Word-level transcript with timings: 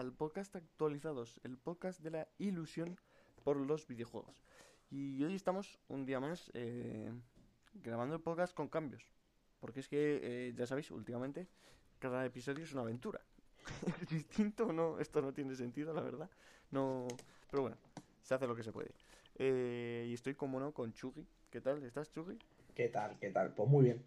al 0.00 0.14
podcast 0.14 0.56
actualizados, 0.56 1.38
el 1.44 1.58
podcast 1.58 2.00
de 2.00 2.10
la 2.10 2.28
ilusión 2.38 2.98
por 3.44 3.58
los 3.58 3.86
videojuegos. 3.86 4.34
Y 4.90 5.22
hoy 5.22 5.34
estamos 5.34 5.78
un 5.88 6.06
día 6.06 6.18
más 6.20 6.50
eh, 6.54 7.12
grabando 7.74 8.14
el 8.14 8.22
podcast 8.22 8.54
con 8.54 8.68
cambios. 8.68 9.04
Porque 9.60 9.80
es 9.80 9.88
que, 9.88 10.20
eh, 10.22 10.54
ya 10.56 10.66
sabéis, 10.66 10.90
últimamente 10.90 11.48
cada 11.98 12.24
episodio 12.24 12.64
es 12.64 12.72
una 12.72 12.80
aventura. 12.80 13.20
¿Es 14.00 14.08
distinto 14.08 14.72
no? 14.72 14.98
Esto 14.98 15.20
no 15.20 15.34
tiene 15.34 15.54
sentido, 15.54 15.92
la 15.92 16.00
verdad. 16.00 16.30
No, 16.70 17.06
pero 17.50 17.64
bueno, 17.64 17.76
se 18.22 18.32
hace 18.32 18.46
lo 18.46 18.56
que 18.56 18.62
se 18.62 18.72
puede. 18.72 18.92
Eh, 19.36 20.06
y 20.08 20.14
estoy, 20.14 20.34
como 20.34 20.58
no, 20.60 20.72
con 20.72 20.94
Chugi. 20.94 21.26
¿Qué 21.50 21.60
tal? 21.60 21.82
¿Estás, 21.82 22.10
Chugi? 22.10 22.38
¿Qué 22.74 22.88
tal? 22.88 23.18
¿Qué 23.18 23.28
tal? 23.28 23.52
Pues 23.52 23.68
muy 23.68 23.84
bien. 23.84 24.02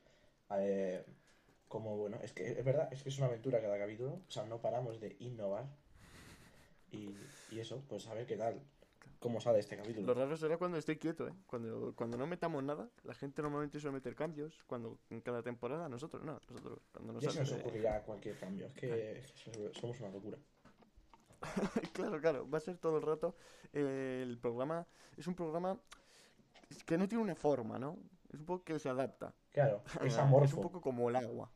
Como 1.67 1.98
bueno, 1.98 2.20
es 2.23 2.34
que 2.34 2.51
es 2.51 2.65
verdad, 2.65 2.87
es 2.91 3.03
que 3.03 3.09
es 3.09 3.17
una 3.20 3.27
aventura 3.27 3.62
cada 3.62 3.77
capítulo. 3.77 4.21
O 4.27 4.31
sea, 4.31 4.43
no 4.45 4.59
paramos 4.59 4.99
de 4.99 5.15
innovar. 5.20 5.82
Y, 6.93 7.13
y 7.52 7.59
eso, 7.59 7.83
pues 7.89 8.07
a 8.07 8.13
ver 8.13 8.25
qué 8.25 8.38
tal. 8.38 8.61
¿Cómo 9.20 9.39
sale 9.39 9.59
este 9.59 9.77
capítulo? 9.77 10.07
Lo 10.07 10.13
raro 10.13 10.35
será 10.35 10.57
cuando 10.57 10.77
estoy 10.77 10.97
quieto, 10.97 11.27
¿eh? 11.27 11.34
Cuando, 11.47 11.93
cuando 11.95 12.17
no 12.17 12.27
metamos 12.27 12.61
nada, 12.63 12.89
la 13.03 13.13
gente 13.13 13.41
normalmente 13.41 13.79
suele 13.79 13.95
meter 13.95 14.15
cambios. 14.15 14.63
Cuando 14.67 14.99
en 15.09 15.21
cada 15.21 15.41
temporada, 15.41 15.87
nosotros 15.87 16.23
no. 16.23 16.39
Nosotros, 16.49 16.79
cuando 16.91 17.13
nos 17.13 17.23
Ya 17.23 17.31
se 17.31 17.39
nos 17.39 17.51
ocurrirá 17.53 18.01
cualquier 18.03 18.37
cambio. 18.37 18.67
Es 18.67 18.73
que, 18.73 19.20
es 19.20 19.34
somos 19.79 19.99
una 20.01 20.09
locura. 20.09 20.37
claro, 21.93 22.20
claro, 22.21 22.49
va 22.49 22.57
a 22.57 22.62
ser 22.62 22.77
todo 22.77 22.98
el 22.98 23.03
rato. 23.03 23.35
eh, 23.73 24.21
el 24.23 24.37
programa 24.37 24.85
es 25.18 25.27
un 25.27 25.35
programa 25.35 25.77
que 26.85 26.98
no 26.98 27.07
tiene 27.07 27.23
una 27.23 27.35
forma, 27.35 27.79
¿no? 27.79 27.98
Es 28.31 28.40
un 28.40 28.46
poco 28.46 28.63
que 28.63 28.79
se 28.79 28.90
adapta. 28.90 29.34
Claro, 29.51 29.84
es 30.01 30.13
Es 30.13 30.18
amorfo. 30.18 30.57
un 30.57 30.63
poco 30.63 30.81
como 30.81 31.09
el 31.09 31.15
agua. 31.15 31.51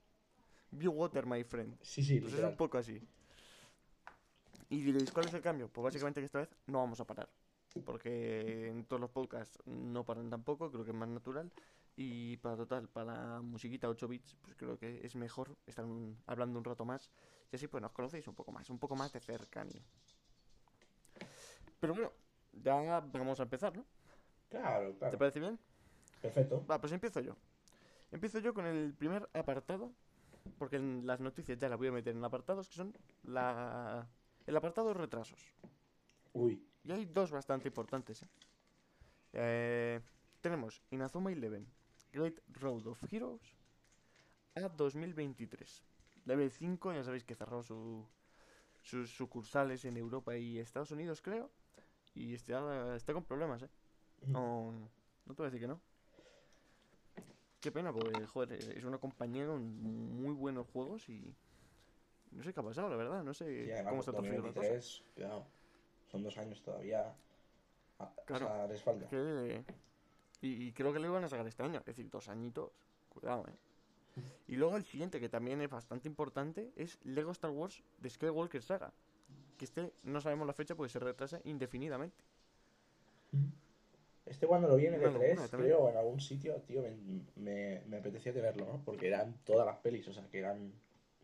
Be 0.72 0.88
water, 0.88 1.26
my 1.26 1.44
friend. 1.44 1.78
Sí, 1.82 2.04
sí, 2.04 2.20
Pues 2.20 2.34
es 2.34 2.44
un 2.44 2.56
poco 2.56 2.78
así. 2.78 3.02
Y 4.70 4.82
diréis, 4.82 5.12
¿cuál 5.12 5.28
es 5.28 5.34
el 5.34 5.42
cambio? 5.42 5.70
Pues 5.70 5.84
básicamente 5.84 6.20
que 6.22 6.26
esta 6.26 6.40
vez 6.40 6.50
no 6.68 6.80
vamos 6.80 7.00
a 7.00 7.06
parar. 7.06 7.30
Porque 7.86 8.68
en 8.68 8.86
todos 8.86 9.00
los 9.00 9.10
podcasts 9.12 9.60
no 9.66 10.04
paran 10.04 10.30
tampoco, 10.30 10.70
creo 10.72 10.84
que 10.84 10.92
es 10.92 10.98
más 10.98 11.08
natural. 11.10 11.52
Y 11.96 12.38
para 12.38 12.58
total, 12.58 12.90
para 12.90 13.14
la 13.36 13.42
musiquita 13.42 13.88
8 13.90 14.08
bits, 14.08 14.36
pues 14.42 14.56
creo 14.56 14.78
que 14.78 15.06
es 15.06 15.16
mejor 15.16 15.58
estar 15.66 15.86
un- 15.86 16.18
hablando 16.28 16.60
un 16.60 16.66
rato 16.66 16.86
más. 16.86 17.10
Y 17.52 17.56
así 17.56 17.68
pues 17.68 17.82
nos 17.82 17.92
conocéis 17.92 18.28
un 18.28 18.36
poco 18.36 18.52
más, 18.52 18.70
un 18.70 18.78
poco 18.78 18.96
más 18.96 19.12
de 19.14 19.20
cercanía. 19.22 19.82
Pero 21.80 21.94
bueno, 21.94 22.12
ya 22.52 23.00
vamos 23.00 23.40
a 23.40 23.44
empezar, 23.44 23.76
¿no? 23.76 23.86
Claro, 24.50 24.92
¿Te 24.94 24.98
claro. 25.00 25.18
parece 25.18 25.40
bien? 25.40 25.60
Perfecto. 26.22 26.66
Va, 26.70 26.80
pues 26.80 26.92
empiezo 26.94 27.20
yo. 27.22 27.36
Empiezo 28.12 28.40
yo 28.40 28.54
con 28.54 28.66
el 28.66 28.94
primer 28.94 29.30
apartado, 29.34 29.92
porque 30.58 30.78
en 30.78 31.06
las 31.06 31.20
noticias 31.20 31.58
ya 31.58 31.70
las 31.70 31.78
voy 31.78 31.88
a 31.88 31.92
meter 31.92 32.16
en 32.16 32.24
apartados, 32.24 32.68
que 32.70 32.76
son 32.76 32.94
la... 33.24 34.08
el 34.48 34.56
apartado 34.56 34.88
de 34.88 34.94
retrasos. 34.96 35.40
Uy, 36.34 36.66
Y 36.84 36.92
hay 36.92 37.06
dos 37.06 37.32
bastante 37.32 37.68
importantes. 37.68 38.24
¿eh? 38.24 38.28
Eh, 39.34 40.02
tenemos 40.42 40.82
Inazuma 40.90 41.32
Eleven, 41.32 41.68
Great 42.12 42.40
Road 42.54 42.88
of 42.88 43.04
Heroes 43.12 43.56
a 44.56 44.70
2023. 44.70 45.84
Level 46.26 46.50
5, 46.50 46.94
ya 46.94 47.04
sabéis 47.04 47.24
que 47.24 47.36
cerró 47.36 47.62
su, 47.62 48.06
sus 48.82 49.12
sucursales 49.12 49.86
en 49.86 49.98
Europa 49.98 50.36
y 50.38 50.60
Estados 50.60 50.92
Unidos, 50.92 51.22
creo. 51.22 51.52
Y 52.16 52.34
está, 52.34 52.96
está 52.96 53.14
con 53.14 53.24
problemas, 53.24 53.62
¿eh? 53.62 53.70
No, 54.26 54.72
no 55.26 55.36
te 55.36 55.42
voy 55.42 55.48
a 55.48 55.52
decir 55.52 55.62
que 55.62 55.68
no. 55.68 55.80
Qué 57.60 57.72
pena, 57.72 57.92
porque, 57.92 58.26
joder, 58.26 58.54
es 58.54 58.84
una 58.84 58.98
compañía 58.98 59.46
con 59.46 59.62
muy 60.22 60.34
buenos 60.34 60.68
juegos 60.68 61.08
y... 61.10 61.36
No 62.38 62.44
sé 62.44 62.54
qué 62.54 62.60
ha 62.60 62.64
pasado, 62.64 62.88
la 62.90 62.96
verdad. 62.96 63.24
No 63.24 63.34
sé 63.34 63.46
además 63.74 63.90
cómo 63.90 64.00
está 64.02 64.12
torcido 64.12 64.36
la 64.36 64.42
cosa. 64.54 64.60
2023, 64.60 65.04
cuidado. 65.16 65.46
Son 66.12 66.24
dos 66.24 66.38
años 66.38 66.62
todavía. 66.62 67.14
Claro. 68.26 68.68
Que- 69.10 69.64
y, 70.42 70.68
y 70.68 70.72
creo 70.72 70.94
que 70.94 71.00
lo 71.00 71.08
iban 71.08 71.24
a 71.24 71.30
sacar 71.30 71.48
este 71.48 71.64
año, 71.64 71.80
es 71.80 71.86
decir, 71.86 72.08
dos 72.12 72.30
añitos. 72.30 72.70
Cuidado, 73.10 73.46
eh. 73.48 74.22
Y 74.48 74.56
luego 74.56 74.78
el 74.78 74.86
siguiente, 74.86 75.20
que 75.20 75.30
también 75.30 75.62
es 75.62 75.70
bastante 75.70 76.08
importante, 76.08 76.72
es 76.76 77.00
Lego 77.04 77.32
Star 77.32 77.50
Wars 77.50 77.82
de 78.00 78.10
Skywalker 78.10 78.62
Saga. 78.62 78.94
Que 79.58 79.66
este 79.66 79.92
no 80.04 80.22
sabemos 80.22 80.46
la 80.46 80.54
fecha 80.54 80.76
porque 80.76 80.92
se 80.92 81.00
retrasa 81.00 81.42
indefinidamente. 81.44 82.24
Este 84.28 84.46
cuando 84.46 84.68
lo 84.68 84.76
vi 84.76 84.86
en 84.88 84.94
el 84.96 85.00
Una 85.00 85.10
locura 85.12 85.34
E3, 85.34 85.50
también. 85.50 85.72
creo, 85.74 85.90
en 85.90 85.98
algún 85.98 86.20
sitio, 86.20 86.56
tío, 86.68 86.82
me, 86.84 86.92
me, 87.36 87.82
me 87.88 87.98
apetecía 87.98 88.32
de 88.34 88.42
verlo, 88.42 88.66
¿no? 88.66 88.82
Porque 88.86 89.08
eran 89.08 89.34
todas 89.44 89.66
las 89.66 89.78
pelis, 89.78 90.08
o 90.08 90.14
sea, 90.14 90.28
que 90.30 90.40
eran 90.40 90.72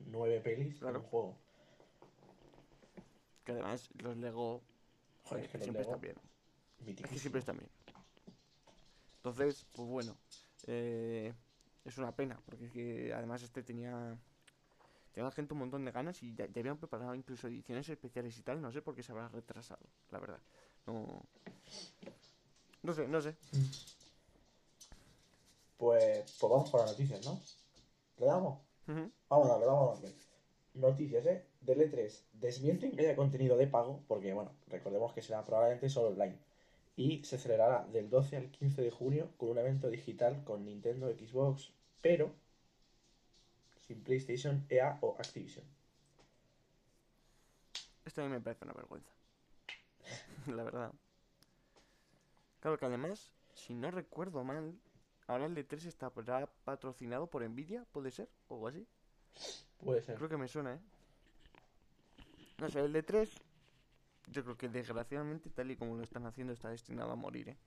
nueve 0.07 0.39
pelis 0.41 0.77
Claro. 0.79 0.97
en 0.97 1.03
un 1.03 1.09
juego. 1.09 1.37
Que 3.45 3.51
además 3.51 3.89
los 4.01 4.15
Lego 4.17 4.61
Joder, 5.25 5.25
joder, 5.25 5.45
es 5.45 5.51
que 5.51 5.57
los 5.57 5.63
siempre 5.65 5.81
Lego, 5.83 5.91
están 5.95 6.01
bien. 6.01 6.15
Es 6.79 6.85
mitiquísimos. 6.85 7.11
que 7.13 7.19
siempre 7.19 7.39
están 7.39 7.57
bien. 7.57 7.69
Entonces, 9.17 9.65
pues 9.73 9.87
bueno, 9.87 10.17
eh, 10.67 11.33
es 11.85 11.97
una 11.97 12.13
pena, 12.15 12.39
porque 12.45 12.65
es 12.65 12.71
que 12.71 13.13
además 13.13 13.41
este 13.41 13.63
tenía, 13.63 14.17
tenía 15.13 15.25
la 15.25 15.31
gente 15.31 15.53
un 15.53 15.59
montón 15.59 15.85
de 15.85 15.91
ganas 15.91 16.21
y 16.23 16.33
ya, 16.35 16.45
ya 16.47 16.59
habían 16.59 16.77
preparado 16.77 17.15
incluso 17.15 17.47
ediciones 17.47 17.87
especiales 17.87 18.37
y 18.37 18.41
tal, 18.43 18.61
no 18.61 18.71
sé 18.71 18.81
por 18.81 18.95
qué 18.95 19.03
se 19.03 19.11
habrá 19.13 19.29
retrasado, 19.29 19.85
la 20.11 20.19
verdad. 20.19 20.39
No, 20.85 21.23
no 22.81 22.93
sé, 22.93 23.07
no 23.07 23.21
sé. 23.21 23.35
Pues, 25.77 26.37
pues 26.39 26.51
vamos 26.51 26.69
con 26.69 26.81
las 26.81 26.91
noticias, 26.91 27.25
¿no? 27.25 27.39
¿Le 28.17 28.25
damos? 28.25 28.59
Vamos 28.87 29.47
a 29.47 29.53
darle, 29.53 29.65
vamos 29.65 29.99
a 29.99 30.01
darle. 30.01 30.15
Noticias, 30.73 31.25
¿eh? 31.25 31.45
Del 31.61 31.79
E3. 31.79 32.21
Desmienten 32.33 32.91
que 32.91 33.01
haya 33.01 33.15
contenido 33.15 33.57
de 33.57 33.67
pago, 33.67 34.01
porque, 34.07 34.33
bueno, 34.33 34.51
recordemos 34.67 35.13
que 35.13 35.21
será 35.21 35.43
probablemente 35.43 35.89
solo 35.89 36.09
online. 36.09 36.37
Y 36.95 37.23
se 37.23 37.37
celebrará 37.37 37.85
del 37.91 38.09
12 38.09 38.37
al 38.37 38.51
15 38.51 38.81
de 38.81 38.91
junio 38.91 39.29
con 39.37 39.49
un 39.49 39.57
evento 39.57 39.89
digital 39.89 40.43
con 40.43 40.65
Nintendo, 40.65 41.11
Xbox, 41.11 41.71
pero 42.01 42.31
sin 43.87 44.01
PlayStation, 44.03 44.65
EA 44.69 44.97
o 45.01 45.15
Activision. 45.17 45.65
Esto 48.05 48.21
a 48.21 48.25
mí 48.25 48.31
me 48.31 48.41
parece 48.41 48.65
una 48.65 48.73
vergüenza. 48.73 49.11
la 50.47 50.63
verdad. 50.63 50.91
Claro 52.59 52.77
que 52.77 52.85
además, 52.85 53.31
si 53.53 53.73
no 53.73 53.91
recuerdo 53.91 54.43
mal, 54.43 54.73
ahora 55.33 55.45
el 55.47 55.55
D3 55.55 55.85
está 55.85 56.09
patrocinado 56.65 57.27
por 57.27 57.43
Nvidia, 57.47 57.85
¿puede 57.91 58.11
ser? 58.11 58.29
O 58.47 58.55
algo 58.55 58.67
así. 58.69 58.87
Puede 59.83 60.01
ser. 60.01 60.15
Creo 60.15 60.29
que 60.29 60.37
me 60.37 60.47
suena, 60.47 60.73
¿eh? 60.73 60.79
No 62.57 62.69
sé, 62.69 62.79
el 62.79 62.93
de 62.93 63.03
3, 63.03 63.29
yo 64.27 64.43
creo 64.43 64.57
que 64.57 64.69
desgraciadamente, 64.69 65.49
tal 65.49 65.71
y 65.71 65.77
como 65.77 65.95
lo 65.95 66.03
están 66.03 66.25
haciendo, 66.25 66.53
está 66.53 66.69
destinado 66.69 67.11
a 67.11 67.15
morir, 67.15 67.49
¿eh? 67.49 67.57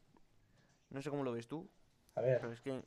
No 0.91 1.01
sé 1.03 1.11
cómo 1.11 1.23
lo 1.25 1.33
ves 1.33 1.47
tú, 1.49 1.69
A 2.17 2.21
ver, 2.21 2.41
pero 2.41 2.53
es 2.53 2.61
que, 2.61 2.83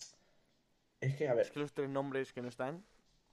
es 1.01 1.15
que, 1.15 1.27
a 1.29 1.33
es 1.41 1.49
ver, 1.49 1.51
que 1.51 1.59
los 1.59 1.73
tres 1.73 1.89
nombres 1.89 2.33
que 2.33 2.41
no 2.41 2.47
están, 2.49 2.83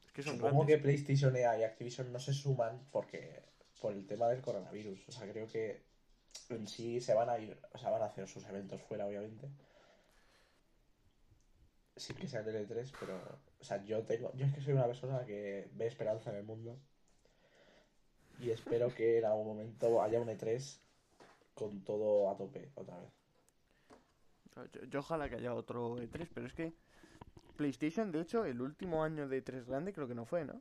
es 0.05 0.13
que 0.13 0.23
son 0.23 0.39
supongo 0.39 0.67
que. 0.67 0.79
PlayStation, 0.79 1.37
EA 1.37 1.59
y 1.59 1.65
Activision 1.65 2.13
no 2.13 2.19
se 2.19 2.33
suman 2.33 2.87
porque 2.91 3.45
por 3.81 3.93
el 3.93 4.07
tema 4.07 4.29
del 4.29 4.41
coronavirus. 4.43 5.09
O 5.09 5.13
sea, 5.13 5.31
creo 5.31 5.47
que 5.49 5.85
en 6.51 6.67
sí 6.69 7.01
se 7.01 7.15
van 7.15 7.31
a 7.31 7.39
ir, 7.39 7.59
o 7.73 7.79
sea, 7.79 7.91
van 7.91 8.03
a 8.03 8.07
hacer 8.07 8.29
sus 8.29 8.47
eventos 8.47 8.83
fuera, 8.83 9.07
obviamente. 9.07 9.49
Sin 11.97 12.17
que 12.17 12.27
sea 12.29 12.41
el 12.41 12.55
E3, 12.69 12.93
pero, 13.01 13.17
o 13.61 13.65
sea, 13.65 13.83
yo 13.85 14.03
tengo, 14.03 14.31
yo 14.37 14.45
es 14.47 14.53
que 14.53 14.61
soy 14.61 14.75
una 14.75 14.87
persona 14.87 15.25
que 15.25 15.69
ve 15.75 15.87
esperanza 15.87 16.31
en 16.31 16.37
el 16.37 16.45
mundo 16.45 16.77
y 18.39 18.51
espero 18.51 18.95
que 18.95 19.19
en 19.19 19.25
algún 19.25 19.47
momento 19.47 20.03
haya 20.03 20.21
un 20.21 20.29
E3 20.29 20.79
con 21.55 21.83
todo 21.85 22.31
a 22.31 22.37
tope 22.37 22.71
otra 22.75 22.99
vez. 22.99 23.11
Yo, 24.73 24.85
yo 24.85 24.99
ojalá 25.01 25.29
que 25.29 25.37
haya 25.37 25.55
otro 25.55 25.97
E3, 25.97 26.29
pero 26.35 26.47
es 26.47 26.53
que 26.53 26.73
PlayStation, 27.57 28.13
de 28.13 28.21
hecho, 28.21 28.45
el 28.45 28.61
último 28.61 29.03
año 29.03 29.27
de 29.29 29.41
3 29.41 29.67
grande 29.67 29.93
creo 29.93 30.07
que 30.07 30.15
no 30.15 30.27
fue, 30.27 30.45
¿no? 30.45 30.61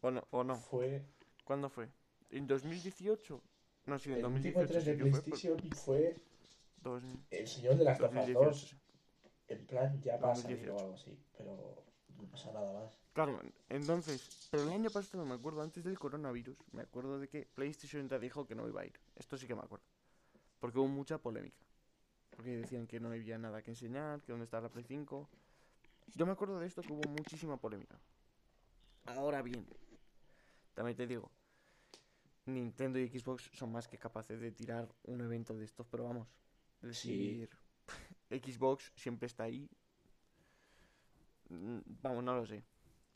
¿O 0.00 0.10
no? 0.10 0.26
¿O 0.30 0.42
no? 0.44 0.56
Fue 0.56 1.02
¿Cuándo 1.44 1.68
fue? 1.68 1.88
¿En 2.30 2.46
2018? 2.46 3.42
No, 3.86 3.98
sí, 3.98 4.10
en 4.12 4.18
el 4.18 4.24
último 4.24 4.60
2018 4.60 4.72
E3 4.72 4.80
sí 4.82 4.90
de 4.90 4.96
que 4.96 5.02
fue. 5.02 5.10
por- 5.10 5.22
PlayStation 5.22 5.58
fue 5.74 6.16
dos- 6.80 7.04
el 7.30 7.46
señor 7.46 7.76
de 7.76 7.84
las 7.84 7.98
gafas 8.00 8.26
2018, 8.26 8.44
2 8.44 8.60
sí. 8.68 8.76
En 9.48 9.66
plan, 9.66 10.00
ya 10.00 10.16
va 10.16 10.32
a 10.32 10.34
salir 10.36 10.66
2018. 10.68 10.76
o 10.76 10.80
algo 10.80 10.94
así, 10.94 11.18
pero 11.36 11.84
no 12.16 12.24
pasa 12.30 12.52
nada 12.52 12.72
más. 12.72 12.98
Claro, 13.12 13.40
entonces, 13.68 14.30
pero 14.50 14.62
el 14.62 14.70
año 14.70 14.90
pasado 14.90 15.24
me 15.24 15.34
acuerdo, 15.34 15.62
antes 15.62 15.82
del 15.82 15.98
coronavirus, 15.98 16.56
me 16.72 16.82
acuerdo 16.82 17.18
de 17.18 17.28
que 17.28 17.46
PlayStation 17.46 18.08
ya 18.08 18.18
dijo 18.18 18.46
que 18.46 18.54
no 18.54 18.68
iba 18.68 18.82
a 18.82 18.86
ir. 18.86 18.98
Esto 19.16 19.36
sí 19.36 19.46
que 19.46 19.54
me 19.54 19.62
acuerdo. 19.62 19.84
Porque 20.60 20.78
hubo 20.78 20.86
mucha 20.88 21.18
polémica. 21.18 21.56
Porque 22.30 22.56
decían 22.56 22.86
que 22.86 23.00
no 23.00 23.08
había 23.08 23.38
nada 23.38 23.60
que 23.62 23.70
enseñar, 23.72 24.22
que 24.22 24.32
dónde 24.32 24.44
estaba 24.44 24.62
la 24.62 24.68
Play 24.70 24.84
5. 24.84 25.28
Yo 26.14 26.26
me 26.26 26.32
acuerdo 26.32 26.60
de 26.60 26.66
esto 26.66 26.82
que 26.82 26.92
hubo 26.92 27.08
muchísima 27.10 27.56
polémica. 27.56 27.98
Ahora 29.06 29.42
bien, 29.42 29.66
también 30.74 30.96
te 30.96 31.06
digo, 31.06 31.30
Nintendo 32.46 32.98
y 32.98 33.08
Xbox 33.08 33.50
son 33.54 33.72
más 33.72 33.88
que 33.88 33.98
capaces 33.98 34.40
de 34.40 34.52
tirar 34.52 34.88
un 35.04 35.20
evento 35.20 35.54
de 35.54 35.64
estos, 35.64 35.86
pero 35.88 36.04
vamos. 36.04 36.28
Es 36.82 36.98
Sí. 36.98 37.38
decir, 37.38 37.50
Xbox 38.30 38.92
siempre 38.96 39.26
está 39.26 39.44
ahí. 39.44 39.68
Mm, 41.50 41.80
Vamos, 42.02 42.24
no 42.24 42.34
lo 42.34 42.46
sé. 42.46 42.62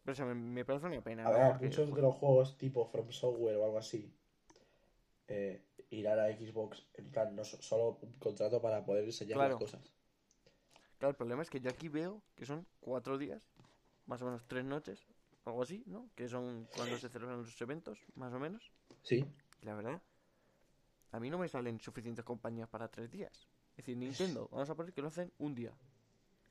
Pero 0.02 0.12
eso 0.12 0.26
me, 0.26 0.34
me 0.34 0.64
parece 0.64 0.86
una 0.86 1.00
pena. 1.02 1.26
A 1.26 1.30
ver, 1.30 1.52
Porque, 1.52 1.66
muchos 1.66 1.94
de 1.94 2.02
los 2.02 2.14
juegos 2.14 2.58
tipo 2.58 2.84
From 2.86 3.10
Software 3.10 3.56
o 3.56 3.64
algo 3.64 3.78
así 3.78 4.12
eh, 5.28 5.56
irán 5.90 6.18
a 6.18 6.26
Xbox, 6.40 6.72
en 7.00 7.06
plan, 7.12 7.28
no 7.36 7.44
so- 7.44 7.60
solo 7.70 7.98
un 8.06 8.12
contrato 8.24 8.60
para 8.64 8.84
poder 8.86 9.04
enseñar 9.04 9.36
Claro. 9.38 9.54
las 9.54 9.58
cosas. 9.64 9.82
Claro, 10.98 11.10
el 11.10 11.16
problema 11.16 11.42
es 11.42 11.50
que 11.50 11.60
yo 11.60 11.70
aquí 11.70 11.88
veo 11.88 12.22
que 12.34 12.46
son 12.46 12.66
cuatro 12.80 13.16
días, 13.18 13.48
más 14.06 14.22
o 14.22 14.26
menos 14.26 14.46
tres 14.46 14.64
noches, 14.64 15.06
algo 15.44 15.62
así, 15.62 15.84
¿no? 15.86 16.10
Que 16.16 16.28
son 16.28 16.66
cuando 16.76 16.98
se 16.98 17.08
celebran 17.08 17.38
los 17.42 17.60
eventos, 17.60 17.98
más 18.14 18.32
o 18.34 18.38
menos. 18.40 18.72
Sí, 19.02 19.24
Y 19.62 19.66
la 19.66 19.74
verdad, 19.74 20.02
a 21.12 21.18
mí 21.18 21.30
no 21.30 21.38
me 21.38 21.48
salen 21.48 21.80
suficientes 21.80 22.26
compañías 22.26 22.68
para 22.68 22.90
tres 22.90 23.10
días. 23.10 23.48
Es 23.76 23.78
decir, 23.78 23.96
Nintendo, 23.96 24.48
vamos 24.52 24.70
a 24.70 24.74
poner 24.74 24.92
que 24.92 25.02
lo 25.02 25.08
hacen 25.08 25.32
un 25.38 25.54
día. 25.54 25.72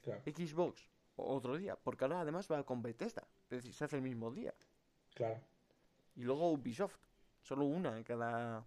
claro, 0.01 0.21
Xbox, 0.25 0.87
otro 1.15 1.57
día. 1.57 1.75
Porque 1.75 2.05
ahora 2.05 2.21
además 2.21 2.47
va 2.51 2.63
con 2.63 2.81
Bethesda. 2.81 3.23
Es 3.45 3.49
decir, 3.57 3.73
se 3.73 3.85
hace 3.85 3.97
el 3.97 4.01
mismo 4.01 4.31
día. 4.31 4.53
claro. 5.13 5.39
Y 6.15 6.21
luego 6.21 6.51
Ubisoft, 6.51 6.95
solo 7.41 7.65
una 7.65 7.97
en 7.97 8.03
cada, 8.03 8.63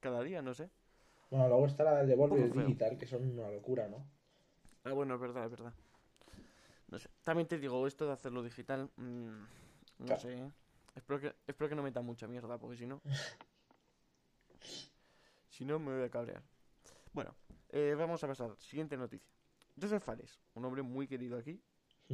cada 0.00 0.20
día, 0.22 0.42
no 0.42 0.52
sé. 0.52 0.68
Bueno, 1.30 1.46
luego 1.48 1.66
está 1.66 1.84
la 1.84 1.98
del 1.98 2.08
Devolver. 2.08 2.52
Digital, 2.52 2.98
que 2.98 3.06
son 3.06 3.38
una 3.38 3.48
locura, 3.48 3.88
¿no? 3.88 4.04
Ah, 4.82 4.92
bueno, 4.92 5.14
es 5.14 5.20
verdad, 5.20 5.44
es 5.44 5.50
verdad. 5.52 5.72
No 6.88 6.98
sé. 6.98 7.08
También 7.22 7.46
te 7.46 7.56
digo, 7.56 7.86
esto 7.86 8.04
de 8.06 8.12
hacerlo 8.14 8.42
digital, 8.42 8.90
mm, 8.96 9.28
no 9.98 10.06
Claro. 10.06 10.20
sé. 10.20 10.34
¿eh? 10.38 10.50
Espero 10.96 11.20
que, 11.20 11.32
espero 11.46 11.68
que 11.68 11.76
no 11.76 11.84
meta 11.84 12.00
mucha 12.00 12.26
mierda, 12.26 12.58
porque 12.58 12.76
si 12.76 12.86
no... 12.86 13.00
si 15.50 15.64
no, 15.64 15.78
me 15.78 15.94
voy 15.94 16.04
a 16.04 16.10
cabrear. 16.10 16.42
Bueno, 17.12 17.34
eh, 17.70 17.94
vamos 17.96 18.22
a 18.24 18.28
pasar. 18.28 18.56
Siguiente 18.58 18.96
noticia. 18.96 19.28
Joseph 19.80 20.02
Fares, 20.02 20.40
un 20.54 20.64
hombre 20.64 20.82
muy 20.82 21.06
querido 21.06 21.38
aquí. 21.38 21.60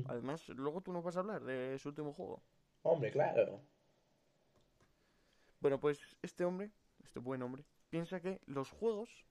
Además, 0.04 0.48
luego 0.50 0.82
tú 0.82 0.92
nos 0.92 1.02
vas 1.02 1.16
a 1.16 1.20
hablar 1.20 1.42
de 1.44 1.78
su 1.78 1.88
último 1.88 2.12
juego. 2.12 2.42
Hombre, 2.82 3.10
claro. 3.10 3.60
Bueno, 5.60 5.80
pues 5.80 5.98
este 6.22 6.44
hombre, 6.44 6.70
este 7.02 7.18
buen 7.18 7.42
hombre, 7.42 7.64
piensa 7.90 8.20
que 8.20 8.40
los 8.46 8.70
juegos 8.70 9.24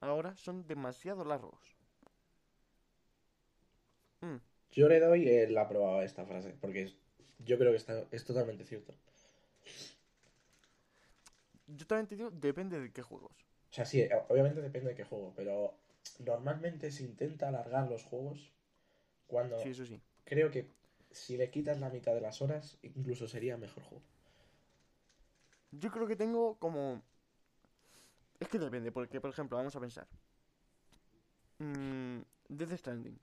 ahora 0.00 0.36
son 0.36 0.66
demasiado 0.66 1.24
largos. 1.24 1.76
Mm, 4.22 4.36
Yo 4.72 4.88
le 4.88 5.00
doy 5.00 5.28
el 5.28 5.56
aprobado 5.58 5.98
a 5.98 6.04
esta 6.04 6.24
frase, 6.26 6.54
porque 6.60 6.92
yo 7.38 7.58
creo 7.58 7.70
que 7.72 7.76
está, 7.78 8.06
es 8.10 8.24
totalmente 8.24 8.64
cierto. 8.64 8.94
Yo 11.66 11.86
también 11.86 12.06
te 12.06 12.16
digo, 12.16 12.30
depende 12.30 12.78
de 12.80 12.92
qué 12.92 13.02
juegos. 13.02 13.32
O 13.70 13.72
sea, 13.74 13.84
sí, 13.84 14.00
eh, 14.00 14.10
obviamente 14.28 14.60
depende 14.60 14.90
de 14.90 14.94
qué 14.96 15.04
juego, 15.04 15.32
pero 15.36 15.74
normalmente 16.18 16.90
se 16.90 17.04
intenta 17.04 17.48
alargar 17.48 17.88
los 17.88 18.04
juegos 18.04 18.50
cuando 19.28 19.56
Sí, 19.62 19.70
eso 19.70 19.84
sí. 19.84 20.00
creo 20.24 20.50
que 20.50 20.68
si 21.10 21.36
le 21.36 21.50
quitas 21.50 21.80
la 21.80 21.90
mitad 21.90 22.14
de 22.14 22.20
las 22.22 22.42
horas, 22.42 22.78
incluso 22.82 23.28
sería 23.28 23.56
mejor 23.56 23.82
juego. 23.84 24.04
Yo 25.72 25.90
creo 25.90 26.06
que 26.06 26.16
tengo 26.16 26.56
como... 26.58 27.02
Es 28.40 28.48
que 28.48 28.58
depende, 28.58 28.90
porque 28.90 29.20
por 29.20 29.30
ejemplo, 29.30 29.56
vamos 29.56 29.76
a 29.76 29.80
pensar. 29.80 30.08
Mm, 31.60 32.22
Death 32.48 32.76
Stranding. 32.78 33.18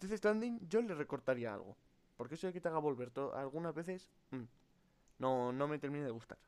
Death 0.00 0.16
Stranding 0.18 0.58
yo 0.68 0.82
le 0.82 0.94
recortaría 0.94 1.54
algo. 1.54 1.76
Porque 2.16 2.34
eso 2.34 2.46
de 2.48 2.52
que 2.52 2.60
te 2.60 2.68
haga 2.68 2.78
volver 2.78 3.12
algunas 3.34 3.74
veces... 3.74 4.10
mm, 4.30 4.44
no, 5.20 5.52
no 5.52 5.68
me 5.68 5.78
termina 5.78 6.06
de 6.06 6.12
gustar. 6.12 6.38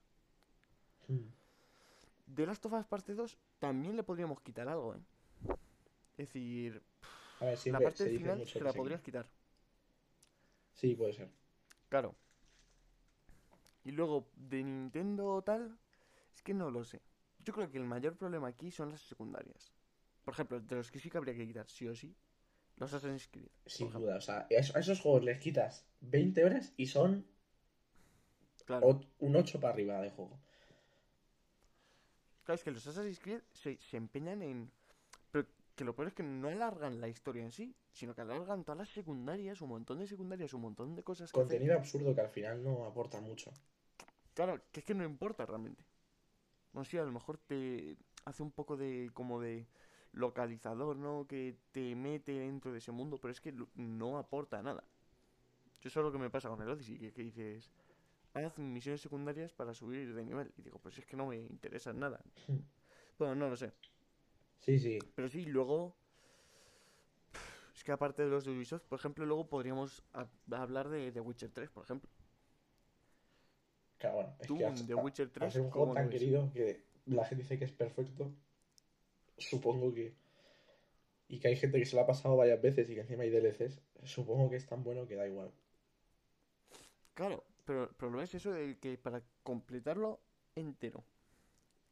De 2.27 2.47
Last 2.47 2.65
of 2.67 2.73
Us 2.75 2.87
Parte 2.87 3.15
2 3.15 3.37
también 3.59 3.97
le 3.97 4.03
podríamos 4.03 4.41
quitar 4.41 4.69
algo, 4.69 4.95
¿eh? 4.95 5.01
Es 6.13 6.29
decir, 6.29 6.83
A 7.41 7.47
ver, 7.47 7.59
la 7.67 7.81
parte 7.81 8.05
del 8.05 8.19
final 8.19 8.47
se 8.47 8.61
la 8.61 8.73
podrías 8.73 9.01
quitar. 9.01 9.27
Sí, 10.75 10.95
puede 10.95 11.13
ser. 11.13 11.29
Claro. 11.89 12.15
Y 13.85 13.91
luego, 13.93 14.29
de 14.37 14.63
Nintendo 14.63 15.43
tal, 15.43 15.79
es 16.35 16.43
que 16.43 16.55
no 16.55 16.71
lo 16.71 16.85
sé. 16.85 17.01
Yo 17.45 17.53
creo 17.55 17.71
que 17.71 17.79
el 17.79 17.85
mayor 17.85 18.17
problema 18.17 18.49
aquí 18.49 18.71
son 18.71 18.91
las 18.91 19.01
secundarias. 19.01 19.73
Por 20.25 20.35
ejemplo, 20.35 20.61
de 20.61 20.77
los 20.77 20.91
que 20.91 20.99
sí 21.01 21.11
que 21.11 21.19
habría 21.19 21.35
que 21.35 21.47
quitar, 21.47 21.69
sí 21.69 21.89
o 21.89 21.95
sí, 21.95 22.15
los 22.77 22.93
Assassin's 22.93 23.29
Creed. 23.29 23.49
Sin 23.67 23.91
duda. 23.91 24.17
O 24.17 24.21
sea, 24.21 24.47
a 24.51 24.55
esos, 24.55 25.01
juegos 25.01 25.25
les 25.25 25.39
quitas 25.39 25.87
20 26.01 26.45
horas 26.45 26.73
y 26.77 26.87
son 26.87 27.27
Claro. 28.67 29.01
un 29.19 29.37
8 29.37 29.59
para 29.59 29.73
arriba 29.73 30.01
de 30.01 30.11
juego. 30.11 30.39
Claro, 32.45 32.57
es 32.57 32.65
que 32.65 32.71
los 32.71 32.87
Assassin's 32.87 33.21
Creed 33.21 33.43
se, 33.53 33.79
se 33.79 33.97
empeñan 33.97 34.43
en... 34.43 34.71
Pero 35.31 35.47
que 35.77 35.85
lo 35.85 35.95
peor 35.95 36.09
es 36.09 36.15
que 36.15 36.23
no 36.23 36.49
alargan 36.49 37.01
la 37.01 37.09
historia 37.09 37.43
en 37.43 37.53
sí, 37.53 37.75
sino 37.93 38.15
que 38.15 38.21
alargan 38.21 38.65
todas 38.65 38.79
las 38.79 38.89
secundarias, 38.89 39.61
un 39.61 39.71
montón 39.71 39.99
de 39.99 40.07
secundarias, 40.07 40.53
un 40.55 40.63
montón 40.63 40.95
de 40.95 41.03
cosas 41.03 41.33
que. 41.33 41.39
Contenido 41.39 41.75
absurdo 41.75 42.15
que 42.15 42.21
al 42.21 42.29
final 42.29 42.63
no 42.63 42.85
aporta 42.85 43.21
mucho. 43.21 43.51
Claro, 44.35 44.61
que 44.73 44.81
es 44.81 44.87
que 44.87 44.95
no 44.95 45.05
importa 45.05 45.47
realmente. 45.47 45.85
No 46.73 46.85
sé, 46.85 46.99
a 46.99 47.05
lo 47.05 47.13
mejor 47.13 47.39
te 47.39 47.97
hace 48.25 48.43
un 48.43 48.53
poco 48.53 48.77
de 48.77 49.11
como 49.13 49.41
de 49.41 49.67
localizador, 50.13 50.97
¿no? 50.97 51.27
Que 51.27 51.57
te 51.73 51.95
mete 51.95 52.33
dentro 52.33 52.73
de 52.73 52.79
ese 52.79 52.93
mundo, 52.93 53.19
pero 53.19 53.33
es 53.33 53.41
que 53.41 53.55
no 53.75 54.19
aporta 54.19 54.63
nada. 54.63 54.85
Yo 55.81 55.89
eso 55.89 56.01
es 56.01 56.05
lo 56.05 56.13
que 56.13 56.19
me 56.19 56.31
pasa 56.31 56.49
con 56.49 56.61
el 56.61 56.69
Odyssey, 56.69 56.99
que, 56.99 57.13
que 57.13 57.23
dices, 57.23 57.71
haz 58.35 58.59
misiones 58.59 59.01
secundarias 59.01 59.53
para 59.53 59.75
subir 59.75 60.15
de 60.15 60.25
nivel. 60.25 60.53
Y 60.57 60.63
digo, 60.63 60.79
pues 60.79 60.99
es 60.99 61.07
que 61.07 61.17
no 61.17 61.27
me 61.27 61.37
interesa 61.37 61.93
nada. 61.93 62.21
Bueno, 63.19 63.35
no 63.35 63.51
lo 63.51 63.57
sé. 63.57 63.71
Sí, 64.61 64.79
sí. 64.79 64.99
Pero 65.15 65.29
sí, 65.29 65.45
luego... 65.45 65.95
Es 67.77 67.85
que 67.85 67.93
aparte 67.93 68.23
de 68.23 68.31
los 68.31 68.47
de 68.47 68.51
Ubisoft, 68.53 68.83
por 68.85 68.99
ejemplo, 68.99 69.27
luego 69.27 69.47
podríamos 69.47 70.03
ha- 70.15 70.27
hablar 70.53 70.89
de 70.89 71.13
The 71.13 71.21
Witcher 71.21 71.51
3, 71.51 71.69
por 71.71 71.85
ejemplo. 71.85 72.09
Claro, 73.99 74.15
bueno, 74.17 74.37
es 74.41 74.47
Tú, 74.49 74.57
que 74.57 74.65
The 74.87 74.95
a- 74.95 74.97
Witcher 75.05 75.27
al 75.27 75.33
3, 75.33 75.53
ser 75.53 75.63
un 75.63 75.71
¿cómo 75.71 75.85
juego 75.85 76.01
tan 76.01 76.09
querido 76.11 76.51
que 76.53 76.83
la 77.07 77.25
gente 77.27 77.43
dice 77.43 77.59
que 77.59 77.67
es 77.67 77.73
perfecto, 77.73 78.33
supongo 79.37 79.93
que... 79.93 80.15
Y 81.29 81.39
que 81.39 81.49
hay 81.49 81.57
gente 81.57 81.79
que 81.79 81.85
se 81.87 81.95
lo 81.95 82.03
ha 82.03 82.07
pasado 82.07 82.37
varias 82.37 82.61
veces 82.61 82.89
y 82.91 82.95
que 82.95 83.01
encima 83.03 83.23
hay 83.23 83.31
DLCs, 83.31 83.81
supongo 84.05 84.51
que 84.51 84.57
es 84.57 84.67
tan 84.67 84.83
bueno 84.83 85.07
que 85.07 85.15
da 85.17 85.29
igual. 85.29 85.51
Claro, 87.15 87.45
pero 87.71 87.85
el 87.85 87.95
problema 87.95 88.25
es 88.25 88.35
eso 88.35 88.51
de 88.51 88.81
que 88.81 88.99
para 88.99 89.23
completarlo 89.45 90.19
entero. 90.57 91.05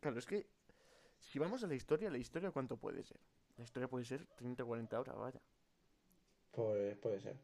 Claro, 0.01 0.19
es 0.19 0.27
que 0.27 0.49
si 1.21 1.39
vamos 1.39 1.63
a 1.63 1.69
la 1.69 1.77
historia, 1.77 2.11
la 2.11 2.19
historia 2.19 2.51
¿cuánto 2.51 2.77
puede 2.77 3.05
ser? 3.05 3.21
La 3.57 3.63
historia 3.63 3.87
puede 3.87 4.05
ser 4.05 4.27
30 4.27 4.65
o 4.65 4.67
40 4.67 4.99
horas, 4.99 5.17
vaya. 5.17 5.41
Pues 6.51 6.97
puede 6.97 7.21
ser. 7.21 7.39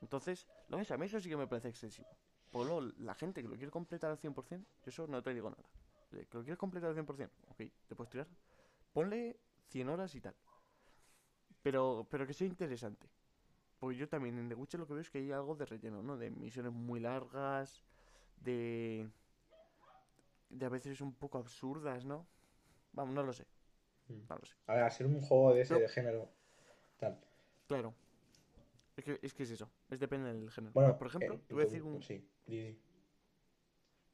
Entonces, 0.00 0.46
lo 0.70 0.78
ves, 0.78 0.90
a 0.92 0.96
mí 0.96 1.04
eso 1.04 1.20
sí 1.20 1.28
que 1.28 1.36
me 1.36 1.46
parece 1.46 1.68
excesivo. 1.68 2.08
Por 2.50 2.64
luego, 2.64 2.80
la 3.00 3.14
gente 3.14 3.42
que 3.42 3.48
lo 3.48 3.56
quiere 3.56 3.70
completar 3.70 4.10
al 4.10 4.18
100%, 4.18 4.48
yo 4.50 4.66
eso 4.86 5.06
no 5.06 5.22
te 5.22 5.34
digo 5.34 5.50
nada. 5.50 5.68
Que 6.08 6.26
lo 6.32 6.42
quieres 6.42 6.56
completar 6.56 6.88
al 6.88 6.96
100%, 6.96 7.30
ok, 7.48 7.58
te 7.86 7.94
puedes 7.94 8.10
tirar. 8.10 8.28
Ponle 8.94 9.38
100 9.68 9.90
horas 9.90 10.14
y 10.14 10.22
tal. 10.22 10.34
Pero, 11.62 12.06
pero 12.10 12.26
que 12.26 12.32
sea 12.32 12.46
interesante. 12.46 13.06
Porque 13.84 13.98
yo 13.98 14.08
también 14.08 14.38
en 14.38 14.48
The 14.48 14.54
Witcher 14.54 14.80
lo 14.80 14.86
que 14.86 14.94
veo 14.94 15.02
es 15.02 15.10
que 15.10 15.18
hay 15.18 15.30
algo 15.30 15.54
de 15.56 15.66
relleno, 15.66 16.02
¿no? 16.02 16.16
De 16.16 16.30
misiones 16.30 16.72
muy 16.72 17.00
largas, 17.00 17.84
de... 18.40 19.06
De 20.48 20.64
a 20.64 20.70
veces 20.70 21.02
un 21.02 21.12
poco 21.12 21.36
absurdas, 21.36 22.06
¿no? 22.06 22.26
Vamos, 22.92 23.14
no 23.14 23.22
lo 23.22 23.34
sé, 23.34 23.46
Mm. 24.08 24.20
no 24.26 24.36
lo 24.38 24.46
sé. 24.46 24.54
A 24.68 24.74
ver, 24.74 24.90
ser 24.90 25.06
un 25.06 25.20
juego 25.20 25.52
de 25.52 25.60
ese 25.60 25.74
No. 25.74 25.80
de 25.80 25.88
género, 25.88 26.30
tal. 26.98 27.20
Claro. 27.66 27.94
Es 28.96 29.04
que, 29.04 29.18
es 29.20 29.34
que 29.34 29.42
es 29.42 29.50
eso, 29.50 29.70
es 29.90 30.00
depende 30.00 30.32
del 30.32 30.50
género. 30.50 30.72
Bueno, 30.72 30.96
por 30.96 31.08
ejemplo, 31.08 31.34
eh, 31.34 31.40
te 31.46 31.52
voy 31.52 31.62
a 31.64 31.66
decir 31.66 31.82
un, 31.82 32.02
Sí, 32.02 32.26
di. 32.46 32.78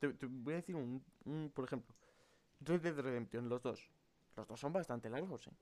Te, 0.01 0.13
te 0.15 0.27
voy 0.27 0.55
a 0.55 0.57
decir 0.57 0.75
un, 0.75 1.01
un, 1.27 1.49
por 1.55 1.65
ejemplo, 1.65 1.95
Red 2.59 2.81
Dead 2.81 2.99
Redemption, 2.99 3.49
los 3.49 3.63
dos. 3.63 3.89
Los 4.37 4.49
dos 4.49 4.59
son 4.59 4.73
bastante 4.73 5.09
largos, 5.09 5.47
¿eh? 5.47 5.53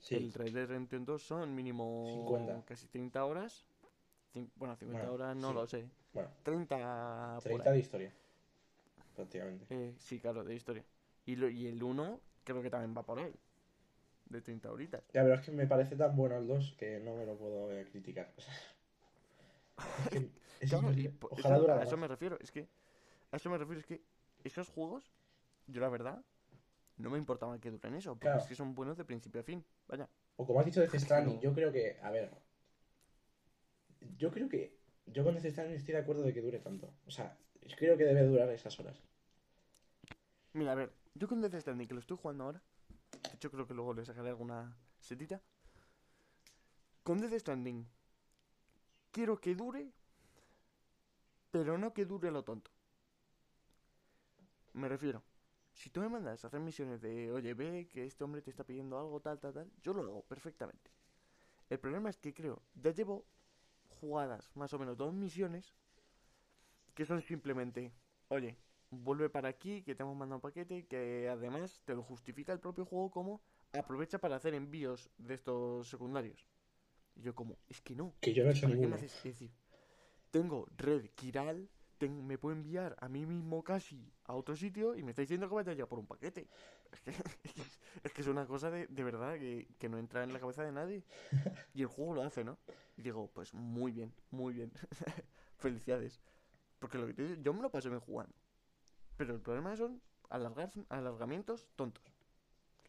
Sí, 0.00 0.14
El 0.16 0.32
Red 0.32 0.52
Dead 0.52 0.66
Redemption 0.68 1.04
2 1.04 1.22
son 1.22 1.54
mínimo 1.54 2.04
50. 2.12 2.64
casi 2.64 2.86
30 2.88 3.24
horas. 3.24 3.64
Cin- 4.34 4.50
bueno, 4.56 4.76
50 4.76 5.08
Bueno, 5.08 5.14
horas 5.14 5.36
no 5.36 5.48
sí. 5.48 5.54
lo 5.54 5.66
sé. 5.66 5.90
bueno, 6.12 6.28
30 6.42 7.34
por 7.36 7.42
30 7.42 7.70
ahí. 7.70 7.76
de 7.76 7.80
historia, 7.80 8.12
prácticamente. 9.14 9.66
Eh, 9.70 9.94
sí, 9.98 10.20
claro, 10.20 10.44
de 10.44 10.54
historia. 10.54 10.84
Y, 11.24 11.36
lo, 11.36 11.48
y 11.48 11.66
el 11.66 11.82
1 11.82 12.20
creo 12.44 12.62
que 12.62 12.70
también 12.70 12.96
va 12.96 13.02
por 13.02 13.18
ahí. 13.18 13.34
De 14.28 14.40
30 14.40 14.70
horitas. 14.72 15.02
Ya, 15.12 15.22
pero 15.22 15.34
es 15.34 15.40
que 15.40 15.52
me 15.52 15.66
parece 15.66 15.96
tan 15.96 16.16
bueno 16.16 16.36
el 16.36 16.46
2 16.46 16.74
que 16.78 16.98
no 17.00 17.14
me 17.14 17.24
lo 17.26 17.36
puedo 17.36 17.70
eh, 17.72 17.86
criticar. 17.90 18.32
es 20.04 20.08
que 20.10 20.30
es 20.60 20.70
Claro, 20.70 20.92
y 20.92 21.10
Ojalá 21.20 21.56
eso- 21.56 21.72
a 21.72 21.82
eso 21.82 21.96
me 21.96 22.08
refiero. 22.08 22.38
Es 22.40 22.50
que 22.50 22.66
a 23.30 23.36
eso 23.36 23.50
me 23.50 23.58
refiero. 23.58 23.80
Es 23.80 23.86
que 23.86 24.02
esos 24.44 24.68
juegos, 24.68 25.04
yo 25.66 25.80
la 25.80 25.88
verdad, 25.88 26.22
no 26.96 27.10
me 27.10 27.18
importaba 27.18 27.58
que 27.60 27.70
duren 27.70 27.94
eso. 27.94 28.12
Porque 28.14 28.26
Claro. 28.26 28.40
es 28.40 28.46
que 28.48 28.54
son 28.54 28.74
buenos 28.74 28.96
de 28.96 29.04
principio 29.04 29.40
a 29.40 29.44
fin. 29.44 29.64
Vaya. 29.86 30.08
O 30.36 30.46
como 30.46 30.60
has 30.60 30.66
dicho 30.66 30.80
de 30.80 30.88
Death 30.88 31.00
Stranding, 31.02 31.40
yo 31.40 31.52
creo 31.54 31.72
que, 31.72 31.98
a 32.02 32.10
ver, 32.10 32.30
yo 34.18 34.30
creo 34.30 34.48
que, 34.48 34.78
yo 35.06 35.24
con 35.24 35.34
Death 35.34 35.52
Stranding 35.52 35.76
estoy 35.76 35.94
de 35.94 36.00
acuerdo 36.00 36.22
de 36.22 36.32
que 36.32 36.42
dure 36.42 36.58
tanto. 36.58 36.92
O 37.06 37.10
sea, 37.10 37.36
creo 37.76 37.96
que 37.96 38.04
debe 38.04 38.22
durar 38.24 38.48
esas 38.50 38.78
horas. 38.78 39.02
Mira, 40.52 40.72
a 40.72 40.74
ver, 40.74 40.92
yo 41.14 41.28
con 41.28 41.40
Death 41.40 41.60
Stranding, 41.60 41.88
que 41.88 41.94
lo 41.94 42.00
estoy 42.00 42.16
jugando 42.16 42.44
ahora, 42.44 42.62
de 43.12 43.34
hecho 43.34 43.50
creo 43.50 43.66
que 43.66 43.74
luego 43.74 43.94
le 43.94 44.04
sacaré 44.04 44.28
alguna 44.30 44.76
setita. 45.00 45.40
Con 47.02 47.20
Death 47.20 47.38
Stranding, 47.40 47.86
quiero 49.12 49.38
que 49.40 49.54
dure, 49.54 49.92
pero 51.50 51.78
no 51.78 51.92
que 51.92 52.04
dure 52.04 52.30
lo 52.30 52.42
tonto. 52.42 52.70
Me 54.72 54.88
refiero, 54.88 55.22
si 55.76 55.90
tú 55.90 56.00
me 56.00 56.08
mandas 56.08 56.42
a 56.42 56.48
hacer 56.48 56.58
misiones 56.60 57.02
de, 57.02 57.30
oye, 57.30 57.52
ve 57.52 57.86
que 57.86 58.04
este 58.04 58.24
hombre 58.24 58.40
te 58.40 58.50
está 58.50 58.64
pidiendo 58.64 58.98
algo, 58.98 59.20
tal, 59.20 59.38
tal, 59.38 59.52
tal, 59.52 59.70
yo 59.82 59.92
lo 59.92 60.02
hago 60.02 60.22
perfectamente. 60.22 60.90
El 61.68 61.78
problema 61.78 62.08
es 62.08 62.16
que 62.16 62.32
creo, 62.32 62.62
ya 62.74 62.92
llevo 62.92 63.26
jugadas, 64.00 64.50
más 64.54 64.72
o 64.72 64.78
menos 64.78 64.96
dos 64.96 65.12
misiones, 65.12 65.74
que 66.94 67.04
son 67.04 67.20
simplemente, 67.20 67.92
oye, 68.28 68.56
vuelve 68.90 69.28
para 69.28 69.50
aquí, 69.50 69.82
que 69.82 69.94
te 69.94 70.02
hemos 70.02 70.16
mandado 70.16 70.36
un 70.36 70.40
paquete, 70.40 70.86
que 70.86 71.28
además 71.28 71.82
te 71.84 71.94
lo 71.94 72.02
justifica 72.02 72.54
el 72.54 72.60
propio 72.60 72.86
juego 72.86 73.10
como 73.10 73.42
aprovecha 73.72 74.18
para 74.18 74.36
hacer 74.36 74.54
envíos 74.54 75.10
de 75.18 75.34
estos 75.34 75.88
secundarios. 75.88 76.48
Y 77.16 77.20
yo 77.20 77.34
como, 77.34 77.58
es 77.68 77.82
que 77.82 77.94
no. 77.94 78.14
Que 78.20 78.32
yo 78.32 78.44
no 78.44 78.50
he 78.50 78.52
hecho 78.52 78.62
¿Para 78.62 78.74
qué 78.76 78.86
me 78.86 78.96
ninguno. 78.96 79.12
decir, 79.22 79.50
tengo 80.30 80.66
red 80.78 81.10
Kiral, 81.14 81.68
me 82.00 82.38
puedo 82.38 82.54
enviar 82.54 82.96
a 83.00 83.08
mí 83.08 83.24
mismo 83.26 83.62
casi 83.64 84.12
a 84.24 84.34
otro 84.34 84.54
sitio 84.56 84.96
y 84.96 85.02
me 85.02 85.10
está 85.10 85.22
diciendo 85.22 85.48
que 85.48 85.54
vaya 85.54 85.72
ya 85.72 85.86
por 85.86 85.98
un 85.98 86.06
paquete. 86.06 86.48
Es 86.92 87.00
que 87.00 87.10
es, 88.04 88.12
que 88.12 88.20
es 88.22 88.28
una 88.28 88.46
cosa 88.46 88.70
de, 88.70 88.86
de 88.86 89.04
verdad 89.04 89.34
que, 89.38 89.68
que 89.78 89.88
no 89.88 89.98
entra 89.98 90.22
en 90.24 90.32
la 90.32 90.40
cabeza 90.40 90.62
de 90.62 90.72
nadie. 90.72 91.04
Y 91.74 91.82
el 91.82 91.88
juego 91.88 92.14
lo 92.14 92.22
hace, 92.22 92.44
¿no? 92.44 92.58
Y 92.96 93.02
digo, 93.02 93.30
pues 93.34 93.54
muy 93.54 93.92
bien, 93.92 94.12
muy 94.30 94.54
bien. 94.54 94.72
Felicidades. 95.58 96.20
Porque 96.80 96.98
lo 96.98 97.06
que 97.06 97.14
te 97.14 97.24
digo, 97.24 97.42
yo 97.42 97.54
me 97.54 97.62
lo 97.62 97.70
pasé 97.70 97.88
bien 97.88 98.00
jugando. 98.00 98.34
Pero 99.16 99.34
el 99.34 99.40
problema 99.42 99.76
son 99.76 100.02
alargar, 100.30 100.72
alargamientos 100.90 101.68
tontos. 101.76 102.04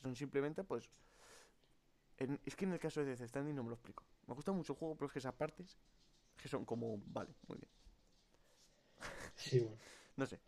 Son 0.01 0.15
simplemente, 0.15 0.63
pues... 0.63 0.89
en- 2.17 2.39
es 2.45 2.55
que 2.55 2.65
en 2.65 2.73
el 2.73 2.79
caso 2.79 2.99
de 2.99 3.07
Death 3.07 3.27
Stranding 3.29 3.55
no 3.55 3.63
me 3.63 3.69
lo 3.69 3.75
explico. 3.75 4.03
Me 4.27 4.33
gusta 4.35 4.51
mucho 4.51 4.73
el 4.73 4.79
juego, 4.79 4.95
pero 4.95 5.07
es 5.07 5.13
que 5.13 5.19
esas 5.19 5.33
partes 5.33 5.77
que 6.37 6.49
son 6.49 6.65
como, 6.65 6.99
vale, 7.07 7.35
muy 7.47 7.57
bien. 7.59 7.71
Sí, 9.37 9.59
bueno. 9.59 9.77
No 10.17 10.25
sé. 10.25 10.39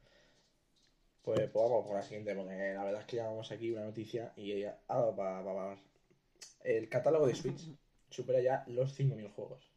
Pues, 1.24 1.40
pues 1.52 1.54
vamos 1.54 1.86
por 1.86 1.96
la 1.96 2.02
siguiente, 2.02 2.34
porque 2.36 2.74
la 2.74 2.84
verdad 2.84 3.02
es 3.02 3.08
que 3.08 3.18
llevamos 3.18 3.52
aquí 3.52 3.72
una 3.72 3.86
noticia 3.86 4.34
y 4.36 4.64
ha 4.64 4.80
dado 4.88 5.16
para 5.16 5.40
hablar. 5.40 5.78
El 6.64 6.90
catálogo 6.90 7.28
de 7.28 7.36
Switch 7.36 7.72
supera 8.10 8.42
ya 8.42 8.64
los 8.68 8.98
5.000 9.00 9.32
juegos. 9.34 9.72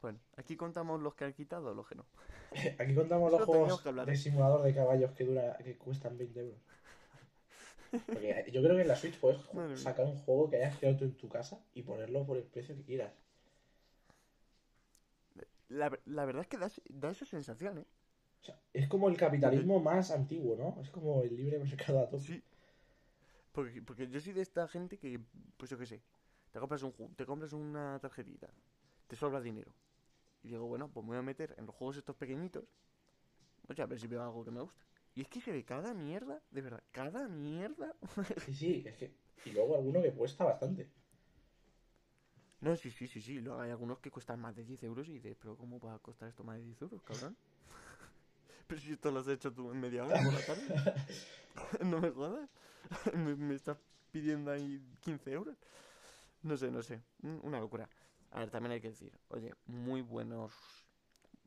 Bueno, 0.00 0.18
aquí 0.36 0.56
contamos 0.56 1.00
los 1.00 1.14
que 1.14 1.24
han 1.24 1.32
quitado, 1.32 1.74
los 1.74 1.86
que 1.86 1.94
no. 1.94 2.06
Aquí 2.78 2.94
contamos 2.94 3.30
los 3.30 3.42
Eso 3.42 3.46
juegos 3.46 4.06
de 4.06 4.16
simulador 4.16 4.62
de 4.62 4.74
caballos 4.74 5.12
que 5.12 5.24
dura 5.24 5.56
que 5.58 5.78
cuestan 5.78 6.18
20 6.18 6.40
euros. 6.40 6.60
Porque 8.06 8.50
yo 8.52 8.62
creo 8.62 8.74
que 8.74 8.82
en 8.82 8.88
la 8.88 8.96
Switch 8.96 9.18
puedes 9.18 9.40
sacar 9.80 10.06
un 10.06 10.18
juego 10.18 10.50
que 10.50 10.56
hayas 10.56 10.76
creado 10.78 10.98
tú 10.98 11.04
en 11.04 11.16
tu 11.16 11.28
casa 11.28 11.60
y 11.74 11.82
ponerlo 11.82 12.26
por 12.26 12.36
el 12.36 12.44
precio 12.44 12.74
que 12.74 12.82
quieras. 12.82 13.12
La, 15.72 15.98
la 16.04 16.24
verdad 16.24 16.42
es 16.42 16.48
que 16.48 16.58
da, 16.58 16.70
da 16.88 17.10
esa 17.10 17.24
sensación, 17.24 17.78
¿eh? 17.78 17.86
O 18.42 18.44
sea, 18.44 18.60
es 18.72 18.88
como 18.88 19.08
el 19.08 19.16
capitalismo 19.16 19.80
más 19.80 20.10
antiguo, 20.10 20.56
¿no? 20.56 20.80
Es 20.82 20.90
como 20.90 21.22
el 21.22 21.36
libre 21.36 21.58
mercado 21.58 22.00
a 22.00 22.08
tope. 22.08 22.24
Sí. 22.24 22.42
Porque, 23.52 23.82
porque 23.82 24.08
yo 24.08 24.20
soy 24.20 24.32
de 24.32 24.42
esta 24.42 24.66
gente 24.66 24.98
que, 24.98 25.20
pues 25.56 25.70
yo 25.70 25.78
qué 25.78 25.86
sé, 25.86 26.02
te 26.50 26.58
compras 26.58 26.82
un 26.82 26.92
te 27.14 27.24
compras 27.24 27.52
una 27.52 27.98
tarjetita, 28.00 28.48
te 29.06 29.16
sobra 29.16 29.40
dinero. 29.40 29.72
Y 30.42 30.48
digo, 30.48 30.66
bueno, 30.66 30.90
pues 30.90 31.04
me 31.04 31.10
voy 31.10 31.18
a 31.18 31.22
meter 31.22 31.54
en 31.56 31.66
los 31.66 31.74
juegos 31.74 31.96
estos 31.98 32.16
pequeñitos, 32.16 32.64
oye, 33.68 33.82
a 33.82 33.86
ver 33.86 34.00
si 34.00 34.08
veo 34.08 34.22
algo 34.22 34.44
que 34.44 34.50
me 34.50 34.60
gusta. 34.60 34.80
Y 35.14 35.20
es 35.20 35.28
que 35.28 35.40
se 35.40 35.52
ve 35.52 35.64
cada 35.64 35.94
mierda, 35.94 36.42
de 36.50 36.62
verdad, 36.62 36.82
cada 36.90 37.28
mierda. 37.28 37.94
Sí, 38.46 38.54
sí, 38.54 38.82
es 38.86 38.96
que. 38.96 39.14
Y 39.44 39.50
luego 39.52 39.76
alguno 39.76 40.02
que 40.02 40.12
cuesta 40.12 40.44
bastante. 40.44 40.88
No, 42.62 42.76
sí, 42.76 42.90
sí, 42.90 43.06
sí, 43.08 43.20
sí. 43.20 43.40
Luego 43.40 43.60
hay 43.60 43.70
algunos 43.70 43.98
que 43.98 44.10
cuestan 44.10 44.40
más 44.40 44.54
de 44.56 44.64
10 44.64 44.82
euros 44.84 45.06
y 45.08 45.12
dices, 45.14 45.36
pero 45.38 45.56
¿cómo 45.56 45.78
va 45.80 45.94
a 45.94 45.98
costar 45.98 46.28
esto 46.30 46.44
más 46.44 46.56
de 46.58 46.64
10 46.64 46.80
euros, 46.80 47.02
cabrón? 47.02 47.36
pero 48.66 48.80
si 48.80 48.92
esto 48.92 49.10
lo 49.10 49.20
has 49.20 49.28
hecho 49.28 49.52
tú 49.52 49.70
en 49.70 49.80
media 49.80 50.04
hora 50.04 50.20
por 50.20 50.34
la 50.34 50.42
tarde. 50.42 50.70
no 51.84 52.00
me 52.00 52.10
jodas. 52.10 52.48
me, 53.14 53.34
me 53.36 53.54
estás 53.54 53.78
pidiendo 54.10 54.50
ahí 54.50 54.80
15 55.00 55.32
euros. 55.32 55.56
No 56.42 56.56
sé, 56.56 56.70
no 56.70 56.82
sé. 56.82 57.02
Mm, 57.22 57.38
Una 57.42 57.60
locura. 57.60 57.88
A 58.32 58.40
ver, 58.40 58.50
también 58.50 58.72
hay 58.72 58.80
que 58.80 58.90
decir, 58.90 59.12
oye, 59.28 59.54
muy 59.66 60.02
buenos. 60.02 60.52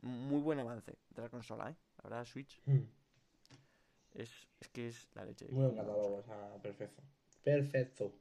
Muy 0.01 0.41
buen 0.41 0.59
avance 0.59 0.97
de 1.11 1.21
la 1.21 1.29
consola, 1.29 1.69
¿eh? 1.71 1.75
La 1.97 2.03
verdad, 2.09 2.25
Switch 2.25 2.61
Hmm, 2.65 2.85
es, 4.13 4.31
es 4.59 4.69
que 4.69 4.87
es 4.87 5.07
la 5.13 5.25
leche. 5.25 5.47
Muy 5.51 5.63
buen 5.65 5.75
catálogo, 5.75 6.15
o 6.17 6.23
sea, 6.23 6.55
perfecto. 6.61 7.01
Perfecto. 7.43 8.11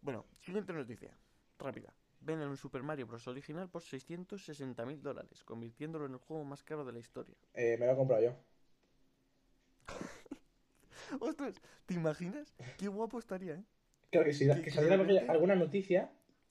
Bueno, 0.00 0.24
siguiente 0.40 0.72
noticia. 0.72 1.16
Rápida. 1.58 1.92
Venden 2.20 2.48
un 2.48 2.56
Super 2.56 2.82
Mario 2.82 3.06
Bros. 3.06 3.26
original 3.28 3.68
por 3.68 3.82
660 3.82 4.84
mil 4.86 5.02
dólares, 5.02 5.44
convirtiéndolo 5.44 6.06
en 6.06 6.12
el 6.12 6.18
juego 6.18 6.44
más 6.44 6.62
caro 6.62 6.84
de 6.84 6.92
la 6.92 6.98
historia. 6.98 7.36
Eh, 7.54 7.76
me 7.78 7.86
lo 7.86 7.92
he 7.92 7.96
comprado 7.96 8.22
yo. 8.22 8.34
Ostras, 11.20 11.54
¿te 11.86 11.94
imaginas? 11.94 12.52
Qué 12.76 12.88
guapo 12.88 13.18
estaría, 13.18 13.54
¿eh? 13.54 13.64
Claro 14.10 14.26
que 14.26 14.32
sí, 14.32 14.46
Que- 14.46 14.54
que 14.56 14.62
que 14.62 14.70
saliera 14.70 14.96
alguna 15.32 15.54
noticia 15.54 16.10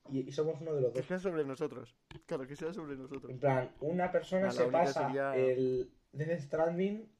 y, 0.09 0.27
y 0.27 0.31
somos 0.31 0.59
uno 0.61 0.73
de 0.73 0.81
los 0.81 0.93
Que 0.93 0.99
dos. 0.99 1.07
sea 1.07 1.19
sobre 1.19 1.43
nosotros. 1.45 1.95
Claro, 2.25 2.47
que 2.47 2.55
sea 2.55 2.73
sobre 2.73 2.95
nosotros. 2.95 3.29
En 3.31 3.39
plan, 3.39 3.71
una 3.81 4.11
persona 4.11 4.47
Ah, 4.47 4.51
se 4.51 4.65
pasa 4.67 5.05
sería- 5.07 5.35
el 5.35 5.91
Death 6.13 6.39
Stranding 6.41 7.11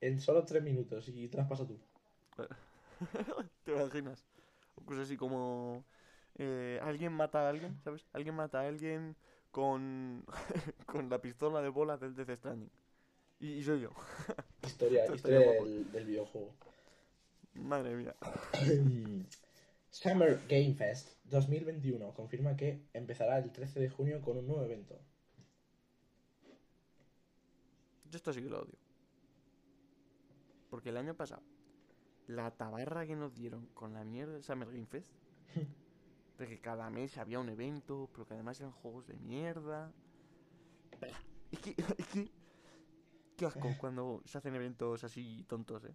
en 0.00 0.20
solo 0.20 0.44
3 0.44 0.62
minutos 0.62 1.08
y 1.08 1.26
pasas 1.28 1.66
tú. 1.66 1.78
¿Te 3.64 3.72
imaginas? 3.72 4.24
O 4.76 4.84
cosas 4.84 5.04
así 5.04 5.16
como... 5.16 5.84
eh, 6.36 6.78
alguien 6.82 7.12
mata 7.12 7.46
a 7.46 7.50
alguien, 7.50 7.80
¿sabes? 7.82 8.06
Alguien 8.12 8.34
mata 8.34 8.60
a 8.60 8.68
alguien 8.68 9.16
con, 9.50 10.24
con 10.86 11.08
la 11.08 11.20
pistola 11.20 11.60
de 11.62 11.68
bolas 11.68 12.00
del 12.00 12.14
Death 12.14 12.36
Stranding. 12.36 12.70
Y, 13.40 13.52
y 13.54 13.62
soy 13.62 13.80
yo. 13.80 13.90
Historia, 14.66 15.06
historia 15.14 15.38
del, 15.38 15.90
del 15.92 16.04
videojuego. 16.04 16.54
Madre 17.54 17.96
mía. 17.96 18.14
Summer 19.90 20.40
Game 20.48 20.74
Fest 20.74 21.16
2021 21.24 22.12
confirma 22.14 22.56
que 22.56 22.88
empezará 22.92 23.38
el 23.38 23.50
13 23.50 23.80
de 23.80 23.88
junio 23.88 24.20
con 24.20 24.36
un 24.36 24.46
nuevo 24.46 24.64
evento. 24.64 25.00
Yo 28.10 28.16
esto 28.16 28.32
sí 28.32 28.42
que 28.42 28.48
lo 28.48 28.62
odio. 28.62 28.78
Porque 30.70 30.90
el 30.90 30.96
año 30.96 31.14
pasado, 31.14 31.42
la 32.26 32.50
tabarra 32.50 33.06
que 33.06 33.16
nos 33.16 33.34
dieron 33.34 33.66
con 33.68 33.94
la 33.94 34.04
mierda 34.04 34.34
del 34.34 34.42
Summer 34.42 34.68
Game 34.68 34.86
Fest, 34.86 35.10
de 36.38 36.46
que 36.46 36.60
cada 36.60 36.88
mes 36.90 37.18
había 37.18 37.40
un 37.40 37.48
evento, 37.48 38.08
pero 38.12 38.26
que 38.26 38.34
además 38.34 38.60
eran 38.60 38.72
juegos 38.72 39.06
de 39.06 39.16
mierda. 39.16 39.92
Es 41.50 41.58
que, 41.60 41.74
es 41.98 42.06
que, 42.08 42.30
qué 43.36 43.46
asco 43.46 43.68
cuando 43.78 44.22
se 44.24 44.38
hacen 44.38 44.54
eventos 44.54 45.04
así 45.04 45.44
tontos, 45.48 45.84
eh. 45.84 45.94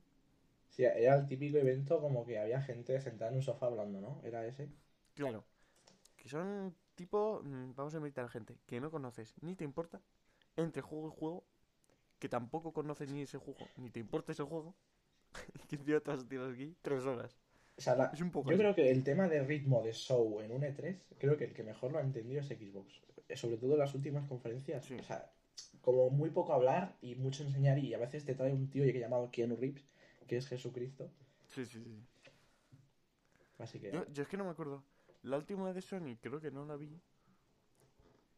Sí, 0.69 0.83
era 0.83 1.15
el 1.15 1.27
típico 1.27 1.57
evento 1.57 2.01
como 2.01 2.25
que 2.25 2.39
había 2.39 2.59
gente 2.61 2.99
sentada 2.99 3.29
en 3.29 3.37
un 3.37 3.43
sofá 3.43 3.67
hablando, 3.67 4.01
¿no? 4.01 4.21
Era 4.23 4.45
ese. 4.45 4.69
Claro, 5.13 5.45
que 6.17 6.27
son 6.27 6.75
tipo, 6.95 7.41
mm, 7.43 7.75
vamos 7.75 7.93
a 7.93 7.97
invitar 7.97 8.25
a 8.25 8.29
gente 8.29 8.57
que 8.65 8.81
no 8.81 8.89
conoces 8.89 9.35
ni 9.41 9.55
te 9.55 9.63
importa, 9.63 10.01
entre 10.57 10.81
juego 10.81 11.09
y 11.09 11.11
juego, 11.19 11.43
que 12.19 12.27
tampoco 12.29 12.73
conoces 12.73 13.09
ni 13.11 13.21
ese 13.21 13.37
juego, 13.37 13.67
ni 13.77 13.91
te 13.91 13.99
importa 13.99 14.31
ese 14.31 14.43
juego, 14.43 14.75
que 15.69 15.75
encima 15.75 15.99
te 15.99 16.11
vas 16.11 16.21
a 16.21 16.27
tirar 16.27 16.49
aquí 16.51 16.75
tres 16.81 17.05
horas. 17.05 17.42
O 17.77 17.81
sea, 17.81 17.95
la- 17.95 18.13
yo 18.13 18.25
así. 18.25 18.57
creo 18.57 18.75
que 18.75 18.91
el 18.91 19.03
tema 19.03 19.27
de 19.27 19.43
ritmo 19.43 19.81
de 19.81 19.93
show 19.93 20.39
en 20.41 20.51
un 20.51 20.61
E3, 20.61 20.97
creo 21.17 21.37
que 21.37 21.45
el 21.45 21.53
que 21.53 21.63
mejor 21.63 21.91
lo 21.91 21.97
ha 21.99 22.01
entendido 22.01 22.39
es 22.41 22.47
Xbox. 22.47 23.01
Eh, 23.27 23.35
Sobre 23.35 23.57
todo 23.57 23.73
en 23.73 23.79
las 23.79 23.95
últimas 23.95 24.27
conferencias. 24.27 24.85
Sí. 24.85 24.95
O 24.95 25.03
sea, 25.03 25.31
como 25.81 26.09
muy 26.09 26.29
poco 26.29 26.53
hablar 26.53 26.95
y 27.01 27.15
mucho 27.15 27.43
enseñar 27.43 27.79
y 27.79 27.93
a 27.93 27.97
veces 27.97 28.25
te 28.25 28.35
trae 28.35 28.53
un 28.53 28.69
tío 28.69 28.83
que 28.83 28.99
llamado 28.99 29.29
Keanu 29.31 29.55
Reeves, 29.55 29.83
que 30.27 30.37
es 30.37 30.47
Jesucristo. 30.47 31.09
Sí, 31.49 31.65
sí, 31.65 31.83
sí. 31.83 32.03
Así 33.59 33.79
que... 33.79 33.91
Yo, 33.91 34.05
yo 34.11 34.23
es 34.23 34.29
que 34.29 34.37
no 34.37 34.45
me 34.45 34.51
acuerdo. 34.51 34.83
La 35.23 35.37
última 35.37 35.71
de 35.73 35.81
Sony 35.81 36.17
creo 36.21 36.39
que 36.41 36.51
no 36.51 36.65
la 36.65 36.75
vi. 36.75 36.99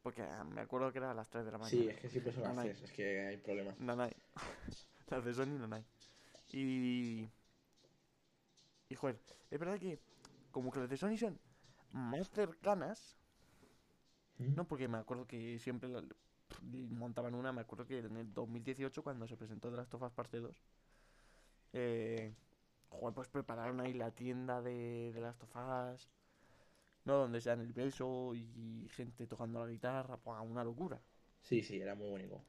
Porque 0.03 0.21
ah, 0.21 0.43
me 0.43 0.61
acuerdo 0.61 0.91
que 0.91 0.99
era 0.99 1.11
a 1.11 1.13
las 1.15 1.27
3 1.29 1.45
de 1.45 1.51
la 1.51 1.57
mañana. 1.57 1.81
Sí, 1.81 1.89
es 1.89 1.97
que 1.99 2.09
siempre 2.09 2.31
son 2.31 2.43
las 2.43 2.55
Nanay. 2.55 2.69
tres, 2.69 2.83
es 2.83 2.91
que 2.91 3.21
hay 3.21 3.37
problemas. 3.37 3.79
Nanay. 3.79 4.13
Las 5.09 5.25
de 5.25 5.33
Sony 5.33 5.57
Nanay. 5.59 5.83
Y. 6.51 7.27
Y 8.95 8.97
joder, 8.97 9.19
es 9.51 9.59
verdad 9.59 9.79
que 9.79 9.99
como 10.51 10.71
que 10.71 10.79
las 10.79 10.89
de 10.89 10.97
Sony 10.97 11.17
son 11.17 11.39
más 11.91 12.29
cercanas. 12.31 13.17
¿Mm? 14.37 14.55
No, 14.55 14.67
porque 14.67 14.87
me 14.87 14.97
acuerdo 14.97 15.27
que 15.27 15.59
siempre 15.59 15.89
la- 15.89 16.03
montaban 16.91 17.35
una. 17.35 17.51
Me 17.51 17.61
acuerdo 17.61 17.85
que 17.85 17.99
en 17.99 18.17
el 18.17 18.33
2018, 18.33 19.03
cuando 19.03 19.27
se 19.27 19.37
presentó 19.37 19.69
The 19.69 19.77
Last 19.77 19.93
of 19.93 20.03
Us 20.03 20.11
Parte 20.13 20.39
2, 20.39 20.61
eh, 21.73 22.33
joder, 22.89 23.13
pues 23.15 23.29
prepararon 23.29 23.81
ahí 23.81 23.93
la 23.93 24.11
tienda 24.11 24.61
de, 24.61 25.11
de 25.13 25.21
Last 25.21 25.43
of 25.43 25.55
Us. 25.55 26.09
¿No? 27.05 27.17
Donde 27.19 27.41
se 27.41 27.49
dan 27.49 27.61
el 27.61 27.73
beso 27.73 28.33
y 28.35 28.87
gente 28.91 29.27
tocando 29.27 29.59
la 29.65 29.71
guitarra. 29.71 30.19
Una 30.43 30.63
locura. 30.63 31.01
Sí, 31.41 31.61
sí, 31.63 31.79
era 31.79 31.95
muy 31.95 32.09
bonito. 32.09 32.41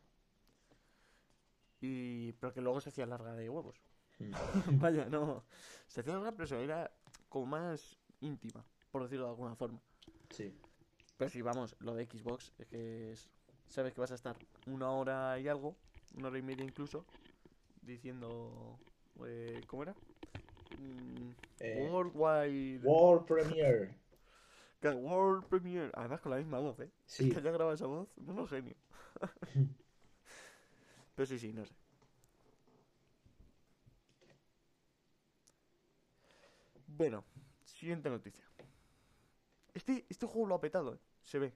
Y, 1.81 2.33
pero 2.35 2.53
que 2.53 2.61
luego 2.61 2.81
se 2.83 2.91
hacía 2.91 3.07
larga 3.07 3.35
de 3.35 3.49
huevos. 3.49 3.81
Mm. 4.19 4.33
Vaya, 4.81 5.07
no. 5.09 5.45
Se 5.87 6.01
hacía 6.01 6.19
eso 6.43 6.57
era 6.59 6.91
como 7.29 7.47
más 7.47 7.99
íntima, 8.21 8.65
por 8.91 9.03
decirlo 9.03 9.25
de 9.27 9.31
alguna 9.31 9.57
forma. 9.57 9.81
Sí. 10.31 10.53
Pero 11.17 11.31
sí, 11.31 11.43
vamos, 11.43 11.77
lo 11.81 11.95
de 11.95 12.07
Xbox 12.07 12.53
es 12.59 12.67
que 12.67 13.13
es- 13.13 13.31
sabes 13.69 13.93
que 13.95 14.01
vas 14.01 14.11
a 14.13 14.15
estar 14.17 14.37
una 14.67 14.91
hora 14.91 15.39
y 15.39 15.49
algo, 15.49 15.77
una 16.17 16.29
hora 16.29 16.39
y 16.39 16.43
media 16.43 16.65
incluso, 16.65 17.05
diciendo... 17.83 18.79
eh, 19.25 19.63
¿Cómo 19.67 19.83
era? 19.83 19.95
Mm, 20.79 21.31
Eh, 21.61 21.89
Worldwide... 21.91 22.81
World 22.87 23.27
Premiere. 23.27 23.95
World 24.83 25.45
Premiere. 25.47 25.91
Además 25.95 26.21
con 26.21 26.31
la 26.31 26.39
misma 26.39 26.59
voz, 26.61 26.79
¿eh? 26.81 26.91
Sí. 27.07 27.29
Que 27.33 27.39
haya 27.39 27.51
grabado 27.51 27.73
esa 27.75 27.87
voz, 27.87 28.09
no 28.19 28.35
no 28.35 28.47
genio. 28.47 28.77
Pero 31.15 31.27
sí, 31.27 31.39
sí, 31.39 31.53
no 31.53 31.65
sé. 31.65 31.75
Bueno, 36.97 37.25
siguiente 37.65 38.09
noticia. 38.09 38.45
Este, 39.75 40.07
este 40.09 40.27
juego 40.27 40.47
lo 40.49 40.55
ha 40.55 40.61
petado, 40.61 40.95
¿eh? 40.95 40.99
Se 41.23 41.39
ve. 41.39 41.53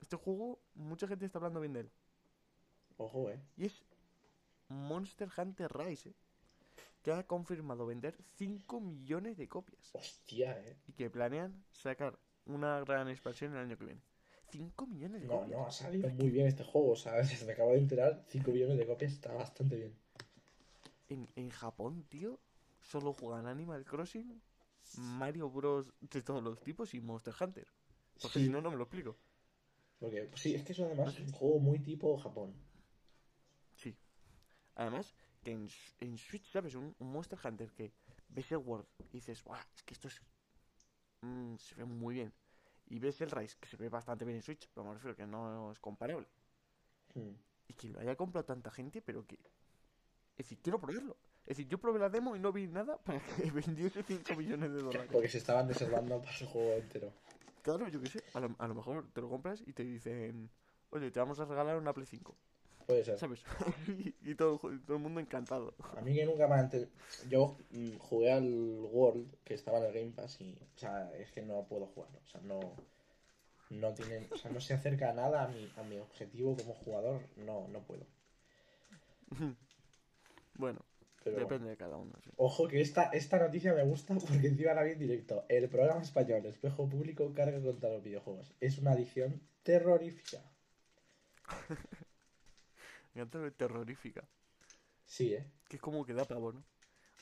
Este 0.00 0.16
juego, 0.16 0.58
mucha 0.74 1.06
gente 1.06 1.24
está 1.26 1.38
hablando 1.38 1.60
bien 1.60 1.72
de 1.72 1.80
él. 1.80 1.90
Ojo, 2.96 3.30
eh. 3.30 3.40
Y 3.56 3.66
es 3.66 3.84
Monster 4.68 5.28
Hunter 5.36 5.70
Rise, 5.72 6.10
¿eh? 6.10 6.14
Que 7.02 7.12
ha 7.12 7.26
confirmado 7.26 7.86
vender 7.86 8.16
5 8.36 8.80
millones 8.80 9.36
de 9.36 9.48
copias. 9.48 9.90
Hostia, 9.94 10.58
eh. 10.66 10.76
Y 10.88 10.92
que 10.92 11.08
planean 11.10 11.64
sacar 11.72 12.18
una 12.46 12.80
gran 12.80 13.08
expansión 13.08 13.52
el 13.52 13.58
año 13.58 13.78
que 13.78 13.84
viene. 13.84 14.02
5 14.50 14.86
millones 14.86 15.22
de 15.22 15.28
No, 15.28 15.40
copias. 15.40 15.58
no, 15.58 15.66
ha 15.66 15.70
salido 15.70 16.08
muy 16.10 16.28
bien 16.30 16.46
este 16.48 16.64
juego, 16.64 16.96
¿sabes? 16.96 17.28
Se 17.38 17.44
me 17.44 17.52
acabo 17.52 17.70
de 17.72 17.78
enterar, 17.78 18.24
5 18.28 18.50
millones 18.50 18.78
de 18.78 18.86
copias 18.86 19.12
está 19.12 19.32
bastante 19.32 19.76
bien. 19.76 19.94
En, 21.08 21.28
en 21.36 21.50
Japón, 21.50 22.04
tío, 22.08 22.38
solo 22.80 23.12
juegan 23.12 23.46
Animal 23.46 23.84
Crossing, 23.84 24.42
Mario 24.96 25.50
Bros. 25.50 25.92
de 26.00 26.22
todos 26.22 26.42
los 26.42 26.60
tipos 26.62 26.94
y 26.94 27.00
Monster 27.00 27.34
Hunter. 27.40 27.68
Porque 28.20 28.40
Sí, 28.40 28.44
si 28.44 28.50
no, 28.50 28.60
no 28.60 28.70
me 28.70 28.76
lo 28.76 28.84
explico. 28.84 29.16
porque 29.98 30.24
pues 30.24 30.40
sí, 30.42 30.54
es 30.54 30.62
que 30.64 30.72
eso 30.72 30.84
además 30.86 31.14
es 31.14 31.20
un 31.20 31.32
juego 31.32 31.58
muy 31.60 31.78
tipo 31.80 32.16
Japón. 32.18 32.54
Sí. 33.76 33.96
Además, 34.74 35.14
que 35.42 35.52
en, 35.52 36.18
Switch, 36.18 36.50
¿sabes? 36.50 36.74
Un, 36.74 36.94
un 36.98 37.12
Monster 37.12 37.38
Hunter 37.42 37.70
que 37.72 37.92
ves 38.28 38.50
el 38.52 38.58
World 38.58 38.86
y 39.10 39.18
dices, 39.18 39.42
¡guau! 39.44 39.60
Es 39.74 39.82
que 39.82 39.94
esto 39.94 40.08
es. 40.08 40.20
mm, 41.22 41.56
se 41.56 41.74
ve 41.76 41.84
muy 41.84 42.14
bien. 42.16 42.32
Y 42.86 42.98
ves 42.98 43.20
el 43.20 43.30
Rise, 43.30 43.56
que 43.60 43.68
se 43.68 43.76
ve 43.76 43.88
bastante 43.88 44.24
bien 44.24 44.36
en 44.36 44.42
Switch, 44.42 44.68
pero 44.74 44.84
me 44.86 44.94
refiero 44.94 45.14
que 45.16 45.26
no 45.26 45.70
es 45.72 45.78
comparable. 45.78 46.26
Hmm. 47.14 47.34
Y 47.68 47.74
que 47.74 47.88
lo 47.88 48.00
haya 48.00 48.16
comprado 48.16 48.44
tanta 48.46 48.70
gente, 48.70 49.00
pero 49.02 49.26
que. 49.26 49.36
Es 50.36 50.46
decir, 50.46 50.58
quiero 50.62 50.80
probarlo. 50.80 51.16
Es 51.50 51.56
decir, 51.56 51.68
yo 51.68 51.78
probé 51.78 51.98
la 51.98 52.08
demo 52.08 52.36
y 52.36 52.38
no 52.38 52.52
vi 52.52 52.68
nada 52.68 52.96
para 52.98 53.18
que 53.36 53.50
vendiese 53.50 54.04
5 54.04 54.36
millones 54.36 54.72
de 54.72 54.82
dólares. 54.82 55.08
Porque 55.10 55.28
se 55.28 55.38
estaban 55.38 55.66
reservando 55.66 56.20
para 56.20 56.32
su 56.32 56.46
juego 56.46 56.74
entero. 56.74 57.12
Claro, 57.62 57.88
yo 57.88 58.00
qué 58.00 58.08
sé. 58.08 58.22
A 58.34 58.38
lo, 58.38 58.54
a 58.56 58.68
lo 58.68 58.74
mejor 58.76 59.10
te 59.12 59.20
lo 59.20 59.28
compras 59.28 59.60
y 59.66 59.72
te 59.72 59.82
dicen, 59.82 60.48
oye, 60.90 61.10
te 61.10 61.18
vamos 61.18 61.40
a 61.40 61.46
regalar 61.46 61.76
una 61.76 61.92
Play 61.92 62.06
5. 62.06 62.36
Puede 62.86 63.04
ser. 63.04 63.18
¿Sabes? 63.18 63.42
y 63.88 64.14
y 64.22 64.36
todo, 64.36 64.58
todo 64.58 64.96
el 64.96 65.02
mundo 65.02 65.18
encantado. 65.18 65.74
A 65.96 66.00
mí 66.02 66.14
que 66.14 66.24
nunca 66.24 66.46
me 66.46 66.54
ente- 66.54 66.88
Yo 67.28 67.56
mm, 67.72 67.96
jugué 67.98 68.30
al 68.30 68.48
World, 68.92 69.34
que 69.42 69.54
estaba 69.54 69.78
en 69.78 69.86
el 69.86 69.92
Game 69.92 70.12
Pass, 70.12 70.40
y... 70.40 70.56
O 70.76 70.78
sea, 70.78 71.10
es 71.16 71.32
que 71.32 71.42
no 71.42 71.64
puedo 71.64 71.86
jugar. 71.86 72.10
O 72.24 72.28
sea, 72.28 72.40
no... 72.42 72.60
No 73.70 73.92
tienen... 73.92 74.28
O 74.30 74.36
sea, 74.36 74.52
no 74.52 74.60
se 74.60 74.74
acerca 74.74 75.12
nada 75.12 75.42
a 75.42 75.48
mi, 75.48 75.68
a 75.76 75.82
mi 75.82 75.98
objetivo 75.98 76.56
como 76.56 76.74
jugador. 76.74 77.22
No, 77.38 77.66
no 77.66 77.80
puedo. 77.80 78.06
Bueno, 80.54 80.80
Pero 81.22 81.36
bueno. 81.36 81.48
depende 81.48 81.70
de 81.70 81.76
cada 81.76 81.96
uno. 81.96 82.12
sí. 82.24 82.30
Ojo 82.36 82.66
que 82.66 82.80
esta, 82.80 83.04
esta 83.10 83.38
noticia 83.38 83.74
me 83.74 83.84
gusta 83.84 84.14
porque 84.14 84.48
encima 84.48 84.74
la 84.74 84.82
vi 84.82 84.92
en 84.92 84.98
directo. 84.98 85.44
El 85.48 85.68
programa 85.68 86.02
español 86.02 86.44
Espejo 86.46 86.88
Público 86.88 87.32
carga 87.34 87.60
contra 87.60 87.90
los 87.90 88.02
videojuegos. 88.02 88.54
Es 88.60 88.78
una 88.78 88.92
adicción 88.92 89.40
terrorífica. 89.62 90.42
Me 93.14 93.22
encanta 93.22 93.50
terrorífica. 93.50 94.24
Sí, 95.04 95.34
¿eh? 95.34 95.44
Que 95.68 95.76
es 95.76 95.82
como 95.82 96.06
que 96.06 96.14
da 96.14 96.24
pavo, 96.24 96.52
¿no? 96.52 96.62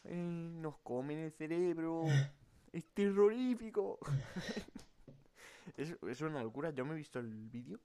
Ay, 0.04 0.16
nos 0.16 0.76
comen 0.78 1.18
el 1.18 1.32
cerebro. 1.32 2.04
es 2.72 2.84
terrorífico. 2.94 3.98
es, 5.76 5.96
es 6.06 6.20
una 6.20 6.42
locura. 6.42 6.70
Yo 6.70 6.84
me 6.84 6.92
he 6.92 6.96
visto 6.98 7.18
el 7.18 7.34
vídeo 7.34 7.80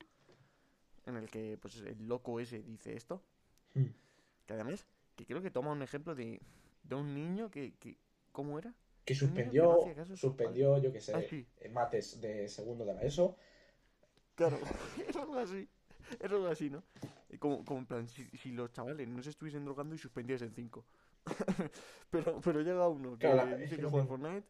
en 1.06 1.18
el 1.18 1.30
que 1.30 1.58
pues 1.58 1.78
el 1.78 2.08
loco 2.08 2.40
ese 2.40 2.62
dice 2.62 2.96
esto. 2.96 3.24
Hmm. 3.74 3.88
Que 4.46 4.54
además, 4.54 4.86
que 5.16 5.26
creo 5.26 5.42
que 5.42 5.52
toma 5.52 5.72
un 5.72 5.82
ejemplo 5.82 6.16
de, 6.16 6.42
de 6.84 6.96
un 6.96 7.14
niño 7.14 7.50
que, 7.50 7.74
que... 7.80 7.98
¿Cómo 8.32 8.58
era? 8.58 8.74
Que 9.06 9.14
suspendió, 9.14 9.78
no 9.86 9.96
caso 9.96 10.16
suspendió, 10.16 10.78
yo 10.80 10.92
que 10.92 11.00
sé, 11.02 11.14
Ah, 11.14 11.68
mates 11.70 12.20
de 12.22 12.48
segundo 12.48 12.86
de 12.86 12.94
la 12.96 13.02
ESO. 13.04 13.38
Claro, 14.36 14.58
era 15.08 15.22
algo 15.22 15.36
así. 15.38 15.70
Era 16.20 16.36
algo 16.36 16.48
así, 16.48 16.70
¿no? 16.70 16.84
Como, 17.40 17.64
como 17.66 17.80
en 17.80 17.86
plan, 17.86 18.08
si, 18.08 18.26
si 18.38 18.52
los 18.52 18.72
chavales 18.72 19.08
no 19.08 19.22
se 19.22 19.30
estuviesen 19.32 19.66
drogando 19.66 19.94
y 19.96 19.98
suspendiesen 19.98 20.52
5. 20.54 20.86
pero, 22.10 22.40
pero 22.42 22.62
llega 22.62 22.88
uno 22.88 23.14
que 23.14 23.20
Claro, 23.20 23.50
la- 23.50 23.54
es 23.56 23.60
dice 23.70 23.78
que 23.78 23.86
juega. 23.86 24.06
Fortnite. 24.08 24.48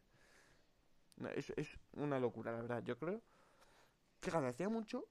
No, 1.18 1.30
es, 1.30 1.52
es 1.56 1.80
una 1.94 2.20
locura, 2.20 2.52
la 2.52 2.62
verdad. 2.62 2.84
Yo 2.84 2.98
creo. 2.98 3.22
Fíjate, 4.22 4.48
hacía 4.48 4.70
mucho. 4.70 5.06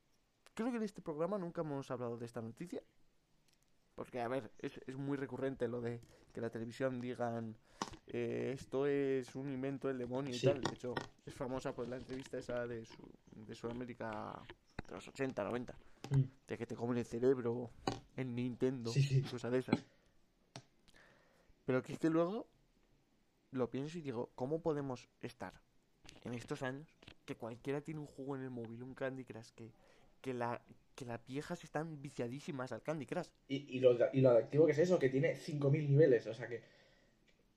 Creo 0.55 0.71
que 0.71 0.77
en 0.77 0.83
este 0.83 1.03
programa 1.03 1.39
nunca 1.39 1.63
hemos 1.63 1.91
hablado 1.91 2.17
de 2.17 2.27
esta 2.27 2.41
noticia. 2.43 2.83
Porque, 3.95 4.21
a 4.21 4.29
ver, 4.29 4.51
es, 4.59 4.81
es 4.87 4.97
muy 4.97 5.17
recurrente 5.17 5.69
lo 5.69 5.81
de 5.81 6.01
que 6.33 6.41
la 6.41 6.51
televisión 6.51 7.01
digan 7.01 7.57
eh, 8.07 8.53
esto 8.55 8.87
es 8.87 9.35
un 9.35 9.53
invento 9.53 9.89
del 9.89 9.99
demonio 9.99 10.35
y 10.35 10.41
tal. 10.41 10.61
De 10.61 10.75
hecho, 10.75 10.95
es 11.25 11.35
famosa 11.35 11.75
pues 11.75 11.89
la 11.89 11.97
entrevista 11.97 12.39
esa 12.39 12.67
de, 12.67 12.85
su, 12.85 13.03
de 13.31 13.55
Sudamérica 13.55 14.41
de 14.89 14.95
los 14.95 15.07
80, 15.09 15.45
90. 15.45 15.75
Mm. 16.11 16.23
De 16.49 16.59
que 16.59 16.67
te 16.67 16.75
comen 16.75 16.99
el 16.99 17.05
cerebro 17.05 17.71
en 18.17 18.35
Nintendo 18.35 18.91
Sí, 18.91 19.03
sí. 19.03 19.19
y 19.19 19.23
cosas 19.23 19.53
de 19.53 19.59
esas. 19.59 19.87
Pero 21.65 21.83
que 21.83 21.93
es 21.93 21.99
que 21.99 22.11
luego 22.11 22.47
lo 23.53 23.71
pienso 23.71 23.99
y 23.99 24.03
digo, 24.03 24.31
¿cómo 24.35 24.61
podemos 24.61 25.09
estar 25.21 25.55
en 26.25 26.35
estos 26.35 26.63
años 26.63 26.89
que 27.25 27.37
cualquiera 27.37 27.81
tiene 27.81 28.01
un 28.01 28.07
juego 28.07 28.37
en 28.37 28.43
el 28.43 28.51
móvil, 28.51 28.83
un 28.83 28.95
Candy 28.95 29.25
Crush, 29.25 29.51
que, 29.55 29.73
que, 30.23 30.33
la, 30.33 30.63
que 30.95 31.05
las 31.05 31.25
viejas 31.27 31.63
están 31.65 32.01
viciadísimas 32.01 32.73
al 32.73 32.83
Candy 32.83 33.05
Crush? 33.07 33.29
Y, 33.49 33.77
y, 33.77 33.81
lo, 33.81 33.97
y 34.15 34.21
lo 34.23 34.31
adictivo 34.31 34.65
que 34.65 34.73
es 34.73 34.79
eso, 34.79 34.99
que 34.99 35.11
tiene 35.11 35.35
5.000 35.37 35.89
niveles. 35.91 36.27
O 36.27 36.33
sea 36.35 36.49
que 36.49 36.63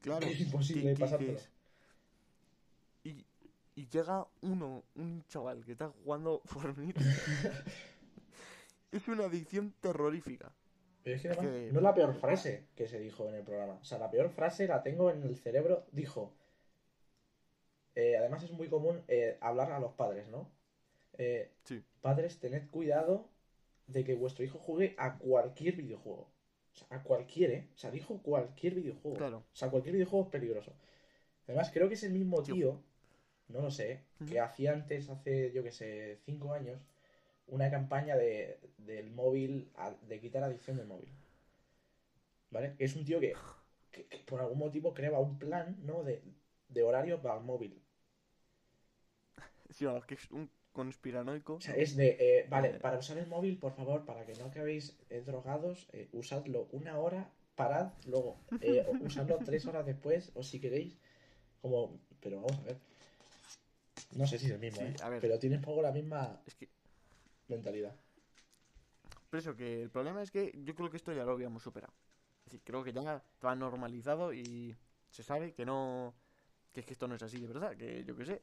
Claro, 0.01 0.25
que 0.27 0.33
es 0.33 0.41
imposible 0.41 0.93
pasártelo. 0.95 1.37
es- 1.37 1.49
Y, 3.03 3.25
y 3.75 3.87
llega 3.87 4.27
uno, 4.41 4.83
un 4.95 5.23
chaval 5.27 5.63
que 5.63 5.71
está 5.73 5.89
jugando 5.89 6.41
Fortnite. 6.45 6.99
es 8.91 9.07
una 9.07 9.25
adicción 9.25 9.73
terrorífica. 9.79 10.51
Pero 11.03 11.15
es 11.17 11.21
que 11.21 11.27
además, 11.29 11.45
que- 11.45 11.69
no 11.71 11.79
es 11.79 11.83
la 11.83 11.93
peor 11.93 12.13
frase 12.15 12.65
que 12.75 12.87
se 12.87 12.99
dijo 12.99 13.27
en 13.29 13.35
el 13.35 13.43
programa. 13.43 13.73
O 13.73 13.83
sea, 13.83 13.99
la 13.99 14.09
peor 14.09 14.29
frase 14.31 14.67
la 14.67 14.81
tengo 14.81 15.11
en 15.11 15.21
el 15.23 15.35
cerebro. 15.37 15.85
Dijo. 15.91 16.33
eh, 17.95 18.17
además 18.17 18.43
es 18.43 18.51
muy 18.51 18.67
común 18.67 19.03
eh, 19.07 19.37
hablar 19.39 19.71
a 19.71 19.79
los 19.79 19.93
padres, 19.93 20.27
¿no? 20.29 20.49
Eh, 21.17 21.49
Sí. 21.63 21.81
Padres, 22.05 22.39
tened 22.39 22.69
cuidado 22.69 23.31
de 23.87 24.03
que 24.03 24.13
vuestro 24.13 24.43
hijo 24.45 24.59
juegue 24.59 24.93
a 24.99 25.17
cualquier 25.17 25.75
videojuego. 25.75 26.29
O 26.71 26.77
sea, 26.77 26.85
a 26.91 27.01
cualquier, 27.01 27.49
¿eh? 27.49 27.67
O 27.73 27.77
sea, 27.79 27.89
dijo 27.89 28.21
cualquier 28.21 28.75
videojuego. 28.75 29.17
Claro. 29.17 29.37
O 29.37 29.55
sea, 29.55 29.71
cualquier 29.71 29.95
videojuego 29.95 30.25
es 30.25 30.31
peligroso. 30.31 30.71
Además, 31.47 31.71
creo 31.73 31.87
que 31.87 31.95
es 31.95 32.03
el 32.03 32.11
mismo 32.13 32.43
Tío. 32.43 32.79
no 33.47 33.59
lo 33.63 33.71
sé, 33.71 34.03
que 34.29 34.39
hacía 34.39 34.73
antes, 34.73 35.09
hace, 35.09 35.51
yo 35.51 35.63
que 35.63 35.71
sé, 35.71 36.19
cinco 36.27 36.53
años, 36.53 36.79
una 37.47 37.71
campaña 37.71 38.15
de, 38.15 38.59
del 38.77 39.09
móvil, 39.09 39.71
a- 39.73 39.95
de 40.07 40.19
quitar 40.19 40.43
adicción 40.43 40.77
del 40.77 40.85
móvil. 40.85 41.09
¿Vale? 42.51 42.75
Es 42.77 42.95
un 42.95 43.03
tío 43.03 43.19
que, 43.19 43.33
que- 43.91 44.05
que 44.05 44.19
por 44.19 44.41
algún 44.41 44.59
motivo 44.59 44.93
creaba 44.93 45.17
un 45.17 45.39
plan, 45.39 45.75
¿no? 45.81 46.03
De, 46.03 46.21
de 46.69 46.83
horario 46.83 47.19
para 47.19 47.39
el 47.39 47.43
móvil. 47.43 47.81
Sí, 49.71 49.87
que 50.07 50.13
es 50.13 50.29
un 50.29 50.47
conspiranoico. 50.75 51.53
O 51.55 51.61
sea, 51.61 51.75
es 51.75 51.95
de, 51.95 52.17
eh, 52.19 52.45
vale, 52.49 52.69
Eh. 52.75 52.79
para 52.79 52.99
usar 52.99 53.17
el 53.17 53.27
móvil, 53.27 53.57
por 53.57 53.73
favor, 53.73 54.05
para 54.05 54.25
que 54.25 54.33
no 54.35 54.45
acabéis 54.45 54.95
eh, 55.09 55.21
drogados, 55.25 55.87
eh, 55.93 56.09
usadlo 56.11 56.67
una 56.71 56.99
hora, 56.99 57.31
parad, 57.55 57.93
luego, 58.07 58.37
usadlo 59.01 59.39
tres 59.43 59.65
horas 59.65 59.85
después, 59.85 60.31
o 60.35 60.43
si 60.43 60.59
queréis, 60.59 60.97
como, 61.61 61.97
pero 62.19 62.35
vamos 62.41 62.57
a 62.59 62.63
ver. 62.63 62.77
No 64.15 64.27
sé 64.27 64.37
si 64.37 64.45
es 64.47 64.51
el 64.51 64.59
mismo, 64.59 64.81
Sí, 64.81 64.87
¿eh? 64.87 64.95
a 65.01 65.09
ver. 65.09 65.21
Pero 65.21 65.39
tiene 65.39 65.55
un 65.57 65.61
poco 65.63 65.81
la 65.81 65.91
misma 65.91 66.41
Es 66.45 66.55
que, 66.55 66.67
mentalidad. 67.47 67.95
por 69.29 69.39
eso 69.39 69.55
que 69.55 69.81
el 69.83 69.89
problema 69.89 70.21
es 70.21 70.31
que 70.31 70.51
yo 70.63 70.75
creo 70.75 70.89
que 70.89 70.97
esto 70.97 71.13
ya 71.13 71.23
lo 71.23 71.31
habíamos 71.31 71.63
superado. 71.63 71.93
Es 72.45 72.51
decir, 72.51 72.61
creo 72.63 72.83
que 72.83 72.93
ya 72.93 73.23
está 73.33 73.55
normalizado 73.55 74.33
y 74.33 74.75
se 75.09 75.23
sabe 75.23 75.53
que 75.53 75.65
no. 75.65 76.13
que 76.73 76.81
es 76.81 76.85
que 76.85 76.93
esto 76.93 77.07
no 77.07 77.15
es 77.15 77.23
así 77.23 77.39
de 77.39 77.47
verdad, 77.47 77.75
que 77.77 78.03
yo 78.03 78.15
qué 78.15 78.25
sé. 78.25 78.41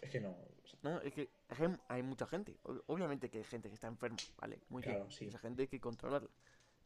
Es 0.00 0.10
que 0.10 0.20
no, 0.20 0.34
No, 0.82 1.00
es 1.00 1.12
que 1.12 1.28
hay- 1.88 2.02
mucha 2.02 2.26
gente. 2.26 2.56
Ob- 2.64 2.82
Obviamente 2.86 3.28
que 3.28 3.38
hay 3.38 3.44
gente 3.44 3.68
que 3.68 3.74
está 3.74 3.86
enferma, 3.88 4.16
¿vale? 4.38 4.58
Muy 4.68 4.82
Claro, 4.82 5.00
bien. 5.00 5.10
sí. 5.12 5.26
Esa 5.26 5.38
gente 5.38 5.62
hay 5.62 5.68
que 5.68 5.80
controlarla. 5.80 6.28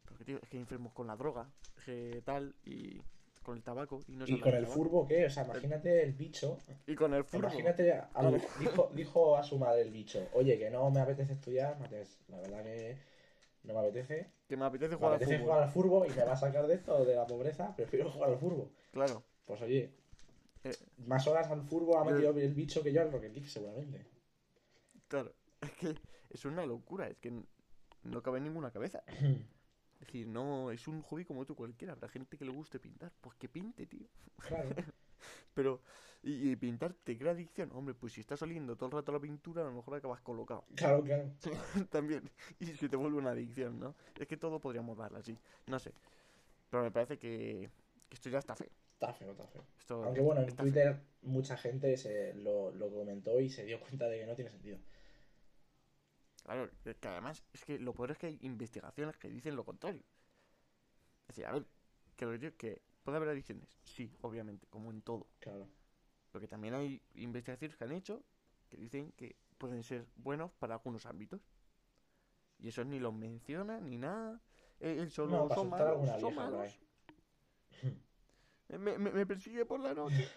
Pero 0.04 0.16
que, 0.18 0.24
tío, 0.24 0.38
es 0.42 0.48
que 0.48 0.56
hay 0.56 0.62
enfermos 0.62 0.92
con 0.92 1.06
la 1.06 1.16
droga, 1.16 1.48
que 1.84 2.22
tal, 2.24 2.54
y 2.64 3.00
con 3.42 3.56
el 3.56 3.62
tabaco 3.62 4.00
y 4.08 4.16
no 4.16 4.26
se 4.26 4.32
¿Y 4.32 4.34
habla 4.34 4.44
con 4.44 4.54
el 4.54 4.62
tabaco. 4.64 4.80
furbo 4.82 5.06
qué? 5.06 5.26
O 5.26 5.30
sea, 5.30 5.44
imagínate 5.44 6.02
el 6.02 6.12
bicho. 6.12 6.58
Y 6.86 6.94
con 6.94 7.14
el 7.14 7.24
furbo. 7.24 7.46
Imagínate, 7.48 7.92
a- 7.92 8.10
dijo, 8.60 8.90
dijo 8.94 9.36
a 9.36 9.42
su 9.42 9.58
madre 9.58 9.82
el 9.82 9.90
bicho, 9.90 10.28
oye, 10.34 10.58
que 10.58 10.70
no 10.70 10.90
me 10.90 11.00
apetece 11.00 11.32
estudiar, 11.34 11.78
Matías, 11.78 12.18
la 12.28 12.38
verdad 12.40 12.62
que 12.62 12.96
no 13.64 13.74
me 13.74 13.80
apetece. 13.80 14.30
Que 14.48 14.56
me 14.56 14.64
apetece 14.64 14.90
Me 14.90 14.96
jugar 14.96 15.10
al 15.12 15.16
apetece 15.16 15.38
fútbol. 15.38 15.48
jugar 15.52 15.62
al 15.64 15.70
furbo 15.70 16.06
y 16.06 16.10
me 16.10 16.24
va 16.24 16.32
a 16.32 16.36
sacar 16.36 16.66
de 16.66 16.74
esto, 16.74 17.04
de 17.04 17.14
la 17.16 17.26
pobreza, 17.26 17.74
prefiero 17.74 18.10
jugar 18.10 18.30
al 18.30 18.38
furbo. 18.38 18.70
Claro. 18.92 19.22
Pues 19.44 19.60
oye, 19.62 19.90
Eh. 20.70 20.76
más 21.06 21.26
horas 21.26 21.50
al 21.50 21.62
furbo 21.62 21.98
ha 22.00 22.04
Yo- 22.04 22.10
metido 22.10 22.30
el 22.38 22.54
bicho 22.54 22.82
que 22.82 22.92
yo 22.92 23.02
al 23.02 23.12
Rocket 23.12 23.32
League, 23.32 23.48
seguramente. 23.48 24.06
Claro. 25.08 25.32
Es 25.62 25.72
que 25.72 25.94
es 26.30 26.44
una 26.44 26.64
locura. 26.66 27.08
Es 27.08 27.16
que 27.18 27.32
no 28.04 28.22
cabe 28.22 28.38
en 28.38 28.44
ninguna 28.44 28.70
cabeza. 28.70 29.02
Es 29.98 30.00
decir, 30.08 30.26
no, 30.28 30.70
es 30.70 30.86
un 30.88 31.00
hobby 31.00 31.24
como 31.24 31.40
otro 31.40 31.56
cualquiera. 31.56 31.94
Habrá 31.94 32.08
gente 32.08 32.36
que 32.36 32.44
le 32.44 32.50
guste 32.52 32.78
pintar. 32.78 33.10
Pues 33.22 33.34
que 33.36 33.48
pinte, 33.48 33.86
tío. 33.86 34.06
Claro. 34.46 34.68
Pero, 35.54 35.80
y, 36.22 36.50
y 36.50 36.56
pintar 36.56 36.92
te 36.92 37.16
crea 37.16 37.32
adicción. 37.32 37.70
Hombre, 37.72 37.94
pues 37.94 38.12
si 38.12 38.20
estás 38.20 38.42
oliendo 38.42 38.76
todo 38.76 38.90
el 38.90 38.92
rato 38.92 39.10
la 39.10 39.18
pintura, 39.18 39.62
a 39.62 39.64
lo 39.64 39.72
mejor 39.72 39.94
acabas 39.96 40.20
colocado. 40.20 40.64
Claro, 40.76 41.02
claro. 41.02 41.32
También. 41.90 42.30
Y 42.60 42.66
se 42.66 42.88
te 42.90 42.96
vuelve 42.96 43.16
una 43.16 43.30
adicción, 43.30 43.80
¿no? 43.80 43.94
Es 44.20 44.28
que 44.28 44.36
todo 44.36 44.60
podríamos 44.60 44.98
darle 44.98 45.20
así. 45.20 45.36
No 45.66 45.78
sé. 45.78 45.92
Pero 46.68 46.82
me 46.82 46.90
parece 46.90 47.18
que, 47.18 47.70
que 48.10 48.14
esto 48.14 48.28
ya 48.28 48.38
está 48.38 48.54
feo. 48.54 48.68
Está 48.96 49.12
feo, 49.12 49.32
está 49.32 49.46
feo. 49.46 49.62
Esto 49.78 50.02
Aunque 50.04 50.22
bueno, 50.22 50.40
en 50.40 50.46
feo. 50.46 50.56
Twitter 50.56 51.00
mucha 51.20 51.54
gente 51.58 51.98
se 51.98 52.32
lo, 52.32 52.70
lo 52.70 52.90
comentó 52.90 53.38
y 53.40 53.50
se 53.50 53.66
dio 53.66 53.78
cuenta 53.78 54.08
de 54.08 54.20
que 54.20 54.26
no 54.26 54.34
tiene 54.34 54.50
sentido. 54.50 54.78
Claro, 56.44 56.70
es 56.84 56.96
que 56.96 57.08
además, 57.08 57.42
es 57.52 57.64
que 57.64 57.78
lo 57.78 57.92
peor 57.92 58.12
es 58.12 58.18
que 58.18 58.28
hay 58.28 58.38
investigaciones 58.40 59.18
que 59.18 59.28
dicen 59.28 59.54
lo 59.54 59.64
contrario. 59.64 60.02
Es 61.22 61.36
decir, 61.36 61.44
a 61.44 61.52
ver, 61.52 61.66
que, 62.16 62.80
puede 63.02 63.16
haber 63.18 63.28
adicciones. 63.28 63.68
Sí, 63.84 64.10
obviamente, 64.22 64.66
como 64.68 64.90
en 64.90 65.02
todo. 65.02 65.26
Claro. 65.40 65.68
Porque 66.32 66.48
también 66.48 66.72
hay 66.72 67.02
investigaciones 67.16 67.76
que 67.76 67.84
han 67.84 67.92
hecho 67.92 68.22
que 68.70 68.78
dicen 68.78 69.12
que 69.12 69.36
pueden 69.58 69.82
ser 69.82 70.06
buenos 70.16 70.52
para 70.52 70.74
algunos 70.76 71.04
ámbitos. 71.04 71.42
Y 72.58 72.68
eso 72.68 72.82
ni 72.84 72.98
los 72.98 73.12
menciona 73.12 73.78
ni 73.78 73.98
nada. 73.98 74.40
Él 74.80 75.10
solo 75.10 75.48
No, 75.48 75.54
son 75.54 75.68
malos, 75.68 76.20
son 76.20 76.34
malos. 76.34 76.78
Me, 78.68 78.98
me- 78.98 79.10
me 79.10 79.26
persigue 79.26 79.64
por 79.64 79.80
la 79.80 79.94
noche. 79.94 80.28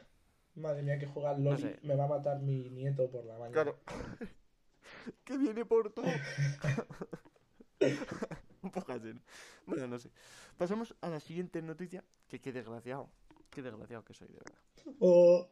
Madre 0.56 0.84
mía, 0.84 0.98
que 1.00 1.08
juega 1.08 1.32
al 1.32 1.58
sé. 1.60 1.80
me 1.84 1.96
va 1.96 2.06
a 2.06 2.08
matar 2.08 2.40
mi 2.42 2.70
nieto 2.70 3.10
por 3.10 3.26
la 3.26 3.38
mañana. 3.38 3.54
Claro. 3.54 3.78
que 5.24 5.38
viene 5.38 5.66
por 5.66 5.92
todo. 5.94 6.06
Un 8.62 8.72
poco 8.72 8.92
así, 8.92 9.14
¿no? 9.14 9.22
Bueno, 9.66 9.88
no 9.88 9.98
sé. 9.98 10.12
Pasamos 10.58 10.94
a 11.02 11.10
la 11.10 11.20
siguiente 11.20 11.62
noticia. 11.62 12.04
Que 12.28 12.40
qué 12.40 12.52
desgraciado. 12.52 13.10
Qué 13.50 13.62
desgraciado 13.62 14.04
que 14.04 14.14
soy, 14.14 14.28
de 14.28 14.34
verdad. 14.34 14.60
Oh, 15.00 15.50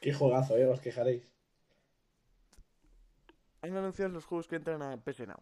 qué 0.00 0.12
juegazo, 0.12 0.56
eh, 0.56 0.66
os 0.66 0.80
quejaréis. 0.80 1.26
Han 3.62 3.76
anunciado 3.76 4.10
los 4.12 4.24
juegos 4.24 4.48
que 4.48 4.56
entran 4.56 4.82
a 4.82 4.96
PS 4.96 5.26
Now. 5.26 5.40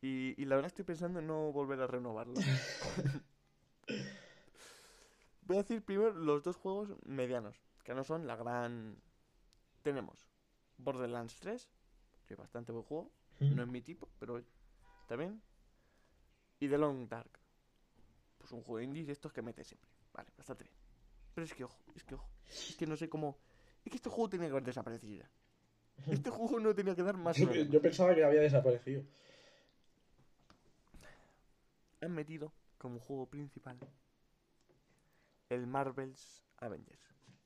Y, 0.00 0.34
y 0.40 0.44
la 0.46 0.56
verdad 0.56 0.68
estoy 0.68 0.84
pensando 0.84 1.20
en 1.20 1.26
no 1.26 1.52
volver 1.52 1.80
a 1.80 1.86
renovarlo. 1.86 2.34
Voy 5.52 5.58
a 5.58 5.64
decir 5.64 5.84
primero 5.84 6.14
los 6.14 6.42
dos 6.42 6.56
juegos 6.56 6.94
medianos, 7.04 7.54
que 7.84 7.92
no 7.92 8.04
son 8.04 8.26
la 8.26 8.36
gran... 8.36 8.96
Tenemos 9.82 10.26
Borderlands 10.78 11.38
3, 11.40 11.68
que 12.26 12.32
es 12.32 12.38
bastante 12.38 12.72
buen 12.72 12.84
juego, 12.84 13.12
no 13.38 13.62
es 13.62 13.68
mi 13.68 13.82
tipo, 13.82 14.08
pero 14.18 14.38
está 15.02 15.14
bien. 15.14 15.42
Y 16.58 16.70
The 16.70 16.78
Long 16.78 17.06
Dark. 17.06 17.38
Pues 18.38 18.50
un 18.52 18.62
juego 18.62 18.80
indie 18.80 19.04
de 19.04 19.12
estos 19.12 19.30
que 19.30 19.42
mete 19.42 19.62
siempre. 19.62 19.90
Vale, 20.14 20.30
bastante 20.38 20.64
bien. 20.64 20.74
Pero 21.34 21.44
es 21.44 21.52
que 21.52 21.64
ojo, 21.64 21.84
es 21.94 22.02
que 22.02 22.14
ojo. 22.14 22.30
Es 22.46 22.74
que 22.74 22.86
no 22.86 22.96
sé 22.96 23.10
cómo... 23.10 23.36
Es 23.84 23.90
que 23.90 23.96
este 23.96 24.08
juego 24.08 24.30
tenía 24.30 24.46
que 24.46 24.52
haber 24.52 24.64
desaparecido 24.64 25.16
ya. 25.16 25.30
Este 26.10 26.30
juego 26.30 26.60
no 26.60 26.74
tenía 26.74 26.96
que 26.96 27.02
dar 27.02 27.18
más 27.18 27.36
Yo, 27.36 27.52
yo 27.52 27.82
pensaba 27.82 28.14
que 28.14 28.24
había 28.24 28.40
desaparecido. 28.40 29.04
Han 32.00 32.12
metido 32.12 32.54
como 32.78 32.98
juego 33.00 33.26
principal 33.26 33.78
el 35.52 35.66
Marvel's 35.66 36.44
Avengers. 36.58 37.00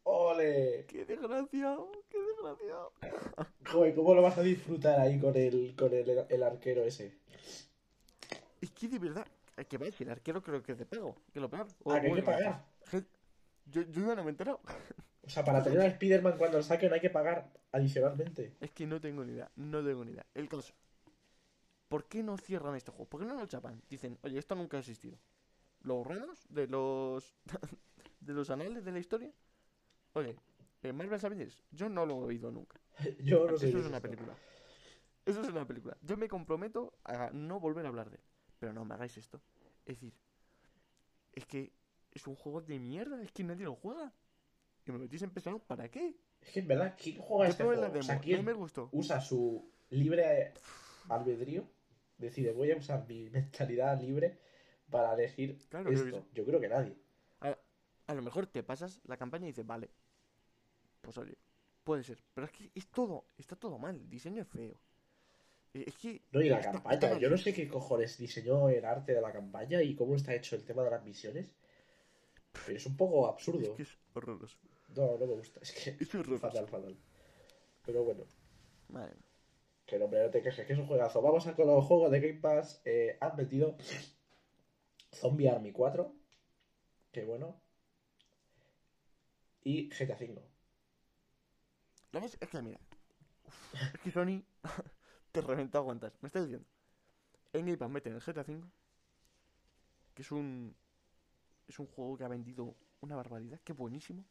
¡Ole! 0.04 0.86
¡Qué 0.86 1.04
desgraciado! 1.04 1.90
¡Qué 2.08 2.18
desgraciado! 2.18 2.92
Joder, 3.66 3.94
¿cómo 3.94 4.14
lo 4.14 4.22
vas 4.22 4.38
a 4.38 4.42
disfrutar 4.42 5.00
ahí 5.00 5.18
con 5.18 5.36
el, 5.36 5.74
con 5.76 5.92
el, 5.92 6.26
el 6.28 6.42
arquero 6.42 6.84
ese? 6.84 7.18
Es 8.60 8.70
que 8.70 8.88
de 8.88 8.98
verdad, 8.98 9.26
que 9.64 9.92
si 9.92 10.04
el 10.04 10.10
arquero 10.10 10.42
creo 10.42 10.62
que 10.62 10.72
es 10.72 10.78
de 10.78 10.86
pago. 10.86 11.16
Que 11.32 11.40
lo 11.40 11.48
peor. 11.48 11.66
Ah, 11.86 12.00
que 12.00 12.06
hay 12.08 12.14
que 12.14 12.22
pagar. 12.22 12.64
Yo, 13.66 13.82
yo 13.82 14.06
ya 14.06 14.14
no 14.14 14.22
me 14.22 14.28
he 14.28 14.30
enterado. 14.30 14.60
O 15.26 15.28
sea, 15.28 15.44
para 15.44 15.60
tener 15.60 15.80
a 15.80 15.86
Spider-Man 15.86 16.38
cuando 16.38 16.58
lo 16.58 16.62
saquen 16.62 16.92
hay 16.92 17.00
que 17.00 17.10
pagar 17.10 17.50
adicionalmente. 17.72 18.54
Es 18.60 18.70
que 18.70 18.86
no 18.86 19.00
tengo 19.00 19.24
ni 19.24 19.32
idea, 19.32 19.50
no 19.56 19.84
tengo 19.84 20.04
ni 20.04 20.12
idea. 20.12 20.24
El 20.34 20.48
caso. 20.48 20.72
¿Por 21.88 22.04
qué 22.04 22.22
no 22.22 22.38
cierran 22.38 22.76
este 22.76 22.92
juego? 22.92 23.06
¿Por 23.06 23.20
qué 23.20 23.26
no 23.26 23.34
lo 23.34 23.44
chapan? 23.46 23.82
Dicen, 23.90 24.20
oye, 24.22 24.38
esto 24.38 24.54
nunca 24.54 24.76
ha 24.76 24.80
existido. 24.80 25.18
¿Lo 25.82 25.96
borramos 25.96 26.46
de 26.48 26.68
los 26.68 27.34
de 28.26 28.34
los 28.34 28.50
anales 28.50 28.84
de 28.84 28.92
la 28.92 28.98
historia? 28.98 29.32
Oye, 30.14 30.36
eh, 30.82 30.92
Marvel's 30.92 31.24
Avengers, 31.24 31.62
yo 31.70 31.88
no 31.88 32.06
lo 32.06 32.14
he 32.22 32.24
oído 32.26 32.50
nunca. 32.50 32.80
Yo 33.20 33.46
no 33.50 33.56
sé. 33.58 33.68
Eso 33.68 33.78
es 33.78 33.86
una 33.86 34.00
película. 34.00 34.34
Eso 35.24 35.40
es 35.42 35.48
una 35.48 35.66
película. 35.66 35.96
Yo 36.02 36.16
me 36.16 36.28
comprometo 36.28 36.94
a 37.04 37.30
no 37.32 37.60
volver 37.60 37.84
a 37.84 37.88
hablar 37.88 38.10
de 38.10 38.16
él. 38.16 38.22
Pero 38.58 38.72
no 38.72 38.84
me 38.84 38.94
hagáis 38.94 39.16
esto. 39.18 39.42
Es 39.84 39.96
decir, 39.96 40.14
es 41.32 41.46
que 41.46 41.72
es 42.12 42.26
un 42.26 42.34
juego 42.34 42.60
de 42.62 42.78
mierda. 42.78 43.22
Es 43.22 43.32
que 43.32 43.44
nadie 43.44 43.64
lo 43.64 43.74
juega. 43.74 44.12
Y 44.86 44.92
me 44.92 44.98
metís 44.98 45.22
en 45.22 45.30
pesado, 45.30 45.58
¿para 45.58 45.88
qué? 45.90 46.16
Es 46.40 46.50
que 46.52 46.60
en 46.60 46.68
verdad, 46.68 46.96
¿quién 47.00 47.18
juega 47.18 47.46
Yo 47.46 47.50
este 47.50 47.64
la 47.64 47.68
juego? 47.68 47.82
O 47.90 47.90
demo, 47.92 48.02
sea, 48.02 48.20
¿quién 48.20 48.38
no 48.38 48.42
me 48.44 48.52
gustó. 48.52 48.88
usa 48.92 49.20
su 49.20 49.68
libre 49.90 50.52
albedrío? 51.08 51.68
Decide, 52.18 52.52
voy 52.52 52.70
a 52.70 52.76
usar 52.76 53.06
mi 53.06 53.28
mentalidad 53.30 54.00
libre 54.00 54.38
para 54.90 55.14
elegir 55.14 55.58
Claro, 55.68 55.90
esto. 55.90 56.26
Yo 56.32 56.44
creo 56.46 56.60
que 56.60 56.68
nadie. 56.68 56.96
A 58.06 58.14
lo 58.14 58.22
mejor 58.22 58.46
te 58.46 58.62
pasas 58.62 59.00
la 59.04 59.16
campaña 59.16 59.44
y 59.46 59.48
dices, 59.50 59.66
vale. 59.66 59.90
Pues 61.00 61.16
oye, 61.18 61.36
puede 61.84 62.02
ser. 62.04 62.22
Pero 62.34 62.46
es 62.46 62.52
que 62.52 62.70
es 62.74 62.86
todo, 62.88 63.24
está 63.36 63.56
todo 63.56 63.78
mal. 63.78 63.96
El 63.96 64.08
diseño 64.08 64.42
es 64.42 64.48
feo. 64.48 64.80
Eh, 65.74 65.84
Es 65.86 65.96
que. 65.98 66.22
No, 66.32 66.40
y 66.40 66.48
la 66.48 66.58
está- 66.58 66.72
campaña. 66.72 66.94
está 66.94 67.18
Yo 67.18 67.30
no 67.30 67.36
sé 67.36 67.52
qué 67.52 67.68
cojones 67.68 68.16
diseñó 68.18 68.68
el 68.68 68.84
arte 68.84 69.12
de 69.14 69.20
la 69.20 69.32
campaña 69.32 69.82
y 69.82 69.94
cómo 69.94 70.14
está 70.16 70.34
hecho 70.34 70.56
el 70.56 70.64
tema 70.64 70.82
de 70.84 70.90
las 70.90 71.04
misiones. 71.04 71.52
Pero 72.64 72.76
es 72.78 72.86
un 72.86 72.96
poco 72.96 73.26
Es 73.26 73.32
absurdo. 73.34 73.74
que 73.74 73.82
es 73.82 73.98
horroroso. 74.14 74.56
No, 74.96 75.18
no 75.18 75.26
me 75.26 75.34
gusta. 75.34 75.60
Es 75.60 75.72
que 75.72 75.96
Es 76.02 76.14
horroroso. 76.14 76.38
fatal, 76.40 76.66
fatal. 76.68 76.96
Pero 77.84 78.02
bueno, 78.04 78.24
Madre 78.88 79.14
mía. 79.14 79.24
que 79.84 79.98
no, 79.98 80.06
hombre, 80.06 80.22
no 80.24 80.30
te 80.30 80.42
quejes, 80.42 80.66
que 80.66 80.72
es 80.72 80.78
un 80.78 80.86
juegazo. 80.86 81.20
Vamos 81.22 81.46
a 81.46 81.54
con 81.54 81.66
los 81.66 81.84
juegos 81.84 82.10
de 82.10 82.20
Game 82.20 82.40
Pass. 82.40 82.80
Eh, 82.84 83.16
han 83.20 83.36
metido 83.36 83.76
Zombie 85.12 85.48
Army 85.48 85.72
4. 85.72 86.12
Qué 87.12 87.24
bueno. 87.24 87.60
Y 89.66 89.88
GTA 89.88 90.14
V. 90.14 90.40
¿Lo 92.12 92.20
ves? 92.20 92.38
Es 92.40 92.48
que 92.48 92.62
mira. 92.62 92.78
uf, 93.42 93.74
es 93.74 94.00
que 94.00 94.12
Sony 94.12 94.44
te 95.32 95.40
reventa 95.40 95.78
aguantas. 95.78 96.12
Me 96.22 96.28
está 96.28 96.40
diciendo. 96.40 96.64
En 97.52 97.66
Game 97.66 97.76
Pass 97.76 97.90
meten 97.90 98.12
el 98.12 98.20
GTA 98.20 98.42
V. 98.42 98.62
Que 100.14 100.22
es 100.22 100.30
un. 100.30 100.76
Es 101.66 101.80
un 101.80 101.86
juego 101.88 102.16
que 102.16 102.22
ha 102.22 102.28
vendido 102.28 102.76
una 103.00 103.16
barbaridad. 103.16 103.60
Que 103.64 103.72
buenísimo. 103.72 104.24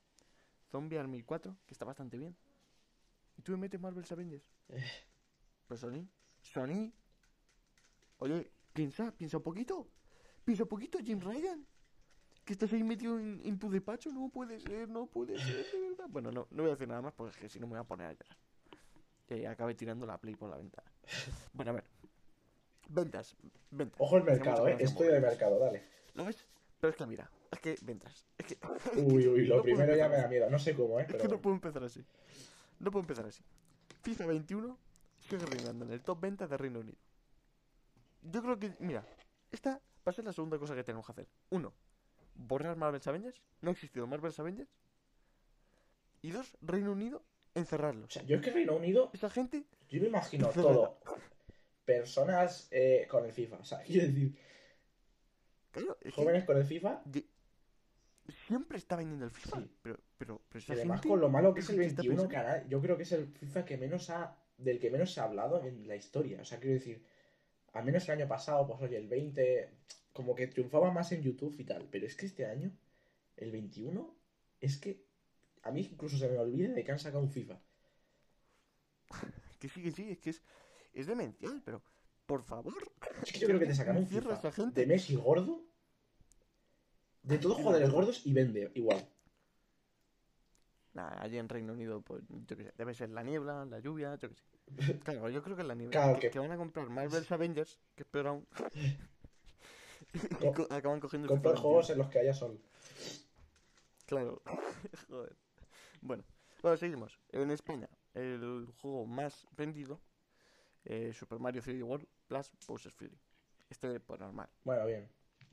Zombie 0.71 0.98
Army 0.98 1.21
4, 1.21 1.54
que 1.65 1.74
está 1.74 1.84
bastante 1.84 2.17
bien. 2.17 2.34
Y 3.36 3.41
tú 3.41 3.52
me 3.52 3.58
metes 3.58 3.82
Marvel's 3.82 4.13
Avengers. 4.13 4.45
Pero 5.67 5.78
Sony. 5.78 6.08
Sony. 6.43 6.93
Oye, 8.19 8.54
piensa, 8.71 9.12
piensa 9.12 9.36
un 9.36 9.43
poquito. 9.43 9.89
Piensa 10.45 10.63
un 10.63 10.69
poquito, 10.69 10.98
Jim 11.00 11.19
Ryan. 11.19 11.67
Que 12.45 12.53
estás 12.53 12.71
ahí 12.73 12.84
metido 12.84 13.19
en, 13.19 13.41
en 13.43 13.60
tu 13.60 13.69
despacho. 13.69 14.12
No 14.12 14.29
puede 14.29 14.60
ser, 14.60 14.88
no 14.88 15.08
puede 15.08 15.38
ser, 15.39 15.65
de 15.71 15.89
verdad. 15.89 16.05
Bueno, 16.10 16.31
no, 16.31 16.47
no 16.51 16.63
voy 16.63 16.69
a 16.69 16.75
decir 16.75 16.88
nada 16.88 17.01
más 17.01 17.13
porque 17.13 17.31
es 17.31 17.38
que 17.38 17.49
si 17.49 17.60
no 17.60 17.65
me 17.65 17.71
voy 17.71 17.81
a 17.81 17.84
poner 17.84 18.08
a 18.08 18.13
llorar. 18.13 18.38
Que 19.27 19.47
acabé 19.47 19.73
tirando 19.73 20.05
la 20.05 20.19
Play 20.19 20.36
por 20.36 20.49
la 20.49 20.58
ventana. 20.58 20.89
Bueno, 21.53 21.71
a 21.71 21.73
ver. 21.75 21.84
Ventas, 22.88 23.36
ventas. 23.71 23.99
Ojo 23.99 24.17
el 24.17 24.23
mercado, 24.23 24.67
eh. 24.67 24.77
Estudio 24.79 25.13
de 25.13 25.19
mercado, 25.19 25.58
dale. 25.58 25.84
¿Lo 26.13 26.25
ves? 26.25 26.45
Pero 26.79 26.91
es 26.91 26.97
que 26.97 27.05
mira, 27.08 27.29
es 27.51 27.60
que 27.60 27.75
ventas. 27.81 28.27
Es 28.38 28.45
que. 28.45 28.58
Uy, 29.01 29.27
uy, 29.27 29.47
lo 29.47 29.58
No 29.58 29.63
primero 29.63 29.95
ya 29.95 30.08
me 30.08 30.17
da 30.17 30.27
miedo. 30.27 30.49
No 30.49 30.60
sé 30.60 30.75
cómo, 30.75 30.99
eh. 30.99 31.03
Es 31.03 31.08
Pero 31.08 31.19
que 31.19 31.27
no 31.27 31.41
puedo 31.41 31.55
empezar 31.55 31.84
así. 31.84 32.05
No 32.79 32.91
puedo 32.91 33.01
empezar 33.01 33.25
así. 33.25 33.43
FIFA 34.03 34.27
21 34.27 34.77
sigue 35.19 35.45
reinando 35.45 35.86
en 35.86 35.91
el 35.91 36.01
top 36.01 36.21
ventas 36.21 36.49
de 36.49 36.58
Reino 36.58 36.79
Unido. 36.79 36.97
Yo 38.21 38.41
creo 38.41 38.60
que, 38.60 38.73
mira, 38.79 39.03
esta 39.51 39.71
va 39.71 40.10
a 40.10 40.12
ser 40.12 40.25
la 40.25 40.34
segunda 40.34 40.60
cosa 40.60 40.75
que 40.75 40.84
tenemos 40.84 41.05
que 41.05 41.12
hacer. 41.12 41.27
Uno, 41.49 41.73
borrar 42.36 42.76
Marvel's 42.78 43.08
Avengers. 43.08 43.41
No 43.62 43.69
ha 43.69 43.74
existido 43.74 44.08
Marvel's 44.08 44.39
Avengers. 44.39 44.69
Y 46.21 46.32
dos, 46.32 46.58
Reino 46.62 46.91
Unido, 46.91 47.24
encerrarlos. 47.54 48.06
O 48.06 48.12
sea, 48.12 48.24
yo 48.24 48.38
es 48.38 48.41
que 48.41 48.52
Reino 48.52 48.76
Unido, 48.76 49.12
Esa 49.13 49.30
gente, 49.30 49.65
yo 49.89 50.02
me 50.02 50.08
imagino 50.08 50.50
todo. 50.50 51.00
Personas 51.86 52.67
eh, 52.71 53.08
con 53.10 53.26
el 53.26 53.32
FIFA. 53.32 53.58
O 53.58 53.63
sea, 53.65 53.80
quiero 53.86 54.08
decir, 54.08 54.36
claro, 55.71 55.98
es 56.02 56.13
que 56.13 56.21
jóvenes 56.21 56.43
con 56.45 56.58
el 56.58 56.65
FIFA. 56.65 57.04
siempre 58.48 58.78
está 58.78 58.95
vendiendo 58.95 59.26
el 59.26 59.32
FIFA. 59.32 59.60
Sí. 59.60 59.71
Pero, 59.84 60.00
pero, 60.17 60.41
pero 60.50 60.63
además 60.69 60.98
gente 60.98 61.10
con 61.10 61.19
lo 61.21 61.30
malo 61.30 61.54
que 61.54 61.60
es 61.60 61.69
el 61.69 61.78
que 61.78 61.86
está 61.86 62.02
21, 62.02 62.24
pensando- 62.24 62.34
cara, 62.50 62.67
yo 62.67 62.82
creo 62.82 62.98
que 62.98 63.04
es 63.04 63.12
el 63.12 63.28
FIFA 63.28 63.65
que 63.65 63.78
menos 63.78 64.10
ha, 64.10 64.36
del 64.58 64.80
que 64.80 64.89
menos 64.89 65.13
se 65.13 65.21
ha 65.21 65.26
hablado 65.26 65.63
en 65.63 65.88
la 65.88 65.95
historia. 65.95 66.41
O 66.41 66.45
sea, 66.45 66.60
quiero 66.60 66.74
decir, 66.74 67.06
al 67.74 67.86
menos 67.86 68.04
el 68.10 68.19
año 68.19 68.28
pasado, 68.28 68.65
pues 68.65 68.82
oye, 68.82 68.98
el 68.98 69.08
20, 69.08 69.69
como 70.15 70.34
que 70.34 70.47
triunfaba 70.47 70.91
más 70.91 71.12
en 71.12 71.21
YouTube 71.21 71.56
y 71.60 71.65
tal. 71.65 71.88
Pero 71.91 72.06
es 72.08 72.15
que 72.15 72.25
este 72.25 72.45
año, 72.45 72.71
el 73.36 73.51
21, 73.51 74.15
es 74.62 74.78
que 74.78 75.04
a 75.63 75.71
mí 75.71 75.82
incluso 75.91 76.17
se 76.17 76.30
me 76.30 76.38
olvida 76.39 76.69
de 76.73 76.84
que 76.86 76.91
han 76.93 76.99
sacado 76.99 77.21
un 77.21 77.30
FIFA. 77.30 77.60
Que 79.60 79.67
sí, 79.67 79.84
que 79.84 79.91
sí, 79.91 80.10
es 80.12 80.19
que 80.19 80.30
es, 80.30 80.41
es 80.93 81.08
demencial, 81.08 81.62
pero 81.65 81.82
por 82.25 82.43
favor. 82.43 82.73
Es 83.23 83.34
que 83.34 83.39
yo 83.39 83.47
creo 83.47 83.60
que 83.60 83.65
te 83.65 83.75
sacan 83.75 83.97
un 83.97 84.08
FIFA 84.08 84.32
a 84.32 84.38
esa 84.38 84.51
gente. 84.54 84.82
de 84.82 84.88
Messi 84.88 85.15
gordo. 85.15 85.62
De 87.23 87.38
todos 87.38 87.58
jugadores 87.58 87.89
gordos 87.91 88.21
y 88.25 88.32
vende 88.34 88.71
igual. 88.75 89.06
Nah, 90.93 91.10
allí 91.19 91.38
en 91.38 91.49
Reino 91.49 91.73
Unido, 91.73 91.99
pues 92.01 92.23
yo 92.47 92.56
qué 92.56 92.63
sé, 92.63 92.73
debe 92.78 92.93
ser 92.93 93.10
la 93.10 93.21
niebla, 93.21 93.65
la 93.65 93.80
lluvia, 93.80 94.15
yo 94.15 94.30
qué 94.30 94.36
sé. 94.36 94.43
Claro, 95.04 95.30
yo 95.30 95.43
creo 95.43 95.58
que 95.58 95.63
es 95.63 95.67
la 95.67 95.75
niebla. 95.75 95.91
Claro 95.91 96.13
que, 96.15 96.28
que- 96.28 96.30
que 96.32 96.39
van 96.39 96.51
a 96.54 96.58
comprar 96.58 96.88
Marvel's 96.89 97.30
Avengers, 97.34 97.80
que 97.95 98.04
es 98.04 98.10
peor 98.10 98.28
aún. 98.28 98.47
y 100.41 100.51
Co- 100.51 100.67
acaban 100.69 100.99
cogiendo 100.99 101.28
Comprar 101.28 101.56
juegos 101.56 101.89
en 101.89 101.97
los 101.97 102.10
que 102.10 102.19
haya 102.19 102.34
sol. 102.34 102.60
21. 102.97 103.25
Claro. 104.06 104.41
Joder. 105.10 105.36
Bueno, 106.01 106.23
bueno, 106.62 106.78
seguimos. 106.78 107.19
En 107.32 107.51
España, 107.51 107.89
el 108.13 108.67
juego 108.82 109.06
más 109.06 109.47
vendido, 109.58 109.99
eh, 110.86 111.12
Super 111.13 111.39
Mario 111.39 111.62
3D 111.62 111.84
World 111.84 112.08
plus 112.28 112.51
Bowser's 112.67 112.93
Fury. 112.95 113.17
Este, 113.69 113.99
pues 113.99 114.19
normal. 114.19 114.49
Bueno, 114.63 114.86
bien. 114.86 115.10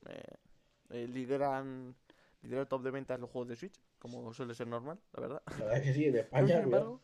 Eh, 0.07 0.23
eh, 0.91 1.09
lideran, 1.09 1.95
lidera 2.43 2.63
el 2.63 2.69
top 2.69 2.83
de 2.83 2.91
ventas 2.91 3.19
los 3.19 3.31
juegos 3.31 3.49
de 3.49 3.57
Switch, 3.57 3.81
como 3.99 4.33
suele 4.35 4.55
ser 4.55 4.67
normal, 4.67 5.01
la 5.13 5.21
verdad. 5.21 5.43
La 5.59 5.65
verdad 5.65 5.83
que 5.83 5.95
sí, 5.95 6.05
en 6.05 6.13
Pero, 6.13 6.25
España. 6.25 6.47
sin 6.49 6.57
embargo, 6.65 7.01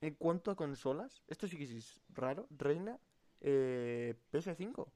en 0.00 0.14
cuanto 0.14 0.50
a 0.50 0.56
consolas, 0.56 1.22
esto 1.26 1.46
sí 1.48 1.58
que 1.58 1.64
es 1.64 2.00
raro, 2.10 2.46
reina 2.50 2.98
eh, 3.40 4.14
PS5, 4.32 4.86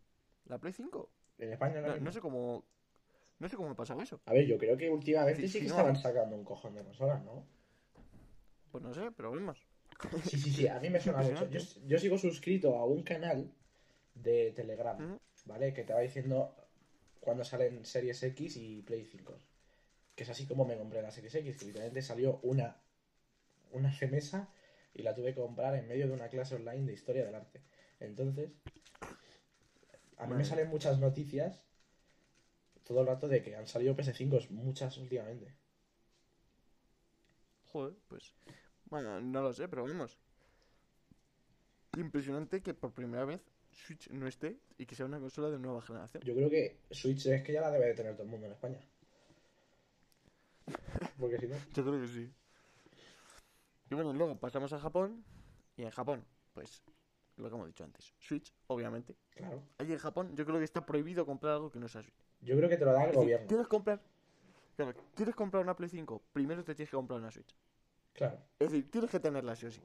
la 0.47 0.59
Play 0.59 0.73
5. 0.73 1.11
En 1.39 1.53
España 1.53 1.81
No, 1.81 1.97
no 1.97 2.13
sé 2.13 2.21
cómo 2.21 2.65
no 3.39 3.49
sé 3.49 3.57
cómo 3.57 3.69
me 3.69 3.75
pasaba 3.75 4.03
eso. 4.03 4.21
A 4.27 4.33
ver, 4.33 4.47
yo 4.47 4.57
creo 4.57 4.77
que 4.77 4.89
últimamente 4.89 5.47
Sí, 5.49 5.59
que 5.59 5.65
no. 5.65 5.71
estaban 5.71 5.97
sacando 5.97 6.37
un 6.37 6.45
cojón 6.45 6.75
de 6.75 6.83
consolas, 6.85 7.23
¿no? 7.25 7.45
Pues 8.71 8.83
no 8.83 8.95
sé, 8.95 9.11
pero 9.17 9.33
vemos. 9.33 9.59
Sí, 10.25 10.39
sí, 10.39 10.51
sí, 10.51 10.69
a 10.69 10.79
mí 10.81 10.89
me 10.91 11.01
suena 11.01 11.23
mucho. 11.23 11.49
Yo, 11.51 11.61
yo 11.87 11.99
sigo 11.99 12.17
suscrito 12.19 12.77
a 12.77 12.85
un 12.85 13.03
canal 13.03 13.53
de 14.15 14.53
Telegram. 14.53 15.19
¿vale? 15.47 15.73
Que 15.75 15.85
te 15.85 15.93
va 15.93 16.01
diciendo 16.01 16.57
cuando 17.21 17.45
salen 17.45 17.85
Series 17.85 18.23
X 18.23 18.57
y 18.57 18.83
Play 18.83 19.05
5. 19.05 19.39
Que 20.15 20.23
es 20.23 20.31
así 20.31 20.47
como 20.47 20.65
me 20.65 20.77
compré 20.77 21.03
la 21.03 21.11
Series 21.11 21.35
X, 21.35 21.59
que 21.59 21.67
literalmente 21.67 22.03
salió 22.03 22.39
una, 22.43 22.81
una 23.73 23.91
gemesa 23.91 24.49
y 24.95 25.03
la 25.03 25.15
tuve 25.15 25.35
que 25.35 25.41
comprar 25.41 25.75
en 25.75 25.89
medio 25.89 26.07
de 26.07 26.15
una 26.15 26.29
clase 26.29 26.55
online 26.55 26.87
de 26.87 26.93
historia 26.93 27.25
del 27.27 27.35
arte. 27.35 27.61
Entonces, 28.01 28.51
a 30.19 30.27
mí 30.27 30.35
me 30.35 30.45
salen 30.45 30.69
muchas 30.69 30.99
noticias 30.99 31.65
todo 32.85 33.01
el 33.01 33.07
rato 33.07 33.29
de 33.29 33.43
que 33.43 33.57
han 33.57 33.67
salido 33.67 33.97
PS5, 33.97 34.51
muchas 34.51 34.97
últimamente. 34.99 35.55
Joder, 37.73 37.95
pues 38.09 38.35
bueno, 38.87 39.21
no 39.21 39.43
lo 39.43 39.53
sé, 39.53 39.69
pero 39.69 39.85
vemos. 39.85 40.19
Impresionante 41.97 42.63
que 42.63 42.75
por 42.75 42.93
primera 42.93 43.25
vez 43.25 43.41
Switch 43.73 44.09
no 44.11 44.27
esté 44.27 44.59
y 44.79 44.87
que 44.87 44.95
sea 44.95 45.07
una 45.07 45.19
consola 45.19 45.51
de 45.51 45.59
nueva 45.59 45.83
generación. 45.83 46.23
Yo 46.23 46.35
creo 46.35 46.51
que 46.51 46.79
Switch 46.91 47.27
es 47.27 47.43
que 47.43 47.53
ya 47.53 47.63
la 47.63 47.71
debe 47.71 47.87
de 47.87 47.95
tener 47.95 48.13
todo 48.15 48.25
el 48.25 48.29
mundo 48.29 48.47
en 48.47 48.53
España. 48.53 48.79
Porque 51.19 51.39
si 51.39 51.47
no. 51.47 51.57
Yo 51.75 51.83
creo 51.83 52.01
que 52.01 52.09
sí. 52.09 52.33
Y 53.91 53.95
bueno, 53.95 54.13
luego 54.13 54.39
pasamos 54.39 54.73
a 54.73 54.79
Japón. 54.79 55.25
Y 55.77 55.83
en 55.83 55.91
Japón, 55.91 56.25
pues, 56.53 56.85
lo 57.37 57.49
que 57.49 57.55
hemos 57.55 57.67
dicho 57.67 57.85
antes. 57.85 58.15
Switch, 58.19 58.53
obviamente. 58.69 59.17
Claro. 59.31 59.63
Allí 59.79 59.93
en 59.93 59.99
Japón 59.99 60.35
yo 60.35 60.45
creo 60.45 60.59
que 60.59 60.65
está 60.65 60.85
prohibido 60.85 61.27
comprar 61.27 61.55
algo 61.55 61.71
que 61.71 61.79
no 61.79 61.89
sea 61.89 62.03
Switch. 62.03 62.25
Yo 62.41 62.57
creo 62.57 62.69
que 62.69 62.77
te 62.77 62.85
lo 62.85 62.93
da 62.93 63.05
el 63.05 63.15
gobierno. 63.15 63.47
¿Quieres 63.47 63.67
comprar? 63.67 64.01
Claro, 64.77 64.95
¿quieres 65.15 65.35
comprar 65.35 65.63
una 65.63 65.75
Play 65.77 65.89
5? 65.89 66.23
Primero 66.33 66.65
te 66.65 66.75
tienes 66.75 66.91
que 66.91 66.97
comprar 66.97 67.21
una 67.21 67.31
Switch. 67.31 67.57
Claro. 68.13 68.39
Es 68.59 68.71
decir, 68.71 68.91
tienes 68.91 69.11
que 69.11 69.21
tenerla 69.21 69.57
sí 69.57 69.67
o 69.67 69.71
sí. 69.71 69.81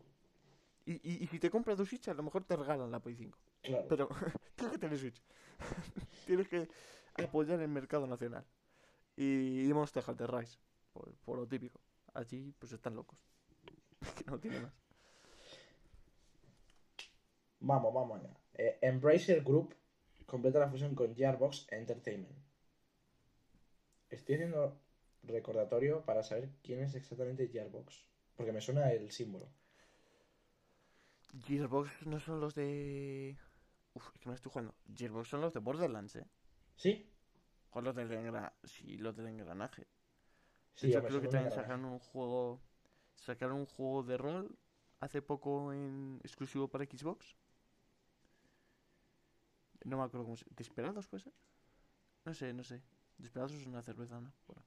Y, 0.85 0.93
y, 0.93 1.23
y 1.23 1.27
si 1.27 1.39
te 1.39 1.49
compras 1.49 1.77
dos 1.77 1.87
Switch, 1.87 2.07
a 2.07 2.13
lo 2.13 2.23
mejor 2.23 2.43
te 2.43 2.55
regalan 2.55 2.91
la 2.91 2.99
Play 2.99 3.15
5. 3.15 3.37
Claro. 3.61 3.85
Pero 3.87 4.09
tienes 4.55 4.73
que 4.73 4.79
tener 4.79 4.97
Switch. 4.97 5.23
tienes 6.25 6.47
que 6.47 6.69
apoyar 7.23 7.59
el 7.59 7.67
mercado 7.67 8.07
nacional. 8.07 8.45
Y, 9.15 9.67
y 9.67 9.73
Monster 9.73 10.03
Hunter 10.07 10.31
Rise, 10.31 10.57
por, 10.93 11.13
por 11.17 11.37
lo 11.37 11.47
típico. 11.47 11.79
Allí 12.13 12.53
pues 12.57 12.71
están 12.71 12.95
locos. 12.95 13.19
que 14.15 14.23
no 14.25 14.39
tiene 14.39 14.59
más. 14.61 14.73
Vamos, 17.59 17.93
vamos 17.93 18.19
allá. 18.19 18.33
Eh, 18.53 18.77
Embracer 18.81 19.43
Group 19.43 19.75
completa 20.25 20.59
la 20.59 20.69
fusión 20.69 20.95
con 20.95 21.15
Gearbox 21.15 21.67
Entertainment. 21.71 22.37
Estoy 24.09 24.35
haciendo 24.35 24.79
recordatorio 25.23 26.03
para 26.05 26.23
saber 26.23 26.49
quién 26.63 26.81
es 26.81 26.95
exactamente 26.95 27.47
Gearbox. 27.47 28.05
Porque 28.35 28.51
me 28.51 28.61
suena 28.61 28.91
el 28.91 29.11
símbolo. 29.11 29.49
Gearbox 31.45 32.07
no 32.07 32.19
son 32.19 32.39
los 32.39 32.55
de... 32.55 33.37
Uf, 33.93 34.09
es 34.13 34.19
que 34.21 34.29
me 34.29 34.35
estoy 34.35 34.51
jugando. 34.51 34.75
Gearbox 34.95 35.27
son 35.27 35.41
los 35.41 35.53
de 35.53 35.59
Borderlands, 35.59 36.15
¿eh? 36.15 36.25
¿Sí? 36.75 37.11
O 37.71 37.81
los 37.81 37.95
del 37.95 38.11
engranaje. 38.11 38.55
Sí, 38.63 38.97
los 38.97 39.15
del 39.15 39.27
engranaje. 39.27 39.87
Sí, 40.73 40.93
hombre, 40.95 41.09
creo 41.09 41.21
que 41.21 41.27
también 41.27 41.51
sacaron 41.51 41.85
un 41.85 41.99
juego. 41.99 42.61
Sacaron 43.15 43.57
un 43.57 43.65
juego 43.65 44.03
de 44.03 44.17
rol 44.17 44.57
hace 45.01 45.21
poco 45.21 45.73
en 45.73 46.19
exclusivo 46.23 46.69
para 46.69 46.85
Xbox. 46.85 47.35
No 49.85 49.97
me 49.97 50.03
acuerdo 50.03 50.25
cómo 50.25 50.37
se. 50.37 50.45
¿Desperados 50.55 51.07
puede 51.07 51.23
ser? 51.23 51.33
No 52.25 52.33
sé, 52.33 52.53
no 52.53 52.63
sé. 52.63 52.81
Desperados 53.17 53.53
es 53.53 53.65
una 53.65 53.81
cerveza, 53.81 54.19
¿no? 54.19 54.31
Bueno. 54.47 54.63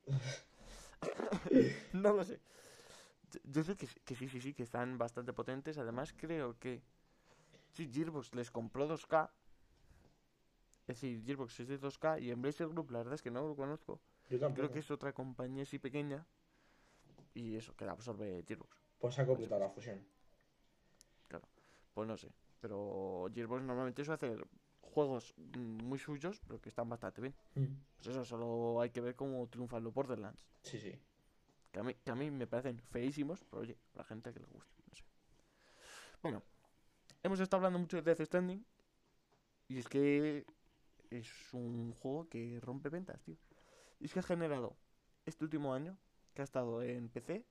no 1.92 2.12
lo 2.14 2.24
sé. 2.24 2.40
Yo- 3.30 3.40
Yo 3.44 3.64
sé 3.64 3.76
que, 3.76 3.86
sí- 3.86 4.00
que 4.04 4.14
sí, 4.14 4.28
sí, 4.28 4.40
sí, 4.40 4.54
que 4.54 4.62
están 4.62 4.98
bastante 4.98 5.32
potentes. 5.32 5.78
Además, 5.78 6.12
creo 6.16 6.58
que. 6.58 6.82
Sí, 7.70 7.90
Gearbox 7.92 8.34
les 8.34 8.50
compró 8.50 8.86
2K. 8.88 9.30
Es 10.86 11.00
decir, 11.00 11.22
Gearbox 11.24 11.60
es 11.60 11.68
de 11.68 11.78
2K 11.80 12.20
y 12.20 12.30
Embracer 12.30 12.68
Group, 12.68 12.90
la 12.90 12.98
verdad 12.98 13.14
es 13.14 13.22
que 13.22 13.30
no 13.30 13.46
lo 13.46 13.56
conozco. 13.56 14.00
Yo 14.28 14.38
tampoco. 14.38 14.54
Creo 14.60 14.72
que 14.72 14.80
es 14.80 14.90
otra 14.90 15.12
compañía 15.12 15.62
así 15.62 15.78
pequeña. 15.78 16.26
Y 17.34 17.56
eso, 17.56 17.74
que 17.74 17.84
la 17.86 17.92
absorbe 17.92 18.44
Gearbox. 18.46 18.76
Pues 18.98 19.18
ha 19.18 19.26
completado 19.26 19.60
la 19.60 19.70
fusión. 19.70 20.04
Pues 21.94 22.08
no 22.08 22.16
sé. 22.16 22.32
Pero 22.60 23.28
Gearbox 23.34 23.62
normalmente 23.62 24.02
suele 24.04 24.14
hacer 24.14 24.46
juegos 24.92 25.34
mm, 25.36 25.84
muy 25.84 25.98
suyos, 25.98 26.40
pero 26.46 26.60
que 26.60 26.68
están 26.68 26.88
bastante 26.88 27.20
bien. 27.20 27.34
Mm. 27.54 27.64
Pues 27.96 28.08
eso, 28.08 28.24
solo 28.24 28.80
hay 28.80 28.90
que 28.90 29.00
ver 29.00 29.14
cómo 29.14 29.46
triunfan 29.48 29.82
los 29.82 29.92
Borderlands. 29.92 30.46
Sí, 30.62 30.78
sí. 30.78 30.98
Que 31.70 31.80
a 31.80 31.82
mí, 31.82 31.94
que 31.94 32.10
a 32.10 32.14
mí 32.14 32.30
me 32.30 32.46
parecen 32.46 32.78
feísimos, 32.78 33.44
pero 33.50 33.62
oye, 33.62 33.78
a 33.94 33.98
la 33.98 34.04
gente 34.04 34.32
que 34.32 34.40
les 34.40 34.48
gusta. 34.50 34.72
No 34.88 34.94
sé. 34.94 35.04
Bueno, 36.22 36.42
hemos 37.22 37.40
estado 37.40 37.58
hablando 37.58 37.78
mucho 37.78 37.96
de 37.96 38.02
Death 38.02 38.26
Stranding. 38.26 38.64
Y 39.68 39.78
es 39.78 39.88
que 39.88 40.44
es 41.10 41.54
un 41.54 41.92
juego 41.94 42.28
que 42.28 42.60
rompe 42.60 42.90
ventas, 42.90 43.22
tío. 43.22 43.36
Y 44.00 44.06
es 44.06 44.12
que 44.12 44.20
ha 44.20 44.22
generado 44.22 44.76
este 45.24 45.44
último 45.44 45.72
año, 45.72 45.96
que 46.34 46.42
ha 46.42 46.44
estado 46.44 46.82
en 46.82 47.08
PC, 47.08 47.46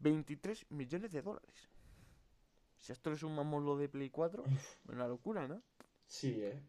23 0.00 0.70
millones 0.70 1.12
de 1.12 1.22
dólares. 1.22 1.68
Si 2.78 2.92
a 2.92 2.94
esto 2.94 3.10
le 3.10 3.16
sumamos 3.16 3.62
lo 3.62 3.76
de 3.76 3.88
Play 3.88 4.10
4, 4.10 4.44
una 4.88 5.06
locura, 5.06 5.46
¿no? 5.46 5.62
Sí, 6.06 6.40
eh. 6.42 6.60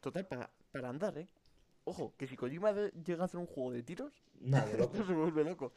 Total, 0.00 0.26
para, 0.26 0.50
para 0.70 0.88
andar, 0.88 1.16
¿eh? 1.18 1.28
Ojo, 1.84 2.14
que 2.16 2.26
si 2.26 2.36
Kojima 2.36 2.72
llega 3.04 3.22
a 3.22 3.26
hacer 3.26 3.40
un 3.40 3.46
juego 3.46 3.72
de 3.72 3.82
tiros, 3.82 4.12
Nada, 4.40 4.66
de 4.66 4.78
loco. 4.78 4.92
esto 4.94 5.06
se 5.06 5.14
vuelve 5.14 5.44
loco. 5.44 5.72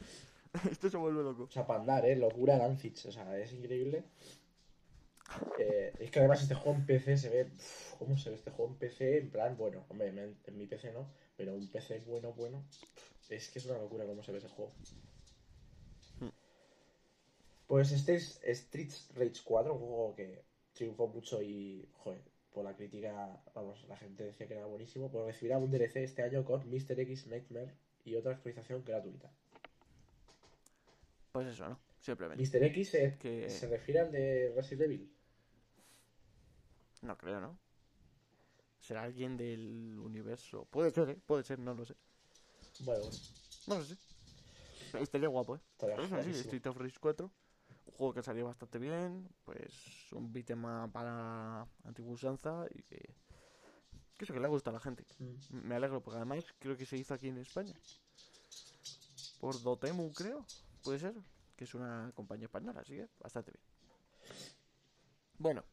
Esto 0.71 0.89
se 0.89 0.95
vuelve 0.95 1.21
loco. 1.21 1.43
O 1.43 1.51
sea, 1.51 1.67
para 1.67 1.81
andar, 1.81 2.05
¿eh? 2.05 2.15
Locura 2.15 2.57
Danzig. 2.57 2.93
O 3.07 3.11
sea, 3.11 3.37
es 3.37 3.51
increíble. 3.51 4.05
Eh, 5.59 5.93
es 5.99 6.11
que 6.11 6.19
además 6.19 6.41
este 6.41 6.55
juego 6.55 6.77
en 6.77 6.85
PC 6.85 7.17
se 7.17 7.29
ve... 7.29 7.51
uf, 7.51 7.95
¿Cómo 7.99 8.17
se 8.17 8.29
ve 8.29 8.35
este 8.37 8.51
juego 8.51 8.71
en 8.71 8.77
PC? 8.77 9.17
En 9.17 9.31
plan, 9.31 9.57
bueno, 9.57 9.85
hombre, 9.89 10.07
en, 10.07 10.37
en 10.45 10.57
mi 10.57 10.65
PC 10.65 10.93
no, 10.93 11.09
pero 11.35 11.53
un 11.55 11.67
PC 11.69 11.99
bueno, 12.07 12.31
bueno. 12.33 12.63
Es 13.29 13.49
que 13.49 13.59
es 13.59 13.65
una 13.65 13.77
locura 13.79 14.05
cómo 14.05 14.23
se 14.23 14.31
ve 14.31 14.37
ese 14.37 14.49
juego. 14.49 14.71
Hmm. 16.19 16.29
Pues 17.67 17.91
este 17.91 18.15
es 18.15 18.39
Streets 18.45 19.09
Rage 19.15 19.41
4, 19.43 19.73
un 19.73 19.79
juego 19.79 20.15
que 20.15 20.45
triunfó 20.75 21.07
mucho 21.07 21.41
y, 21.41 21.87
joder, 21.93 22.21
por 22.53 22.63
la 22.63 22.75
crítica, 22.75 23.41
vamos, 23.55 23.83
la 23.87 23.97
gente 23.97 24.23
decía 24.25 24.47
que 24.47 24.53
era 24.53 24.65
buenísimo. 24.67 25.09
Pues 25.11 25.25
recibirá 25.25 25.57
un 25.57 25.71
DLC 25.71 25.97
este 26.03 26.21
año 26.21 26.45
con 26.45 26.69
Mr. 26.69 26.99
X 26.99 27.25
Nightmare 27.27 27.73
y 28.03 28.15
otra 28.15 28.33
actualización 28.33 28.83
gratuita. 28.85 29.31
Pues 31.31 31.47
eso, 31.47 31.67
¿no? 31.67 31.79
Simplemente. 31.99 32.43
Mr. 32.43 32.63
X 32.65 32.89
se, 32.89 33.17
Que- 33.17 33.49
se 33.49 33.67
refiere 33.67 34.01
al 34.01 34.11
de 34.11 34.53
Resident 34.55 34.83
Evil. 34.83 35.11
No 37.01 37.17
creo, 37.17 37.39
¿no? 37.41 37.57
será 38.79 39.01
alguien 39.01 39.35
del 39.35 39.97
universo. 39.97 40.65
Puede 40.69 40.91
ser, 40.91 41.09
¿eh? 41.09 41.17
Puede 41.25 41.43
ser, 41.43 41.57
no 41.57 41.73
lo 41.73 41.83
sé. 41.85 41.95
Bueno, 42.81 43.03
No 43.65 43.79
lo 43.79 43.83
sé. 43.83 43.95
Estaría 45.01 45.27
guapo, 45.27 45.55
¿eh? 45.55 45.59
estaría 45.71 45.95
eso 45.95 46.21
sí. 46.23 46.29
Street 46.41 46.67
of 46.67 46.77
Rage 46.77 46.97
4. 46.99 47.31
Juego 47.97 48.13
que 48.13 48.23
salió 48.23 48.45
bastante 48.45 48.77
bien. 48.79 49.27
Pues 49.43 50.11
un 50.11 50.31
beat'em 50.31 50.91
para 50.91 51.65
antigua 51.83 52.13
usanza 52.13 52.65
y 52.73 52.81
que. 52.83 53.15
Eso 54.19 54.33
que 54.33 54.39
le 54.39 54.47
gusta 54.47 54.69
a 54.69 54.73
la 54.73 54.79
gente. 54.79 55.05
Mm. 55.19 55.67
Me 55.67 55.75
alegro 55.75 56.01
porque 56.01 56.17
además 56.17 56.45
creo 56.59 56.77
que 56.77 56.85
se 56.85 56.97
hizo 56.97 57.13
aquí 57.13 57.27
en 57.29 57.37
España. 57.37 57.75
Por 59.39 59.61
Dotemu, 59.61 60.11
creo. 60.13 60.45
Puede 60.83 60.99
ser. 60.99 61.15
Que 61.55 61.63
es 61.63 61.73
una 61.73 62.11
compañía 62.15 62.45
española, 62.45 62.81
así 62.81 62.95
que 62.95 63.07
bastante 63.19 63.51
bien. 63.51 63.63
Bueno, 65.37 65.63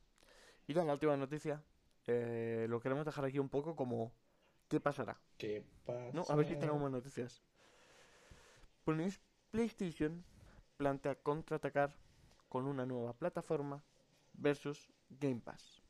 y 0.66 0.74
la 0.74 0.92
última 0.92 1.16
noticia. 1.16 1.62
eh, 2.06 2.66
lo 2.68 2.80
queremos 2.80 3.04
dejar 3.04 3.24
aquí 3.24 3.38
un 3.38 3.48
poco 3.48 3.74
como. 3.76 4.12
¿Qué 4.68 4.80
pasará? 4.80 5.20
¿Qué 5.37 5.64
pasa? 5.85 6.11
No, 6.14 6.24
a 6.28 6.35
ver 6.35 6.46
si 6.46 6.56
tenemos 6.56 6.80
más 6.80 6.90
noticias. 6.90 7.42
Pues 8.85 9.20
PlayStation 9.50 10.24
plantea 10.76 11.14
contraatacar 11.16 11.94
con 12.52 12.66
una 12.66 12.84
nueva 12.84 13.14
plataforma 13.14 13.82
versus 14.34 14.92
Game 15.08 15.40
Pass. 15.40 15.80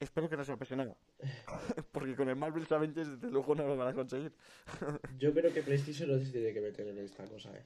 Espero 0.00 0.28
que 0.28 0.36
no 0.36 0.44
sea 0.44 0.56
presionado. 0.56 0.96
Porque 1.92 2.16
con 2.16 2.28
el 2.28 2.34
Marvel 2.34 2.66
Avengers 2.68 3.20
desde 3.20 3.30
luego 3.30 3.54
no 3.54 3.64
lo 3.68 3.76
van 3.76 3.86
a 3.86 3.94
conseguir. 3.94 4.32
Yo 5.16 5.32
creo 5.32 5.54
que 5.54 5.62
PlayStation 5.62 6.10
no 6.10 6.18
se 6.18 6.32
tiene 6.32 6.52
que 6.52 6.60
meter 6.60 6.88
en 6.88 6.98
esta 6.98 7.24
cosa, 7.26 7.56
eh. 7.56 7.62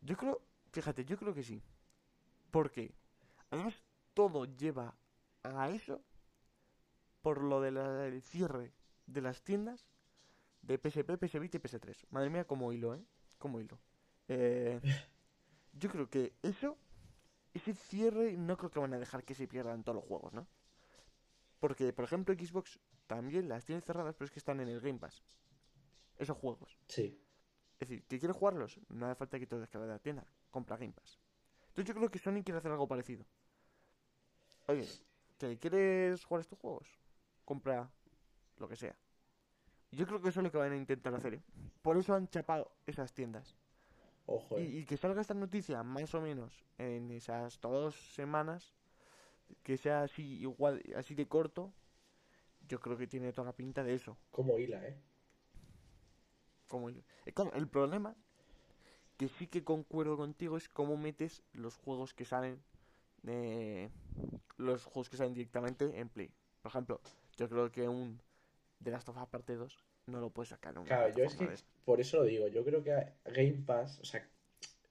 Yo 0.00 0.16
creo, 0.16 0.42
fíjate, 0.72 1.04
yo 1.04 1.16
creo 1.16 1.32
que 1.32 1.44
sí. 1.44 1.62
Porque 2.50 2.92
además 3.50 3.80
todo 4.12 4.44
lleva 4.44 4.96
a 5.44 5.70
eso 5.70 6.02
por 7.22 7.42
lo 7.42 7.60
del 7.60 8.20
cierre 8.22 8.72
de 9.06 9.20
las 9.20 9.42
tiendas 9.42 9.86
de 10.62 10.78
PSP, 10.78 11.16
PS 11.16 11.38
Vita 11.38 11.58
y 11.58 11.60
PS3. 11.60 12.06
Madre 12.10 12.30
mía, 12.30 12.44
como 12.44 12.72
hilo, 12.72 12.96
¿eh? 12.96 13.04
Como 13.38 13.60
hilo. 13.60 13.78
Eh, 14.26 14.80
yo 15.78 15.90
creo 15.90 16.08
que 16.08 16.34
eso, 16.42 16.76
ese 17.54 17.74
cierre, 17.74 18.36
no 18.36 18.56
creo 18.56 18.70
que 18.70 18.78
van 18.78 18.94
a 18.94 18.98
dejar 18.98 19.24
que 19.24 19.34
se 19.34 19.48
pierdan 19.48 19.84
todos 19.84 19.96
los 19.96 20.04
juegos, 20.04 20.32
¿no? 20.32 20.46
Porque, 21.60 21.92
por 21.92 22.04
ejemplo, 22.04 22.34
Xbox 22.34 22.78
también 23.06 23.48
las 23.48 23.64
tiene 23.64 23.80
cerradas, 23.80 24.14
pero 24.14 24.26
es 24.26 24.30
que 24.30 24.38
están 24.38 24.60
en 24.60 24.68
el 24.68 24.80
Game 24.80 24.98
Pass. 24.98 25.22
Esos 26.18 26.36
juegos. 26.36 26.78
Sí. 26.86 27.20
Es 27.80 27.88
decir, 27.88 28.04
que 28.04 28.18
quieres 28.18 28.36
jugarlos, 28.36 28.80
no 28.88 29.06
hace 29.06 29.14
falta 29.14 29.38
que 29.38 29.46
te 29.46 29.58
descargues 29.58 29.88
de 29.88 29.94
la 29.94 29.98
tienda, 29.98 30.26
compra 30.50 30.76
Game 30.76 30.92
Pass. 30.92 31.18
Entonces 31.68 31.86
yo 31.86 31.94
creo 31.94 32.10
que 32.10 32.18
Sony 32.18 32.42
quiere 32.44 32.58
hacer 32.58 32.72
algo 32.72 32.88
parecido. 32.88 33.24
Oye, 34.66 34.86
¿que 35.38 35.58
quieres 35.58 36.24
jugar 36.24 36.40
estos 36.40 36.58
juegos? 36.58 36.88
Compra 37.44 37.90
lo 38.56 38.68
que 38.68 38.76
sea. 38.76 38.96
Yo 39.92 40.06
creo 40.06 40.20
que 40.20 40.28
eso 40.28 40.40
es 40.40 40.44
lo 40.44 40.50
que 40.50 40.58
van 40.58 40.72
a 40.72 40.76
intentar 40.76 41.14
hacer. 41.14 41.34
¿eh? 41.34 41.42
Por 41.80 41.96
eso 41.96 42.14
han 42.14 42.28
chapado 42.28 42.72
esas 42.86 43.12
tiendas. 43.14 43.56
Ojo, 44.30 44.58
eh. 44.58 44.62
y 44.62 44.84
que 44.84 44.98
salga 44.98 45.22
esta 45.22 45.32
noticia 45.32 45.82
más 45.82 46.14
o 46.14 46.20
menos 46.20 46.52
en 46.76 47.10
esas 47.10 47.58
dos 47.62 47.94
semanas, 48.12 48.74
que 49.62 49.78
sea 49.78 50.02
así 50.02 50.40
igual, 50.40 50.82
así 50.96 51.14
de 51.14 51.26
corto, 51.26 51.72
yo 52.68 52.78
creo 52.78 52.98
que 52.98 53.06
tiene 53.06 53.32
toda 53.32 53.46
la 53.46 53.56
pinta 53.56 53.82
de 53.82 53.94
eso. 53.94 54.18
Como 54.30 54.58
hila, 54.58 54.86
eh. 54.86 55.00
Como 56.66 56.90
el, 56.90 57.02
claro, 57.32 57.54
el 57.54 57.68
problema 57.68 58.14
que 59.16 59.28
sí 59.28 59.46
que 59.46 59.64
concuerdo 59.64 60.18
contigo 60.18 60.58
es 60.58 60.68
cómo 60.68 60.98
metes 60.98 61.42
los 61.54 61.78
juegos 61.78 62.12
que 62.12 62.26
salen 62.26 62.62
eh, 63.26 63.88
los 64.58 64.84
juegos 64.84 65.08
que 65.08 65.16
salen 65.16 65.32
directamente 65.32 65.86
en 65.98 66.10
Play. 66.10 66.30
Por 66.60 66.68
ejemplo, 66.68 67.00
yo 67.38 67.48
creo 67.48 67.72
que 67.72 67.88
un 67.88 68.20
The 68.84 68.90
Last 68.90 69.08
of 69.08 69.16
Us 69.16 69.28
parte 69.28 69.56
2 69.56 69.87
no 70.08 70.20
lo 70.20 70.30
puedes 70.30 70.48
sacar 70.50 70.72
en 70.72 70.78
una 70.78 70.86
Claro, 70.88 71.14
yo 71.14 71.24
es 71.24 71.34
que 71.36 71.48
por 71.84 72.00
eso 72.00 72.18
lo 72.18 72.24
digo. 72.24 72.48
Yo 72.48 72.64
creo 72.64 72.82
que 72.82 72.90
Game 73.26 73.62
Pass, 73.66 74.00
o 74.00 74.04
sea, 74.04 74.26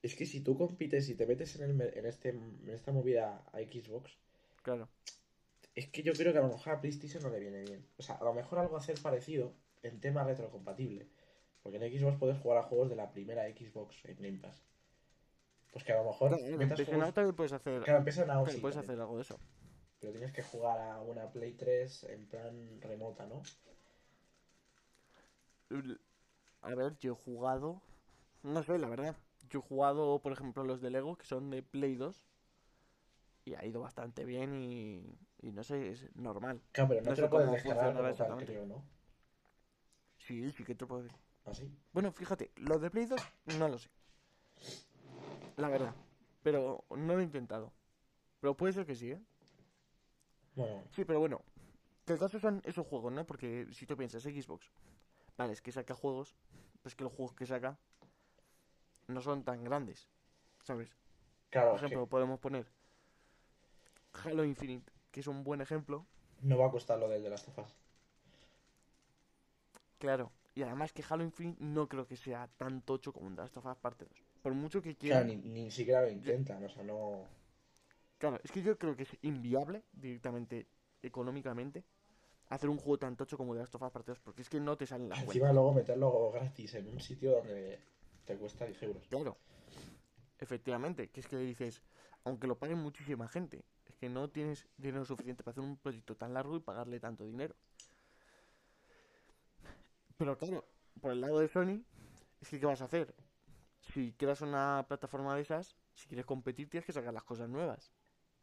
es 0.02 0.14
que 0.14 0.26
si 0.26 0.40
tú 0.40 0.56
compites 0.56 1.08
y 1.08 1.14
te 1.14 1.26
metes 1.26 1.58
en, 1.60 1.80
el, 1.80 1.98
en, 1.98 2.06
este, 2.06 2.30
en 2.30 2.68
esta 2.68 2.92
movida 2.92 3.44
a 3.52 3.58
Xbox, 3.58 4.16
Claro, 4.62 4.88
es 5.74 5.88
que 5.88 6.02
yo 6.02 6.12
creo 6.12 6.32
que 6.32 6.38
a 6.38 6.42
lo 6.42 6.48
mejor 6.48 6.72
a 6.74 6.80
PlayStation 6.80 7.22
no 7.22 7.30
le 7.30 7.40
viene 7.40 7.62
bien. 7.62 7.86
O 7.96 8.02
sea, 8.02 8.16
a 8.16 8.24
lo 8.24 8.34
mejor 8.34 8.58
algo 8.58 8.76
hacer 8.76 9.00
parecido 9.00 9.52
en 9.82 10.00
tema 10.00 10.24
retrocompatible. 10.24 11.06
Porque 11.62 11.78
en 11.84 11.98
Xbox 11.98 12.16
puedes 12.18 12.38
jugar 12.38 12.58
a 12.58 12.62
juegos 12.64 12.88
de 12.88 12.96
la 12.96 13.10
primera 13.12 13.44
Xbox 13.48 14.04
en 14.04 14.16
Game 14.16 14.38
Pass. 14.38 14.62
Pues 15.72 15.84
que 15.84 15.92
a 15.92 15.98
lo 16.02 16.04
mejor 16.04 16.30
Claro, 16.30 16.44
en 16.46 16.58
metas 16.58 16.78
PC 16.78 16.92
juegos- 16.92 17.14
también 17.14 17.36
puedes 17.36 17.52
hacer, 17.52 17.82
Claro, 17.82 17.98
empieza 17.98 18.20
en 18.22 18.26
claro, 18.26 18.40
Aussie 18.40 18.60
puedes 18.60 18.76
también, 18.76 18.90
hacer 18.92 19.00
algo 19.02 19.16
de 19.16 19.22
eso. 19.22 19.38
Pero 20.00 20.12
tienes 20.12 20.32
que 20.32 20.42
jugar 20.42 20.80
a 20.80 21.00
una 21.02 21.30
Play 21.30 21.52
3 21.54 22.04
en 22.04 22.26
plan 22.26 22.80
remota, 22.80 23.26
¿no? 23.26 23.42
A 26.62 26.74
ver, 26.74 26.96
yo 26.98 27.12
he 27.12 27.16
jugado, 27.16 27.82
no 28.42 28.62
sé, 28.62 28.78
la 28.78 28.88
verdad. 28.88 29.16
Yo 29.50 29.60
he 29.60 29.62
jugado, 29.62 30.20
por 30.20 30.32
ejemplo, 30.32 30.64
los 30.64 30.80
de 30.80 30.90
Lego, 30.90 31.16
que 31.16 31.24
son 31.26 31.50
de 31.50 31.62
Play 31.62 31.94
2. 31.96 32.26
Y 33.44 33.54
ha 33.54 33.64
ido 33.64 33.80
bastante 33.80 34.24
bien 34.24 34.54
y, 34.54 35.16
y 35.40 35.52
no 35.52 35.62
sé, 35.62 35.90
es 35.90 36.14
normal. 36.16 36.60
Claro, 36.72 36.88
pero 36.90 37.02
no, 37.02 37.10
No 37.10 37.14
te 37.14 37.22
lo 37.22 37.30
puedes 37.30 37.50
descargar 37.50 37.86
funcionará 37.86 37.92
como 37.92 38.02
tal, 38.02 38.10
exactamente. 38.12 38.52
creo, 38.52 38.66
¿no? 38.66 38.84
Sí, 40.18 40.50
sí 40.52 40.64
que 40.64 40.74
te 40.74 40.84
puedo 40.86 41.02
decir. 41.04 41.18
Así. 41.46 41.70
Bueno, 41.92 42.12
fíjate, 42.12 42.50
los 42.56 42.80
de 42.82 42.90
Play 42.90 43.06
2 43.06 43.20
no 43.58 43.68
lo 43.68 43.78
sé. 43.78 43.88
La 45.56 45.68
verdad. 45.68 45.94
Pero 46.42 46.84
no 46.90 47.14
lo 47.14 47.20
he 47.20 47.24
intentado. 47.24 47.72
Pero 48.40 48.54
puede 48.56 48.72
ser 48.74 48.84
que 48.84 48.94
sí, 48.94 49.12
¿eh? 49.12 49.20
Bueno, 50.54 50.82
Sí, 50.90 51.04
pero 51.04 51.20
bueno. 51.20 51.40
El 52.06 52.18
caso 52.18 52.38
son 52.38 52.62
esos 52.64 52.86
juegos, 52.86 53.12
¿no? 53.12 53.26
Porque 53.26 53.66
si 53.72 53.86
tú 53.86 53.96
piensas, 53.96 54.22
Xbox. 54.22 54.70
Vale, 55.38 55.52
es 55.54 55.62
que 55.62 55.72
saca 55.72 55.94
juegos. 55.94 56.34
Pero 56.82 56.88
es 56.88 56.94
que 56.94 57.04
los 57.04 57.12
juegos 57.12 57.34
que 57.34 57.46
saca 57.46 57.78
no 59.06 59.20
son 59.22 59.42
tan 59.44 59.64
grandes. 59.64 60.08
¿Sabes? 60.64 60.90
claro, 61.50 61.70
Por 61.70 61.78
ejemplo, 61.78 62.06
podemos 62.06 62.38
poner 62.40 62.66
Halo 64.24 64.44
Infinite, 64.44 64.92
que 65.10 65.20
es 65.20 65.26
un 65.26 65.42
buen 65.44 65.60
ejemplo. 65.62 66.06
no 66.42 66.58
va 66.58 66.66
a 66.66 66.70
costar 66.70 66.98
lo 66.98 67.08
del 67.08 67.22
de 67.22 67.30
las 67.30 67.44
tofas. 67.44 67.74
Claro. 69.98 70.32
Y 70.54 70.62
además 70.62 70.92
que 70.92 71.04
Halo 71.08 71.22
Infinite 71.24 71.62
no 71.62 71.88
creo 71.88 72.06
que 72.06 72.16
sea 72.16 72.48
tan 72.56 72.82
tocho 72.82 73.12
como 73.12 73.26
un 73.26 73.36
The 73.36 73.42
Last 73.42 73.56
of 73.58 73.66
Us 73.66 73.76
parte 73.76 74.04
2. 74.06 74.24
Por 74.42 74.54
mucho 74.54 74.82
que 74.82 74.96
Claro, 74.96 75.26
quieran. 75.26 75.26
ni, 75.26 75.36
ni 75.36 75.70
siquiera 75.70 76.02
lo 76.02 76.10
intentan, 76.10 76.64
o 76.64 76.68
sea, 76.68 76.82
no. 76.82 77.24
Claro, 78.18 78.40
es 78.42 78.50
que 78.50 78.62
yo 78.62 78.76
creo 78.76 78.96
que 78.96 79.04
es 79.04 79.16
inviable 79.22 79.84
directamente, 79.92 80.66
económicamente, 81.02 81.84
hacer 82.48 82.70
un 82.70 82.78
juego 82.78 82.98
tan 82.98 83.16
tocho 83.16 83.36
como 83.36 83.54
The 83.54 83.60
Last 83.60 83.74
of 83.74 83.82
Us 83.82 83.90
Part 83.90 84.06
2, 84.06 84.20
porque 84.20 84.42
es 84.42 84.48
que 84.48 84.60
no 84.60 84.76
te 84.76 84.86
salen 84.86 85.08
las 85.08 85.18
Encima 85.18 85.32
cuentas. 85.32 85.54
luego 85.54 85.72
meterlo 85.72 86.30
gratis 86.32 86.74
en 86.74 86.88
un 86.88 87.00
sitio 87.00 87.32
donde 87.32 87.80
te 88.24 88.36
cuesta 88.36 88.64
10 88.66 88.82
euros. 88.84 89.06
Claro, 89.08 89.36
efectivamente, 90.38 91.10
que 91.10 91.20
es 91.20 91.26
que 91.26 91.36
dices, 91.36 91.82
aunque 92.24 92.46
lo 92.46 92.58
paguen 92.58 92.78
muchísima 92.78 93.28
gente, 93.28 93.64
es 93.86 93.96
que 93.96 94.08
no 94.08 94.28
tienes 94.30 94.66
dinero 94.76 95.04
suficiente 95.04 95.42
para 95.42 95.52
hacer 95.52 95.64
un 95.64 95.76
proyecto 95.76 96.16
tan 96.16 96.34
largo 96.34 96.56
y 96.56 96.60
pagarle 96.60 97.00
tanto 97.00 97.24
dinero. 97.24 97.54
Pero 100.16 100.36
claro, 100.36 100.64
por 101.00 101.12
el 101.12 101.20
lado 101.20 101.38
de 101.38 101.48
Sony, 101.48 101.82
es 102.40 102.48
que 102.48 102.58
¿qué 102.58 102.66
vas 102.66 102.80
a 102.82 102.86
hacer? 102.86 103.14
Si 103.80 104.12
creas 104.14 104.40
una 104.40 104.84
plataforma 104.88 105.34
de 105.36 105.42
esas, 105.42 105.76
si 105.94 106.08
quieres 106.08 106.26
competir 106.26 106.68
tienes 106.68 106.84
que 106.84 106.92
sacar 106.92 107.14
las 107.14 107.22
cosas 107.22 107.48
nuevas. 107.48 107.92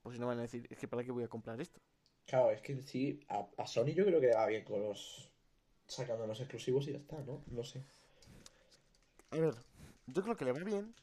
Pues 0.01 0.15
si 0.15 0.19
no 0.21 0.27
van 0.27 0.39
a 0.39 0.43
decir, 0.43 0.67
es 0.69 0.77
que 0.77 0.87
¿para 0.87 1.03
qué 1.03 1.11
voy 1.11 1.23
a 1.23 1.27
comprar 1.27 1.59
esto? 1.59 1.81
Claro, 2.25 2.51
es 2.51 2.61
que 2.61 2.81
sí, 2.83 3.19
a, 3.29 3.47
a 3.57 3.67
Sony 3.67 3.93
yo 3.93 4.05
creo 4.05 4.19
que 4.19 4.27
le 4.27 4.35
va 4.35 4.47
bien 4.47 4.63
con 4.63 4.81
los. 4.81 5.29
sacando 5.87 6.25
los 6.25 6.39
exclusivos 6.39 6.87
y 6.87 6.93
ya 6.93 6.97
está, 6.97 7.17
¿no? 7.21 7.43
No 7.47 7.63
sé. 7.63 7.83
A 9.31 9.37
ver, 9.37 9.53
yo 10.07 10.23
creo 10.23 10.35
que 10.35 10.45
le 10.45 10.51
va 10.51 10.59
bien, 10.59 10.93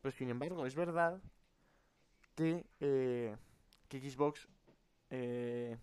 pero 0.00 0.12
sin 0.16 0.30
embargo 0.30 0.66
es 0.66 0.74
verdad 0.74 1.20
que, 2.34 2.64
eh, 2.80 3.36
que 3.88 4.10
Xbox, 4.10 4.48
eh, 5.10 5.76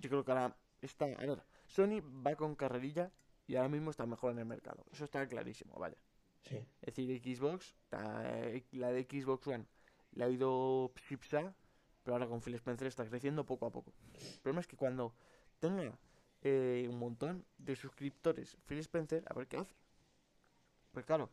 yo 0.00 0.08
creo 0.08 0.24
que 0.24 0.32
ahora 0.32 0.56
está, 0.80 1.04
a 1.04 1.26
ver, 1.26 1.42
Sony 1.66 2.00
va 2.26 2.34
con 2.34 2.54
carrerilla 2.54 3.10
y 3.46 3.56
ahora 3.56 3.68
mismo 3.68 3.90
está 3.90 4.06
mejor 4.06 4.32
en 4.32 4.38
el 4.38 4.46
mercado, 4.46 4.84
eso 4.92 5.04
está 5.04 5.26
clarísimo, 5.26 5.74
vaya. 5.78 5.96
Sí. 6.42 6.56
Es 6.80 6.94
decir, 6.94 7.36
Xbox, 7.36 7.74
la 7.90 8.90
de 8.90 9.06
Xbox 9.08 9.46
One, 9.46 9.66
le 10.12 10.24
ha 10.24 10.28
ido 10.28 10.92
psipsa, 10.96 11.54
pero 12.02 12.14
ahora 12.14 12.26
con 12.28 12.40
Phil 12.40 12.54
Spencer 12.54 12.86
está 12.88 13.04
creciendo 13.08 13.44
poco 13.44 13.66
a 13.66 13.70
poco. 13.70 13.92
El 14.14 14.40
problema 14.40 14.60
es 14.60 14.66
que 14.66 14.76
cuando 14.76 15.14
tenga 15.60 15.96
eh, 16.42 16.86
un 16.88 16.98
montón 16.98 17.44
de 17.58 17.76
suscriptores 17.76 18.56
Phil 18.66 18.78
Spencer, 18.78 19.24
a 19.28 19.34
ver 19.34 19.46
qué 19.46 19.58
hace. 19.58 19.74
Pues 20.92 21.06
claro, 21.06 21.30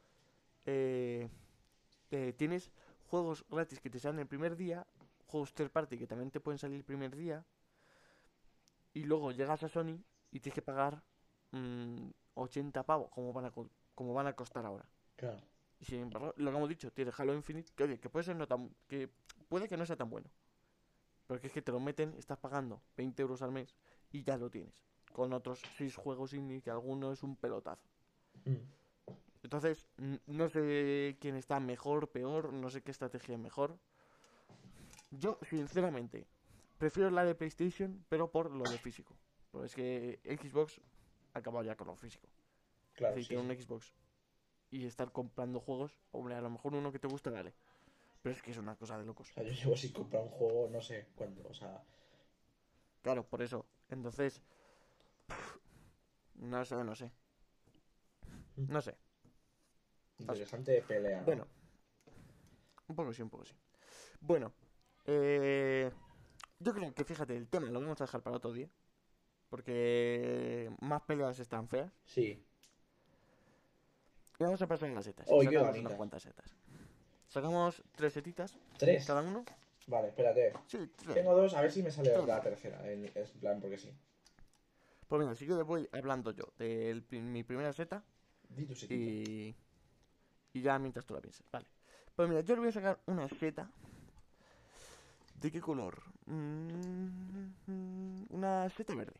eh, 0.66 1.28
eh, 2.12 2.34
tienes 2.38 2.72
juegos 3.10 3.44
gratis 3.50 3.80
que 3.80 3.90
te 3.90 4.00
salen 4.00 4.20
el 4.20 4.28
primer 4.28 4.56
día, 4.56 4.86
juegos 5.28 5.54
third 5.54 5.72
party 5.72 5.98
que 5.98 6.08
también 6.08 6.32
te 6.32 6.40
pueden 6.40 6.58
salir 6.60 6.78
el 6.78 6.84
primer 6.86 7.16
día, 7.16 7.44
y 8.94 9.04
luego 9.04 9.32
llegas 9.32 9.64
a 9.64 9.70
Sony 9.70 10.04
y 10.32 10.40
tienes 10.40 10.56
que 10.56 10.62
pagar 10.62 11.02
mm, 11.52 12.10
80 12.36 12.84
pavos, 12.84 13.10
como 13.12 13.34
van, 13.34 13.46
a, 13.46 13.52
co- 13.52 13.70
como 13.96 14.14
van 14.14 14.28
a 14.28 14.34
costar 14.34 14.66
ahora. 14.66 14.86
Claro. 15.16 15.42
Y 15.80 15.86
sin 15.86 16.02
embargo, 16.02 16.34
lo 16.38 16.52
que 16.52 16.58
hemos 16.58 16.70
dicho, 16.70 16.92
tienes 16.92 17.18
Halo 17.20 17.34
Infinite, 17.34 17.72
que 17.76 17.84
oye, 17.84 18.00
que 18.00 18.10
puede 18.10 18.24
ser 18.26 18.36
no 18.36 18.48
tan, 18.48 18.70
que 18.88 19.10
puede 19.48 19.68
que 19.68 19.78
no 19.78 19.86
sea 19.86 19.96
tan 19.96 20.10
bueno. 20.10 20.30
Porque 21.30 21.46
es 21.46 21.54
que 21.54 21.62
te 21.62 21.72
lo 21.72 21.80
meten, 21.80 22.16
estás 22.18 22.40
pagando 22.40 22.82
20 22.98 23.22
euros 23.22 23.44
al 23.44 23.52
mes 23.52 23.76
y 24.12 24.24
ya 24.24 24.36
lo 24.36 24.50
tienes. 24.50 24.74
Con 25.14 25.32
otros 25.32 25.62
6 25.78 25.96
juegos 25.96 26.34
indie 26.34 26.60
que 26.60 26.72
alguno 26.72 27.12
es 27.12 27.22
un 27.22 27.36
pelotazo. 27.36 27.88
Mm. 28.46 28.56
Entonces, 29.44 29.86
no 30.26 30.50
sé 30.50 31.18
quién 31.22 31.36
está 31.36 31.60
mejor, 31.60 32.10
peor, 32.10 32.52
no 32.52 32.72
sé 32.72 32.82
qué 32.82 32.90
estrategia 32.90 33.36
es 33.36 33.40
mejor. 33.40 33.78
Yo, 35.12 35.38
sinceramente, 35.48 36.26
prefiero 36.80 37.12
la 37.12 37.24
de 37.24 37.36
PlayStation, 37.36 38.04
pero 38.10 38.32
por 38.32 38.50
lo 38.50 38.64
de 38.64 38.80
físico. 38.80 39.16
Porque 39.52 39.68
es 39.68 39.76
que 39.76 40.50
Xbox 40.50 40.82
ha 41.36 41.40
acabado 41.40 41.64
ya 41.64 41.76
con 41.76 41.86
lo 41.86 41.96
físico. 41.96 42.28
Claro, 42.94 43.16
decir, 43.16 43.38
sí, 43.38 43.46
un 43.46 43.56
Xbox 43.56 43.94
y 44.72 44.88
estar 44.88 45.12
comprando 45.12 45.60
juegos, 45.60 45.96
hombre, 46.12 46.34
a 46.34 46.42
lo 46.42 46.50
mejor 46.50 46.74
uno 46.74 46.92
que 46.92 46.98
te 46.98 47.08
gusta, 47.08 47.30
vale. 47.30 47.54
Pero 48.22 48.36
es 48.36 48.42
que 48.42 48.52
es 48.52 48.58
una 48.58 48.76
cosa 48.76 48.98
de 48.98 49.06
locos. 49.06 49.30
O 49.32 49.34
sea, 49.34 49.44
yo 49.50 49.52
llevo 49.52 49.78
sin 49.78 49.94
comprar 49.94 50.24
un 50.24 50.30
juego, 50.30 50.70
no 50.70 50.82
sé 50.82 51.08
cuándo. 51.16 51.48
O 51.50 51.54
sea, 51.54 51.84
Claro, 53.02 53.24
por 53.26 53.42
eso. 53.42 53.66
Entonces, 53.90 54.42
no 56.36 56.66
sé, 56.66 56.76
no 56.84 56.96
sé. 56.96 57.12
No 58.58 58.82
sé. 58.82 58.98
interesante 60.20 60.82
pelea. 60.82 61.20
¿no? 61.20 61.26
Bueno, 61.26 61.48
un 62.88 62.96
poco 62.96 63.14
sí, 63.14 63.22
un 63.22 63.30
poco 63.30 63.46
sí. 63.46 63.56
Bueno, 64.20 64.52
eh, 65.06 65.90
yo 66.60 66.74
creo 66.74 66.94
que 66.94 67.06
fíjate, 67.06 67.38
el 67.38 67.48
tema 67.48 67.68
lo 67.68 67.80
vamos 67.80 68.02
a 68.02 68.04
dejar 68.04 68.22
para 68.22 68.36
otro 68.36 68.52
día. 68.52 68.70
Porque 69.50 70.70
más 70.82 71.02
peleas 71.04 71.40
están 71.40 71.68
feas. 71.68 71.92
Sí. 72.04 72.46
Y 74.38 74.44
vamos 74.44 74.62
a 74.62 74.68
pasar 74.68 74.90
a 74.90 74.94
las 74.94 75.06
setas. 75.06 75.26
Oh, 75.30 75.40
unas 75.40 75.96
cuantas 75.96 76.22
setas. 76.22 76.56
Sacamos 77.30 77.82
tres 77.96 78.14
setitas 78.14 78.58
¿Tres? 78.78 79.06
cada 79.06 79.22
uno. 79.22 79.46
Vale, 79.88 80.10
espérate. 80.10 80.54
Sí, 80.68 80.92
tres. 80.96 81.14
Tengo 81.14 81.36
dos, 81.36 81.54
a 81.54 81.62
ver 81.62 81.72
si 81.72 81.84
me 81.84 81.92
sale 81.92 82.16
la 82.26 82.42
tercera. 82.42 82.80
En, 82.92 83.10
plan, 83.40 83.60
porque 83.60 83.78
sí. 83.78 83.94
Pues 85.08 85.22
mira, 85.22 85.36
si 85.36 85.46
yo 85.46 85.64
voy 85.64 85.88
hablando 85.92 86.32
yo 86.32 86.54
de 86.58 87.02
mi 87.12 87.44
primera 87.44 87.72
seta 87.74 88.04
Di 88.50 88.66
tu 88.66 88.76
setita. 88.76 88.96
y, 88.96 89.56
y 90.54 90.62
ya 90.62 90.78
mientras 90.80 91.06
tú 91.06 91.14
la 91.14 91.22
piensas. 91.22 91.46
Vale. 91.52 91.68
Pues 92.16 92.28
mira, 92.28 92.42
yo 92.42 92.56
le 92.56 92.62
voy 92.62 92.70
a 92.70 92.74
sacar 92.74 93.00
una 93.06 93.28
seta. 93.30 93.72
¿De 95.36 95.52
qué 95.52 95.62
color? 95.62 96.02
Mm, 96.26 97.52
una 98.30 98.70
seta 98.70 98.94
verde. 98.96 99.20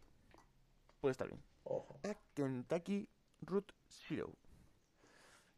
Puede 1.00 1.12
estar 1.12 1.28
bien. 1.28 1.42
Ojo. 1.64 2.00
A 2.04 2.16
Kentucky 2.34 3.08
Root 3.42 3.72
Zero. 3.88 4.34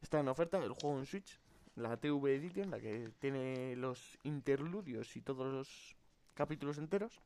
Está 0.02 0.20
en 0.20 0.28
oferta 0.28 0.58
el 0.58 0.72
juego 0.74 1.00
en 1.00 1.06
Switch. 1.06 1.40
La 1.82 1.98
TV 1.98 2.36
Edition, 2.36 2.70
la 2.72 2.80
que 2.80 3.12
tiene 3.20 3.76
los 3.76 4.18
interludios 4.24 5.16
y 5.16 5.22
todos 5.22 5.52
los 5.52 5.96
capítulos 6.36 6.78
enteros. 6.78 7.20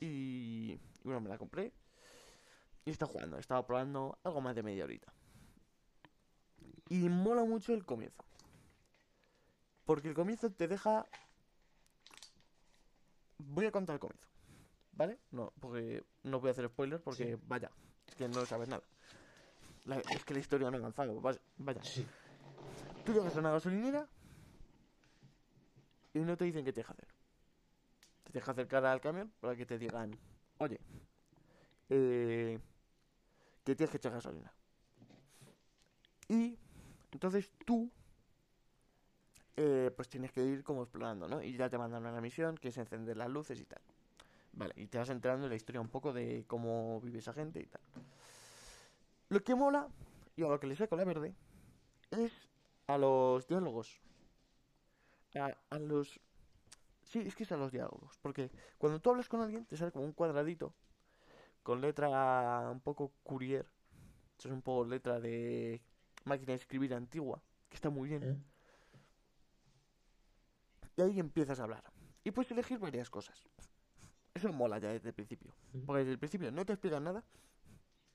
Y, 0.00 0.72
y 0.72 0.80
bueno, 1.04 1.20
me 1.20 1.28
la 1.28 1.38
compré. 1.38 1.72
Y 2.84 2.90
está 2.90 3.06
jugando. 3.06 3.38
Estaba 3.38 3.64
probando 3.66 4.18
algo 4.24 4.40
más 4.40 4.54
de 4.54 4.62
media 4.62 4.84
horita. 4.84 5.12
Y 6.88 7.08
mola 7.08 7.44
mucho 7.44 7.72
el 7.72 7.84
comienzo. 7.84 8.24
Porque 9.84 10.08
el 10.08 10.14
comienzo 10.14 10.50
te 10.50 10.66
deja... 10.68 11.06
Voy 13.38 13.66
a 13.66 13.72
contar 13.72 13.94
el 13.94 14.00
comienzo. 14.00 14.28
¿Vale? 14.92 15.18
No, 15.30 15.52
porque 15.60 16.04
no 16.22 16.40
voy 16.40 16.48
a 16.48 16.52
hacer 16.52 16.68
spoilers 16.68 17.02
porque 17.02 17.34
Sí. 17.36 17.42
vaya, 17.48 17.70
es 18.06 18.14
que 18.14 18.28
no 18.28 18.44
sabes 18.46 18.68
nada. 18.68 18.82
La- 19.86 19.98
es 19.98 20.24
que 20.24 20.34
la 20.34 20.40
historia 20.40 20.70
no 20.70 20.76
ha 20.76 20.80
avanzado. 20.80 21.20
Vaya. 21.20 21.82
Sí. 21.82 22.06
Tú 23.04 23.12
llegas 23.12 23.36
a 23.36 23.40
una 23.40 23.50
gasolinera 23.50 24.06
y 26.14 26.20
no 26.20 26.36
te 26.36 26.44
dicen 26.44 26.64
qué 26.64 26.72
te 26.72 26.80
deja 26.80 26.92
hacer. 26.92 27.08
Te 28.24 28.32
deja 28.32 28.52
acercar 28.52 28.84
al 28.84 29.00
camión 29.00 29.32
para 29.40 29.56
que 29.56 29.66
te 29.66 29.78
digan, 29.78 30.16
oye, 30.58 30.78
eh, 31.88 32.58
que 33.64 33.74
tienes 33.74 33.90
que 33.90 33.96
echar 33.96 34.12
gasolina. 34.12 34.52
Y 36.28 36.56
entonces 37.12 37.50
tú, 37.64 37.90
eh, 39.56 39.90
pues 39.94 40.08
tienes 40.08 40.32
que 40.32 40.44
ir 40.44 40.62
como 40.62 40.82
explorando, 40.82 41.28
¿no? 41.28 41.42
Y 41.42 41.56
ya 41.56 41.68
te 41.68 41.78
mandan 41.78 42.06
una 42.06 42.20
misión 42.20 42.56
que 42.56 42.68
es 42.68 42.78
encender 42.78 43.16
las 43.16 43.28
luces 43.28 43.60
y 43.60 43.64
tal. 43.64 43.82
Vale, 44.54 44.74
y 44.76 44.86
te 44.86 44.98
vas 44.98 45.08
enterando 45.08 45.44
de 45.44 45.50
la 45.50 45.56
historia 45.56 45.80
un 45.80 45.88
poco 45.88 46.12
de 46.12 46.44
cómo 46.46 47.00
vive 47.00 47.18
esa 47.18 47.32
gente 47.32 47.60
y 47.60 47.66
tal. 47.66 47.80
Lo 49.30 49.42
que 49.42 49.54
mola, 49.54 49.88
y 50.36 50.42
a 50.42 50.48
lo 50.48 50.60
que 50.60 50.66
le 50.66 50.76
saco 50.76 50.94
la 50.94 51.04
verde, 51.04 51.34
es 52.10 52.32
a 52.86 52.98
los 52.98 53.46
diálogos. 53.46 54.00
A, 55.34 55.56
a 55.70 55.78
los... 55.78 56.20
Sí, 57.02 57.20
es 57.20 57.34
que 57.34 57.42
es 57.42 57.52
a 57.52 57.56
los 57.56 57.72
diálogos. 57.72 58.18
Porque 58.22 58.50
cuando 58.78 59.00
tú 59.00 59.10
hablas 59.10 59.28
con 59.28 59.40
alguien, 59.40 59.66
te 59.66 59.76
sale 59.76 59.92
como 59.92 60.04
un 60.04 60.12
cuadradito 60.12 60.74
con 61.62 61.80
letra 61.80 62.70
un 62.70 62.80
poco 62.80 63.12
courier. 63.22 63.66
Eso 64.38 64.48
es 64.48 64.54
un 64.54 64.62
poco 64.62 64.84
letra 64.84 65.20
de 65.20 65.80
máquina 66.24 66.52
de 66.52 66.56
escribir 66.56 66.94
antigua, 66.94 67.42
que 67.68 67.76
está 67.76 67.90
muy 67.90 68.08
bien. 68.08 68.22
¿Eh? 68.22 68.36
Y 70.96 71.02
ahí 71.02 71.20
empiezas 71.20 71.60
a 71.60 71.64
hablar. 71.64 71.84
Y 72.24 72.30
puedes 72.30 72.50
elegir 72.50 72.78
varias 72.78 73.10
cosas. 73.10 73.48
Eso 74.34 74.52
mola 74.52 74.78
ya 74.78 74.88
desde 74.88 75.08
el 75.08 75.14
principio. 75.14 75.54
Mm. 75.72 75.84
Porque 75.84 76.00
desde 76.00 76.12
el 76.12 76.18
principio 76.18 76.50
no 76.52 76.64
te 76.64 76.72
explican 76.72 77.04
nada. 77.04 77.24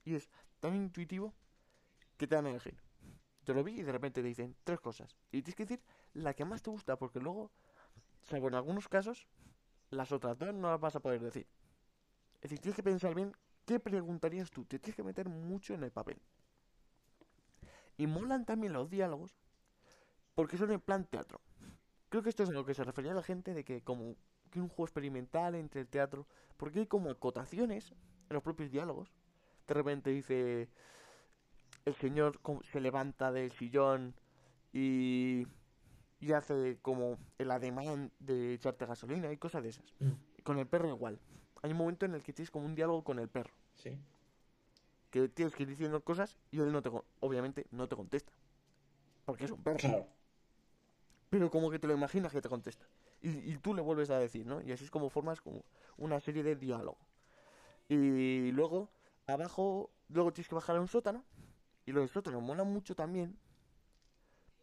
Y 0.04 0.16
es 0.16 0.30
tan 0.60 0.76
intuitivo 0.76 1.34
que 2.18 2.28
te 2.28 2.36
dan 2.36 2.46
a 2.48 2.52
elegir. 2.52 2.78
Te 3.48 3.54
lo 3.54 3.64
vi 3.64 3.80
y 3.80 3.84
de 3.84 3.94
repente 3.94 4.22
te 4.22 4.28
dicen 4.28 4.58
tres 4.66 4.82
cosas. 4.82 5.16
Y 5.32 5.42
tienes 5.42 5.56
que 5.56 5.64
decir 5.64 5.82
la 6.14 6.34
que 6.34 6.44
más 6.44 6.62
te 6.62 6.70
gusta, 6.70 6.98
porque 6.98 7.22
luego, 7.22 7.50
salvo 8.24 8.50
en 8.50 8.56
algunos 8.56 8.90
casos, 8.90 9.26
las 9.90 10.12
otras 10.12 10.38
dos 10.38 10.54
no 10.54 10.70
las 10.70 10.82
vas 10.82 10.98
a 10.98 11.00
poder 11.00 11.22
decir. 11.22 11.48
Es 12.42 12.42
decir, 12.42 12.60
tienes 12.60 12.76
que 12.76 12.84
pensar 12.84 13.16
bien 13.16 13.32
qué 13.66 13.80
preguntarías 13.80 14.52
tú. 14.52 14.66
Te 14.66 14.80
tienes 14.80 14.98
que 14.98 15.04
meter 15.04 15.30
mucho 15.30 15.74
en 15.74 15.84
el 15.84 15.92
papel. 15.92 16.20
Y 17.96 18.06
molan 18.06 18.46
también 18.46 18.74
los 18.74 18.90
diálogos, 18.90 19.40
porque 20.36 20.58
son 20.58 20.74
en 20.74 20.82
plan 20.82 21.06
teatro. 21.06 21.40
Creo 22.10 22.24
que 22.24 22.30
esto 22.30 22.44
es 22.44 22.50
a 22.50 22.52
lo 22.52 22.66
que 22.66 22.74
se 22.74 22.84
refería 22.84 23.14
la 23.14 23.24
gente 23.24 23.54
de 23.54 23.64
que 23.64 23.82
como 23.82 24.18
que 24.52 24.60
un 24.60 24.68
juego 24.68 24.88
experimental 24.88 25.56
entre 25.56 25.80
el 25.80 25.88
teatro, 25.88 26.28
porque 26.58 26.80
hay 26.80 26.88
como 26.88 27.12
acotaciones 27.12 27.92
en 27.92 28.34
los 28.34 28.44
propios 28.44 28.72
diálogos. 28.72 29.14
De 29.66 29.74
repente 29.74 30.10
dice 30.10 30.68
el 31.88 31.96
señor 31.96 32.40
se 32.72 32.82
levanta 32.82 33.32
del 33.32 33.50
sillón 33.54 34.14
y, 34.74 35.48
y 36.20 36.34
hace 36.34 36.78
como 36.82 37.18
el 37.38 37.50
ademán 37.50 38.12
de 38.20 38.54
echarte 38.54 38.86
gasolina 38.86 39.32
y 39.32 39.38
cosas 39.38 39.64
de 39.64 39.70
esas. 39.70 39.86
Mm. 40.00 40.12
Con 40.44 40.60
el 40.60 40.68
perro 40.68 40.90
igual. 40.90 41.18
Hay 41.62 41.72
un 41.72 41.78
momento 41.78 42.06
en 42.06 42.14
el 42.16 42.22
que 42.24 42.34
tienes 42.34 42.52
como 42.52 42.66
un 42.66 42.76
diálogo 42.76 43.04
con 43.04 43.20
el 43.20 43.30
perro, 43.30 43.54
Sí. 43.74 43.98
que 45.12 45.30
tienes 45.30 45.56
que 45.56 45.64
ir 45.64 45.70
diciendo 45.70 46.04
cosas 46.04 46.38
y 46.52 46.60
él 46.60 46.74
no 46.74 46.82
te, 46.82 46.92
obviamente 47.22 47.66
no 47.72 47.88
te 47.88 47.96
contesta. 47.96 48.34
Porque 49.26 49.46
es 49.46 49.52
un 49.52 49.64
perro. 49.64 49.78
Claro. 49.78 50.08
Pero 51.30 51.50
como 51.50 51.70
que 51.72 51.80
te 51.80 51.88
lo 51.88 51.94
imaginas 51.94 52.34
que 52.34 52.42
te 52.42 52.50
contesta. 52.50 52.86
Y, 53.22 53.30
y 53.30 53.58
tú 53.58 53.74
le 53.74 53.82
vuelves 53.82 54.10
a 54.10 54.20
decir, 54.20 54.46
¿no? 54.46 54.62
Y 54.62 54.74
así 54.74 54.84
es 54.84 54.92
como 54.92 55.10
formas 55.10 55.40
como 55.42 55.64
una 55.98 56.20
serie 56.20 56.44
de 56.44 56.56
diálogo. 56.58 56.98
Y 57.88 58.52
luego, 58.52 58.90
abajo, 59.26 59.90
luego 60.10 60.34
tienes 60.34 60.50
que 60.50 60.56
bajar 60.56 60.76
a 60.76 60.82
un 60.82 60.88
sótano. 60.90 61.24
Y 61.88 61.94
lo 61.94 62.02
del 62.02 62.10
sótano 62.10 62.42
mola 62.42 62.66
mucho 62.66 62.96
también. 62.96 63.40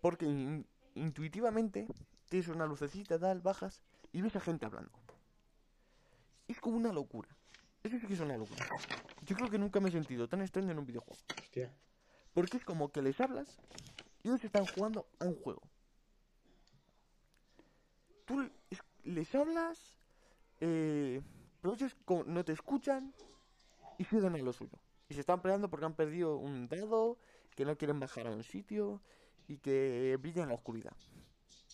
Porque 0.03 0.27
in- 0.27 0.67
intuitivamente 0.95 1.89
tienes 2.29 2.49
una 2.49 2.67
lucecita, 2.67 3.19
tal, 3.19 3.41
bajas 3.41 3.83
y 4.13 4.21
ves 4.21 4.37
a 4.37 4.41
gente 4.41 4.67
hablando. 4.67 4.93
Es 6.47 6.61
como 6.61 6.77
una 6.77 6.93
locura. 6.93 7.29
Eso 7.83 7.99
sí 7.99 8.07
que 8.07 8.13
es 8.13 8.21
una 8.21 8.37
locura. 8.37 8.69
Yo 9.23 9.35
creo 9.37 9.49
que 9.51 9.59
nunca 9.59 9.81
me 9.81 9.89
he 9.89 9.93
sentido 9.93 10.29
tan 10.29 10.43
extraño 10.43 10.71
en 10.73 10.79
un 10.79 10.85
videojuego. 10.85 11.19
Hostia. 11.39 11.75
Porque 12.35 12.59
es 12.59 12.65
como 12.65 12.93
que 12.93 13.01
les 13.01 13.19
hablas 13.21 13.59
y 14.23 14.29
ellos 14.29 14.45
están 14.45 14.67
jugando 14.67 15.07
a 15.19 15.25
un 15.25 15.35
juego. 15.37 15.63
Tú 18.27 18.41
le- 18.41 18.53
es- 18.69 18.83
les 19.05 19.35
hablas, 19.35 19.97
eh, 20.61 21.23
pero 21.63 21.73
ellos 21.75 21.97
no 22.27 22.45
te 22.45 22.53
escuchan 22.53 23.15
y 23.97 24.05
siguen 24.05 24.35
a 24.35 24.39
lo 24.39 24.53
suyo. 24.53 24.79
Y 25.09 25.15
se 25.15 25.21
están 25.21 25.43
peleando 25.43 25.69
porque 25.69 25.87
han 25.87 25.95
perdido 25.95 26.37
un 26.37 26.69
dado, 26.69 27.19
que 27.55 27.65
no 27.65 27.77
quieren 27.77 28.01
bajar 28.01 28.27
a 28.27 28.31
un 28.31 28.43
sitio 28.43 29.01
y 29.47 29.59
que 29.59 30.17
brillan 30.21 30.45
en 30.45 30.49
la 30.51 30.55
oscuridad. 30.55 30.97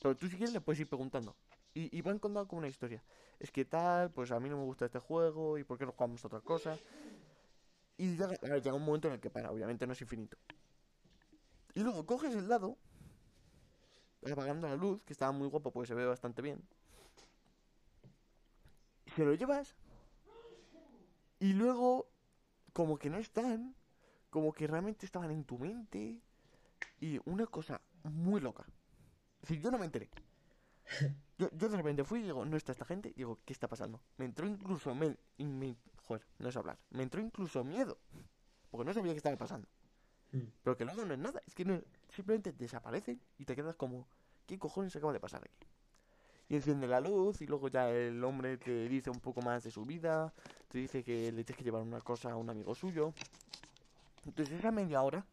Pero 0.03 0.16
tú 0.16 0.28
si 0.28 0.37
quieres 0.37 0.53
le 0.53 0.61
puedes 0.61 0.81
ir 0.81 0.89
preguntando. 0.89 1.37
Y, 1.72 2.03
van 2.03 2.18
contando 2.18 2.49
como 2.49 2.59
una 2.59 2.68
historia. 2.68 3.03
Es 3.39 3.53
que 3.53 3.64
tal, 3.64 4.11
pues 4.11 4.33
a 4.33 4.41
mí 4.41 4.49
no 4.49 4.57
me 4.57 4.64
gusta 4.64 4.87
este 4.87 4.99
juego 4.99 5.57
y 5.57 5.64
por 5.64 5.78
qué 5.78 5.87
no 5.87 5.93
jugamos 5.93 6.22
a 6.24 6.26
otra 6.26 6.41
cosa. 6.41 6.76
Y 7.97 8.16
llega 8.16 8.74
un 8.74 8.85
momento 8.85 9.09
en 9.09 9.14
el 9.14 9.20
que 9.20 9.31
para, 9.31 9.53
obviamente 9.53 9.87
no 9.87 9.93
es 9.93 10.01
infinito. 10.01 10.37
Y 11.74 11.81
luego 11.81 12.05
coges 12.05 12.35
el 12.35 12.49
dado, 12.49 12.76
apagando 14.31 14.68
la 14.68 14.74
luz, 14.74 15.01
que 15.05 15.12
estaba 15.12 15.31
muy 15.31 15.47
guapo 15.49 15.70
porque 15.70 15.87
se 15.87 15.95
ve 15.95 16.05
bastante 16.05 16.43
bien. 16.43 16.61
Y 19.07 19.11
se 19.11 19.24
lo 19.24 19.35
llevas. 19.35 19.76
Y 21.39 21.53
luego, 21.53 22.09
como 22.73 22.99
que 22.99 23.11
no 23.11 23.18
están, 23.18 23.75
como 24.31 24.53
que 24.53 24.66
realmente 24.66 25.07
estaban 25.07 25.31
en 25.31 25.45
tu 25.45 25.59
mente. 25.59 26.21
Y 27.01 27.21
una 27.25 27.47
cosa 27.47 27.81
muy 28.05 28.41
loca. 28.41 28.64
Es 29.43 29.49
decir, 29.49 29.61
yo 29.62 29.71
no 29.71 29.79
me 29.79 29.87
enteré. 29.87 30.11
Yo, 31.39 31.49
yo 31.53 31.71
de 31.71 31.77
repente 31.79 32.05
fui 32.05 32.21
y 32.21 32.25
digo, 32.25 32.45
no 32.45 32.55
está 32.57 32.73
esta 32.73 32.85
gente. 32.85 33.14
Digo, 33.16 33.39
¿qué 33.47 33.55
está 33.55 33.66
pasando? 33.66 33.99
Me 34.18 34.27
entró 34.27 34.47
incluso. 34.47 34.95
Me, 34.95 35.16
me- 35.39 35.75
joder, 36.03 36.27
no 36.39 36.51
es 36.51 36.57
hablar. 36.59 36.79
Me 36.91 37.03
entró 37.03 37.18
incluso 37.23 37.64
miedo. 37.64 37.97
Porque 38.71 38.85
no 38.85 38.93
sabía 38.93 39.12
qué 39.12 39.16
estaba 39.16 39.39
pasando. 39.39 39.66
Mm. 40.33 40.41
Pero 40.62 40.77
que 40.77 40.85
luego 40.85 41.07
no 41.07 41.14
es 41.14 41.18
nada. 41.18 41.41
Es 41.47 41.55
que 41.55 41.64
no- 41.64 41.81
simplemente 42.11 42.53
desaparecen 42.53 43.23
y 43.39 43.47
te 43.47 43.57
quedas 43.57 43.75
como, 43.77 44.07
¿qué 44.47 44.59
cojones 44.59 44.95
acaba 44.97 45.14
de 45.14 45.21
pasar 45.21 45.43
aquí? 45.43 45.66
Y 46.51 46.57
enciende 46.57 46.87
la 46.87 47.01
luz 47.01 47.41
y 47.41 47.47
luego 47.47 47.68
ya 47.68 47.89
el 47.89 48.23
hombre 48.23 48.59
te 48.59 48.87
dice 48.89 49.09
un 49.09 49.21
poco 49.21 49.41
más 49.41 49.64
de 49.64 49.71
su 49.71 49.87
vida. 49.87 50.35
Te 50.71 50.79
dice 50.79 51.05
que 51.05 51.31
le 51.33 51.45
tienes 51.45 51.59
que 51.59 51.64
llevar 51.64 51.83
una 51.83 52.01
cosa 52.01 52.33
a 52.33 52.37
un 52.37 52.49
amigo 52.49 52.75
suyo. 52.75 53.12
Entonces 54.27 54.59
esa 54.59 54.71
media 54.71 55.03
hora, 55.03 55.25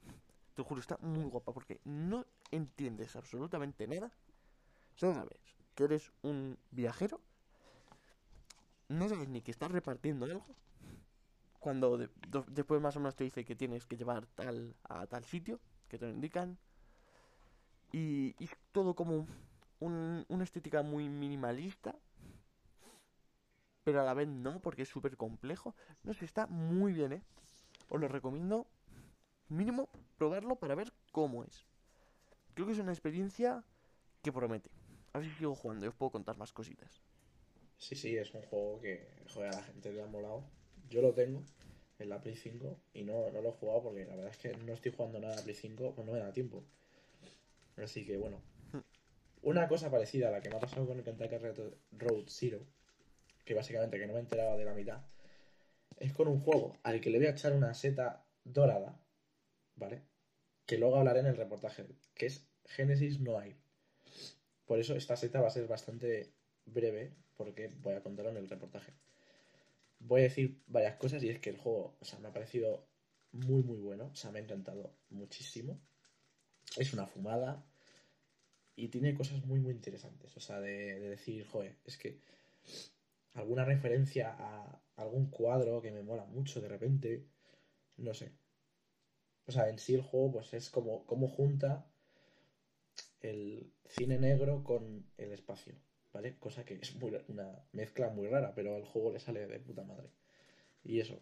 te 0.55 0.63
juro, 0.63 0.81
está 0.81 0.97
muy 1.01 1.25
guapa 1.25 1.53
porque 1.53 1.79
no 1.85 2.25
entiendes 2.51 3.15
absolutamente 3.15 3.87
nada. 3.87 4.11
Solo 4.95 5.15
sabes 5.15 5.39
que 5.75 5.85
eres 5.85 6.11
un 6.23 6.57
viajero. 6.71 7.21
No 8.89 9.07
sabes 9.07 9.29
ni 9.29 9.41
que 9.41 9.51
estás 9.51 9.71
repartiendo 9.71 10.25
algo. 10.25 10.45
Cuando 11.59 11.97
de- 11.97 12.09
do- 12.29 12.45
después 12.47 12.81
más 12.81 12.95
o 12.95 12.99
menos 12.99 13.15
te 13.15 13.23
dice 13.23 13.45
que 13.45 13.55
tienes 13.55 13.85
que 13.85 13.97
llevar 13.97 14.25
tal 14.27 14.75
a 14.83 15.05
tal 15.07 15.23
sitio, 15.25 15.59
que 15.89 15.97
te 15.97 16.05
lo 16.05 16.11
indican. 16.11 16.57
Y, 17.91 18.35
y 18.39 18.49
todo 18.71 18.95
como 18.95 19.27
un- 19.79 20.25
una 20.27 20.43
estética 20.43 20.83
muy 20.83 21.09
minimalista. 21.09 21.95
Pero 23.87 24.01
a 24.01 24.03
la 24.03 24.13
vez 24.13 24.27
no, 24.27 24.59
porque 24.59 24.81
es 24.81 24.89
súper 24.89 25.15
complejo. 25.15 25.73
No 26.03 26.13
sé, 26.13 26.25
está 26.25 26.45
muy 26.45 26.91
bien, 26.91 27.13
¿eh? 27.13 27.21
Os 27.87 28.01
lo 28.01 28.09
recomiendo. 28.09 28.67
Mínimo 29.47 29.87
probarlo 30.17 30.57
para 30.57 30.75
ver 30.75 30.91
cómo 31.13 31.45
es. 31.45 31.65
Creo 32.53 32.67
que 32.67 32.73
es 32.73 32.79
una 32.79 32.91
experiencia 32.91 33.63
que 34.21 34.33
promete. 34.33 34.69
A 35.13 35.19
ver 35.19 35.29
si 35.29 35.33
sigo 35.35 35.55
jugando 35.55 35.85
y 35.85 35.87
os 35.87 35.95
puedo 35.95 36.11
contar 36.11 36.35
más 36.35 36.51
cositas. 36.51 37.01
Sí, 37.77 37.95
sí, 37.95 38.17
es 38.17 38.33
un 38.33 38.41
juego 38.41 38.81
que 38.81 39.07
joder, 39.33 39.53
a 39.53 39.55
la 39.55 39.63
gente 39.63 39.93
le 39.93 40.03
ha 40.03 40.07
molado. 40.07 40.43
Yo 40.89 41.01
lo 41.01 41.13
tengo 41.13 41.41
en 41.97 42.09
la 42.09 42.19
Play 42.19 42.35
5 42.35 42.77
y 42.93 43.03
no, 43.03 43.31
no 43.31 43.41
lo 43.41 43.47
he 43.47 43.53
jugado 43.53 43.83
porque 43.83 44.03
la 44.03 44.17
verdad 44.17 44.31
es 44.31 44.37
que 44.37 44.51
no 44.65 44.73
estoy 44.73 44.91
jugando 44.91 45.19
nada 45.19 45.39
a 45.39 45.43
Play 45.43 45.55
5, 45.55 45.93
pues 45.95 46.05
no 46.05 46.11
me 46.11 46.19
da 46.19 46.33
tiempo. 46.33 46.61
Así 47.77 48.05
que 48.05 48.17
bueno. 48.17 48.41
Una 49.43 49.69
cosa 49.69 49.89
parecida 49.89 50.27
a 50.27 50.31
la 50.31 50.41
que 50.41 50.49
me 50.49 50.57
ha 50.57 50.59
pasado 50.59 50.85
con 50.85 50.97
el 50.97 51.05
Kentucky 51.05 51.37
Road 51.93 52.25
Zero, 52.27 52.67
que 53.47 53.55
básicamente 53.55 53.97
que 53.97 54.05
no 54.05 54.13
me 54.13 54.19
enteraba 54.19 54.57
de 54.57 54.65
la 54.65 54.73
mitad, 54.73 55.01
es 55.99 56.11
con 56.13 56.27
un 56.27 56.41
juego 56.41 56.77
al 56.83 56.99
que 56.99 57.09
le 57.09 57.17
voy 57.17 57.27
a 57.27 57.31
echar 57.31 57.53
una 57.53 57.73
seta 57.73 58.25
dorada, 58.43 58.99
¿vale? 59.75 60.03
Que 60.65 60.77
luego 60.77 60.97
hablaré 60.97 61.21
en 61.21 61.27
el 61.27 61.37
reportaje, 61.37 61.85
que 62.13 62.25
es 62.25 62.45
Genesis 62.65 63.21
Noir. 63.21 63.55
Por 64.65 64.79
eso 64.79 64.95
esta 64.95 65.15
seta 65.15 65.39
va 65.39 65.47
a 65.47 65.51
ser 65.51 65.65
bastante 65.65 66.33
breve, 66.65 67.13
porque 67.37 67.69
voy 67.81 67.93
a 67.93 68.03
contarlo 68.03 68.31
en 68.31 68.37
el 68.37 68.49
reportaje. 68.49 68.93
Voy 69.99 70.21
a 70.21 70.23
decir 70.25 70.61
varias 70.67 70.97
cosas 70.97 71.23
y 71.23 71.29
es 71.29 71.39
que 71.39 71.49
el 71.49 71.57
juego, 71.57 71.95
o 72.01 72.05
sea, 72.05 72.19
me 72.19 72.27
ha 72.27 72.33
parecido 72.33 72.85
muy, 73.31 73.63
muy 73.63 73.77
bueno. 73.77 74.09
O 74.11 74.15
sea, 74.15 74.29
me 74.31 74.39
ha 74.39 74.43
encantado 74.43 74.93
muchísimo. 75.09 75.79
Es 76.75 76.93
una 76.93 77.07
fumada 77.07 77.65
y 78.75 78.89
tiene 78.89 79.15
cosas 79.15 79.43
muy, 79.45 79.61
muy 79.61 79.71
interesantes. 79.71 80.35
O 80.35 80.41
sea, 80.41 80.59
de, 80.59 80.99
de 80.99 81.09
decir, 81.09 81.47
joder, 81.47 81.77
es 81.85 81.97
que 81.97 82.19
alguna 83.37 83.65
referencia 83.65 84.35
a 84.37 84.81
algún 84.95 85.29
cuadro 85.29 85.81
que 85.81 85.91
me 85.91 86.03
mola 86.03 86.25
mucho 86.25 86.59
de 86.59 86.67
repente, 86.67 87.27
no 87.97 88.13
sé. 88.13 88.33
O 89.45 89.51
sea, 89.51 89.69
en 89.69 89.79
sí 89.79 89.95
el 89.95 90.01
juego, 90.01 90.31
pues 90.31 90.53
es 90.53 90.69
como, 90.69 91.05
como 91.05 91.27
junta 91.27 91.87
el 93.21 93.71
cine 93.85 94.17
negro 94.17 94.63
con 94.63 95.05
el 95.17 95.31
espacio, 95.31 95.75
¿vale? 96.13 96.37
Cosa 96.37 96.65
que 96.65 96.75
es 96.75 96.95
muy, 96.95 97.15
una 97.27 97.63
mezcla 97.71 98.09
muy 98.09 98.27
rara, 98.27 98.53
pero 98.53 98.75
al 98.75 98.85
juego 98.85 99.11
le 99.11 99.19
sale 99.19 99.47
de 99.47 99.59
puta 99.59 99.83
madre. 99.83 100.11
Y 100.83 100.99
eso, 100.99 101.21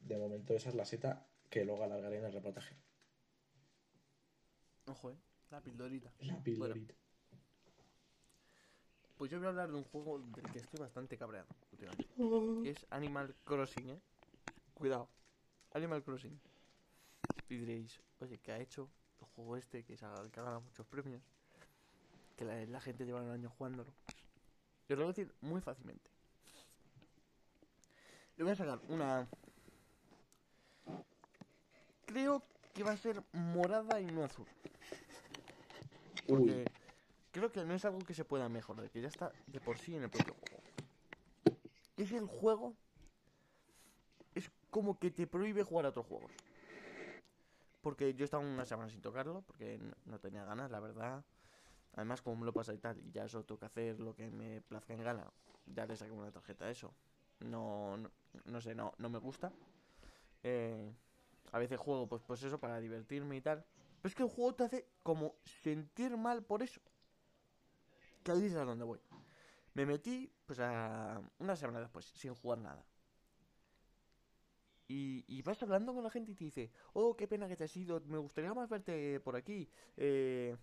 de 0.00 0.18
momento 0.18 0.54
esa 0.54 0.68
es 0.68 0.74
la 0.74 0.84
seta 0.84 1.26
que 1.48 1.64
luego 1.64 1.84
alargaré 1.84 2.18
en 2.18 2.24
el 2.24 2.32
reportaje. 2.32 2.76
Ojo, 4.86 5.10
eh. 5.10 5.16
La 5.50 5.62
pildorita. 5.62 6.12
La 6.20 6.42
pildorita. 6.42 6.94
Pues 9.16 9.30
yo 9.30 9.38
voy 9.38 9.46
a 9.46 9.50
hablar 9.50 9.70
de 9.70 9.76
un 9.76 9.84
juego 9.84 10.18
del 10.18 10.50
que 10.50 10.58
estoy 10.58 10.80
bastante 10.80 11.16
cabreado 11.16 11.46
últimamente. 11.70 12.08
Que 12.62 12.70
es 12.70 12.86
Animal 12.90 13.34
Crossing, 13.44 13.90
eh. 13.90 14.00
Cuidado. 14.74 15.08
Animal 15.74 16.02
Crossing. 16.02 16.38
Y 17.48 17.56
diréis, 17.56 18.00
oye, 18.20 18.38
¿qué 18.38 18.52
ha 18.52 18.58
hecho 18.58 18.88
el 19.20 19.26
juego 19.28 19.56
este 19.56 19.84
que, 19.84 19.96
se 19.96 20.04
ha, 20.04 20.14
que 20.32 20.40
ha 20.40 20.42
ganado 20.42 20.60
muchos 20.62 20.86
premios? 20.86 21.22
Que 22.36 22.44
la, 22.44 22.64
la 22.66 22.80
gente 22.80 23.04
lleva 23.04 23.20
un 23.20 23.30
año 23.30 23.50
jugándolo. 23.50 23.92
Yo 24.88 24.94
os 24.94 24.98
lo 24.98 25.04
voy 25.04 25.12
a 25.12 25.14
decir 25.14 25.34
muy 25.40 25.60
fácilmente. 25.60 26.10
Le 28.36 28.44
voy 28.44 28.52
a 28.52 28.56
sacar 28.56 28.80
una. 28.88 29.28
Creo 32.06 32.42
que 32.74 32.82
va 32.82 32.92
a 32.92 32.96
ser 32.96 33.22
morada 33.32 34.00
y 34.00 34.06
no 34.06 34.24
azul. 34.24 34.46
Porque 36.26 36.64
Uy, 36.64 36.64
creo 37.32 37.50
que 37.50 37.64
no 37.64 37.74
es 37.74 37.84
algo 37.84 37.98
que 38.00 38.14
se 38.14 38.24
pueda 38.24 38.48
mejorar, 38.48 38.90
que 38.90 39.00
ya 39.00 39.08
está 39.08 39.32
de 39.46 39.60
por 39.60 39.78
sí 39.78 39.96
en 39.96 40.04
el 40.04 40.10
propio 40.10 40.34
juego. 40.34 40.62
Es 41.96 42.12
el 42.12 42.26
juego. 42.26 42.76
Es 44.34 44.50
como 44.70 44.98
que 44.98 45.10
te 45.10 45.26
prohíbe 45.26 45.62
jugar 45.62 45.86
a 45.86 45.88
otros 45.88 46.06
juegos. 46.06 46.30
Porque 47.80 48.14
yo 48.14 48.24
estaba 48.24 48.44
una 48.44 48.64
semana 48.64 48.90
sin 48.90 49.00
tocarlo, 49.00 49.42
porque 49.42 49.80
no 50.04 50.20
tenía 50.20 50.44
ganas, 50.44 50.70
la 50.70 50.78
verdad. 50.78 51.24
Además, 51.94 52.22
como 52.22 52.36
me 52.36 52.46
lo 52.46 52.52
pasa 52.52 52.72
y 52.72 52.78
tal, 52.78 52.98
y 53.00 53.10
ya 53.10 53.24
eso 53.24 53.44
tengo 53.44 53.58
que 53.58 53.66
hacer 53.66 53.98
lo 53.98 54.14
que 54.14 54.30
me 54.30 54.60
plazca 54.62 54.94
en 54.94 55.02
gana, 55.02 55.30
ya 55.66 55.84
le 55.84 55.96
saqué 55.96 56.12
una 56.12 56.30
tarjeta 56.30 56.66
a 56.66 56.70
eso. 56.70 56.94
No, 57.40 57.96
no, 57.96 58.10
no 58.44 58.60
sé, 58.60 58.74
no, 58.74 58.94
no 58.98 59.10
me 59.10 59.18
gusta. 59.18 59.52
Eh, 60.42 60.92
a 61.50 61.58
veces 61.58 61.78
juego, 61.78 62.08
pues, 62.08 62.22
pues 62.22 62.42
eso, 62.42 62.58
para 62.58 62.78
divertirme 62.80 63.36
y 63.36 63.40
tal. 63.40 63.64
Pero 64.00 64.08
es 64.08 64.14
que 64.14 64.22
el 64.22 64.28
juego 64.30 64.54
te 64.54 64.64
hace 64.64 64.88
como 65.02 65.34
sentir 65.44 66.16
mal 66.16 66.42
por 66.42 66.62
eso. 66.62 66.80
Que 68.22 68.32
ahí 68.32 68.46
es 68.46 68.54
a 68.54 68.64
donde 68.64 68.84
voy. 68.84 69.00
Me 69.74 69.86
metí, 69.86 70.30
pues 70.46 70.58
a 70.60 71.20
una 71.38 71.56
semana 71.56 71.80
después, 71.80 72.06
sin 72.06 72.34
jugar 72.34 72.58
nada. 72.58 72.84
Y, 74.88 75.24
y 75.26 75.40
vas 75.42 75.62
hablando 75.62 75.94
con 75.94 76.04
la 76.04 76.10
gente 76.10 76.32
y 76.32 76.34
te 76.34 76.44
dice, 76.44 76.70
oh, 76.92 77.16
qué 77.16 77.26
pena 77.26 77.48
que 77.48 77.56
te 77.56 77.64
has 77.64 77.76
ido, 77.76 78.00
me 78.06 78.18
gustaría 78.18 78.52
más 78.52 78.68
verte 78.68 79.20
por 79.20 79.36
aquí. 79.36 79.68
Eh, 79.96 80.54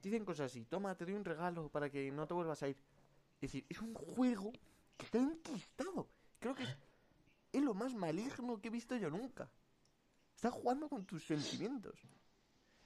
dicen 0.00 0.24
cosas 0.24 0.52
así, 0.52 0.64
toma, 0.64 0.94
te 0.96 1.04
doy 1.04 1.14
un 1.14 1.24
regalo 1.24 1.68
para 1.68 1.90
que 1.90 2.10
no 2.12 2.26
te 2.26 2.34
vuelvas 2.34 2.62
a 2.62 2.68
ir. 2.68 2.76
Es 3.36 3.40
decir, 3.40 3.66
es 3.68 3.80
un 3.80 3.94
juego 3.94 4.52
que 4.96 5.06
está 5.06 5.18
enquistado. 5.18 6.08
Creo 6.38 6.54
que 6.54 6.62
es, 6.62 6.76
es 7.52 7.62
lo 7.62 7.74
más 7.74 7.94
maligno 7.94 8.60
que 8.60 8.68
he 8.68 8.70
visto 8.70 8.96
yo 8.96 9.10
nunca. 9.10 9.50
Estás 10.36 10.52
jugando 10.52 10.88
con 10.88 11.04
tus 11.04 11.24
sentimientos. 11.24 11.98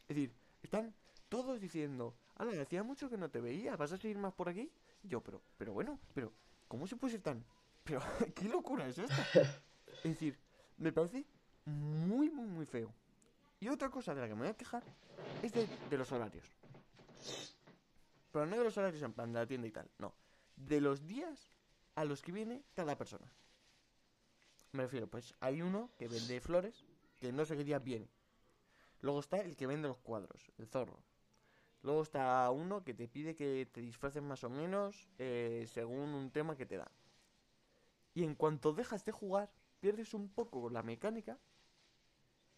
Es 0.08 0.16
decir, 0.16 0.34
están 0.62 0.94
todos 1.28 1.60
diciendo, 1.60 2.16
ala, 2.36 2.62
hacía 2.62 2.82
mucho 2.82 3.08
que 3.08 3.16
no 3.16 3.30
te 3.30 3.40
veía, 3.40 3.76
¿vas 3.76 3.92
a 3.92 3.96
seguir 3.96 4.18
más 4.18 4.32
por 4.32 4.48
aquí? 4.48 4.70
Y 5.02 5.08
yo, 5.08 5.22
pero, 5.22 5.42
pero 5.56 5.72
bueno, 5.72 5.98
pero, 6.14 6.32
¿cómo 6.68 6.86
se 6.86 6.96
puede 6.96 7.12
ser 7.12 7.22
tan... 7.22 7.44
Pero, 7.84 8.00
¿qué 8.34 8.44
locura 8.48 8.86
es 8.88 8.98
esta? 8.98 9.26
Es 10.04 10.12
decir, 10.12 10.38
me 10.76 10.92
parece 10.92 11.24
muy, 11.64 12.28
muy, 12.30 12.46
muy 12.46 12.66
feo. 12.66 12.92
Y 13.58 13.68
otra 13.68 13.88
cosa 13.88 14.14
de 14.14 14.20
la 14.20 14.28
que 14.28 14.34
me 14.34 14.42
voy 14.42 14.50
a 14.50 14.56
quejar 14.56 14.84
es 15.42 15.52
de, 15.52 15.66
de 15.88 15.98
los 15.98 16.12
horarios. 16.12 16.44
Pero 18.30 18.46
no 18.46 18.58
de 18.58 18.64
los 18.64 18.76
horarios 18.76 19.02
en 19.02 19.14
plan 19.14 19.32
de 19.32 19.40
la 19.40 19.46
tienda 19.46 19.66
y 19.66 19.72
tal, 19.72 19.90
no. 19.98 20.14
De 20.54 20.80
los 20.80 21.06
días 21.06 21.50
a 21.94 22.04
los 22.04 22.20
que 22.20 22.30
viene 22.30 22.62
cada 22.74 22.96
persona. 22.96 23.32
Me 24.72 24.82
refiero, 24.82 25.08
pues 25.08 25.34
hay 25.40 25.62
uno 25.62 25.90
que 25.98 26.06
vende 26.06 26.40
flores, 26.40 26.84
que 27.18 27.32
no 27.32 27.46
sé 27.46 27.56
qué 27.56 27.64
día 27.64 27.78
viene. 27.78 28.10
Luego 29.00 29.20
está 29.20 29.38
el 29.38 29.56
que 29.56 29.66
vende 29.66 29.88
los 29.88 29.98
cuadros, 29.98 30.52
el 30.58 30.66
zorro. 30.66 31.00
Luego 31.86 32.02
está 32.02 32.50
uno 32.50 32.82
que 32.82 32.94
te 32.94 33.06
pide 33.06 33.36
que 33.36 33.68
te 33.72 33.80
disfraces 33.80 34.20
más 34.20 34.42
o 34.42 34.50
menos 34.50 35.08
eh, 35.18 35.68
según 35.72 36.14
un 36.14 36.32
tema 36.32 36.56
que 36.56 36.66
te 36.66 36.78
da. 36.78 36.90
Y 38.12 38.24
en 38.24 38.34
cuanto 38.34 38.72
dejas 38.72 39.04
de 39.04 39.12
jugar, 39.12 39.52
pierdes 39.78 40.12
un 40.12 40.28
poco 40.28 40.68
la 40.68 40.82
mecánica 40.82 41.38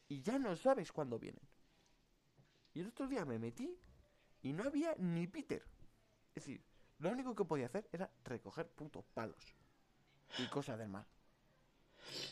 y 0.08 0.22
ya 0.22 0.38
no 0.38 0.56
sabes 0.56 0.92
cuándo 0.92 1.18
vienen. 1.18 1.46
Y 2.72 2.80
el 2.80 2.86
otro 2.88 3.06
día 3.06 3.26
me 3.26 3.38
metí 3.38 3.78
y 4.40 4.54
no 4.54 4.62
había 4.62 4.94
ni 4.96 5.26
Peter. 5.26 5.62
Es 6.34 6.46
decir, 6.46 6.64
lo 6.98 7.10
único 7.10 7.34
que 7.34 7.44
podía 7.44 7.66
hacer 7.66 7.86
era 7.92 8.10
recoger 8.24 8.66
putos 8.70 9.04
palos 9.12 9.54
y 10.38 10.46
cosas 10.46 10.78
del 10.78 10.88
mar. 10.88 11.06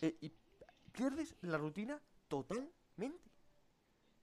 Eh, 0.00 0.16
y 0.22 0.32
pierdes 0.92 1.36
la 1.42 1.58
rutina 1.58 2.00
totalmente. 2.26 3.30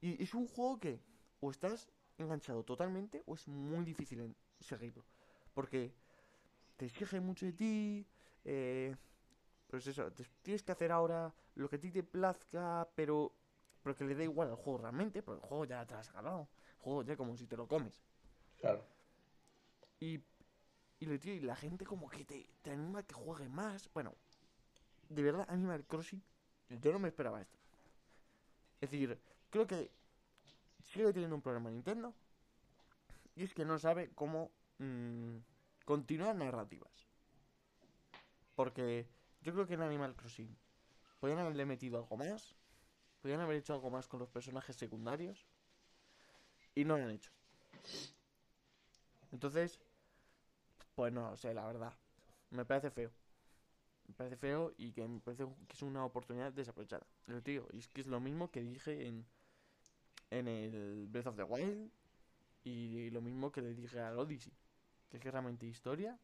Y 0.02 0.24
es 0.24 0.34
un 0.34 0.48
juego 0.48 0.80
que 0.80 1.00
o 1.40 1.52
estás 1.52 1.88
enganchado 2.18 2.64
totalmente 2.64 3.24
o 3.26 3.36
es 3.36 3.48
muy 3.48 3.86
difícil 3.86 4.36
seguirlo. 4.60 5.06
Porque 5.54 5.94
te 6.78 6.86
exige 6.88 7.20
mucho 7.22 7.46
de 7.46 7.54
ti. 7.54 8.08
Eh, 8.46 8.96
pues 9.68 9.88
eso, 9.88 10.12
te- 10.14 10.26
tienes 10.44 10.64
que 10.64 10.72
hacer 10.74 10.92
ahora 10.92 11.34
lo 11.56 11.70
que 11.70 11.78
a 11.78 11.80
ti 11.82 11.92
te 11.92 12.04
plazca, 12.04 12.90
pero, 12.96 13.36
pero 13.84 13.96
que 13.96 14.06
le 14.06 14.16
dé 14.16 14.26
igual 14.26 14.50
al 14.50 14.56
juego 14.58 14.80
realmente, 14.80 15.24
porque 15.24 15.42
el 15.44 15.48
juego 15.50 15.66
ya 15.66 15.86
te 15.86 15.94
lo 15.96 16.00
has 16.02 16.14
ganado. 16.14 16.50
El 16.78 16.80
juego 16.80 17.04
ya 17.04 17.18
como 17.18 17.38
si 17.38 17.48
te 17.48 17.58
lo 17.58 17.68
comes. 17.68 18.04
claro. 18.60 18.84
Y 20.00 20.22
Y, 21.00 21.06
lo, 21.08 21.20
tío, 21.20 21.34
y 21.36 21.42
la 21.42 21.56
gente 21.56 21.86
como 21.86 22.10
que 22.10 22.26
te, 22.26 22.50
te 22.64 22.72
anima 22.72 23.00
a 23.00 23.04
que 23.04 23.14
juegue 23.16 23.50
más. 23.50 23.90
Bueno, 23.94 24.16
de 25.10 25.24
verdad, 25.24 25.46
Animal 25.50 25.86
Crossing, 25.88 26.24
yo 26.70 26.92
no 26.94 27.00
me 27.00 27.10
esperaba 27.10 27.42
esto. 27.42 27.60
Es 28.82 28.92
decir, 28.92 29.20
creo 29.50 29.66
que 29.68 29.92
sigue 30.84 31.12
teniendo 31.14 31.36
un 31.36 31.42
problema 31.42 31.70
Nintendo. 31.70 32.14
Y 33.36 33.44
es 33.44 33.54
que 33.54 33.66
no 33.66 33.80
sabe 33.80 34.12
cómo 34.14 34.52
mm, 34.78 35.38
continuar 35.86 36.36
narrativas. 36.36 37.08
Porque 38.56 39.08
yo 39.42 39.54
creo 39.54 39.66
que 39.66 39.74
en 39.74 39.82
Animal 39.82 40.16
Crossing 40.16 40.56
podrían 41.20 41.40
haberle 41.40 41.66
metido 41.66 41.98
algo 41.98 42.18
más. 42.18 42.56
Podrían 43.22 43.42
haber 43.42 43.58
hecho 43.58 43.74
algo 43.74 43.90
más 43.90 44.08
con 44.08 44.20
los 44.20 44.30
personajes 44.30 44.76
secundarios. 44.76 45.46
Y 46.76 46.86
no 46.86 46.98
lo 46.98 47.06
han 47.06 47.12
hecho. 47.12 47.32
Entonces, 49.32 49.80
pues 50.96 51.12
no 51.12 51.36
sé, 51.38 51.54
la 51.54 51.66
verdad. 51.66 51.94
Me 52.52 52.66
parece 52.66 52.92
feo. 52.92 53.12
Me 54.08 54.14
parece 54.14 54.38
feo 54.38 54.74
y 54.78 54.92
que 54.92 55.08
me 55.08 55.20
parece 55.20 55.46
que 55.68 55.74
es 55.74 55.82
una 55.82 56.06
oportunidad 56.06 56.52
desaprovechada. 56.52 57.06
Pero 57.26 57.42
tío, 57.42 57.68
y 57.72 57.80
es 57.80 57.88
que 57.88 58.02
es 58.02 58.08
lo 58.08 58.20
mismo 58.20 58.52
que 58.52 58.62
dije 58.62 59.08
en, 59.08 59.26
en 60.34 60.48
el 60.48 61.08
Breath 61.08 61.28
of 61.28 61.36
the 61.36 61.44
Wild 61.44 61.90
y 62.64 63.10
lo 63.12 63.22
mismo 63.22 63.52
que 63.52 63.62
le 63.62 63.74
dije 63.74 64.00
al 64.00 64.18
Odyssey. 64.18 64.54
Que 65.10 65.18
es 65.18 65.24
que 65.24 65.32
realmente 65.32 65.66
historia 65.66 66.18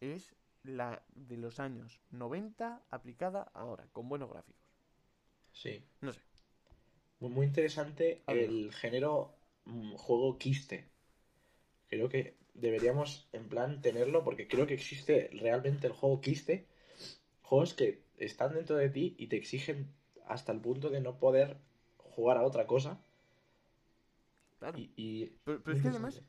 es 0.00 0.34
la 0.62 1.02
de 1.14 1.36
los 1.36 1.60
años 1.60 2.00
90 2.10 2.82
aplicada 2.90 3.50
ahora, 3.54 3.86
con 3.92 4.08
buenos 4.08 4.30
gráficos. 4.30 4.62
Sí. 5.52 5.82
No 6.00 6.12
sé. 6.12 6.20
Muy, 7.20 7.30
muy 7.30 7.46
interesante 7.46 8.22
el 8.26 8.72
género 8.72 9.34
mm, 9.64 9.94
juego 9.94 10.38
quiste. 10.38 10.88
Creo 11.88 12.08
que 12.08 12.36
deberíamos, 12.54 13.28
en 13.32 13.48
plan, 13.48 13.82
tenerlo 13.82 14.24
porque 14.24 14.48
creo 14.48 14.66
que 14.66 14.74
existe 14.74 15.28
realmente 15.32 15.86
el 15.86 15.92
juego 15.92 16.20
quiste. 16.20 16.66
Juegos 17.42 17.74
que 17.74 18.02
están 18.16 18.54
dentro 18.54 18.76
de 18.76 18.88
ti 18.88 19.14
y 19.18 19.26
te 19.26 19.36
exigen 19.36 19.88
hasta 20.26 20.52
el 20.52 20.60
punto 20.60 20.90
de 20.90 21.00
no 21.00 21.18
poder 21.18 21.56
jugar 21.98 22.38
a 22.38 22.42
otra 22.42 22.66
cosa. 22.66 23.00
Claro. 24.64 24.78
Y, 24.78 24.92
y- 24.96 25.26
Pero, 25.44 25.62
pero 25.62 25.76
es 25.76 25.82
que 25.82 25.88
además, 25.88 26.22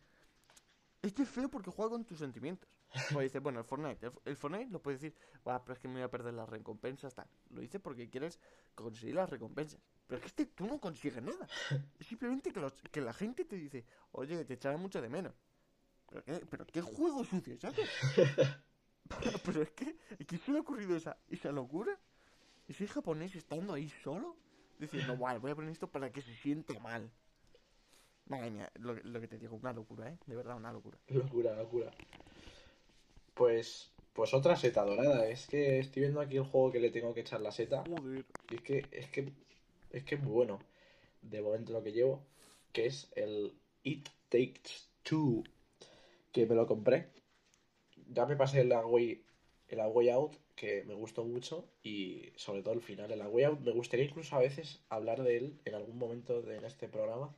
es 1.01 1.13
que 1.13 1.21
es 1.21 1.29
feo 1.29 1.49
porque 1.49 1.71
juega 1.71 1.91
con 1.91 2.03
tus 2.05 2.19
sentimientos. 2.19 2.69
Pues 3.11 3.25
dice, 3.25 3.39
bueno, 3.39 3.59
el 3.59 3.65
Fortnite, 3.65 4.05
el, 4.07 4.11
el 4.25 4.35
Fortnite 4.37 4.71
lo 4.71 4.81
puedes 4.81 5.01
decir, 5.01 5.17
"Buah, 5.43 5.59
pero 5.63 5.73
es 5.73 5.79
que 5.79 5.87
me 5.87 5.95
voy 5.95 6.03
a 6.03 6.09
perder 6.11 6.33
las 6.33 6.47
recompensas, 6.49 7.13
tal. 7.13 7.27
Lo 7.49 7.61
dice 7.61 7.79
porque 7.79 8.09
quieres 8.09 8.39
conseguir 8.73 9.15
las 9.15 9.29
recompensas. 9.29 9.79
Pero 10.07 10.17
es 10.17 10.21
que 10.21 10.27
este, 10.27 10.45
tú 10.47 10.65
no 10.67 10.79
consigues 10.79 11.21
nada. 11.21 11.47
Es 11.99 12.07
simplemente 12.07 12.51
que, 12.51 12.59
los- 12.59 12.81
que 12.91 13.01
la 13.01 13.13
gente 13.13 13.45
te 13.45 13.55
dice, 13.55 13.85
oye, 14.11 14.43
te 14.45 14.53
echaba 14.55 14.77
mucho 14.77 15.01
de 15.01 15.09
menos. 15.09 15.33
¿Pero 16.09 16.23
qué, 16.23 16.45
pero 16.49 16.65
qué 16.65 16.81
juego 16.81 17.23
sucio 17.23 17.53
es 17.53 17.63
ese? 17.63 17.83
pero 19.45 19.61
es 19.61 19.71
que, 19.71 19.97
¿qué 20.27 20.37
se 20.37 20.51
le 20.51 20.57
ha 20.57 20.61
ocurrido 20.61 20.95
esa, 20.95 21.17
esa 21.29 21.51
locura? 21.51 21.97
Ese 22.67 22.87
japonés 22.87 23.35
estando 23.35 23.73
ahí 23.73 23.89
solo, 24.03 24.35
diciendo, 24.79 25.15
guay, 25.17 25.37
voy 25.39 25.51
a 25.51 25.55
poner 25.55 25.71
esto 25.71 25.87
para 25.91 26.11
que 26.11 26.21
se 26.21 26.33
sienta 26.35 26.77
mal. 26.79 27.11
Madre 28.27 28.49
mía, 28.49 28.71
lo, 28.79 28.95
lo 28.95 29.21
que 29.21 29.27
te 29.27 29.37
digo, 29.37 29.55
una 29.55 29.71
locura, 29.71 30.09
¿eh? 30.09 30.17
De 30.25 30.35
verdad, 30.35 30.57
una 30.57 30.71
locura. 30.71 30.97
Locura, 31.09 31.55
locura. 31.55 31.91
Pues, 33.35 33.91
pues 34.13 34.33
otra 34.33 34.55
seta 34.55 34.83
dorada. 34.83 35.27
Es 35.27 35.47
que 35.47 35.77
estoy 35.77 36.03
viendo 36.03 36.21
aquí 36.21 36.37
el 36.37 36.43
juego 36.43 36.71
que 36.71 36.79
le 36.79 36.89
tengo 36.89 37.13
que 37.13 37.21
echar 37.21 37.41
la 37.41 37.51
seta. 37.51 37.83
Joder. 37.87 38.25
Y 38.49 38.55
es 38.55 38.61
que, 38.61 38.85
es 38.91 39.09
que, 39.09 39.31
es 39.91 40.03
que 40.03 40.15
es 40.15 40.21
muy 40.23 40.31
bueno. 40.31 40.59
De 41.21 41.41
momento 41.41 41.73
lo 41.73 41.83
que 41.83 41.91
llevo, 41.91 42.25
que 42.71 42.87
es 42.87 43.11
el 43.15 43.53
It 43.83 44.09
Takes 44.29 44.89
Two, 45.03 45.43
que 46.31 46.47
me 46.47 46.55
lo 46.55 46.65
compré. 46.65 47.09
Ya 48.07 48.25
me 48.25 48.35
pasé 48.35 48.61
el 48.61 48.71
A 48.71 48.85
Way, 48.85 49.23
el 49.67 49.79
A 49.79 49.87
Way 49.87 50.09
Out, 50.09 50.37
que 50.55 50.83
me 50.83 50.93
gustó 50.93 51.25
mucho, 51.25 51.67
y 51.83 52.31
sobre 52.37 52.63
todo 52.63 52.73
el 52.73 52.81
final, 52.81 53.11
el 53.11 53.21
A 53.21 53.29
Way 53.29 53.43
Out. 53.45 53.59
Me 53.61 53.71
gustaría 53.71 54.05
incluso 54.05 54.35
a 54.35 54.39
veces 54.39 54.83
hablar 54.89 55.21
de 55.21 55.37
él 55.37 55.59
en 55.65 55.75
algún 55.75 55.97
momento 55.97 56.41
de, 56.41 56.57
en 56.57 56.65
este 56.65 56.87
programa 56.87 57.35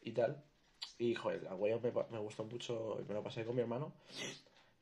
y 0.00 0.12
tal. 0.12 0.44
Y, 0.98 1.14
joder, 1.14 1.40
el 1.40 1.48
A 1.48 1.54
Way 1.54 1.72
Out 1.72 1.82
me, 1.82 1.92
me 2.10 2.18
gustó 2.18 2.44
mucho, 2.44 3.04
me 3.06 3.14
lo 3.14 3.22
pasé 3.22 3.44
con 3.44 3.54
mi 3.54 3.62
hermano. 3.62 3.94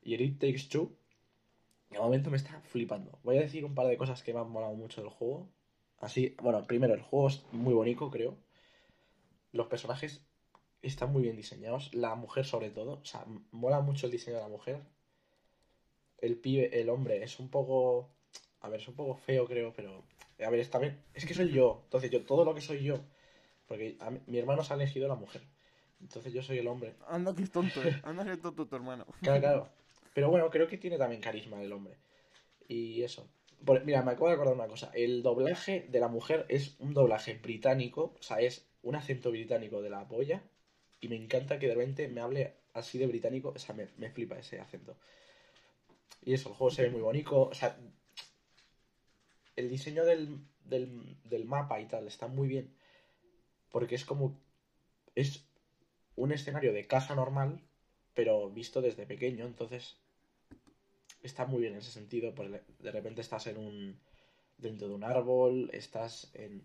Y 0.01 0.13
el 0.13 0.21
It 0.21 0.39
Takes 0.39 0.69
Two, 0.69 0.91
de 1.89 1.99
momento 1.99 2.29
me 2.29 2.37
está 2.37 2.59
flipando. 2.61 3.19
Voy 3.23 3.37
a 3.37 3.41
decir 3.41 3.65
un 3.65 3.75
par 3.75 3.87
de 3.87 3.97
cosas 3.97 4.23
que 4.23 4.33
me 4.33 4.39
han 4.39 4.49
molado 4.49 4.73
mucho 4.73 5.01
del 5.01 5.09
juego. 5.09 5.49
Así, 5.99 6.35
bueno, 6.41 6.63
primero, 6.63 6.93
el 6.93 7.01
juego 7.01 7.27
es 7.27 7.43
muy 7.51 7.73
bonito, 7.73 8.09
creo. 8.11 8.37
Los 9.51 9.67
personajes 9.67 10.25
están 10.81 11.11
muy 11.11 11.23
bien 11.23 11.35
diseñados. 11.35 11.93
La 11.93 12.15
mujer, 12.15 12.45
sobre 12.45 12.69
todo. 12.69 12.99
O 13.01 13.05
sea, 13.05 13.25
mola 13.51 13.81
mucho 13.81 14.05
el 14.05 14.11
diseño 14.11 14.37
de 14.37 14.43
la 14.43 14.49
mujer. 14.49 14.81
El 16.17 16.37
pibe, 16.37 16.79
el 16.79 16.89
hombre, 16.89 17.23
es 17.23 17.39
un 17.39 17.49
poco. 17.49 18.09
A 18.61 18.69
ver, 18.69 18.81
es 18.81 18.87
un 18.87 18.95
poco 18.95 19.15
feo, 19.15 19.45
creo, 19.45 19.73
pero. 19.73 20.03
A 20.45 20.49
ver, 20.49 20.59
está 20.59 20.79
bien. 20.79 21.03
Es 21.13 21.25
que 21.25 21.33
soy 21.33 21.51
yo. 21.51 21.81
Entonces, 21.85 22.11
yo, 22.11 22.25
todo 22.25 22.45
lo 22.45 22.53
que 22.53 22.61
soy 22.61 22.83
yo. 22.83 22.99
Porque 23.67 23.97
a 23.99 24.09
mi 24.11 24.37
hermano 24.37 24.63
se 24.63 24.73
ha 24.73 24.75
elegido 24.75 25.07
la 25.07 25.15
mujer. 25.15 25.41
Entonces, 26.01 26.31
yo 26.33 26.41
soy 26.43 26.59
el 26.59 26.67
hombre. 26.67 26.95
Anda 27.07 27.33
que 27.35 27.43
es 27.43 27.51
tonto, 27.51 27.81
¿eh? 27.83 27.99
Anda 28.03 28.23
que 28.23 28.33
es 28.33 28.41
tonto 28.41 28.67
tu 28.67 28.75
hermano. 28.75 29.05
Claro, 29.21 29.41
claro. 29.41 29.69
Pero 30.13 30.29
bueno, 30.29 30.49
creo 30.49 30.67
que 30.67 30.77
tiene 30.77 30.97
también 30.97 31.21
carisma 31.21 31.61
el 31.61 31.71
hombre. 31.71 31.97
Y 32.67 33.03
eso. 33.03 33.27
Por- 33.65 33.83
mira, 33.83 34.01
me 34.03 34.11
acabo 34.11 34.27
de 34.27 34.35
acordar 34.35 34.55
una 34.55 34.67
cosa. 34.67 34.91
El 34.93 35.21
doblaje 35.21 35.87
de 35.89 35.99
la 35.99 36.07
mujer 36.07 36.45
es 36.49 36.75
un 36.79 36.93
doblaje 36.93 37.33
británico, 37.35 38.15
o 38.19 38.23
sea, 38.23 38.39
es 38.39 38.67
un 38.83 38.95
acento 38.95 39.31
británico 39.31 39.81
de 39.81 39.89
la 39.89 40.07
polla. 40.07 40.43
Y 40.99 41.09
me 41.09 41.15
encanta 41.15 41.59
que 41.59 41.67
de 41.67 41.75
repente 41.75 42.07
me 42.07 42.21
hable 42.21 42.55
así 42.73 42.97
de 42.97 43.07
británico, 43.07 43.53
o 43.55 43.59
sea, 43.59 43.75
me, 43.75 43.87
me 43.97 44.09
flipa 44.09 44.37
ese 44.37 44.59
acento. 44.59 44.97
Y 46.23 46.33
eso, 46.33 46.49
el 46.49 46.55
juego 46.55 46.71
se 46.71 46.83
ve 46.83 46.89
muy 46.89 47.01
bonito, 47.01 47.41
o 47.41 47.53
sea, 47.53 47.77
el 49.55 49.69
diseño 49.69 50.05
del, 50.05 50.39
del, 50.65 51.17
del 51.23 51.45
mapa 51.45 51.79
y 51.79 51.85
tal 51.85 52.07
está 52.07 52.27
muy 52.27 52.47
bien. 52.47 52.76
Porque 53.71 53.95
es 53.95 54.05
como. 54.05 54.39
Es 55.15 55.45
un 56.15 56.31
escenario 56.33 56.73
de 56.73 56.87
casa 56.87 57.15
normal, 57.15 57.61
pero 58.15 58.49
visto 58.51 58.81
desde 58.81 59.05
pequeño, 59.07 59.45
entonces 59.45 59.97
está 61.21 61.45
muy 61.45 61.61
bien 61.61 61.73
en 61.73 61.79
ese 61.79 61.91
sentido. 61.91 62.33
porque 62.35 62.61
de 62.79 62.91
repente 62.91 63.21
estás 63.21 63.47
en 63.47 63.57
un 63.57 63.99
dentro 64.57 64.87
de 64.89 64.95
un 64.95 65.03
árbol, 65.03 65.69
estás 65.73 66.31
en, 66.35 66.63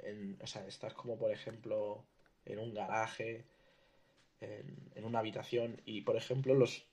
en- 0.00 0.38
o 0.42 0.46
sea, 0.46 0.66
estás 0.66 0.94
como 0.94 1.18
por 1.18 1.32
ejemplo 1.32 2.04
en 2.46 2.58
un 2.58 2.74
garaje, 2.74 3.46
en, 4.40 4.90
en 4.96 5.04
una 5.04 5.20
habitación 5.20 5.80
y 5.86 6.02
por 6.02 6.16
ejemplo 6.16 6.54
los 6.54 6.86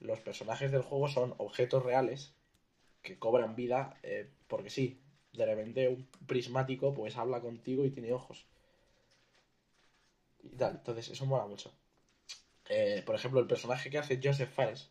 los 0.00 0.20
personajes 0.20 0.72
del 0.72 0.80
juego 0.82 1.06
son 1.08 1.34
objetos 1.38 1.82
reales 1.84 2.34
que 3.02 3.18
cobran 3.18 3.56
vida 3.56 3.98
eh, 4.02 4.30
porque 4.48 4.70
sí. 4.70 5.00
De 5.36 5.46
repente 5.46 5.88
un 5.88 6.06
prismático 6.26 6.94
pues 6.94 7.16
habla 7.16 7.40
contigo 7.40 7.84
y 7.84 7.90
tiene 7.90 8.12
ojos. 8.12 8.46
Y 10.42 10.56
tal, 10.56 10.76
entonces 10.76 11.10
eso 11.10 11.26
mola 11.26 11.46
mucho. 11.46 11.72
Eh, 12.68 13.02
por 13.04 13.14
ejemplo, 13.14 13.40
el 13.40 13.46
personaje 13.46 13.90
que 13.90 13.98
hace 13.98 14.20
Joseph 14.22 14.50
Fares, 14.50 14.90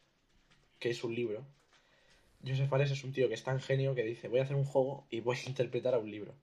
que 0.79 0.89
es 0.89 1.03
un 1.03 1.15
libro. 1.15 1.45
Joseph 2.45 2.69
Fares 2.69 2.91
es 2.91 3.03
un 3.03 3.13
tío 3.13 3.27
que 3.27 3.33
es 3.33 3.43
tan 3.43 3.59
genio 3.59 3.95
que 3.95 4.03
dice, 4.03 4.27
voy 4.27 4.39
a 4.39 4.43
hacer 4.43 4.55
un 4.55 4.65
juego 4.65 5.07
y 5.09 5.19
voy 5.21 5.37
a 5.37 5.49
interpretar 5.49 5.93
a 5.93 5.99
un 5.99 6.11
libro. 6.11 6.33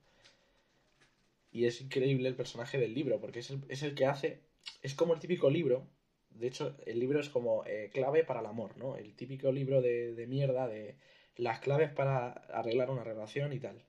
Y 1.51 1.65
es 1.65 1.81
increíble 1.81 2.27
el 2.29 2.35
personaje 2.35 2.77
del 2.79 2.93
libro, 2.93 3.19
porque 3.19 3.39
es 3.39 3.51
el, 3.51 3.63
es 3.69 3.83
el 3.83 3.93
que 3.95 4.05
hace... 4.05 4.41
Es 4.81 4.95
como 4.95 5.13
el 5.13 5.19
típico 5.19 5.49
libro. 5.49 5.87
De 6.31 6.47
hecho, 6.47 6.75
el 6.85 6.99
libro 6.99 7.19
es 7.19 7.29
como 7.29 7.63
eh, 7.65 7.91
clave 7.93 8.23
para 8.23 8.39
el 8.39 8.47
amor, 8.47 8.75
¿no? 8.77 8.97
El 8.97 9.13
típico 9.15 9.51
libro 9.51 9.81
de, 9.81 10.13
de 10.15 10.27
mierda 10.27 10.67
de 10.67 10.95
las 11.37 11.59
claves 11.59 11.91
para 11.91 12.31
arreglar 12.31 12.89
una 12.89 13.03
relación 13.03 13.53
y 13.53 13.59
tal. 13.59 13.83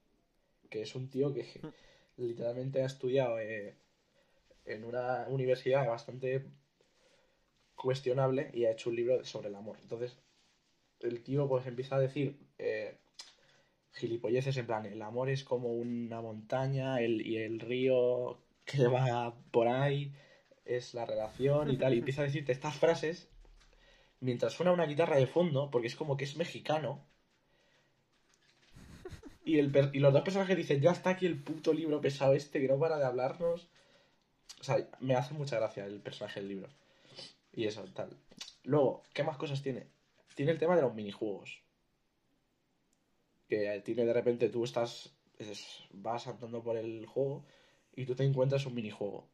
Que 0.74 0.82
es 0.82 0.96
un 0.96 1.08
tío 1.08 1.32
que 1.32 1.46
literalmente 2.16 2.82
ha 2.82 2.86
estudiado 2.86 3.38
eh, 3.38 3.76
en 4.64 4.82
una 4.82 5.24
universidad 5.28 5.86
bastante 5.86 6.50
cuestionable 7.76 8.50
y 8.52 8.64
ha 8.64 8.72
hecho 8.72 8.90
un 8.90 8.96
libro 8.96 9.24
sobre 9.24 9.50
el 9.50 9.54
amor. 9.54 9.78
Entonces, 9.80 10.18
el 10.98 11.22
tío 11.22 11.46
pues 11.46 11.64
empieza 11.68 11.94
a 11.94 12.00
decir 12.00 12.40
eh, 12.58 12.98
gilipolleces 13.92 14.56
en 14.56 14.66
plan, 14.66 14.84
el 14.84 15.00
amor 15.00 15.30
es 15.30 15.44
como 15.44 15.68
una 15.68 16.20
montaña 16.20 17.00
el, 17.00 17.24
y 17.24 17.36
el 17.36 17.60
río 17.60 18.40
que 18.64 18.88
va 18.88 19.32
por 19.52 19.68
ahí 19.68 20.12
es 20.64 20.92
la 20.92 21.06
relación 21.06 21.70
y 21.70 21.76
tal. 21.76 21.94
Y 21.94 21.98
empieza 22.00 22.22
a 22.22 22.24
decirte 22.24 22.50
estas 22.50 22.74
frases 22.74 23.28
mientras 24.18 24.54
suena 24.54 24.72
una 24.72 24.86
guitarra 24.86 25.18
de 25.18 25.28
fondo, 25.28 25.70
porque 25.70 25.86
es 25.86 25.94
como 25.94 26.16
que 26.16 26.24
es 26.24 26.36
mexicano. 26.36 27.06
Y, 29.44 29.58
el 29.58 29.90
y 29.92 29.98
los 29.98 30.12
dos 30.12 30.22
personajes 30.22 30.56
dicen, 30.56 30.80
ya 30.80 30.92
está 30.92 31.10
aquí 31.10 31.26
el 31.26 31.38
puto 31.42 31.72
libro 31.72 32.00
pesado 32.00 32.32
este 32.34 32.60
que 32.60 32.68
no 32.68 32.78
para 32.78 32.98
de 32.98 33.04
hablarnos. 33.04 33.68
O 34.60 34.64
sea, 34.64 34.88
me 35.00 35.14
hace 35.14 35.34
mucha 35.34 35.56
gracia 35.56 35.84
el 35.84 36.00
personaje 36.00 36.40
del 36.40 36.48
libro. 36.48 36.68
Y 37.52 37.66
eso, 37.66 37.84
tal. 37.94 38.10
Luego, 38.64 39.02
¿qué 39.12 39.22
más 39.22 39.36
cosas 39.36 39.62
tiene? 39.62 39.86
Tiene 40.34 40.52
el 40.52 40.58
tema 40.58 40.76
de 40.76 40.82
los 40.82 40.94
minijuegos. 40.94 41.62
Que 43.48 43.80
tiene 43.84 44.04
de 44.06 44.12
repente, 44.12 44.48
tú 44.48 44.64
estás. 44.64 45.14
es- 45.38 45.84
vas 45.92 46.26
andando 46.26 46.62
por 46.62 46.76
el 46.76 47.06
juego 47.06 47.44
y 47.94 48.06
tú 48.06 48.14
te 48.14 48.24
encuentras 48.24 48.66
un 48.66 48.74
minijuego. 48.74 49.28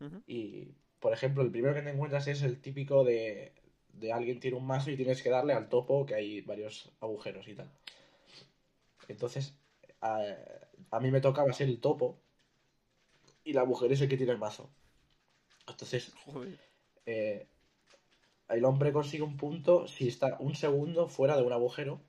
Ujú. 0.00 0.22
Y, 0.26 0.68
por 1.00 1.12
ejemplo, 1.12 1.42
el 1.42 1.50
primero 1.50 1.74
que 1.74 1.82
te 1.82 1.90
encuentras 1.90 2.28
es 2.28 2.42
el 2.42 2.60
típico 2.60 3.04
de, 3.04 3.52
de 3.94 4.12
alguien 4.12 4.40
tiene 4.40 4.56
un 4.56 4.66
mazo 4.66 4.90
y 4.90 4.96
tienes 4.96 5.22
que 5.22 5.30
darle 5.30 5.52
al 5.54 5.68
topo, 5.68 6.06
que 6.06 6.14
hay 6.14 6.40
varios 6.42 6.90
agujeros 7.00 7.48
y 7.48 7.54
tal. 7.54 7.70
Entonces, 9.08 9.54
a, 10.00 10.22
a 10.90 11.00
mí 11.00 11.10
me 11.10 11.20
tocaba 11.20 11.52
ser 11.52 11.68
el 11.68 11.80
topo 11.80 12.18
y 13.44 13.52
la 13.52 13.64
mujer 13.64 13.92
es 13.92 14.00
el 14.00 14.08
que 14.08 14.16
tiene 14.16 14.32
el 14.32 14.38
mazo. 14.38 14.70
Entonces, 15.66 16.12
eh, 17.06 17.46
el 18.48 18.64
hombre 18.64 18.92
consigue 18.92 19.22
un 19.22 19.36
punto 19.36 19.86
si 19.86 20.08
está 20.08 20.36
un 20.40 20.54
segundo 20.54 21.08
fuera 21.08 21.36
de 21.36 21.42
un 21.42 21.52
agujero 21.52 22.00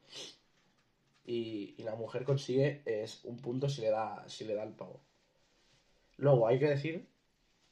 y, 1.26 1.76
y 1.78 1.84
la 1.84 1.96
mujer 1.96 2.24
consigue 2.24 2.82
es 2.86 3.24
un 3.26 3.38
punto 3.38 3.70
si 3.70 3.82
le 3.82 3.90
da 3.90 4.28
si 4.28 4.46
le 4.46 4.56
da 4.56 4.64
el 4.64 4.74
pavo. 4.74 5.02
Luego 6.18 6.48
hay 6.48 6.60
que 6.60 6.68
decir 6.68 7.08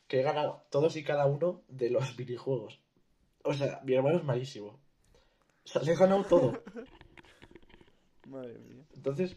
que 0.07 0.21
he 0.21 0.23
ganado 0.23 0.63
todos 0.69 0.95
y 0.95 1.03
cada 1.03 1.25
uno 1.25 1.61
de 1.67 1.89
los 1.89 2.17
minijuegos. 2.17 2.79
O 3.43 3.53
sea, 3.53 3.81
mi 3.83 3.93
hermano 3.93 4.17
es 4.17 4.23
malísimo. 4.23 4.79
O 5.65 5.67
sea, 5.67 5.81
le 5.81 5.93
he 5.93 5.95
ganado 5.95 6.23
todo. 6.23 6.63
Madre 8.29 8.59
mía. 8.59 8.85
Entonces, 8.93 9.35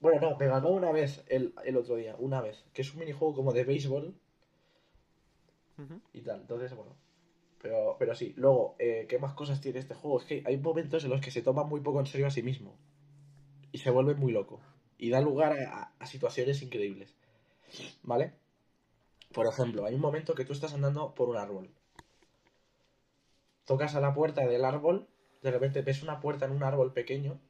bueno, 0.00 0.20
no, 0.30 0.36
me 0.38 0.46
ganó 0.48 0.70
una 0.70 0.92
vez 0.92 1.24
el, 1.28 1.54
el 1.64 1.76
otro 1.76 1.96
día, 1.96 2.16
una 2.18 2.40
vez, 2.40 2.64
que 2.72 2.82
es 2.82 2.92
un 2.94 3.00
minijuego 3.00 3.34
como 3.34 3.52
de 3.52 3.64
béisbol 3.64 4.14
y 6.12 6.20
tal. 6.22 6.40
Entonces, 6.40 6.74
bueno. 6.74 6.96
Pero, 7.62 7.96
pero 7.98 8.14
sí, 8.14 8.34
luego, 8.36 8.76
eh, 8.78 9.06
¿qué 9.08 9.18
más 9.18 9.34
cosas 9.34 9.60
tiene 9.60 9.80
este 9.80 9.94
juego? 9.94 10.20
Es 10.20 10.26
que 10.26 10.42
hay 10.46 10.56
momentos 10.58 11.04
en 11.04 11.10
los 11.10 11.20
que 11.20 11.30
se 11.30 11.42
toma 11.42 11.64
muy 11.64 11.80
poco 11.80 12.00
en 12.00 12.06
serio 12.06 12.26
a 12.26 12.30
sí 12.30 12.42
mismo. 12.42 12.76
Y 13.72 13.78
se 13.78 13.90
vuelve 13.90 14.14
muy 14.14 14.32
loco. 14.32 14.60
Y 14.98 15.10
da 15.10 15.20
lugar 15.20 15.52
a, 15.54 15.82
a- 15.82 15.92
a 15.98 16.06
situaciones 16.06 16.62
increíbles. 16.62 17.14
¿Vale? 18.02 18.34
Por 19.32 19.46
ejemplo, 19.46 19.84
hay 19.86 19.94
un 19.94 20.00
momento 20.02 20.34
que 20.36 20.44
tú 20.44 20.52
estás 20.52 20.74
andando 20.74 21.14
por 21.14 21.28
un 21.28 21.36
árbol. 21.36 21.70
Tocas 23.64 23.94
a 23.94 24.00
la 24.00 24.12
puerta 24.12 24.46
del 24.46 24.66
árbol, 24.66 25.08
de 25.42 25.50
repente 25.50 25.80
ves 25.82 26.02
una 26.02 26.20
puerta 26.20 26.44
en 26.44 26.52
un 26.52 26.62
árbol 26.62 26.92
pequeño. 26.92 27.40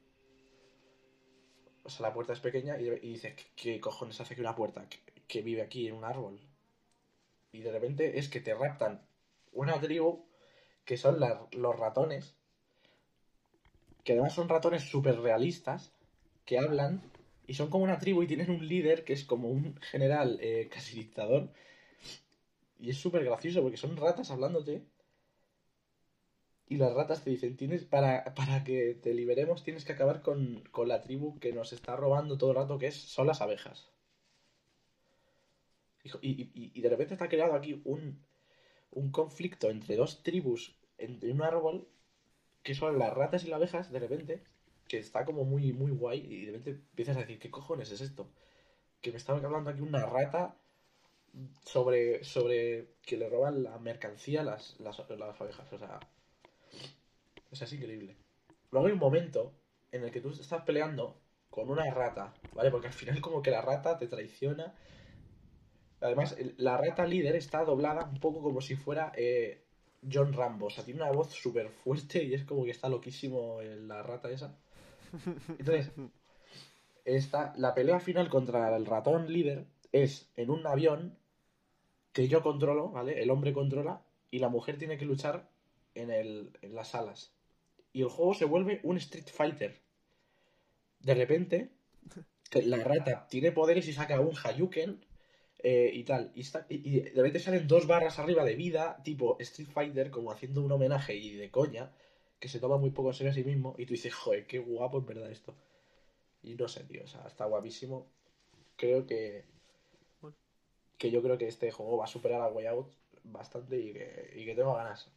O 1.83 1.89
sea, 1.89 2.07
la 2.07 2.13
puerta 2.13 2.33
es 2.33 2.39
pequeña 2.39 2.79
y, 2.79 2.87
y 2.87 3.13
dices, 3.13 3.33
¿qué, 3.55 3.79
cojones 3.79 4.19
hace 4.21 4.35
que 4.35 4.41
una 4.41 4.55
puerta 4.55 4.85
que, 5.27 5.41
vive 5.41 5.61
aquí 5.61 5.87
en 5.87 5.95
un 5.95 6.03
árbol? 6.03 6.39
Y 7.51 7.61
de 7.61 7.71
repente 7.71 8.19
es 8.19 8.29
que 8.29 8.39
te 8.39 8.53
raptan 8.53 9.01
una 9.51 9.79
tribu 9.79 10.25
que 10.85 10.97
son 10.97 11.19
los 11.51 11.79
ratones, 11.79 12.35
que 14.03 14.13
además 14.13 14.33
son 14.33 14.49
ratones 14.49 14.83
súper 14.83 15.19
realistas, 15.19 15.91
que 16.45 16.59
hablan 16.59 17.01
y 17.47 17.53
son 17.53 17.69
como 17.69 17.83
una 17.83 17.99
tribu 17.99 18.23
y 18.23 18.27
tienen 18.27 18.49
un 18.49 18.67
líder 18.67 19.03
que 19.03 19.13
es 19.13 19.25
como 19.25 19.49
un 19.49 19.75
general 19.81 20.37
eh, 20.41 20.69
casi 20.71 20.95
dictador. 20.95 21.49
Y 22.79 22.89
es 22.89 22.97
súper 22.97 23.23
gracioso 23.23 23.61
porque 23.61 23.77
son 23.77 23.97
ratas 23.97 24.31
hablándote. 24.31 24.83
Y 26.71 26.77
las 26.77 26.91
ratas 26.95 27.23
te 27.23 27.29
dicen, 27.29 27.55
tienes 27.55 27.83
para, 27.85 28.23
para 28.33 28.63
que 28.63 28.95
te 28.95 29.13
liberemos 29.13 29.63
tienes 29.63 29.85
que 29.85 29.93
acabar 29.93 30.23
con, 30.23 30.63
con 30.71 30.87
la 30.87 31.01
tribu 31.01 31.37
que 31.39 31.53
nos 31.53 31.71
está 31.71 31.95
robando 31.95 32.35
todo 32.39 32.49
el 32.49 32.55
rato, 32.57 32.79
que 32.79 32.87
es, 32.87 32.95
son 32.95 33.27
las 33.27 33.41
abejas. 33.41 33.91
Y, 36.03 36.09
y- 36.29 36.71
y- 36.75 36.81
de 36.81 36.89
repente 36.89 37.13
está 37.13 37.29
creado 37.29 37.53
aquí 37.55 37.81
un, 37.85 38.03
un 38.91 39.11
conflicto 39.11 39.69
entre 39.71 39.95
dos 39.97 40.23
tribus, 40.23 40.75
entre 40.97 41.31
un 41.33 41.41
árbol, 41.43 41.87
que 42.63 42.75
son 42.75 42.99
las 42.99 43.13
ratas 43.13 43.43
y 43.45 43.49
las 43.49 43.57
abejas, 43.59 43.91
de 43.91 43.99
repente, 43.99 44.43
que 44.89 44.99
está 44.99 45.25
como 45.25 45.45
muy, 45.45 45.73
muy 45.73 45.91
guay, 45.91 46.19
y 46.21 46.45
de 46.47 46.53
repente 46.53 46.71
empiezas 46.91 47.17
a 47.17 47.21
decir, 47.21 47.39
¿qué 47.39 47.51
cojones 47.51 47.91
es 47.91 48.01
esto? 48.01 48.29
Que 49.01 49.11
me 49.11 49.17
estaba 49.17 49.39
hablando 49.39 49.69
aquí 49.71 49.81
una 49.81 50.05
rata 50.07 50.57
sobre, 51.65 52.23
sobre 52.23 52.95
que 53.05 53.17
le 53.17 53.29
roban 53.29 53.63
la 53.63 53.77
mercancía 53.79 54.41
a 54.41 54.43
las, 54.43 54.79
las 54.79 54.99
abejas, 55.41 55.71
o 55.73 55.77
sea, 55.77 55.99
o 57.51 57.55
sea, 57.55 57.65
es 57.65 57.73
increíble. 57.73 58.17
Luego 58.71 58.87
hay 58.87 58.93
un 58.93 58.99
momento 58.99 59.53
en 59.91 60.03
el 60.03 60.11
que 60.11 60.21
tú 60.21 60.29
estás 60.29 60.63
peleando 60.63 61.21
con 61.49 61.69
una 61.69 61.89
rata, 61.91 62.33
¿vale? 62.53 62.71
Porque 62.71 62.87
al 62.87 62.93
final 62.93 63.21
como 63.21 63.41
que 63.41 63.51
la 63.51 63.61
rata 63.61 63.97
te 63.97 64.07
traiciona. 64.07 64.73
Además, 65.99 66.35
la 66.57 66.77
rata 66.77 67.05
líder 67.05 67.35
está 67.35 67.63
doblada 67.63 68.05
un 68.05 68.19
poco 68.19 68.41
como 68.41 68.61
si 68.61 68.75
fuera 68.75 69.11
eh, 69.15 69.65
John 70.11 70.33
Rambo. 70.33 70.67
O 70.67 70.69
sea, 70.69 70.85
tiene 70.85 71.01
una 71.01 71.11
voz 71.11 71.31
súper 71.31 71.69
fuerte 71.69 72.23
y 72.23 72.33
es 72.33 72.45
como 72.45 72.63
que 72.63 72.71
está 72.71 72.89
loquísimo 72.89 73.61
eh, 73.61 73.75
la 73.75 74.01
rata 74.01 74.31
esa. 74.31 74.57
Entonces, 75.59 75.91
esta, 77.03 77.53
la 77.57 77.75
pelea 77.75 77.99
final 77.99 78.29
contra 78.29 78.75
el 78.75 78.85
ratón 78.85 79.31
líder 79.31 79.65
es 79.91 80.31
en 80.37 80.49
un 80.49 80.65
avión 80.65 81.17
que 82.13 82.27
yo 82.27 82.41
controlo, 82.41 82.89
¿vale? 82.89 83.21
El 83.21 83.29
hombre 83.29 83.53
controla 83.53 84.03
y 84.31 84.39
la 84.39 84.49
mujer 84.49 84.77
tiene 84.77 84.97
que 84.97 85.05
luchar 85.05 85.49
en, 85.95 86.09
el, 86.09 86.57
en 86.61 86.75
las 86.75 86.95
alas. 86.95 87.33
Y 87.93 88.01
el 88.01 88.07
juego 88.09 88.33
se 88.33 88.45
vuelve 88.45 88.79
un 88.83 88.97
Street 88.97 89.27
Fighter. 89.27 89.79
De 90.99 91.13
repente, 91.15 91.71
la 92.63 92.77
rata 92.83 93.27
tiene 93.29 93.51
poderes 93.51 93.87
y 93.87 93.93
saca 93.93 94.19
un 94.19 94.35
Hayuken 94.43 95.03
eh, 95.63 95.91
y 95.93 96.03
tal. 96.03 96.31
Y, 96.35 96.41
está- 96.41 96.65
y- 96.69 96.97
y 96.97 96.99
de 97.01 97.11
repente 97.15 97.39
salen 97.39 97.67
dos 97.67 97.87
barras 97.87 98.17
arriba 98.19 98.43
de 98.43 98.55
vida, 98.55 99.01
tipo 99.03 99.37
Street 99.39 99.69
Fighter, 99.69 100.09
como 100.11 100.31
haciendo 100.31 100.61
un 100.61 100.71
homenaje 100.71 101.15
y 101.15 101.35
de 101.35 101.51
coña, 101.51 101.91
que 102.39 102.47
se 102.47 102.59
toma 102.59 102.77
muy 102.77 102.91
poco 102.91 103.09
en 103.09 103.13
serio 103.15 103.31
a 103.31 103.35
sí 103.35 103.43
mismo. 103.43 103.75
Y 103.77 103.85
tú 103.85 103.93
dices, 103.93 104.13
joder, 104.13 104.47
qué 104.47 104.59
guapo 104.59 104.97
en 104.99 105.05
verdad 105.05 105.31
esto. 105.31 105.55
Y 106.43 106.55
no 106.55 106.67
sé, 106.67 106.83
tío, 106.85 107.03
o 107.03 107.07
sea, 107.07 107.25
está 107.27 107.45
guapísimo. 107.45 108.07
Creo 108.75 109.05
que. 109.05 109.45
Bueno. 110.21 110.35
Que 110.97 111.11
yo 111.11 111.21
creo 111.21 111.37
que 111.37 111.47
este 111.47 111.71
juego 111.71 111.97
va 111.97 112.05
a 112.05 112.07
superar 112.07 112.41
a 112.41 112.47
Way 112.47 112.65
Out 112.67 112.87
bastante 113.23 113.77
y 113.77 113.93
que, 113.93 114.33
y 114.35 114.45
que 114.45 114.55
tengo 114.55 114.73
ganas 114.73 115.11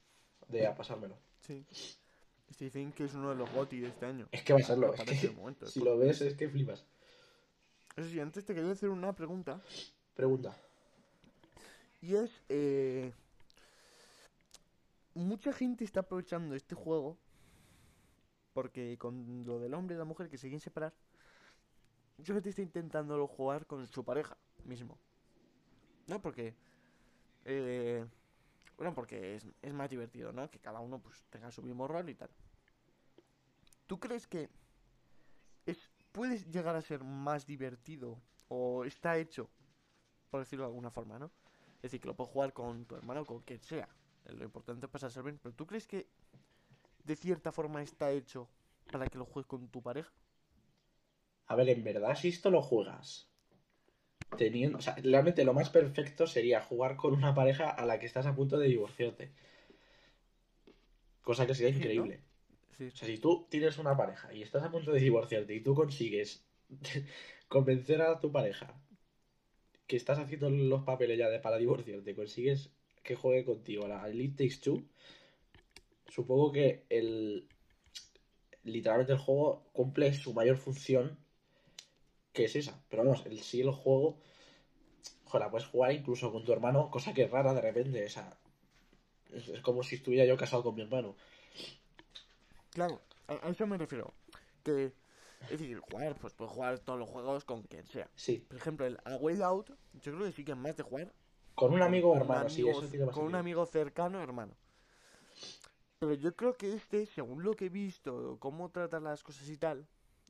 de 0.49 0.69
pasármelo. 0.77 1.17
Sí. 1.41 1.65
Se 2.51 2.65
dicen 2.65 2.93
que 2.93 3.05
es 3.05 3.15
uno 3.15 3.31
de 3.31 3.37
los 3.37 3.51
GOTY 3.53 3.81
de 3.81 3.89
este 3.89 4.07
año. 4.07 4.29
Es 4.31 4.43
que 4.43 4.53
va 4.53 4.61
a 4.61 4.63
serlo, 4.63 4.95
es 4.95 5.21
que 5.21 5.31
momento, 5.31 5.67
si 5.71 5.81
lo 5.81 5.99
ves 5.99 6.21
es 6.21 6.35
que 6.35 6.49
flipas. 6.49 6.85
Eso 7.97 8.09
sí, 8.09 8.21
antes 8.21 8.45
te 8.45 8.55
quería 8.55 8.73
hacer 8.73 8.91
una 8.91 9.13
pregunta. 9.13 9.61
Pregunta. 10.15 10.57
Y 12.01 12.15
es, 12.15 12.31
eh, 12.49 13.13
mucha 15.15 15.53
gente 15.53 15.85
está 15.85 16.01
aprovechando 16.01 16.55
este 16.55 16.75
juego 16.75 17.17
porque 18.55 18.97
con 18.99 19.45
lo 19.45 19.59
del 19.59 19.75
hombre 19.75 19.97
y 19.97 19.99
la 19.99 20.05
mujer 20.05 20.31
que 20.31 20.39
se 20.39 20.43
quieren 20.43 20.61
separar, 20.61 20.95
mucha 22.17 22.33
gente 22.33 22.49
está 22.49 22.63
intentando 22.63 23.27
jugar 23.27 23.67
con 23.67 23.87
su 23.89 24.05
pareja 24.05 24.39
mismo. 24.65 24.97
¿No? 26.07 26.23
Porque, 26.23 26.55
eh, 27.45 28.07
bueno, 28.77 28.95
porque 28.95 29.37
es, 29.37 29.47
es 29.63 29.73
más 29.73 29.91
divertido, 29.91 30.33
¿no? 30.33 30.51
Que 30.51 30.59
cada 30.59 30.81
uno 30.81 30.99
pues 30.99 31.25
tenga 31.31 31.51
su 31.51 31.63
mismo 31.63 31.87
rol 31.87 32.09
y 32.09 32.15
tal. 32.15 32.31
¿Tú 33.87 34.01
crees 34.01 34.27
que 34.27 34.51
es, 35.67 35.91
puedes 36.13 36.51
llegar 36.51 36.77
a 36.77 36.83
ser 36.83 37.05
más 37.05 37.47
divertido 37.47 38.21
o 38.49 38.85
está 38.85 39.17
hecho, 39.19 39.51
por 40.31 40.41
decirlo 40.41 40.65
de 40.65 40.69
alguna 40.69 40.91
forma, 40.91 41.19
¿no? 41.19 41.31
Es 41.77 41.83
decir, 41.83 42.01
que 42.01 42.09
lo 42.09 42.17
puedes 42.17 42.33
jugar 42.33 42.53
con 42.53 42.87
tu 42.87 42.97
hermano 42.97 43.23
o 43.23 43.27
con 43.27 43.41
quien 43.41 43.61
sea. 43.61 43.89
Lo 44.27 44.45
importante 44.45 44.87
es 44.87 44.93
pasarse 44.93 45.21
bien. 45.21 45.39
Pero 45.43 45.55
¿tú 45.55 45.67
crees 45.67 45.87
que 45.87 46.09
de 47.05 47.17
cierta 47.17 47.53
forma 47.53 47.83
está 47.83 48.11
hecho 48.11 48.49
para 48.91 49.07
que 49.07 49.19
lo 49.19 49.27
juegues 49.27 49.47
con 49.47 49.69
tu 49.69 49.83
pareja? 49.83 50.11
A 51.47 51.57
ver, 51.57 51.69
en 51.69 51.85
verdad, 51.85 52.17
si 52.17 52.29
esto 52.29 52.51
lo 52.51 52.63
juegas 52.63 53.29
teniendo. 54.37 54.79
O 54.79 54.81
sea, 54.81 54.97
realmente 55.03 55.45
lo 55.45 55.55
más 55.55 55.71
perfecto 55.71 56.27
sería 56.27 56.61
jugar 56.61 56.97
con 56.97 57.15
una 57.15 57.35
pareja 57.35 57.71
a 57.71 57.87
la 57.87 57.99
que 57.99 58.07
estás 58.07 58.27
a 58.27 58.35
punto 58.35 58.59
de 58.59 58.69
divorciarte. 58.69 59.33
Cosa 61.23 61.47
que 61.47 61.55
sería 61.55 61.73
Sí, 61.73 61.95
¿no? 61.95 62.07
increíble. 62.07 62.21
Sí. 62.77 62.87
O 62.87 62.97
sea, 62.97 63.09
si 63.09 63.19
tú 63.19 63.47
tienes 63.51 63.79
una 63.79 63.97
pareja 63.97 64.33
y 64.35 64.43
estás 64.43 64.63
a 64.65 64.71
punto 64.71 64.93
de 64.93 65.01
divorciarte 65.01 65.55
y 65.55 65.63
tú 65.63 65.75
consigues 65.75 66.45
convencer 67.49 68.03
a 68.03 68.21
tu 68.21 68.33
pareja 68.33 68.81
que 69.87 69.97
estás 69.97 70.19
haciendo 70.19 70.51
los 70.51 70.83
papeles 70.85 71.19
ya 71.19 71.29
de 71.29 71.41
para 71.41 71.59
divorciarte, 71.59 72.15
consigues 72.15 72.75
que 73.03 73.15
juegue 73.17 73.45
contigo 73.45 73.87
la 73.87 74.09
Elite 74.09 74.45
Takes 74.45 74.61
Two, 74.63 74.83
supongo 76.09 76.53
que 76.53 76.87
el 76.89 77.49
literalmente 78.63 79.13
el 79.13 79.19
juego 79.19 79.69
cumple 79.73 80.13
su 80.15 80.33
mayor 80.33 80.57
función 80.57 81.19
que 82.35 82.45
es 82.45 82.57
esa. 82.57 82.79
Pero 82.91 83.05
vamos, 83.05 83.25
el 83.25 83.41
sí 83.41 83.63
el 83.63 83.71
juego, 83.71 84.19
joder, 85.25 85.47
la 85.47 85.51
puedes 85.51 85.67
jugar 85.69 85.93
incluso 85.93 86.31
con 86.31 86.45
tu 86.45 86.53
hermano, 86.53 86.91
cosa 86.91 87.15
que 87.15 87.23
es 87.23 87.31
rara 87.31 87.55
de 87.55 87.63
repente, 87.63 88.05
o 88.05 88.11
sea, 88.11 88.37
es, 89.33 89.49
es 89.49 89.61
como 89.63 89.83
si 89.83 89.95
estuviera 89.95 90.27
yo 90.27 90.37
casado 90.37 90.63
con 90.63 90.75
mi 90.75 90.83
hermano. 90.83 91.17
Claro, 92.71 93.01
a, 93.29 93.47
a 93.47 93.51
eso 93.51 93.67
me 93.67 93.79
refiero. 93.79 94.13
Que, 94.63 94.93
es 95.43 95.61
decir, 95.61 95.79
jugar, 95.79 96.17
pues 96.17 96.35
puedes 96.35 96.53
jugar 96.53 96.79
todos 96.81 96.99
los 96.99 97.09
juegos 97.09 97.45
con 97.45 97.63
quien 97.63 97.87
sea. 97.87 98.11
Sí, 98.17 98.45
Por 98.49 98.59
ejemplo, 98.59 98.85
el 98.85 98.99
A 99.05 99.17
Way 99.17 99.41
Out, 99.43 99.71
yo 100.03 100.13
creo 100.13 100.27
que 100.27 100.33
sí 100.33 100.45
que 100.45 100.53
es 100.53 100.59
más 100.59 100.77
de 100.77 100.83
jugar 100.83 101.13
con 101.55 101.73
un 101.73 101.83
amigo 101.83 102.11
o 102.11 102.17
hermano, 102.17 102.49
sí, 102.49 102.69
eso 102.69 102.83
tiene 102.89 103.07
más 103.07 103.15
con 103.15 103.27
un 103.27 103.37
amigo 103.37 103.65
cercano, 103.65 104.21
hermano. 104.21 104.57
Pero 106.01 106.15
yo 106.15 106.35
creo 106.35 106.57
que 106.57 106.75
este, 106.75 107.07
según 107.07 107.45
lo 107.45 107.55
que 107.55 107.67
he 107.67 107.69
visto, 107.69 108.37
cómo 108.41 108.71
trata 108.71 108.99
las 108.99 109.23
cosas 109.23 109.49
y 109.49 109.57
tal, 109.57 109.87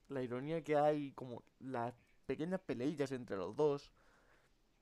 la 0.09 0.23
ironía 0.23 0.63
que 0.63 0.77
hay, 0.77 1.13
como 1.13 1.43
las 1.61 1.95
pequeñas 2.27 2.61
peleillas 2.61 3.13
entre 3.13 3.37
los 3.37 3.57
dos, 3.57 3.93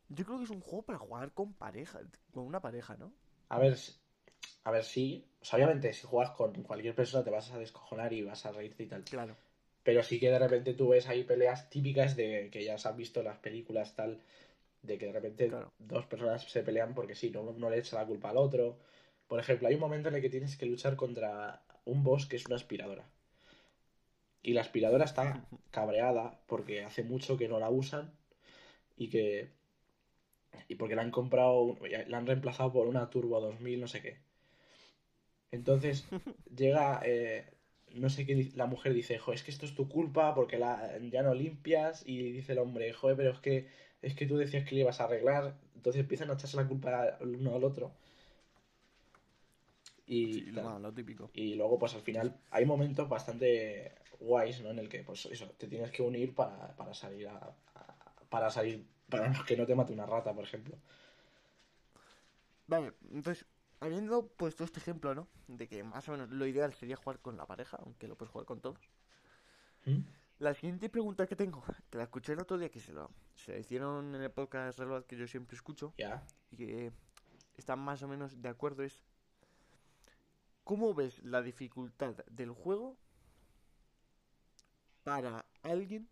Yo 0.08 0.24
creo 0.24 0.38
que 0.38 0.44
es 0.44 0.50
un 0.50 0.60
juego 0.60 0.84
para 0.84 0.98
jugar 0.98 1.32
con 1.32 1.54
pareja, 1.54 2.00
con 2.30 2.44
una 2.46 2.60
pareja, 2.60 2.96
¿no? 2.96 3.12
A 3.48 3.58
ver, 3.58 3.76
a 4.64 4.70
ver. 4.70 4.82
O 4.82 5.44
sea, 5.44 5.56
obviamente, 5.56 5.92
si 5.92 6.06
juegas 6.06 6.30
con 6.36 6.62
cualquier 6.62 6.94
persona 6.94 7.24
te 7.24 7.30
vas 7.30 7.50
a 7.52 7.58
descojonar 7.58 8.12
y 8.12 8.22
vas 8.22 8.46
a 8.46 8.52
reírte 8.52 8.82
y 8.84 8.86
tal. 8.88 9.04
Claro. 9.04 9.36
Pero 9.84 10.02
sí 10.02 10.18
que 10.20 10.30
de 10.30 10.38
repente 10.38 10.74
tú 10.74 10.88
ves 10.90 11.08
ahí 11.08 11.24
peleas 11.24 11.70
típicas 11.70 12.16
de 12.16 12.50
que 12.52 12.64
ya 12.64 12.78
se 12.78 12.88
han 12.88 12.96
visto 12.96 13.20
en 13.20 13.26
las 13.26 13.38
películas, 13.38 13.94
tal, 13.96 14.20
de 14.82 14.98
que 14.98 15.06
de 15.06 15.12
repente 15.12 15.48
Claro. 15.48 15.72
dos 15.78 16.06
personas 16.06 16.44
se 16.44 16.62
pelean 16.62 16.94
porque 16.94 17.14
sí, 17.14 17.30
no, 17.30 17.42
uno 17.42 17.70
le 17.70 17.78
echa 17.78 17.96
la 17.98 18.06
culpa 18.06 18.30
al 18.30 18.38
otro. 18.38 18.78
Por 19.28 19.40
ejemplo, 19.40 19.68
hay 19.68 19.74
un 19.74 19.80
momento 19.80 20.08
en 20.08 20.16
el 20.16 20.22
que 20.22 20.30
tienes 20.30 20.56
que 20.56 20.66
luchar 20.66 20.96
contra 20.96 21.64
un 21.84 22.04
boss 22.04 22.26
que 22.26 22.36
es 22.36 22.46
una 22.46 22.56
aspiradora. 22.56 23.10
Y 24.42 24.54
la 24.54 24.62
aspiradora 24.62 25.04
está 25.04 25.44
cabreada 25.70 26.40
porque 26.46 26.84
hace 26.84 27.04
mucho 27.04 27.36
que 27.38 27.48
no 27.48 27.60
la 27.60 27.70
usan 27.70 28.12
y 28.96 29.08
que. 29.08 29.50
Y 30.68 30.74
porque 30.76 30.96
la 30.96 31.02
han 31.02 31.10
comprado, 31.10 31.78
la 32.08 32.18
han 32.18 32.26
reemplazado 32.26 32.72
por 32.72 32.86
una 32.88 33.10
Turbo 33.10 33.40
2000, 33.40 33.80
no 33.80 33.88
sé 33.88 34.02
qué. 34.02 34.18
Entonces 35.50 36.06
llega, 36.56 37.00
eh, 37.04 37.46
no 37.94 38.08
sé 38.10 38.26
qué, 38.26 38.50
la 38.54 38.66
mujer 38.66 38.94
dice, 38.94 39.18
jo, 39.18 39.32
es 39.32 39.42
que 39.42 39.50
esto 39.50 39.66
es 39.66 39.74
tu 39.74 39.88
culpa 39.88 40.34
porque 40.34 40.58
la, 40.58 40.98
ya 41.10 41.22
no 41.22 41.34
limpias. 41.34 42.02
Y 42.06 42.32
dice 42.32 42.52
el 42.52 42.58
hombre, 42.58 42.92
joder, 42.92 43.16
pero 43.16 43.30
es 43.32 43.38
que, 43.40 43.68
es 44.02 44.14
que 44.14 44.26
tú 44.26 44.36
decías 44.36 44.64
que 44.64 44.74
le 44.74 44.82
ibas 44.82 45.00
a 45.00 45.04
arreglar. 45.04 45.56
Entonces 45.76 46.00
empiezan 46.00 46.30
a 46.30 46.34
echarse 46.34 46.56
la 46.56 46.68
culpa 46.68 47.18
el 47.20 47.36
uno 47.36 47.54
al 47.54 47.64
otro. 47.64 47.92
Y, 50.12 50.32
Sí, 50.34 50.50
lo 50.52 50.92
típico. 50.92 51.30
Y 51.32 51.54
luego, 51.54 51.78
pues 51.78 51.94
al 51.94 52.02
final, 52.02 52.38
hay 52.50 52.66
momentos 52.66 53.08
bastante 53.08 53.94
guays, 54.20 54.60
¿no? 54.60 54.70
En 54.70 54.78
el 54.78 54.88
que, 54.88 55.02
pues 55.02 55.24
eso, 55.26 55.48
te 55.56 55.66
tienes 55.66 55.90
que 55.90 56.02
unir 56.02 56.34
para, 56.34 56.76
para 56.76 56.92
salir 56.92 57.28
a, 57.28 57.36
a- 57.74 58.14
Para 58.28 58.50
salir. 58.50 58.86
Para 59.08 59.32
que 59.46 59.56
no 59.56 59.64
te 59.66 59.74
mate 59.74 59.92
una 59.92 60.04
rata, 60.06 60.34
por 60.34 60.44
ejemplo. 60.44 60.76
Vale, 62.66 62.92
entonces, 63.10 63.46
habiendo 63.80 64.26
puesto 64.28 64.64
este 64.64 64.80
ejemplo, 64.80 65.14
¿no? 65.14 65.28
De 65.48 65.66
que 65.68 65.82
más 65.82 66.08
o 66.08 66.12
menos 66.12 66.30
lo 66.30 66.46
ideal 66.46 66.72
sería 66.74 66.96
jugar 66.96 67.18
con 67.20 67.36
la 67.36 67.46
pareja, 67.46 67.78
aunque 67.82 68.06
lo 68.08 68.16
puedes 68.16 68.32
jugar 68.32 68.46
con 68.46 68.60
todos. 68.60 68.78
¿Mm? 69.86 69.98
La 70.38 70.54
siguiente 70.54 70.88
pregunta 70.88 71.26
que 71.26 71.36
tengo, 71.36 71.62
que 71.90 71.98
la 71.98 72.04
escuché 72.04 72.32
el 72.32 72.40
otro 72.40 72.58
día, 72.58 72.68
que 72.70 72.80
se 72.80 72.92
lo, 72.92 73.10
se 73.34 73.52
la 73.52 73.58
hicieron 73.58 74.14
en 74.14 74.22
el 74.22 74.30
podcast 74.30 74.78
Reload 74.78 75.04
que 75.04 75.16
yo 75.16 75.26
siempre 75.26 75.56
escucho, 75.56 75.94
Ya. 75.98 76.22
y 76.50 76.56
que 76.56 76.92
están 77.56 77.78
más 77.78 78.02
o 78.02 78.08
menos 78.08 78.40
de 78.42 78.48
acuerdo, 78.48 78.82
es 78.82 79.02
¿cómo 80.64 80.94
ves 80.94 81.22
la 81.24 81.42
dificultad 81.42 82.14
del 82.26 82.50
juego 82.50 82.96
para 85.04 85.44
alguien 85.62 86.08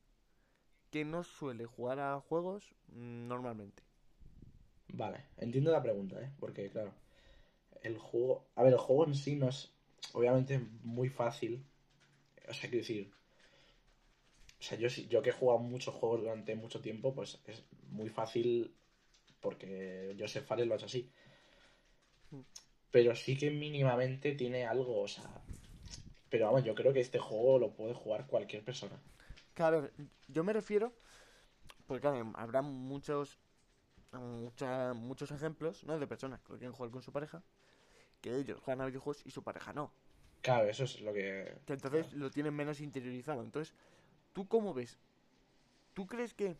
que 0.90 1.04
no 1.04 1.22
suele 1.22 1.66
jugar 1.66 2.00
a 2.00 2.20
juegos 2.20 2.74
normalmente? 2.88 3.82
Vale, 4.88 5.24
entiendo 5.36 5.70
la 5.70 5.82
pregunta, 5.82 6.20
¿eh? 6.20 6.30
Porque, 6.40 6.68
claro, 6.70 6.92
el 7.82 7.98
juego... 7.98 8.46
A 8.56 8.62
ver, 8.62 8.72
el 8.72 8.78
juego 8.78 9.06
en 9.06 9.14
sí 9.14 9.36
no 9.36 9.48
es, 9.48 9.72
obviamente, 10.12 10.58
muy 10.82 11.08
fácil. 11.08 11.64
O 12.48 12.52
sea, 12.52 12.68
quiero 12.68 12.82
decir... 12.82 13.12
O 14.58 14.62
sea, 14.62 14.76
yo, 14.76 14.88
yo 14.88 15.22
que 15.22 15.30
he 15.30 15.32
jugado 15.32 15.60
muchos 15.60 15.94
juegos 15.94 16.20
durante 16.20 16.54
mucho 16.54 16.80
tiempo, 16.80 17.14
pues 17.14 17.40
es 17.46 17.64
muy 17.88 18.10
fácil 18.10 18.74
porque 19.40 20.14
Joseph 20.18 20.44
Fares 20.44 20.66
lo 20.66 20.74
ha 20.74 20.76
hecho 20.76 20.86
así. 20.86 21.10
Pero 22.90 23.14
sí 23.14 23.36
que 23.36 23.50
mínimamente 23.50 24.32
tiene 24.32 24.66
algo, 24.66 25.00
o 25.02 25.08
sea... 25.08 25.24
Pero 26.28 26.46
vamos, 26.46 26.64
yo 26.64 26.74
creo 26.74 26.92
que 26.92 27.00
este 27.00 27.18
juego 27.18 27.58
lo 27.58 27.70
puede 27.70 27.94
jugar 27.94 28.26
cualquier 28.26 28.62
persona. 28.62 28.96
Claro, 29.54 29.90
yo 30.28 30.44
me 30.44 30.52
refiero, 30.52 30.92
porque 31.86 32.02
claro, 32.02 32.32
habrá 32.34 32.62
muchos, 32.62 33.38
mucha- 34.12 34.94
muchos 34.94 35.30
ejemplos, 35.32 35.84
¿no? 35.84 35.98
De 35.98 36.06
personas 36.06 36.40
que 36.40 36.52
quieren 36.52 36.72
jugar 36.72 36.90
con 36.92 37.02
su 37.02 37.12
pareja, 37.12 37.42
que 38.20 38.36
ellos 38.36 38.60
juegan 38.60 38.82
a 38.82 38.86
videojuegos 38.86 39.22
y 39.26 39.30
su 39.30 39.42
pareja 39.42 39.72
no. 39.72 39.90
Claro, 40.42 40.68
eso 40.68 40.84
es 40.84 41.00
lo 41.00 41.12
que... 41.12 41.52
Que 41.66 41.72
entonces 41.74 42.12
lo 42.12 42.30
tienen 42.30 42.54
menos 42.54 42.80
interiorizado. 42.80 43.42
Entonces, 43.42 43.74
¿tú 44.32 44.46
cómo 44.46 44.72
ves? 44.72 44.98
¿Tú 45.94 46.06
crees 46.06 46.34
que 46.34 46.56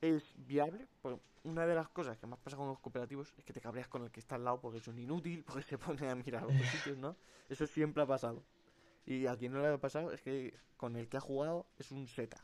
es 0.00 0.34
viable? 0.36 0.86
Porque 1.02 1.20
una 1.44 1.66
de 1.66 1.74
las 1.74 1.88
cosas 1.88 2.18
que 2.18 2.26
más 2.26 2.38
pasa 2.38 2.56
con 2.56 2.68
los 2.68 2.78
cooperativos 2.78 3.32
es 3.36 3.44
que 3.44 3.52
te 3.52 3.60
cabreas 3.60 3.88
con 3.88 4.04
el 4.04 4.10
que 4.10 4.20
está 4.20 4.36
al 4.36 4.44
lado 4.44 4.60
porque 4.60 4.78
es 4.78 4.88
un 4.88 4.98
inútil, 4.98 5.44
porque 5.46 5.62
se 5.62 5.78
pone 5.78 6.08
a 6.08 6.14
mirar 6.14 6.44
a 6.44 6.46
otros 6.46 6.66
sitios, 6.68 6.98
¿no? 6.98 7.16
Eso 7.48 7.66
siempre 7.66 8.02
ha 8.02 8.06
pasado. 8.06 8.42
Y 9.06 9.26
a 9.26 9.36
quien 9.36 9.52
no 9.52 9.60
le 9.60 9.68
ha 9.68 9.78
pasado 9.78 10.12
es 10.12 10.20
que 10.20 10.54
con 10.76 10.96
el 10.96 11.08
que 11.08 11.16
ha 11.16 11.20
jugado 11.20 11.66
es 11.78 11.90
un 11.90 12.06
Z. 12.06 12.36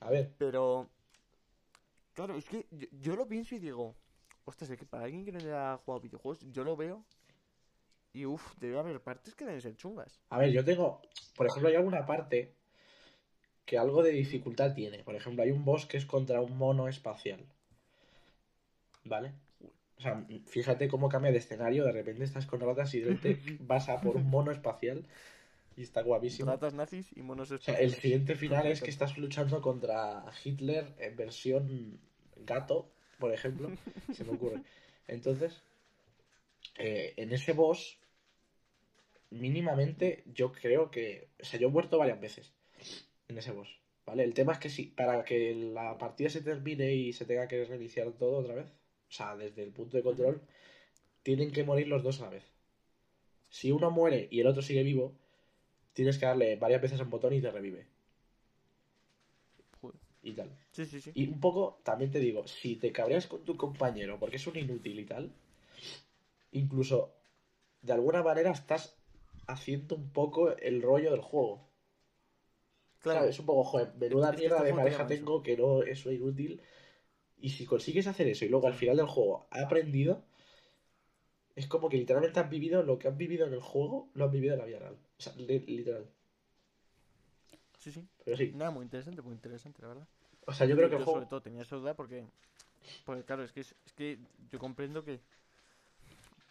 A 0.00 0.10
ver, 0.10 0.32
Pero, 0.38 0.88
claro, 2.14 2.36
es 2.36 2.48
que 2.48 2.66
yo, 2.70 2.86
yo 2.92 3.16
lo 3.16 3.26
pienso 3.26 3.54
y 3.54 3.58
digo, 3.58 3.96
ostras, 4.44 4.70
es 4.70 4.78
que 4.78 4.86
para 4.86 5.04
alguien 5.04 5.24
que 5.24 5.32
no 5.32 5.38
haya 5.38 5.76
jugado 5.78 6.00
videojuegos, 6.00 6.40
yo 6.52 6.62
lo 6.62 6.76
veo 6.76 7.04
y 8.12 8.24
uff, 8.24 8.56
debe 8.58 8.78
haber 8.78 9.02
partes 9.02 9.34
que 9.34 9.44
deben 9.44 9.60
ser 9.60 9.76
chungas. 9.76 10.18
A 10.30 10.38
ver, 10.38 10.50
yo 10.50 10.64
tengo, 10.64 11.02
por 11.36 11.46
ejemplo, 11.46 11.68
hay 11.68 11.74
alguna 11.74 12.06
parte 12.06 12.54
que 13.66 13.76
algo 13.76 14.02
de 14.02 14.12
dificultad 14.12 14.74
tiene. 14.74 15.02
Por 15.02 15.16
ejemplo, 15.16 15.42
hay 15.42 15.50
un 15.50 15.64
boss 15.64 15.86
que 15.86 15.96
es 15.96 16.06
contra 16.06 16.40
un 16.40 16.56
mono 16.56 16.88
espacial. 16.88 17.44
¿Vale? 19.04 19.32
O 19.98 20.00
sea, 20.00 20.24
fíjate 20.46 20.88
cómo 20.88 21.08
cambia 21.08 21.32
de 21.32 21.38
escenario. 21.38 21.84
De 21.84 21.92
repente 21.92 22.24
estás 22.24 22.46
con 22.46 22.60
ratas 22.60 22.94
y 22.94 23.00
de 23.00 23.14
repente 23.14 23.56
vas 23.60 23.88
a 23.88 24.00
por 24.00 24.16
un 24.16 24.30
mono 24.30 24.52
espacial. 24.52 25.04
Y 25.76 25.82
está 25.82 26.02
guapísimo. 26.02 26.50
Ratas 26.50 26.74
nazis 26.74 27.10
y 27.16 27.22
monos 27.22 27.50
O 27.50 27.58
sea, 27.58 27.74
el 27.74 27.86
espaciales. 27.86 28.02
siguiente 28.02 28.34
final 28.36 28.66
es 28.72 28.80
que 28.80 28.90
estás 28.90 29.18
luchando 29.18 29.60
contra 29.60 30.24
Hitler 30.44 30.94
en 30.98 31.16
versión 31.16 31.98
gato, 32.36 32.88
por 33.18 33.32
ejemplo. 33.34 33.70
Se 34.14 34.24
me 34.24 34.32
ocurre. 34.32 34.62
Entonces, 35.08 35.60
eh, 36.78 37.14
en 37.16 37.32
ese 37.32 37.52
boss, 37.52 37.98
mínimamente, 39.30 40.22
yo 40.26 40.52
creo 40.52 40.92
que. 40.92 41.28
O 41.40 41.44
sea, 41.44 41.58
yo 41.58 41.66
he 41.66 41.70
muerto 41.70 41.98
varias 41.98 42.20
veces 42.20 42.52
en 43.28 43.38
ese 43.38 43.52
boss. 43.52 43.68
¿Vale? 44.04 44.22
El 44.22 44.34
tema 44.34 44.52
es 44.52 44.58
que 44.58 44.70
si 44.70 44.84
para 44.84 45.24
que 45.24 45.54
la 45.54 45.98
partida 45.98 46.30
se 46.30 46.40
termine 46.40 46.94
y 46.94 47.12
se 47.12 47.24
tenga 47.24 47.48
que 47.48 47.64
reiniciar 47.64 48.12
todo 48.12 48.38
otra 48.38 48.54
vez, 48.54 48.66
o 49.08 49.12
sea, 49.12 49.36
desde 49.36 49.64
el 49.64 49.72
punto 49.72 49.96
de 49.96 50.02
control, 50.02 50.40
tienen 51.22 51.50
que 51.50 51.64
morir 51.64 51.88
los 51.88 52.04
dos 52.04 52.20
a 52.20 52.26
la 52.26 52.30
vez. 52.30 52.44
Si 53.50 53.72
uno 53.72 53.90
muere 53.90 54.28
y 54.30 54.40
el 54.40 54.46
otro 54.46 54.62
sigue 54.62 54.84
vivo, 54.84 55.12
tienes 55.92 56.18
que 56.18 56.26
darle 56.26 56.56
varias 56.56 56.82
veces 56.82 57.00
a 57.00 57.02
un 57.02 57.10
botón 57.10 57.32
y 57.32 57.40
te 57.40 57.50
revive. 57.50 57.86
Joder. 59.80 59.98
Y 60.22 60.32
tal. 60.32 60.50
Sí, 60.70 60.86
sí, 60.86 61.00
sí. 61.00 61.10
Y 61.14 61.26
un 61.26 61.40
poco, 61.40 61.80
también 61.82 62.12
te 62.12 62.20
digo, 62.20 62.46
si 62.46 62.76
te 62.76 62.92
cabreas 62.92 63.26
con 63.26 63.44
tu 63.44 63.56
compañero 63.56 64.18
porque 64.20 64.36
es 64.36 64.46
un 64.46 64.56
inútil 64.56 65.00
y 65.00 65.04
tal, 65.04 65.32
incluso 66.52 67.12
de 67.82 67.92
alguna 67.92 68.22
manera 68.22 68.50
estás 68.50 68.96
haciendo 69.46 69.96
un 69.96 70.10
poco 70.10 70.56
el 70.56 70.82
rollo 70.82 71.10
del 71.10 71.20
juego. 71.20 71.65
Claro. 73.12 73.28
Es 73.28 73.38
un 73.38 73.46
poco, 73.46 73.64
joder, 73.64 73.94
menuda 73.96 74.32
mierda 74.32 74.62
de 74.62 74.74
pareja 74.74 75.02
eso. 75.02 75.14
tengo 75.14 75.42
que 75.42 75.56
no 75.56 75.82
es 75.82 76.04
inútil. 76.06 76.60
Y 77.38 77.50
si 77.50 77.66
consigues 77.66 78.06
hacer 78.06 78.28
eso 78.28 78.44
y 78.44 78.48
luego 78.48 78.66
al 78.68 78.74
final 78.74 78.96
del 78.98 79.06
juego 79.06 79.46
ha 79.50 79.62
aprendido, 79.62 80.22
es 81.56 81.66
como 81.66 81.88
que 81.88 81.96
literalmente 81.96 82.38
has 82.38 82.48
vivido 82.48 82.84
lo 82.84 82.98
que 83.00 83.08
has 83.08 83.16
vivido 83.16 83.46
en 83.48 83.52
el 83.54 83.60
juego, 83.60 84.08
lo 84.14 84.26
has 84.26 84.30
vivido 84.30 84.54
en 84.54 84.60
la 84.60 84.66
vida 84.66 84.78
real. 84.78 84.96
O 85.18 85.22
sea, 85.22 85.32
li- 85.36 85.58
literal. 85.66 86.06
sí, 87.78 87.92
sí. 87.92 88.06
Pero 88.24 88.36
sí. 88.36 88.52
Nada, 88.54 88.70
muy 88.70 88.82
interesante, 88.84 89.22
muy 89.22 89.32
interesante, 89.34 89.82
la 89.82 89.88
verdad. 89.88 90.06
O 90.46 90.52
sea, 90.52 90.66
yo 90.66 90.76
creo 90.76 90.88
que 90.88 90.96
el 90.96 91.04
juego. 91.04 91.18
sobre 91.20 91.26
todo 91.26 91.40
tenía 91.42 91.62
esa 91.62 91.76
duda 91.76 91.94
porque, 91.94 92.24
porque 93.04 93.24
claro, 93.24 93.44
es 93.44 93.52
que, 93.52 93.60
es, 93.60 93.74
es 93.86 93.92
que 93.94 94.18
yo 94.50 94.58
comprendo 94.58 95.04
que 95.04 95.20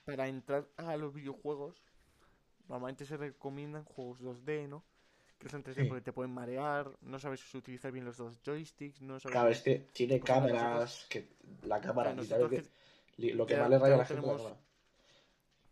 para 0.05 0.27
entrar 0.27 0.67
a 0.77 0.95
los 0.97 1.13
videojuegos 1.13 1.75
normalmente 2.69 3.05
se 3.05 3.17
recomiendan 3.17 3.83
juegos 3.85 4.19
2D, 4.21 4.67
¿no? 4.67 4.83
Son 5.49 5.63
3D 5.63 5.75
Sí. 5.83 5.87
porque 5.87 6.01
te 6.01 6.11
pueden 6.11 6.33
marear, 6.33 6.89
no 7.01 7.19
sabes 7.19 7.53
utilizar 7.53 7.91
bien 7.91 8.03
los 8.05 8.17
dos 8.17 8.39
joysticks, 8.43 9.01
no 9.01 9.19
sabes... 9.19 9.31
Claro, 9.33 9.49
es 9.49 9.61
que 9.61 9.75
tiene 9.93 10.19
cámaras, 10.19 11.05
que 11.09 11.35
la 11.63 11.79
cámara, 11.79 12.13
Claro, 12.15 12.23
nosotros 12.49 12.69
que- 13.17 13.33
lo 13.35 13.45
que 13.45 13.53
ya- 13.53 13.61
más 13.61 13.69
le 13.69 13.77
raya 13.77 13.93
a 13.93 13.97
ya 13.97 13.97
la 13.97 14.05
gente 14.05 14.21
la 14.21 14.27
tenemos- 14.27 14.41
cámara. 14.41 14.61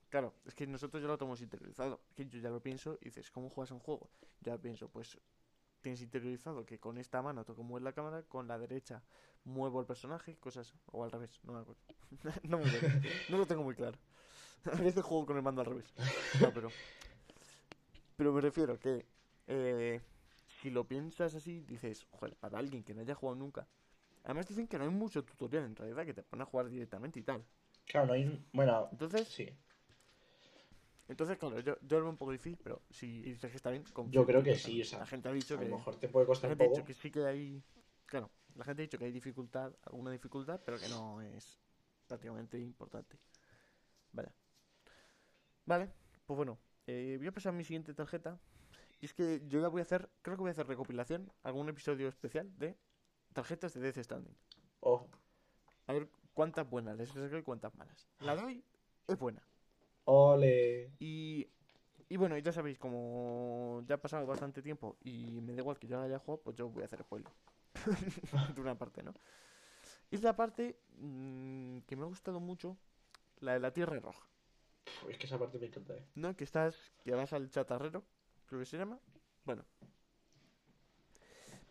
Claro, 0.09 0.33
es 0.45 0.53
que 0.53 0.67
nosotros 0.67 1.01
ya 1.01 1.07
lo 1.07 1.17
tenemos 1.17 1.41
interiorizado. 1.41 2.01
Que 2.15 2.27
yo 2.27 2.37
ya 2.39 2.49
lo 2.51 2.61
pienso 2.61 2.99
y 3.01 3.05
dices, 3.05 3.31
¿cómo 3.31 3.49
juegas 3.49 3.71
un 3.71 3.79
juego? 3.79 4.11
Ya 4.41 4.55
pienso, 4.59 4.87
pues 4.89 5.17
tienes 5.81 6.01
interiorizado 6.03 6.65
que 6.67 6.77
con 6.79 6.99
esta 6.99 7.21
mano 7.23 7.43
toco 7.43 7.63
mover 7.63 7.81
la 7.81 7.93
cámara, 7.93 8.21
con 8.21 8.47
la 8.47 8.59
derecha 8.59 9.01
muevo 9.43 9.79
el 9.79 9.87
personaje, 9.87 10.35
cosas, 10.37 10.71
o 10.91 11.03
al 11.03 11.11
revés, 11.11 11.39
no 11.43 11.53
me 11.53 11.59
acuerdo. 11.61 11.81
no, 12.43 12.59
me 12.59 12.67
acuerdo. 12.69 12.99
no 13.29 13.37
lo 13.39 13.47
tengo 13.47 13.63
muy 13.63 13.73
claro. 13.73 13.97
A 14.71 14.75
veces 14.75 15.03
juego 15.03 15.25
con 15.25 15.35
el 15.37 15.41
mando 15.41 15.61
al 15.61 15.67
revés. 15.67 15.91
No, 16.39 16.53
pero. 16.53 16.69
Pero 18.15 18.31
me 18.31 18.39
refiero 18.41 18.79
que 18.79 19.03
eh, 19.47 20.01
si 20.47 20.69
lo 20.71 20.87
piensas 20.87 21.35
así, 21.35 21.61
dices, 21.61 22.07
joder, 22.11 22.35
para 22.37 22.59
alguien 22.59 22.83
que 22.83 22.93
no 22.93 23.01
haya 23.01 23.15
jugado 23.15 23.35
nunca. 23.37 23.67
Además 24.23 24.47
dicen 24.47 24.67
que 24.67 24.77
no 24.77 24.85
hay 24.85 24.89
mucho 24.91 25.23
tutorial 25.23 25.65
en 25.65 25.75
realidad, 25.75 26.05
que 26.05 26.13
te 26.13 26.23
pone 26.23 26.43
a 26.43 26.45
jugar 26.45 26.69
directamente 26.69 27.19
y 27.19 27.23
tal. 27.23 27.43
Claro, 27.85 28.07
no 28.07 28.13
hay. 28.13 28.45
Bueno, 28.53 28.89
Entonces, 28.91 29.27
sí. 29.27 29.49
Entonces, 31.07 31.37
claro, 31.37 31.59
yo, 31.59 31.75
yo 31.81 31.97
lo 31.97 32.03
veo 32.05 32.09
un 32.11 32.17
poco 32.17 32.31
difícil, 32.31 32.57
pero 32.63 32.81
si 32.89 33.21
dices 33.21 33.51
que 33.51 33.57
está 33.57 33.69
bien, 33.71 33.83
Yo 34.09 34.25
creo 34.25 34.41
que 34.43 34.55
sí, 34.55 34.81
o 34.81 34.85
sea, 34.85 34.99
La 34.99 35.05
gente 35.05 35.29
ha 35.29 35.33
dicho 35.33 35.57
A 35.57 35.59
que. 35.59 35.65
lo 35.65 35.77
mejor 35.77 35.95
te 35.99 36.07
puede 36.07 36.25
costar 36.25 36.49
un 36.49 36.57
gente 36.57 36.63
ha 36.63 36.67
poco. 36.67 36.77
dicho 36.77 36.87
que 36.87 36.93
sí 36.93 37.11
que 37.11 37.25
hay. 37.25 37.63
Claro, 38.05 38.31
La 38.55 38.63
gente 38.65 38.81
ha 38.81 38.85
dicho 38.85 38.97
que 38.97 39.05
hay 39.05 39.11
dificultad, 39.11 39.73
alguna 39.83 40.11
dificultad, 40.11 40.61
pero 40.65 40.79
que 40.79 40.87
no 40.89 41.21
es 41.21 41.59
prácticamente 42.07 42.57
importante. 42.59 43.17
Vale. 44.13 44.29
Vale, 45.65 45.89
pues 46.25 46.37
bueno, 46.37 46.57
eh, 46.87 47.15
voy 47.17 47.27
a 47.27 47.31
pasar 47.31 47.53
a 47.53 47.57
mi 47.57 47.63
siguiente 47.63 47.93
tarjeta. 47.93 48.37
Y 49.03 49.05
es 49.05 49.13
que 49.13 49.41
yo 49.49 49.59
ya 49.59 49.67
voy 49.67 49.81
a 49.81 49.83
hacer, 49.83 50.09
creo 50.21 50.37
que 50.37 50.43
voy 50.43 50.47
a 50.47 50.51
hacer 50.53 50.65
recopilación, 50.65 51.29
algún 51.43 51.67
episodio 51.67 52.07
especial 52.07 52.57
de 52.57 52.77
tarjetas 53.33 53.73
de 53.73 53.81
Death 53.81 53.97
Standing. 54.01 54.33
Oh, 54.79 55.05
A 55.87 55.91
ver 55.91 56.07
cuántas 56.33 56.69
buenas 56.69 56.95
les 56.95 57.09
saco 57.09 57.35
y 57.37 57.43
cuántas 57.43 57.75
malas. 57.75 58.07
La 58.19 58.33
de 58.37 58.43
hoy 58.43 58.63
es 59.09 59.19
buena. 59.19 59.45
ole. 60.05 60.89
Y, 60.99 61.49
y 62.07 62.15
bueno, 62.15 62.37
ya 62.37 62.53
sabéis, 62.53 62.79
como 62.79 63.83
ya 63.85 63.95
ha 63.95 64.01
pasado 64.01 64.25
bastante 64.25 64.61
tiempo 64.61 64.95
y 65.01 65.41
me 65.41 65.51
da 65.53 65.59
igual 65.59 65.77
que 65.77 65.87
yo 65.87 65.97
la 65.97 66.05
haya 66.05 66.19
jugado, 66.19 66.41
pues 66.41 66.55
yo 66.55 66.69
voy 66.69 66.83
a 66.83 66.85
hacer 66.85 67.01
spoiler. 67.01 67.33
de 68.55 68.61
una 68.61 68.77
parte, 68.77 69.03
¿no? 69.03 69.13
Y 70.11 70.15
es 70.15 70.23
la 70.23 70.33
parte 70.33 70.79
mm, 70.97 71.79
que 71.79 71.97
me 71.97 72.03
ha 72.03 72.07
gustado 72.07 72.39
mucho, 72.39 72.77
la 73.41 73.51
de 73.51 73.59
la 73.59 73.73
Tierra 73.73 73.99
Roja. 73.99 74.25
Es 75.09 75.17
que 75.17 75.25
esa 75.25 75.37
parte 75.37 75.59
me 75.59 75.65
encanta, 75.65 75.93
eh. 75.93 76.05
¿No? 76.15 76.35
Que 76.37 76.45
estás, 76.45 76.93
que 77.03 77.11
vas 77.13 77.33
al 77.33 77.49
chatarrero, 77.49 78.05
creo 78.53 78.61
que 78.61 78.69
se 78.69 78.77
llama. 78.77 78.99
Bueno. 79.45 79.65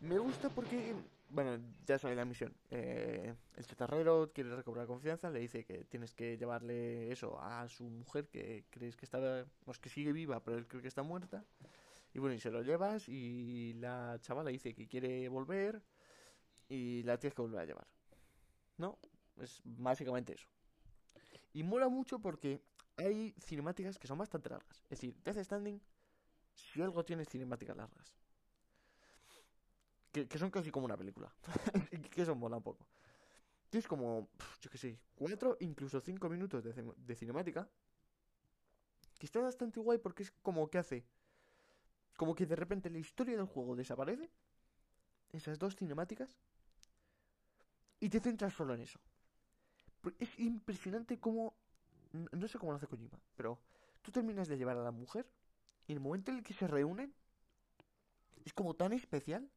Me 0.01 0.19
gusta 0.19 0.49
porque, 0.49 0.93
bueno, 1.29 1.57
ya 1.85 1.97
sabes 1.97 2.17
la 2.17 2.25
misión. 2.25 2.53
Eh, 2.71 3.33
el 3.55 3.65
chatarrero 3.65 4.33
quiere 4.33 4.53
recobrar 4.53 4.85
confianza, 4.85 5.29
le 5.29 5.39
dice 5.39 5.63
que 5.63 5.85
tienes 5.85 6.13
que 6.13 6.37
llevarle 6.37 7.09
eso 7.09 7.39
a 7.39 7.69
su 7.69 7.85
mujer 7.85 8.27
que 8.27 8.65
crees 8.69 8.97
que 8.97 9.05
está, 9.05 9.45
pues 9.63 9.79
que 9.79 9.87
sigue 9.87 10.11
viva, 10.11 10.43
pero 10.43 10.57
él 10.57 10.67
cree 10.67 10.81
que 10.81 10.89
está 10.89 11.03
muerta. 11.03 11.45
Y 12.13 12.19
bueno, 12.19 12.35
y 12.35 12.39
se 12.41 12.51
lo 12.51 12.61
llevas 12.61 13.07
y 13.07 13.73
la 13.75 14.17
chavala 14.19 14.49
dice 14.49 14.73
que 14.73 14.85
quiere 14.85 15.29
volver 15.29 15.81
y 16.67 17.01
la 17.03 17.17
tienes 17.17 17.33
que 17.33 17.41
volver 17.41 17.61
a 17.61 17.65
llevar. 17.65 17.87
¿No? 18.77 18.99
Es 19.37 19.61
básicamente 19.63 20.33
eso. 20.33 20.47
Y 21.53 21.63
mola 21.63 21.87
mucho 21.87 22.19
porque 22.19 22.61
hay 22.97 23.33
cinemáticas 23.39 23.97
que 23.97 24.07
son 24.07 24.17
bastante 24.17 24.49
largas. 24.49 24.83
Es 24.83 24.99
decir, 24.99 25.15
Death 25.23 25.43
Standing, 25.45 25.81
si 26.53 26.81
algo 26.81 27.03
tiene 27.03 27.25
cinemáticas 27.25 27.75
largas. 27.75 28.15
Que, 30.11 30.27
que 30.27 30.37
son 30.37 30.51
casi 30.51 30.71
como 30.71 30.85
una 30.85 30.97
película. 30.97 31.33
que 32.11 32.21
eso 32.21 32.35
mola 32.35 32.57
un 32.57 32.63
poco. 32.63 32.87
Tienes 33.69 33.87
como, 33.87 34.29
yo 34.61 34.69
qué 34.69 34.77
sé, 34.77 34.99
cuatro, 35.15 35.57
incluso 35.59 35.99
cinco 35.99 36.29
minutos 36.29 36.63
de, 36.63 36.73
de 36.73 37.15
cinemática. 37.15 37.67
Que 39.17 39.25
está 39.25 39.39
bastante 39.39 39.79
guay 39.79 39.97
porque 39.97 40.23
es 40.23 40.31
como 40.43 40.69
que 40.69 40.77
hace. 40.77 41.05
Como 42.15 42.35
que 42.35 42.45
de 42.45 42.55
repente 42.55 42.89
la 42.89 42.99
historia 42.99 43.35
del 43.35 43.47
juego 43.47 43.75
desaparece. 43.75 44.29
Esas 45.31 45.57
dos 45.57 45.75
cinemáticas. 45.75 46.37
Y 47.99 48.09
te 48.09 48.19
centras 48.19 48.53
solo 48.53 48.75
en 48.75 48.81
eso. 48.81 48.99
Es 50.19 50.37
impresionante 50.37 51.19
cómo 51.19 51.55
no 52.13 52.47
sé 52.47 52.59
cómo 52.59 52.71
lo 52.71 52.77
hace 52.77 52.87
Kojima, 52.87 53.19
pero 53.35 53.59
tú 54.01 54.11
terminas 54.11 54.47
de 54.47 54.57
llevar 54.57 54.77
a 54.77 54.83
la 54.83 54.91
mujer 54.91 55.25
y 55.87 55.93
el 55.93 55.99
momento 55.99 56.31
en 56.31 56.37
el 56.37 56.43
que 56.43 56.53
se 56.53 56.67
reúnen 56.67 57.13
es 58.45 58.53
como 58.53 58.73
tan 58.73 58.93
especial, 58.93 59.49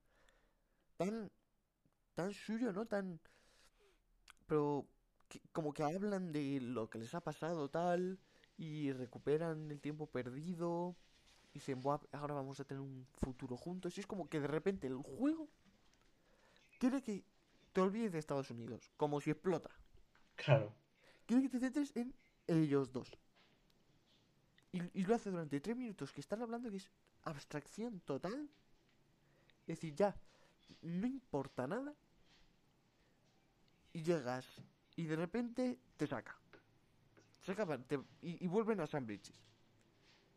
tan 0.97 1.31
tan 2.15 2.33
suyo, 2.33 2.73
¿no? 2.73 2.87
Tan 2.87 3.21
pero 4.47 4.87
que- 5.29 5.41
como 5.53 5.73
que 5.73 5.83
hablan 5.83 6.33
de 6.33 6.61
lo 6.61 6.89
que 6.89 6.99
les 6.99 7.15
ha 7.15 7.21
pasado 7.21 7.69
tal 7.69 8.19
y 8.57 8.93
recuperan 8.93 9.71
el 9.71 9.81
tiempo 9.81 10.07
perdido 10.07 10.97
y 11.53 11.59
dicen, 11.59 11.81
"Buah, 11.81 12.01
ahora 12.13 12.35
vamos 12.35 12.61
a 12.61 12.65
tener 12.65 12.81
un 12.81 13.07
futuro 13.15 13.57
juntos." 13.57 13.97
Y 13.97 14.01
es 14.01 14.07
como 14.07 14.29
que 14.29 14.41
de 14.41 14.47
repente 14.47 14.87
el 14.87 14.97
juego 14.97 15.49
quiere 16.79 17.03
que 17.03 17.25
te 17.73 17.81
olvides 17.81 18.13
de 18.13 18.19
Estados 18.19 18.51
Unidos, 18.51 18.91
como 18.97 19.21
si 19.21 19.31
explota. 19.31 19.71
Claro. 20.37 20.75
Quiero 21.27 21.43
que 21.43 21.49
te 21.49 21.61
centres 21.61 21.93
en 21.97 22.15
ellos 22.47 22.93
dos. 22.93 23.19
Y, 24.73 25.01
y 25.01 25.05
lo 25.05 25.15
hace 25.15 25.31
durante 25.31 25.61
tres 25.61 25.77
minutos 25.77 26.13
que 26.13 26.21
están 26.21 26.43
hablando 26.43 26.71
que 26.71 26.77
es 26.79 26.91
abstracción 27.25 28.01
total. 28.01 28.49
Es 29.67 29.77
decir, 29.79 29.95
ya 29.95 30.17
no 30.83 31.07
importa 31.07 31.67
nada. 31.67 31.95
Y 33.93 34.03
llegas 34.03 34.47
y 34.97 35.05
de 35.07 35.17
repente 35.17 35.79
te 35.97 36.07
saca. 36.07 36.37
Pa- 37.47 37.79
te- 37.79 38.01
y, 38.23 38.47
vuelven 38.49 38.81
a 38.81 38.87
San 38.87 39.07
Bridges. 39.07 39.41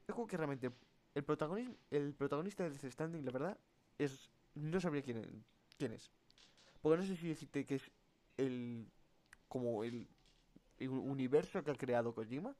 Es 0.07 0.13
como 0.15 0.27
que 0.27 0.37
realmente 0.37 0.71
el 1.15 1.23
protagonista, 1.23 1.75
el 1.91 2.13
protagonista 2.13 2.63
de 2.63 2.69
Death 2.71 2.91
Standing, 2.91 3.25
la 3.25 3.31
verdad, 3.31 3.57
es. 3.97 4.29
No 4.55 4.79
sabría 4.79 5.01
quién, 5.01 5.43
quién 5.77 5.93
es. 5.93 6.11
Porque 6.81 6.97
no 6.97 7.03
sé 7.03 7.15
si 7.15 7.27
decirte 7.27 7.65
que 7.65 7.75
es 7.75 7.91
el. 8.37 8.87
como 9.47 9.83
el 9.83 10.07
universo 10.79 11.63
que 11.63 11.71
ha 11.71 11.75
creado 11.75 12.13
Kojima, 12.13 12.55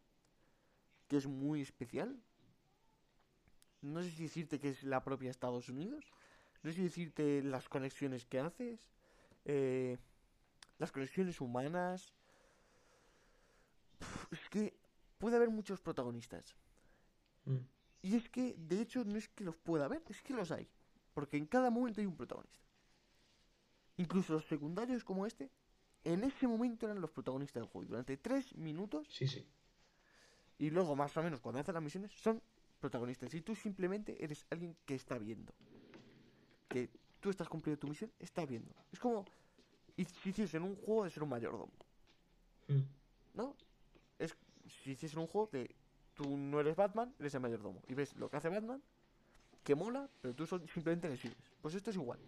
que 1.10 1.18
es 1.18 1.28
muy 1.28 1.62
especial. 1.64 2.24
No 3.82 4.02
sé 4.04 4.10
si 4.12 4.24
decirte 4.24 4.60
que 4.62 4.70
es 4.70 4.84
la 4.84 5.04
propia 5.04 5.30
Estados 5.32 5.70
Unidos. 5.70 6.06
No 6.64 6.72
sé 6.72 6.78
si 6.78 6.84
decirte 6.84 7.44
las 7.44 7.68
conexiones 7.70 8.26
que 8.26 8.40
haces. 8.40 8.80
eh, 9.46 9.98
las 10.80 10.92
conexiones 10.94 11.42
humanas. 11.42 12.14
Es 14.32 14.50
que 14.50 14.78
puede 15.18 15.36
haber 15.36 15.50
muchos 15.50 15.82
protagonistas. 15.82 16.56
Mm. 17.46 17.66
Y 18.02 18.16
es 18.16 18.30
que, 18.30 18.56
de 18.58 18.82
hecho, 18.82 19.04
no 19.06 19.18
es 19.18 19.28
que 19.30 19.44
los 19.44 19.58
pueda 19.58 19.86
haber, 19.86 20.04
es 20.10 20.22
que 20.22 20.34
los 20.34 20.52
hay. 20.52 20.70
Porque 21.14 21.38
en 21.38 21.46
cada 21.48 21.70
momento 21.70 22.02
hay 22.02 22.08
un 22.08 22.16
protagonista. 22.18 22.66
Incluso 23.98 24.34
los 24.34 24.46
secundarios 24.48 25.04
como 25.04 25.26
este, 25.28 25.52
en 26.04 26.24
ese 26.24 26.48
momento 26.48 26.86
eran 26.86 27.02
los 27.02 27.12
protagonistas 27.12 27.62
del 27.62 27.70
juego. 27.70 27.90
Durante 27.90 28.18
tres 28.18 28.56
minutos, 28.56 29.08
Sí, 29.08 29.28
sí. 29.28 29.46
Y 30.60 30.70
luego 30.70 30.96
más 30.96 31.16
o 31.18 31.24
menos 31.24 31.40
cuando 31.40 31.60
hacen 31.60 31.74
las 31.74 31.84
misiones, 31.84 32.12
son 32.12 32.42
protagonistas. 32.80 33.34
Y 33.34 33.42
tú 33.42 33.56
simplemente 33.56 34.24
eres 34.24 34.46
alguien 34.50 34.76
que 34.86 34.96
está 34.96 35.18
viendo. 35.18 35.54
Que 36.68 36.90
tú 37.20 37.30
estás 37.30 37.50
cumpliendo 37.50 37.80
tu 37.80 37.88
misión, 37.88 38.12
está 38.20 38.46
viendo. 38.46 38.74
Es 38.92 39.00
como 39.00 39.26
si 39.96 40.30
hiciesen 40.30 40.64
un 40.64 40.76
juego 40.76 41.06
de 41.06 41.10
ser 41.10 41.24
un 41.24 41.30
mayordomo. 41.30 41.72
Mm. 42.68 42.82
¿No? 43.34 43.56
Es 44.20 44.36
si 44.84 44.92
hiciesen 44.92 45.20
un 45.20 45.28
juego 45.28 45.50
de 45.52 45.74
tú 46.14 46.38
no 46.38 46.60
eres 46.60 46.76
Batman, 46.76 47.14
eres 47.20 47.34
el 47.34 47.40
mayordomo. 47.40 47.82
Y 47.88 47.94
ves 47.94 48.16
lo 48.18 48.30
que 48.30 48.38
hace 48.38 48.50
Batman, 48.50 48.82
que 49.64 49.76
mola, 49.76 50.10
pero 50.22 50.36
tú 50.36 50.46
simplemente 50.46 51.08
le 51.08 51.16
sigues. 51.16 51.38
Pues 51.62 51.74
esto 51.76 51.90
es 51.90 51.96
igual. 51.96 52.20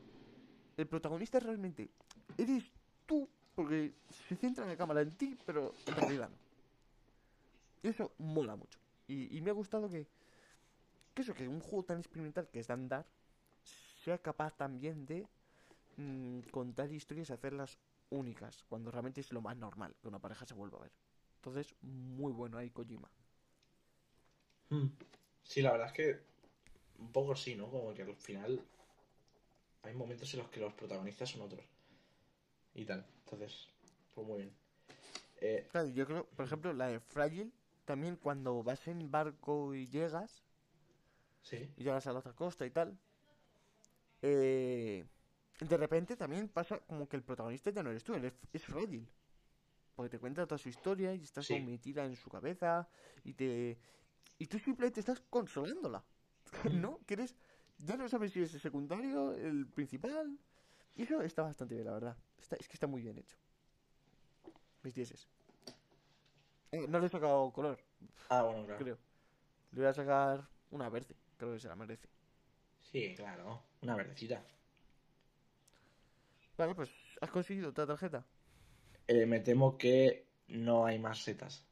El 0.78 0.88
protagonista 0.88 1.40
realmente 1.40 1.90
eres 2.38 2.64
tú, 3.06 3.28
porque 3.54 3.94
se 4.28 4.38
centra 4.38 4.66
la 4.66 4.78
cámara 4.78 5.02
en 5.02 5.12
ti, 5.12 5.38
pero 5.46 5.74
en 5.86 5.96
realidad 5.96 6.30
no. 6.30 6.51
Y 7.84 7.90
eso 7.90 8.14
mola 8.18 8.56
mucho. 8.56 8.80
Y, 9.08 9.36
y 9.36 9.42
me 9.42 9.50
ha 9.52 9.54
gustado 9.54 9.90
que, 9.90 10.08
que 11.14 11.22
eso, 11.22 11.34
que 11.34 11.48
un 11.48 11.60
juego 11.62 11.84
tan 11.86 12.00
experimental 12.00 12.50
que 12.50 12.60
es 12.60 12.68
de 12.68 12.74
andar, 12.74 13.06
sea 14.04 14.18
capaz 14.20 14.56
también 14.58 15.06
de 15.06 15.28
mm, 15.98 16.42
contar 16.52 16.92
historias 16.92 17.30
y 17.30 17.34
hacerlas 17.34 17.80
únicas, 18.10 18.64
cuando 18.70 18.92
realmente 18.92 19.22
es 19.22 19.32
lo 19.34 19.42
más 19.42 19.58
normal 19.58 19.96
que 20.02 20.10
una 20.10 20.20
pareja 20.20 20.46
se 20.46 20.56
vuelva 20.56 20.80
a 20.80 20.84
ver. 20.84 20.94
Entonces, 21.38 21.76
muy 21.82 22.34
bueno 22.34 22.58
ahí 22.58 22.70
Kojima. 22.72 23.12
Mm. 24.70 24.88
Sí, 25.44 25.62
la 25.62 25.72
verdad 25.72 25.88
es 25.88 25.94
que 25.94 26.20
un 27.00 27.12
poco 27.12 27.36
sí, 27.36 27.56
¿no? 27.56 27.70
Como 27.70 27.94
que 27.94 28.04
al 28.04 28.16
final 28.16 28.62
hay 29.84 29.94
momentos 29.94 30.34
en 30.34 30.40
los 30.40 30.50
que 30.50 30.60
los 30.60 30.74
protagonistas 30.74 31.30
son 31.30 31.42
otros. 31.42 31.64
Y 32.74 32.86
tal. 32.86 33.06
Entonces, 33.26 33.68
pues 34.14 34.28
muy 34.28 34.40
bien. 34.40 34.52
Eh, 35.42 35.68
Claro, 35.72 35.88
yo 35.90 36.06
creo, 36.06 36.26
por 36.36 36.46
ejemplo, 36.46 36.74
la 36.74 36.88
de 36.88 37.00
Fragile, 37.00 37.52
también 37.86 38.16
cuando 38.16 38.64
vas 38.64 38.88
en 38.88 39.10
barco 39.12 39.74
y 39.74 39.88
llegas, 39.88 40.44
sí. 41.42 41.70
y 41.78 41.84
llegas 41.84 42.08
a 42.08 42.14
la 42.14 42.20
otra 42.20 42.34
costa 42.34 42.66
y 42.66 42.72
tal, 42.72 42.98
eh, 44.22 45.06
de 45.60 45.78
repente 45.78 46.16
también 46.16 46.48
pasa 46.50 46.80
como 46.80 47.08
que 47.08 47.16
el 47.18 47.24
protagonista 47.24 47.70
ya 47.72 47.84
no 47.84 47.90
eres 47.92 48.04
tú, 48.04 48.14
eres, 48.14 48.34
es 48.54 48.66
Fragile. 48.66 49.08
Porque 49.96 50.10
te 50.10 50.20
cuenta 50.20 50.48
toda 50.48 50.58
su 50.58 50.70
historia 50.70 51.14
y 51.14 51.24
estás 51.24 51.46
Sí. 51.46 51.54
como 51.54 51.68
metida 51.72 52.06
en 52.06 52.16
su 52.16 52.30
cabeza 52.30 52.88
y 53.24 53.34
te... 53.34 53.78
Y 54.40 54.48
tú 54.48 54.58
simplemente 54.58 55.00
estás 55.00 55.22
consolándola, 55.30 56.04
¿no? 56.72 57.00
Que 57.06 57.16
eres... 57.16 57.36
Ya 57.78 57.98
no 57.98 58.08
sabes 58.08 58.32
si 58.32 58.42
es 58.42 58.54
el 58.54 58.62
secundario, 58.62 59.34
el 59.34 59.68
principal. 59.68 60.38
Y 60.96 61.04
eso 61.04 61.22
está 61.22 61.42
bastante 61.44 61.76
bien, 61.76 61.86
la 61.88 61.94
verdad. 61.94 62.18
Está, 62.40 62.56
es 62.56 62.68
que 62.68 62.74
está 62.74 62.88
muy 62.88 63.02
bien 63.02 63.18
hecho. 63.18 63.38
Mis 64.84 64.94
dieces. 64.94 65.28
Eh, 66.72 66.86
no 66.88 67.00
le 67.00 67.06
he 67.08 67.10
sacado 67.10 67.52
color, 67.52 67.78
Ah, 68.30 68.44
bueno, 68.44 68.66
claro. 68.66 68.84
creo. 68.84 68.98
Le 69.74 69.82
voy 69.82 69.90
a 69.90 69.94
sacar 69.94 70.48
una 70.72 70.90
verde, 70.90 71.16
creo 71.38 71.54
que 71.54 71.60
se 71.60 71.68
la 71.70 71.76
merece. 71.76 72.08
Sí, 72.92 73.14
claro. 73.16 73.64
Una 73.82 73.96
verdecita. 73.96 74.44
Vale, 76.58 76.76
pues 76.76 76.90
has 77.22 77.30
conseguido 77.30 77.70
otra 77.70 77.86
tarjeta. 77.88 78.24
Eh, 79.08 79.26
me 79.26 79.40
temo 79.40 79.78
que 79.78 80.26
no 80.48 80.86
hay 80.86 80.98
más 81.00 81.20
setas. 81.20 81.64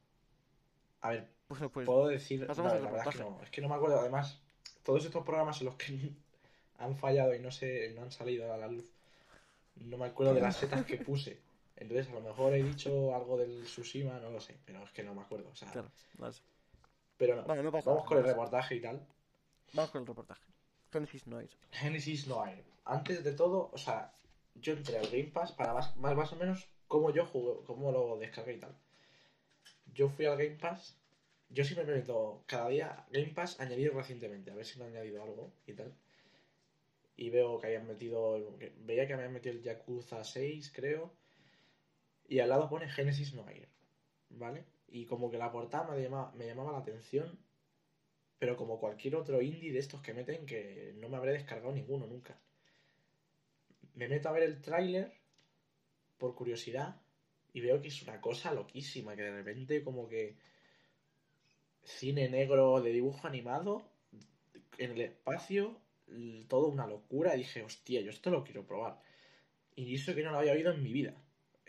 A 1.02 1.10
ver, 1.12 1.28
Bueno, 1.48 1.70
pues 1.70 1.86
puedo 1.86 2.08
decir. 2.08 2.46
no, 2.48 2.64
la 2.64 2.74
verdad 2.76 3.06
es 3.08 3.16
que 3.16 3.24
no. 3.24 3.40
Es 3.44 3.50
que 3.50 3.62
no 3.62 3.70
me 3.70 3.76
acuerdo. 3.76 4.00
Además, 4.00 4.40
todos 4.84 5.06
estos 5.06 5.24
programas 5.24 5.60
en 5.62 5.66
los 5.68 5.76
que 5.76 5.88
han 6.80 6.96
fallado 6.98 7.34
y 7.36 7.40
no 7.40 7.52
se 7.52 7.94
no 7.96 8.04
han 8.04 8.12
salido 8.12 8.54
a 8.54 8.58
la 8.58 8.68
luz. 8.68 8.86
no 9.76 9.98
me 9.98 10.06
acuerdo 10.06 10.34
de 10.34 10.42
las 10.42 10.58
setas 10.58 10.86
que 10.86 10.98
puse. 10.98 11.38
Entonces, 11.80 12.10
a 12.10 12.14
lo 12.16 12.22
mejor 12.22 12.54
he 12.54 12.62
dicho 12.64 13.16
algo 13.16 13.38
del 13.38 13.64
Tsushima, 13.64 14.20
no 14.20 14.30
lo 14.32 14.40
sé, 14.42 14.58
pero 14.66 14.84
es 14.84 14.92
que 14.92 15.04
no 15.04 15.16
me 15.16 15.22
acuerdo. 15.22 15.50
O 15.50 15.56
sea, 15.56 15.72
Claro, 15.72 15.90
no 16.18 16.32
sé. 16.32 16.42
pero 17.18 17.36
no. 17.38 17.44
Bueno, 17.44 17.64
no 17.64 17.72
pasa 17.72 17.90
Vamos 17.90 18.04
nada, 18.04 18.08
con 18.10 18.18
el 18.18 18.24
pasa 18.24 18.34
reportaje 18.36 18.76
y 18.76 18.82
tal. 18.82 19.08
Vamos 19.74 19.92
con 19.92 20.02
el 20.02 20.08
reportaje. 20.08 20.42
Genesis 20.92 21.28
no 21.28 21.38
hay. 21.38 21.50
Genesis 21.72 22.28
no 22.28 22.44
hay. 22.44 22.64
Antes 22.86 23.24
de 23.24 23.32
todo, 23.34 23.70
o 23.72 23.78
sea, 23.78 24.14
yo 24.56 24.74
entré 24.74 24.98
al 24.98 25.08
Game 25.08 25.26
Pass 25.32 25.52
para 25.54 25.74
más, 25.74 25.96
más, 25.98 26.16
más 26.16 26.34
o 26.34 26.36
menos 26.36 26.68
cómo 26.88 27.12
yo 27.12 27.26
jugué, 27.26 27.64
cómo 27.66 27.92
lo 27.92 28.18
descargué 28.18 28.54
y 28.54 28.60
tal. 28.60 28.76
Yo 29.94 30.10
fui 30.10 30.26
al 30.26 30.38
Game 30.38 30.58
Pass. 30.58 30.96
Yo 31.52 31.64
siempre 31.64 31.86
me 31.86 31.94
meto 31.96 32.44
cada 32.46 32.70
día 32.70 33.06
Game 33.12 33.34
Pass 33.34 33.60
añadido 33.60 33.94
recientemente, 33.94 34.52
a 34.52 34.56
ver 34.56 34.66
si 34.66 34.78
me 34.80 34.86
han 34.86 34.92
añadido 34.92 35.24
algo 35.24 35.52
y 35.66 35.74
tal. 35.74 35.94
Y 37.16 37.30
veo 37.30 37.60
que 37.60 37.68
habían 37.68 37.88
metido. 37.88 38.58
Veía 38.80 39.08
que 39.08 39.14
habían 39.14 39.34
metido 39.34 39.56
el 39.56 39.62
Yakuza 39.62 40.24
6, 40.24 40.72
creo. 40.76 41.12
Y 42.30 42.40
al 42.40 42.50
lado 42.50 42.70
pone 42.70 42.88
Genesis 42.88 43.34
No 43.34 43.50
Air. 43.50 43.68
¿Vale? 44.30 44.64
Y 44.88 45.06
como 45.06 45.32
que 45.32 45.38
la 45.40 45.52
portada 45.52 45.92
me 45.92 46.02
llamaba, 46.02 46.32
me 46.36 46.46
llamaba 46.46 46.72
la 46.72 46.78
atención. 46.78 47.40
Pero 48.38 48.56
como 48.56 48.80
cualquier 48.80 49.16
otro 49.16 49.42
indie 49.42 49.74
de 49.74 49.80
estos 49.80 50.02
que 50.02 50.14
meten, 50.14 50.46
que 50.46 50.94
no 50.98 51.10
me 51.10 51.18
habré 51.18 51.34
descargado 51.34 51.74
ninguno 51.74 52.06
nunca. 52.06 52.40
Me 53.96 54.08
meto 54.08 54.30
a 54.30 54.32
ver 54.32 54.44
el 54.44 54.62
tráiler 54.62 55.12
por 56.18 56.36
curiosidad 56.36 57.02
y 57.52 57.62
veo 57.62 57.82
que 57.82 57.88
es 57.88 58.02
una 58.04 58.22
cosa 58.22 58.54
loquísima, 58.54 59.16
que 59.16 59.24
de 59.24 59.32
repente 59.32 59.84
como 59.84 60.08
que 60.08 60.38
cine 61.84 62.30
negro 62.30 62.80
de 62.80 62.92
dibujo 62.92 63.28
animado 63.28 63.90
en 64.78 64.92
el 64.92 65.02
espacio, 65.02 65.82
todo 66.48 66.68
una 66.68 66.86
locura. 66.86 67.36
Y 67.36 67.40
dije, 67.40 67.64
hostia, 67.64 68.02
yo 68.02 68.12
esto 68.12 68.30
lo 68.30 68.44
quiero 68.44 68.66
probar. 68.66 69.02
Y 69.76 69.96
eso 69.96 70.14
que 70.14 70.24
no 70.24 70.32
lo 70.32 70.38
había 70.38 70.54
oído 70.54 70.72
en 70.72 70.84
mi 70.84 70.94
vida, 70.94 71.16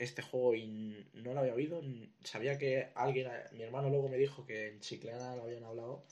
este 0.01 0.23
juego, 0.23 0.55
y 0.55 1.07
no 1.13 1.35
lo 1.35 1.41
había 1.41 1.55
oído. 1.55 1.83
Sabía 2.25 2.57
que 2.59 2.89
alguien, 2.95 3.31
mi 3.53 3.63
hermano 3.63 3.91
luego 3.91 4.09
me 4.09 4.17
dijo 4.17 4.47
que 4.47 4.69
en 4.69 4.81
Chiclana 4.81 5.37
lo 5.37 5.43
habían 5.43 5.65
hablado, 5.65 6.03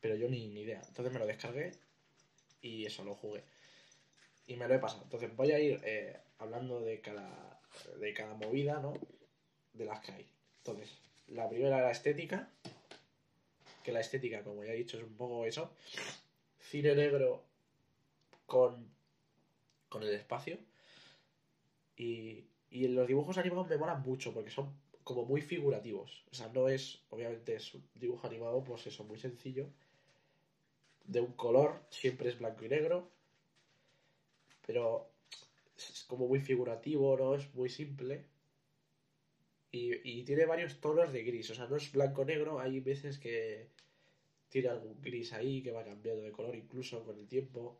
pero 0.00 0.16
yo 0.16 0.28
ni, 0.28 0.48
ni 0.48 0.62
idea. 0.62 0.82
Entonces 0.88 1.12
me 1.12 1.18
lo 1.18 1.26
descargué 1.26 1.72
y 2.62 2.86
eso, 2.86 3.04
lo 3.04 3.14
jugué. 3.14 3.44
Y 4.46 4.56
me 4.56 4.66
lo 4.66 4.74
he 4.74 4.78
pasado. 4.78 5.02
Entonces 5.04 5.36
voy 5.36 5.52
a 5.52 5.60
ir 5.60 5.80
eh, 5.84 6.18
hablando 6.38 6.80
de 6.80 7.00
cada, 7.02 7.60
de 8.00 8.14
cada 8.14 8.34
movida, 8.34 8.80
¿no? 8.80 8.94
De 9.74 9.84
las 9.84 10.00
que 10.00 10.12
hay. 10.12 10.26
Entonces, 10.58 10.90
la 11.28 11.46
primera 11.48 11.78
era 11.78 11.90
estética. 11.90 12.48
Que 13.82 13.92
la 13.92 14.00
estética, 14.00 14.42
como 14.42 14.64
ya 14.64 14.72
he 14.72 14.76
dicho, 14.76 14.96
es 14.96 15.04
un 15.04 15.14
poco 15.14 15.44
eso. 15.44 15.70
Cine 16.58 16.94
negro 16.94 17.44
con, 18.46 18.88
con 19.90 20.02
el 20.02 20.14
espacio. 20.14 20.58
Y, 21.98 22.44
y 22.74 22.88
los 22.88 23.06
dibujos 23.06 23.38
animados 23.38 23.68
me 23.68 23.76
molan 23.76 24.02
mucho 24.02 24.34
porque 24.34 24.50
son 24.50 24.74
como 25.04 25.24
muy 25.24 25.40
figurativos. 25.40 26.24
O 26.32 26.34
sea, 26.34 26.48
no 26.48 26.68
es, 26.68 27.04
obviamente 27.10 27.54
es 27.54 27.72
un 27.72 27.88
dibujo 27.94 28.26
animado, 28.26 28.64
pues 28.64 28.84
eso, 28.88 29.04
muy 29.04 29.16
sencillo. 29.16 29.68
De 31.04 31.20
un 31.20 31.34
color, 31.34 31.86
siempre 31.90 32.30
es 32.30 32.36
blanco 32.36 32.64
y 32.64 32.68
negro. 32.68 33.08
Pero 34.66 35.08
es 35.76 36.04
como 36.08 36.26
muy 36.26 36.40
figurativo, 36.40 37.16
¿no? 37.16 37.36
Es 37.36 37.54
muy 37.54 37.68
simple. 37.68 38.24
Y, 39.70 39.94
y 40.02 40.24
tiene 40.24 40.44
varios 40.44 40.80
tonos 40.80 41.12
de 41.12 41.22
gris. 41.22 41.50
O 41.50 41.54
sea, 41.54 41.68
no 41.68 41.76
es 41.76 41.92
blanco-negro. 41.92 42.58
Hay 42.58 42.80
veces 42.80 43.20
que 43.20 43.68
tiene 44.48 44.70
algún 44.70 45.00
gris 45.00 45.32
ahí 45.32 45.62
que 45.62 45.70
va 45.70 45.84
cambiando 45.84 46.22
de 46.24 46.32
color 46.32 46.56
incluso 46.56 47.04
con 47.04 47.16
el 47.20 47.28
tiempo. 47.28 47.78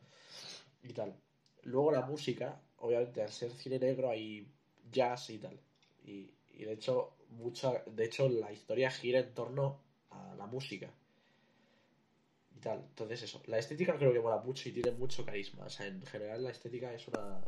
Y 0.85 0.93
tal. 0.93 1.17
Luego 1.63 1.91
la 1.91 2.07
música, 2.07 2.63
obviamente 2.77 3.23
al 3.23 3.33
ser 3.33 3.51
cine 3.51 3.81
negro 3.81 4.09
hay 4.09 4.47
jazz 4.91 5.31
y 5.31 5.39
tal. 5.39 5.61
Y, 6.05 6.31
y 6.53 6.65
de 6.65 6.73
hecho, 6.73 7.17
mucha, 7.31 7.83
de 7.87 8.05
hecho 8.05 8.29
la 8.29 8.53
historia 8.53 8.91
gira 8.91 9.21
en 9.21 9.35
torno 9.35 9.81
a 10.11 10.35
la 10.37 10.47
música. 10.47 10.91
Y 12.55 12.61
tal. 12.61 12.79
Entonces 12.81 13.23
eso. 13.23 13.43
La 13.47 13.59
estética 13.59 13.97
creo 13.97 14.13
que 14.13 14.21
mola 14.21 14.39
mucho 14.39 14.69
y 14.69 14.73
tiene 14.73 14.93
mucho 14.93 15.25
carisma. 15.25 15.65
O 15.65 15.71
sea, 15.71 15.87
en 15.87 16.05
general 16.07 16.43
la 16.43 16.51
estética 16.51 16.93
es 16.93 17.07
una. 17.09 17.43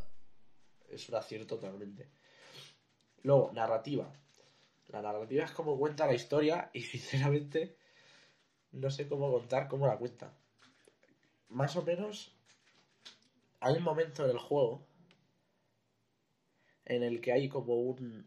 es 0.89 1.09
un 1.09 1.15
acierto 1.15 1.57
totalmente. 1.57 2.11
Luego, 3.23 3.51
narrativa. 3.53 4.13
La 4.89 5.03
narrativa 5.03 5.45
es 5.45 5.51
como 5.51 5.77
cuenta 5.79 6.07
la 6.07 6.15
historia 6.15 6.71
y 6.73 6.81
sinceramente 6.83 7.77
no 8.73 8.91
sé 8.91 9.09
cómo 9.09 9.33
contar 9.33 9.69
cómo 9.69 9.87
la 9.87 9.99
cuenta. 9.99 10.33
Más 11.49 11.77
o 11.77 11.83
menos 11.83 12.37
hay 13.61 13.77
un 13.77 13.83
momento 13.83 14.25
en 14.25 14.31
el 14.31 14.39
juego 14.39 14.87
en 16.87 17.03
el 17.03 17.21
que 17.21 17.33
hay 17.33 17.49
como 17.49 17.75
un 17.75 18.27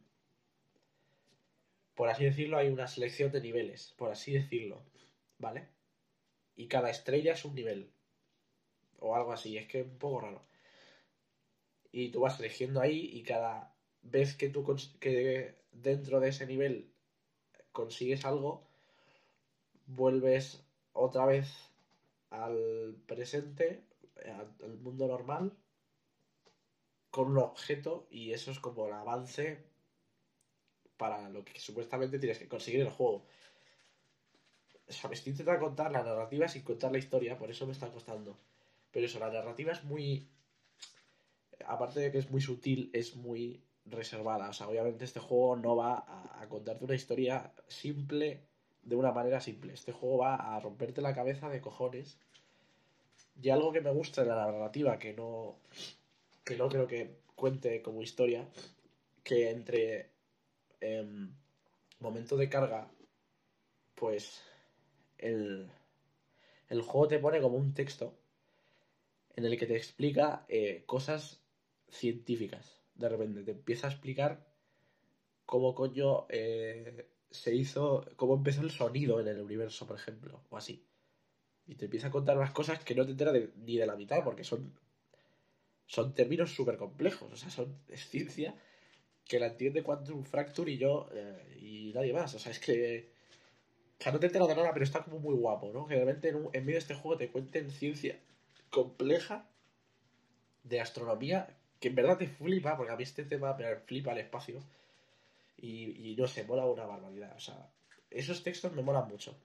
por 1.95 2.07
así 2.07 2.24
decirlo 2.24 2.57
hay 2.57 2.70
una 2.70 2.88
selección 2.88 3.32
de 3.32 3.41
niveles, 3.41 3.93
por 3.97 4.10
así 4.10 4.32
decirlo, 4.32 4.86
¿vale? 5.38 5.68
Y 6.55 6.68
cada 6.68 6.89
estrella 6.89 7.34
es 7.34 7.43
un 7.43 7.55
nivel 7.55 7.91
o 8.99 9.16
algo 9.16 9.34
así, 9.34 9.57
es 9.57 9.68
que 9.68 9.82
es 9.82 9.86
un 9.86 9.97
poco 9.97 10.22
raro. 10.22 10.41
Y 11.91 12.10
tú 12.10 12.22
vas 12.22 12.39
eligiendo 12.39 12.80
ahí 12.80 13.10
y 13.14 13.24
cada 13.24 13.76
vez 14.01 14.36
que 14.36 14.49
tú 14.49 14.66
que 15.01 15.55
dentro 15.74 16.20
de 16.20 16.30
ese 16.30 16.45
nivel 16.45 16.89
consigues 17.74 18.24
algo, 18.24 18.68
vuelves 19.88 20.64
otra 20.93 21.26
vez 21.26 21.49
al 22.30 22.95
presente, 23.07 23.84
al 24.26 24.78
mundo 24.78 25.07
normal, 25.07 25.51
con 27.12 27.32
un 27.32 27.38
objeto 27.38 28.07
y 28.12 28.34
eso 28.34 28.51
es 28.51 28.60
como 28.60 28.88
el 28.88 28.93
avance 28.93 29.64
para 30.97 31.30
lo 31.30 31.43
que 31.45 31.60
supuestamente 31.60 32.20
tienes 32.20 32.39
que 32.39 32.47
conseguir 32.47 32.82
en 32.82 32.88
el 32.88 32.93
juego. 32.93 33.26
O 34.88 34.91
sea, 34.91 35.10
me 35.10 35.16
estoy 35.16 35.32
intentando 35.32 35.66
contar 35.66 35.91
la 35.91 36.03
narrativa 36.03 36.47
sin 36.47 36.64
contar 36.64 36.91
la 36.91 36.97
historia, 36.97 37.38
por 37.38 37.49
eso 37.49 37.66
me 37.66 37.72
está 37.72 37.89
costando. 37.91 38.38
Pero 38.91 39.05
eso, 39.05 39.20
la 39.20 39.32
narrativa 39.32 39.72
es 39.72 39.84
muy... 39.84 40.28
Aparte 41.66 41.99
de 41.99 42.12
que 42.12 42.18
es 42.18 42.30
muy 42.32 42.41
sutil, 42.41 42.89
es 42.93 43.16
muy 43.16 43.62
reservada. 43.86 44.49
O 44.49 44.53
sea, 44.53 44.68
obviamente 44.68 45.05
este 45.05 45.20
juego 45.20 45.55
no 45.55 45.76
va 45.76 45.93
a, 45.93 46.41
a 46.41 46.49
contarte 46.49 46.86
una 46.86 46.95
historia 46.95 47.53
simple 47.68 48.42
de 48.83 48.96
una 48.96 49.12
manera 49.12 49.39
simple. 49.42 49.74
Este 49.74 49.92
juego 49.92 50.20
va 50.20 50.36
a 50.36 50.59
romperte 50.59 51.01
la 51.01 51.13
cabeza 51.13 51.50
de 51.50 51.62
cojones. 51.62 52.17
Y 53.42 53.50
algo 53.50 53.71
que 53.71 53.82
me 53.82 53.92
gusta 53.92 54.24
de 54.24 54.29
la 54.29 54.51
narrativa, 54.51 55.00
que 55.00 55.13
no, 55.13 55.55
que 56.50 56.58
no 56.58 56.67
creo 56.67 56.88
que 56.88 57.20
cuente 57.36 57.84
como 57.84 58.01
historia, 58.01 58.50
que 59.24 59.51
entre 59.51 60.09
em, 60.82 61.32
momento 62.00 62.36
de 62.38 62.50
carga, 62.50 62.89
pues 63.93 64.42
el, 65.20 65.70
el 66.70 66.82
juego 66.82 67.08
te 67.08 67.20
pone 67.20 67.39
como 67.39 67.58
un 67.58 67.76
texto 67.76 68.17
en 69.36 69.46
el 69.46 69.59
que 69.59 69.67
te 69.67 69.76
explica 69.76 70.43
eh, 70.50 70.82
cosas 70.88 71.39
científicas. 71.88 72.82
De 72.96 73.08
repente 73.08 73.43
te 73.43 73.51
empieza 73.51 73.86
a 73.86 73.92
explicar 73.92 74.43
cómo 75.46 75.76
coño 75.76 76.26
eh, 76.30 77.12
se 77.30 77.54
hizo, 77.54 78.05
cómo 78.16 78.34
empezó 78.34 78.62
el 78.62 78.71
sonido 78.71 79.20
en 79.20 79.28
el 79.28 79.39
universo, 79.39 79.86
por 79.86 79.97
ejemplo, 79.97 80.42
o 80.50 80.58
así. 80.58 80.84
Y 81.67 81.76
te 81.76 81.86
empieza 81.86 82.08
a 82.08 82.12
contar 82.12 82.38
unas 82.38 82.54
cosas 82.54 82.84
que 82.84 82.96
no 82.96 83.05
te 83.05 83.12
enteras 83.12 83.36
ni 83.58 83.78
de 83.78 83.86
la 83.86 83.96
mitad, 83.96 84.24
porque 84.24 84.43
son, 84.43 84.74
son 85.89 86.13
términos 86.13 86.53
súper 86.53 86.78
complejos, 86.78 87.33
o 87.33 87.36
sea, 87.36 87.49
son, 87.49 87.75
es 87.89 88.07
ciencia 88.07 88.55
que 89.28 89.39
la 89.39 89.47
entiende 89.47 89.82
Quantum 89.82 90.24
Fracture 90.24 90.71
y 90.71 90.78
yo 90.78 91.09
eh, 91.11 91.57
y 91.59 91.93
nadie 91.93 92.13
más. 92.13 92.33
O 92.36 92.39
sea, 92.39 92.51
es 92.51 92.59
que. 92.59 93.11
O 93.99 94.03
sea, 94.03 94.11
no 94.11 94.20
te 94.20 94.28
enteras 94.28 94.47
de 94.47 94.55
nada, 94.55 94.71
pero 94.71 94.86
está 94.86 95.03
como 95.03 95.20
muy 95.20 95.36
guapo, 95.36 95.74
¿no? 95.74 95.87
Que 95.87 95.95
de 95.95 96.05
repente 96.05 96.29
en, 96.29 96.66
medio 96.66 96.75
de 96.75 96.78
este 96.78 96.93
juego 96.93 97.17
te 97.17 97.29
cuenten 97.29 97.70
ciencia 97.71 98.20
compleja 98.70 99.49
de 100.63 100.79
astronomía 100.79 101.57
que 101.79 101.89
en 101.89 101.95
verdad 101.95 102.17
te 102.17 102.28
flipa, 102.28 102.78
porque 102.78 102.91
a 102.91 102.95
mí 102.95 103.03
este 103.03 103.24
tema 103.24 103.55
me 103.55 103.75
flipa 103.78 104.11
el 104.11 104.20
espacio. 104.20 104.63
Y, 105.57 106.11
y 106.11 106.16
no 106.16 106.28
sé, 106.28 106.43
mola 106.43 106.66
una 106.66 106.86
barbaridad. 106.86 107.36
O 107.36 107.39
sea, 107.39 107.71
esos 108.11 108.43
textos 108.43 108.74
me 108.74 108.83
molan 108.83 109.07
mucho. 109.07 109.36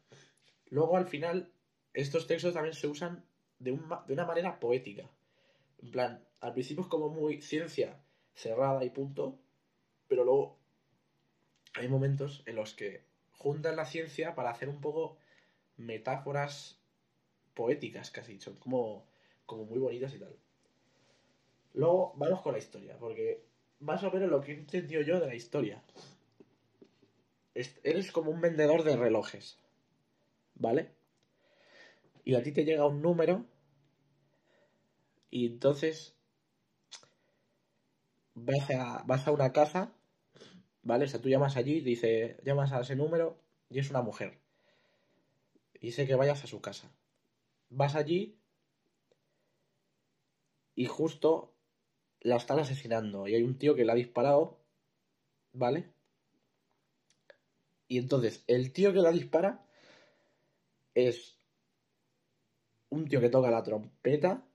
Luego 0.68 0.96
al 0.96 1.06
final, 1.06 1.50
estos 1.94 2.26
textos 2.26 2.54
también 2.54 2.74
se 2.74 2.86
usan 2.86 3.24
de, 3.58 3.72
un 3.72 3.88
de 4.06 4.12
una 4.12 4.26
manera 4.26 4.60
poética. 4.60 5.10
En 5.82 5.90
plan, 5.90 6.24
al 6.44 6.52
principio 6.52 6.82
es 6.82 6.88
como 6.88 7.08
muy 7.08 7.40
ciencia 7.40 8.00
cerrada 8.34 8.84
y 8.84 8.90
punto, 8.90 9.38
pero 10.08 10.24
luego 10.24 10.58
hay 11.74 11.88
momentos 11.88 12.42
en 12.46 12.56
los 12.56 12.74
que 12.74 13.04
juntan 13.32 13.76
la 13.76 13.86
ciencia 13.86 14.34
para 14.34 14.50
hacer 14.50 14.68
un 14.68 14.80
poco 14.80 15.18
metáforas 15.76 16.78
poéticas 17.54 18.10
casi, 18.10 18.40
son 18.40 18.56
como, 18.56 19.06
como 19.46 19.64
muy 19.66 19.78
bonitas 19.78 20.14
y 20.14 20.18
tal. 20.20 20.36
Luego 21.74 22.14
vamos 22.16 22.40
con 22.40 22.52
la 22.52 22.58
historia, 22.58 22.96
porque 22.98 23.44
más 23.80 24.02
o 24.02 24.10
menos 24.10 24.30
lo 24.30 24.40
que 24.40 24.52
he 24.52 24.54
entendido 24.54 25.02
yo 25.02 25.20
de 25.20 25.26
la 25.26 25.34
historia. 25.34 25.82
es- 27.54 27.80
Eres 27.84 28.12
como 28.12 28.30
un 28.30 28.42
vendedor 28.42 28.82
de 28.84 28.96
relojes, 28.96 29.58
¿vale? 30.56 30.90
Y 32.24 32.34
a 32.34 32.42
ti 32.42 32.50
te 32.52 32.64
llega 32.64 32.86
un 32.86 33.00
número 33.02 33.46
y 35.30 35.46
entonces 35.46 36.13
vas 38.34 38.70
a, 38.70 39.02
vas 39.06 39.26
a 39.26 39.32
una 39.32 39.52
casa, 39.52 39.92
¿vale? 40.82 41.04
O 41.06 41.08
sea, 41.08 41.20
tú 41.20 41.28
llamas 41.28 41.56
allí, 41.56 41.80
dice, 41.80 42.38
llamas 42.44 42.72
a 42.72 42.80
ese 42.80 42.96
número 42.96 43.38
y 43.70 43.78
es 43.78 43.90
una 43.90 44.02
mujer. 44.02 44.38
Y 45.74 45.86
dice 45.88 46.06
que 46.06 46.14
vayas 46.14 46.44
a 46.44 46.46
su 46.46 46.60
casa. 46.60 46.90
Vas 47.70 47.94
allí 47.94 48.38
y 50.74 50.86
justo 50.86 51.54
la 52.20 52.36
están 52.36 52.58
asesinando. 52.58 53.28
Y 53.28 53.34
hay 53.34 53.42
un 53.42 53.58
tío 53.58 53.74
que 53.74 53.84
la 53.84 53.92
ha 53.92 53.96
disparado, 53.96 54.58
¿vale? 55.52 55.92
Y 57.86 57.98
entonces, 57.98 58.44
el 58.46 58.72
tío 58.72 58.92
que 58.92 59.00
la 59.00 59.12
dispara 59.12 59.66
es 60.94 61.38
un 62.88 63.06
tío 63.08 63.20
que 63.20 63.28
toca 63.28 63.50
la 63.50 63.62
trompeta, 63.62 64.46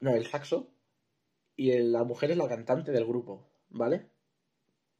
no, 0.00 0.14
el 0.14 0.26
saxo, 0.26 0.70
y 1.58 1.76
la 1.76 2.04
mujer 2.04 2.30
es 2.30 2.36
la 2.36 2.48
cantante 2.48 2.92
del 2.92 3.04
grupo, 3.04 3.44
¿vale? 3.68 4.06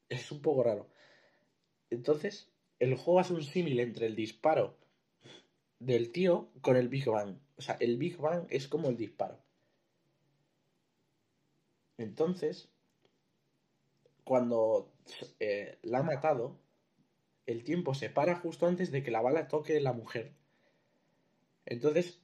Es 0.09 0.32
un 0.32 0.43
poco 0.43 0.64
raro. 0.64 0.90
Entonces, 1.89 2.51
el 2.80 2.97
juego 2.97 3.20
hace 3.20 3.32
un 3.32 3.44
símil 3.44 3.78
entre 3.78 4.06
el 4.06 4.16
disparo 4.16 4.76
del 5.78 6.10
tío 6.10 6.51
con 6.60 6.76
el 6.76 6.89
Big 6.89 7.06
Bang. 7.06 7.39
O 7.56 7.62
sea, 7.62 7.76
el 7.78 7.97
Big 7.97 8.16
Bang 8.16 8.48
es 8.51 8.66
como 8.66 8.89
el 8.89 8.97
disparo. 8.97 9.39
Entonces, 11.97 12.68
cuando 14.24 14.90
eh, 15.39 15.78
la 15.82 15.98
ha 15.98 16.02
matado, 16.02 16.59
el 17.47 17.62
tiempo 17.62 17.94
se 17.94 18.10
para 18.10 18.35
justo 18.35 18.66
antes 18.66 18.90
de 18.90 19.05
que 19.05 19.12
la 19.12 19.22
bala 19.22 19.47
toque 19.47 19.80
la 19.80 19.93
mujer. 19.93 20.35
Entonces, 21.66 22.20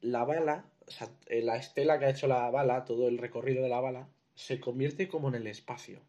la 0.00 0.24
bala, 0.24 0.72
la 1.28 1.56
estela 1.56 1.98
que 1.98 2.06
ha 2.06 2.10
hecho 2.10 2.26
la 2.26 2.50
bala, 2.50 2.84
todo 2.84 3.08
el 3.08 3.18
recorrido 3.18 3.62
de 3.62 3.68
la 3.68 3.80
bala, 3.80 4.08
se 4.34 4.60
convierte 4.60 5.08
como 5.08 5.28
en 5.28 5.34
el 5.34 5.46
espacio. 5.46 6.00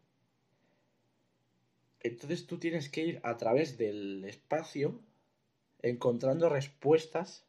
Entonces 2.00 2.46
tú 2.46 2.58
tienes 2.58 2.88
que 2.88 3.04
ir 3.04 3.20
a 3.22 3.36
través 3.36 3.78
del 3.78 4.24
espacio 4.24 5.00
encontrando 5.82 6.48
respuestas 6.48 7.44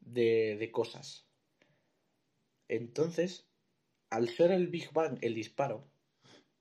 de, 0.00 0.56
de 0.58 0.70
cosas. 0.70 1.26
Entonces, 2.68 3.46
al 4.10 4.28
ser 4.28 4.52
el 4.52 4.68
Big 4.68 4.92
Bang 4.92 5.18
el 5.20 5.34
disparo, 5.34 5.84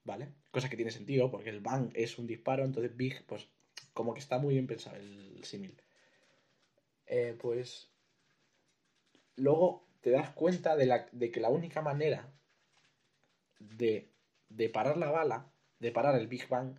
¿vale? 0.03 0.29
Cosa 0.51 0.69
que 0.69 0.75
tiene 0.75 0.91
sentido, 0.91 1.31
porque 1.31 1.49
el 1.49 1.61
Bang 1.61 1.91
es 1.93 2.17
un 2.19 2.27
disparo, 2.27 2.63
entonces 2.63 2.95
Big, 2.95 3.25
pues 3.25 3.47
como 3.93 4.13
que 4.13 4.19
está 4.19 4.39
muy 4.39 4.53
bien 4.55 4.67
pensado 4.67 4.97
el 4.97 5.43
símil. 5.43 5.75
Eh, 7.07 7.37
pues 7.39 7.89
luego 9.35 9.85
te 10.01 10.11
das 10.11 10.29
cuenta 10.31 10.75
de, 10.75 10.85
la, 10.85 11.07
de 11.11 11.31
que 11.31 11.39
la 11.39 11.49
única 11.49 11.81
manera 11.81 12.31
de, 13.59 14.11
de 14.49 14.69
parar 14.69 14.97
la 14.97 15.11
bala, 15.11 15.51
de 15.79 15.91
parar 15.91 16.15
el 16.15 16.27
Big 16.27 16.47
Bang, 16.47 16.77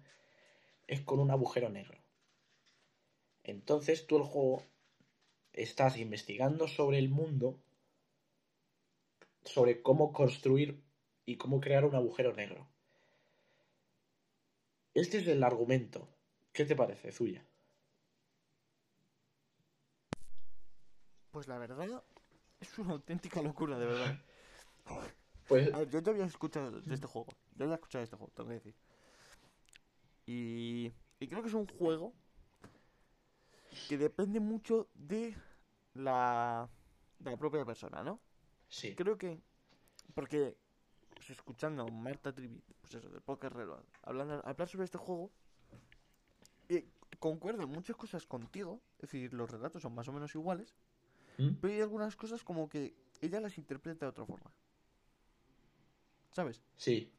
es 0.86 1.00
con 1.00 1.18
un 1.18 1.30
agujero 1.30 1.68
negro. 1.68 1.98
Entonces 3.42 4.06
tú 4.06 4.16
el 4.16 4.22
juego 4.22 4.62
estás 5.52 5.96
investigando 5.98 6.68
sobre 6.68 6.98
el 6.98 7.08
mundo, 7.08 7.58
sobre 9.44 9.82
cómo 9.82 10.12
construir 10.12 10.82
y 11.24 11.36
cómo 11.36 11.60
crear 11.60 11.84
un 11.84 11.94
agujero 11.94 12.34
negro. 12.34 12.66
Este 14.94 15.18
es 15.18 15.26
el 15.26 15.42
argumento. 15.44 16.08
¿Qué 16.52 16.64
te 16.64 16.74
parece, 16.74 17.12
Zuya? 17.12 17.44
Pues 21.30 21.48
la 21.48 21.58
verdad, 21.58 22.02
es 22.72 22.78
una 22.78 22.92
auténtica 22.94 23.42
locura, 23.42 23.78
de 23.78 23.86
verdad. 23.86 24.18
Pues 25.46 25.70
A 25.72 25.78
ver, 25.78 25.90
yo 25.90 26.02
te 26.02 26.10
había 26.10 26.24
escuchado 26.26 26.80
de 26.80 26.94
este 26.94 27.06
juego. 27.06 27.28
Yo 27.54 27.64
había 27.64 27.76
escuchado 27.76 28.00
de 28.00 28.04
este 28.04 28.16
juego, 28.16 28.32
tengo 28.34 28.48
que 28.48 28.54
decir. 28.56 28.74
Y, 30.26 30.92
y 31.20 31.28
creo 31.28 31.42
que 31.42 31.48
es 31.48 31.54
un 31.54 31.66
juego 31.66 32.14
que 33.86 33.98
depende 33.98 34.40
mucho 34.40 34.88
de 34.94 35.36
la, 35.94 36.68
de 37.18 37.30
la 37.30 37.36
propia 37.36 37.64
persona, 37.64 38.02
¿no? 38.02 38.20
sí, 38.68 38.94
Creo 38.94 39.18
que. 39.18 39.40
Porque. 40.14 40.58
Pues 41.14 41.30
escuchando 41.30 41.82
a 41.84 41.90
Marta 41.90 42.34
Trivi, 42.34 42.62
pues 42.80 42.94
eso, 42.94 43.08
del 43.10 43.22
Poker 43.22 43.52
Reload, 43.52 43.84
hablando, 44.02 44.34
hablar 44.46 44.68
sobre 44.68 44.84
este 44.84 44.98
juego. 44.98 45.32
eh, 46.68 46.88
concuerda 47.18 47.62
en 47.64 47.70
muchas 47.70 47.96
cosas 47.96 48.26
contigo. 48.26 48.82
Es 48.98 49.02
decir, 49.10 49.32
los 49.32 49.50
relatos 49.50 49.82
son 49.82 49.94
más 49.94 50.08
o 50.08 50.12
menos 50.12 50.34
iguales. 50.34 50.74
¿Mm? 51.38 51.54
Pero 51.60 51.74
hay 51.74 51.80
algunas 51.80 52.16
cosas 52.16 52.42
como 52.42 52.68
que 52.68 52.94
ella 53.20 53.40
las 53.40 53.58
interpreta 53.58 54.06
de 54.06 54.10
otra 54.10 54.24
forma. 54.26 54.50
¿Sabes? 56.32 56.62
sí, 56.76 57.10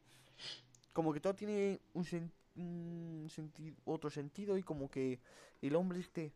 Como 0.93 1.11
que 1.13 1.19
todo 1.19 1.33
tiene 1.35 1.79
un, 1.93 2.03
sen- 2.05 2.31
un 2.55 3.27
senti- 3.29 3.75
otro 3.85 4.09
sentido 4.11 4.57
y 4.57 4.63
como 4.63 4.89
que 4.89 5.19
el 5.61 5.75
hombre 5.75 5.99
este 5.99 6.33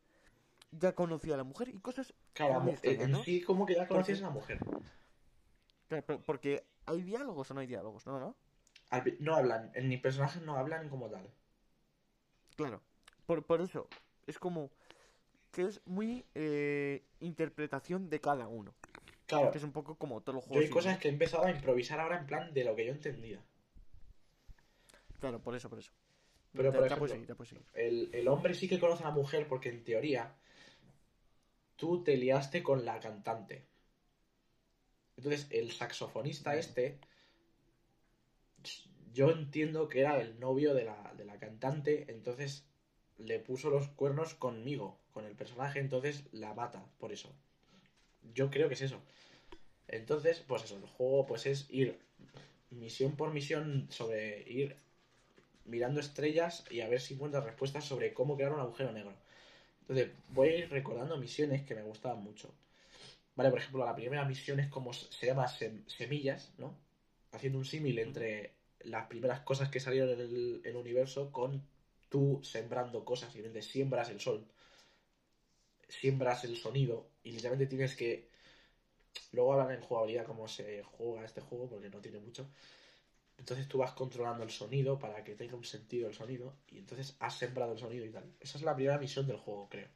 ya 0.72 0.94
conocía 0.94 1.36
a 1.36 1.38
la 1.38 1.44
mujer 1.44 1.70
y 1.70 1.80
cosas 1.80 2.14
claro, 2.34 2.62
en- 2.64 2.70
extrañas, 2.70 3.10
¿no? 3.10 3.24
sí 3.24 3.42
como 3.44 3.66
que 3.66 3.76
ya 3.76 3.88
conocías 3.88 4.20
Porque- 4.20 4.26
a 4.26 4.28
la 4.30 4.34
mujer. 4.34 4.60
Claro, 5.90 6.04
pero- 6.08 6.22
porque 6.24 6.64
hay 6.88 7.02
diálogos 7.04 7.52
o 7.52 7.54
no 7.54 7.60
hay 7.60 7.68
diálogos, 7.68 8.06
¿no? 8.08 8.20
¿No? 8.20 8.36
No 9.20 9.36
hablan, 9.36 9.72
ni 9.84 9.98
personajes 9.98 10.42
no 10.42 10.58
hablan 10.58 10.90
como 10.90 11.10
tal. 11.10 11.30
Claro. 12.56 12.82
Por, 13.26 13.46
por 13.46 13.62
eso, 13.62 13.88
es 14.28 14.38
como 14.40 14.70
que 15.52 15.64
es 15.64 15.82
muy 15.86 16.26
eh, 16.36 17.04
interpretación 17.20 18.10
de 18.10 18.20
cada 18.20 18.48
uno. 18.48 18.74
Claro, 19.28 19.52
Que 19.52 19.60
es 19.60 19.64
un 19.64 19.72
poco 19.72 19.96
como 19.96 20.22
todos 20.22 20.36
los 20.36 20.46
yo 20.46 20.50
juegos. 20.50 20.66
hay 20.66 20.70
cosas 20.72 20.98
que 21.00 21.08
he 21.08 21.12
empezado 21.12 21.46
a 21.46 21.52
improvisar 21.52 22.00
ahora 22.00 22.18
en 22.20 22.26
plan 22.26 22.54
de 22.54 22.64
lo 22.64 22.76
que 22.76 22.86
yo 22.86 22.92
entendía. 22.92 23.40
Claro, 25.20 25.40
por 25.40 25.56
eso, 25.56 25.70
por 25.70 25.80
eso. 25.80 25.92
Pero, 26.54 26.74
por 26.74 26.86
ejemplo, 26.86 27.08
seguir, 27.08 27.28
seguir. 27.46 27.64
El, 27.74 28.10
el 28.14 28.28
hombre 28.28 28.54
sí 28.54 28.68
que 28.68 28.80
conoce 28.80 29.04
a 29.04 29.08
la 29.08 29.14
mujer 29.14 29.48
porque 29.48 29.70
en 29.70 29.84
teoría 29.86 30.36
tú 31.78 32.04
te 32.04 32.18
liaste 32.18 32.62
con 32.62 32.84
la 32.84 33.00
cantante. 33.00 33.66
Entonces 35.16 35.48
el 35.52 35.72
saxofonista 35.72 36.56
este, 36.56 37.00
yo 39.14 39.30
entiendo 39.32 39.88
que 39.88 40.02
era 40.02 40.20
el 40.20 40.40
novio 40.40 40.74
de 40.74 40.86
la, 40.86 41.14
de 41.16 41.26
la 41.26 41.38
cantante, 41.38 42.12
entonces 42.12 42.66
le 43.26 43.40
puso 43.40 43.70
los 43.70 43.88
cuernos 43.90 44.34
conmigo, 44.36 44.98
con 45.14 45.26
el 45.26 45.36
personaje, 45.36 45.80
entonces 45.80 46.24
la 46.32 46.54
mata 46.54 46.84
por 47.00 47.12
eso. 47.12 47.30
Yo 48.34 48.50
creo 48.50 48.68
que 48.68 48.76
es 48.76 48.82
eso. 48.82 49.02
Entonces, 49.88 50.44
pues 50.48 50.64
eso, 50.66 50.78
el 50.78 50.86
juego 50.88 51.26
pues 51.28 51.46
es 51.46 51.68
ir 51.70 52.00
misión 52.72 53.16
por 53.16 53.34
misión 53.34 53.88
sobre 53.90 54.44
ir 54.50 54.76
mirando 55.66 56.00
estrellas 56.00 56.66
y 56.70 56.82
a 56.82 56.90
ver 56.90 57.02
si 57.02 57.14
encuentras 57.16 57.44
respuestas 57.44 57.86
sobre 57.86 58.14
cómo 58.14 58.36
crear 58.36 58.54
un 58.54 58.60
agujero 58.60 58.92
negro. 58.92 59.14
Entonces, 59.82 60.10
voy 60.30 60.50
a 60.50 60.58
ir 60.60 60.70
recordando 60.70 61.18
misiones 61.18 61.64
que 61.64 61.76
me 61.76 61.84
gustaban 61.84 62.24
mucho. 62.24 62.54
Vale, 63.36 63.50
por 63.50 63.60
ejemplo, 63.60 63.86
la 63.86 63.96
primera 63.96 64.26
misión 64.26 64.60
es 64.60 64.68
como 64.68 64.94
se 64.94 65.26
llama 65.26 65.48
sem- 65.48 65.86
semillas, 65.88 66.52
¿no? 66.58 66.76
Haciendo 67.32 67.60
un 67.60 67.66
símil 67.66 68.00
entre 68.00 68.52
las 68.82 69.08
primeras 69.08 69.42
cosas 69.42 69.70
que 69.70 69.80
salieron 69.80 70.10
en 70.20 70.62
el 70.64 70.76
universo 70.76 71.32
con 71.32 71.64
tú 72.12 72.42
sembrando 72.44 73.06
cosas. 73.06 73.34
De 73.34 73.62
siembras 73.62 74.10
el 74.10 74.20
sol, 74.20 74.46
siembras 75.88 76.44
el 76.44 76.58
sonido 76.58 77.08
y 77.24 77.32
literalmente 77.32 77.68
tienes 77.68 77.96
que... 77.96 78.30
Luego 79.32 79.54
hablan 79.54 79.72
en 79.72 79.82
jugabilidad 79.82 80.26
cómo 80.26 80.48
se 80.48 80.84
juega 80.84 81.26
este 81.26 81.42
juego 81.42 81.70
porque 81.70 81.90
no 81.90 82.02
tiene 82.02 82.20
mucho. 82.20 82.50
Entonces 83.38 83.68
tú 83.68 83.78
vas 83.78 83.94
controlando 83.94 84.44
el 84.44 84.52
sonido 84.52 85.00
para 85.00 85.24
que 85.24 85.36
tenga 85.36 85.56
un 85.56 85.64
sentido 85.64 86.08
el 86.08 86.14
sonido 86.14 86.54
y 86.68 86.80
entonces 86.80 87.16
has 87.20 87.38
sembrado 87.38 87.74
el 87.74 87.80
sonido 87.80 88.06
y 88.06 88.10
tal. 88.10 88.26
Esa 88.40 88.58
es 88.58 88.64
la 88.64 88.76
primera 88.76 89.00
misión 89.00 89.26
del 89.26 89.38
juego, 89.38 89.68
creo. 89.70 89.88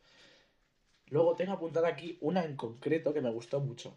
Luego 1.08 1.36
tengo 1.36 1.52
apuntada 1.52 1.90
aquí 1.90 2.18
una 2.22 2.46
en 2.46 2.56
concreto 2.56 3.14
que 3.14 3.22
me 3.22 3.30
gustó 3.30 3.60
mucho. 3.60 3.96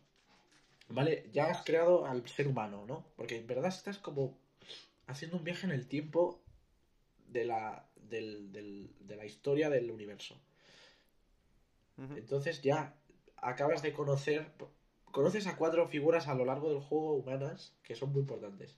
¿Vale? 0.89 1.29
Ya 1.33 1.47
has 1.47 1.65
creado 1.65 2.05
al 2.05 2.27
ser 2.29 2.49
humano, 2.49 2.85
¿no? 2.87 3.05
Porque 3.17 3.37
en 3.37 3.47
verdad 3.47 3.69
estás 3.69 3.99
como 3.99 4.37
haciendo 5.07 5.37
un 5.37 5.45
viaje 5.45 5.67
en 5.67 5.73
el 5.73 5.87
tiempo 5.87 6.41
de 7.29 7.45
la, 7.45 7.88
del- 8.03 8.53
del- 8.53 8.91
de 9.01 9.17
la 9.17 9.25
historia 9.25 9.71
del 9.71 9.91
universo. 9.91 10.41
Entonces 12.17 12.63
ya 12.63 12.95
acabas 13.37 13.83
de 13.83 13.93
conocer, 13.93 14.53
conoces 15.07 15.47
a 15.49 15.57
cuatro 15.57 15.87
figuras 15.89 16.29
a 16.29 16.35
lo 16.35 16.45
largo 16.45 16.71
del 16.71 16.81
juego 16.81 17.15
humanas 17.15 17.75
que 17.83 17.97
son 17.97 18.13
muy 18.13 18.21
importantes. 18.21 18.77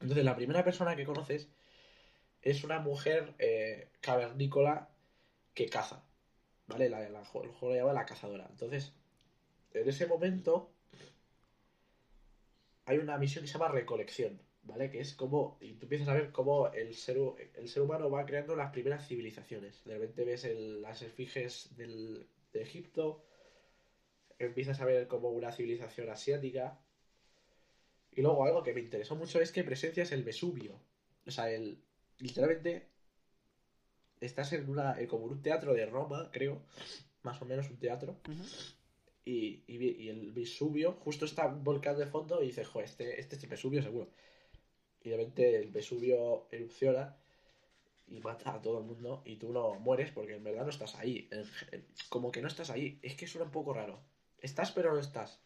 Entonces 0.00 0.24
la 0.24 0.34
primera 0.36 0.64
persona 0.64 0.96
que 0.96 1.04
conoces 1.04 1.48
es 2.42 2.64
una 2.64 2.78
mujer 2.80 3.34
eh, 3.38 3.88
cavernícola 4.00 4.88
que 5.54 5.66
caza, 5.68 6.02
¿vale? 6.66 6.88
La, 6.88 7.08
la- 7.08 7.20
el 7.20 7.24
juego 7.26 7.70
le 7.72 7.76
llama 7.80 7.92
la 7.92 8.06
cazadora. 8.06 8.46
Entonces, 8.50 8.92
en 9.74 9.88
ese 9.88 10.06
momento 10.06 10.70
hay 12.84 12.98
una 12.98 13.18
misión 13.18 13.42
que 13.44 13.48
se 13.48 13.54
llama 13.58 13.68
recolección, 13.68 14.40
¿vale? 14.68 14.90
Que 14.90 15.00
es 15.00 15.14
como, 15.14 15.58
y 15.60 15.74
tú 15.74 15.86
empiezas 15.86 16.08
a 16.08 16.14
ver 16.14 16.32
cómo 16.32 16.68
el 16.68 16.94
ser, 16.94 17.18
el 17.54 17.68
ser 17.68 17.82
humano 17.82 18.10
va 18.10 18.26
creando 18.26 18.56
las 18.56 18.70
primeras 18.72 19.06
civilizaciones. 19.08 19.82
De 19.84 19.94
repente 19.94 20.24
ves 20.24 20.44
el- 20.44 20.82
las 20.82 21.02
esfinges 21.02 21.76
del, 21.76 22.26
de 22.52 22.62
Egipto, 22.62 23.22
empiezas 24.38 24.80
a 24.80 24.84
ver 24.86 25.06
como 25.06 25.30
una 25.30 25.52
civilización 25.52 26.08
asiática, 26.08 26.80
Y 28.12 28.20
luego 28.22 28.44
algo 28.44 28.62
que 28.62 28.74
me 28.74 28.80
interesó 28.80 29.16
mucho 29.16 29.40
es 29.40 29.50
que 29.52 29.64
presencias 29.64 30.12
el 30.12 30.22
Vesubio. 30.24 30.78
O 31.26 31.30
sea, 31.30 31.50
el. 31.50 31.78
Literalmente. 32.18 32.88
Estás 34.20 34.52
en 34.52 34.68
una. 34.68 34.98
en 35.00 35.06
como 35.06 35.24
un 35.26 35.42
teatro 35.42 35.74
de 35.74 35.86
Roma, 35.86 36.30
creo. 36.32 36.62
Más 37.22 37.40
o 37.42 37.46
menos 37.46 37.70
un 37.70 37.78
teatro. 37.78 38.16
Y, 39.24 39.62
y 39.66 40.08
el 40.08 40.32
Vesubio, 40.32 40.92
justo 40.94 41.24
está 41.26 41.46
un 41.46 41.62
volcán 41.62 41.98
de 41.98 42.06
fondo 42.06 42.42
y 42.42 42.46
dices, 42.46 42.66
jo, 42.66 42.80
este, 42.80 43.20
este 43.20 43.36
es 43.36 43.42
el 43.44 43.50
Vesubio 43.50 43.82
seguro. 43.82 44.10
Y 45.02 45.10
de 45.10 45.16
repente 45.16 45.56
el 45.56 45.70
Vesubio 45.70 46.46
erupciona 46.50 47.16
y 48.08 48.20
mata 48.20 48.54
a 48.54 48.62
todo 48.62 48.78
el 48.78 48.84
mundo 48.84 49.22
y 49.24 49.36
tú 49.36 49.52
no 49.52 49.74
mueres 49.74 50.10
porque 50.10 50.34
en 50.34 50.44
verdad 50.44 50.64
no 50.64 50.70
estás 50.70 50.94
ahí. 50.96 51.28
Como 52.08 52.30
que 52.30 52.42
no 52.42 52.48
estás 52.48 52.70
ahí. 52.70 52.98
Es 53.02 53.14
que 53.14 53.26
suena 53.26 53.46
un 53.46 53.52
poco 53.52 53.72
raro. 53.72 54.00
Estás 54.40 54.72
pero 54.72 54.92
no 54.92 55.00
estás. 55.00 55.40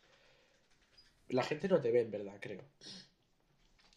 La 1.29 1.43
gente 1.43 1.69
no 1.69 1.81
te 1.81 1.91
ve 1.91 2.01
en 2.01 2.11
verdad, 2.11 2.39
creo. 2.41 2.63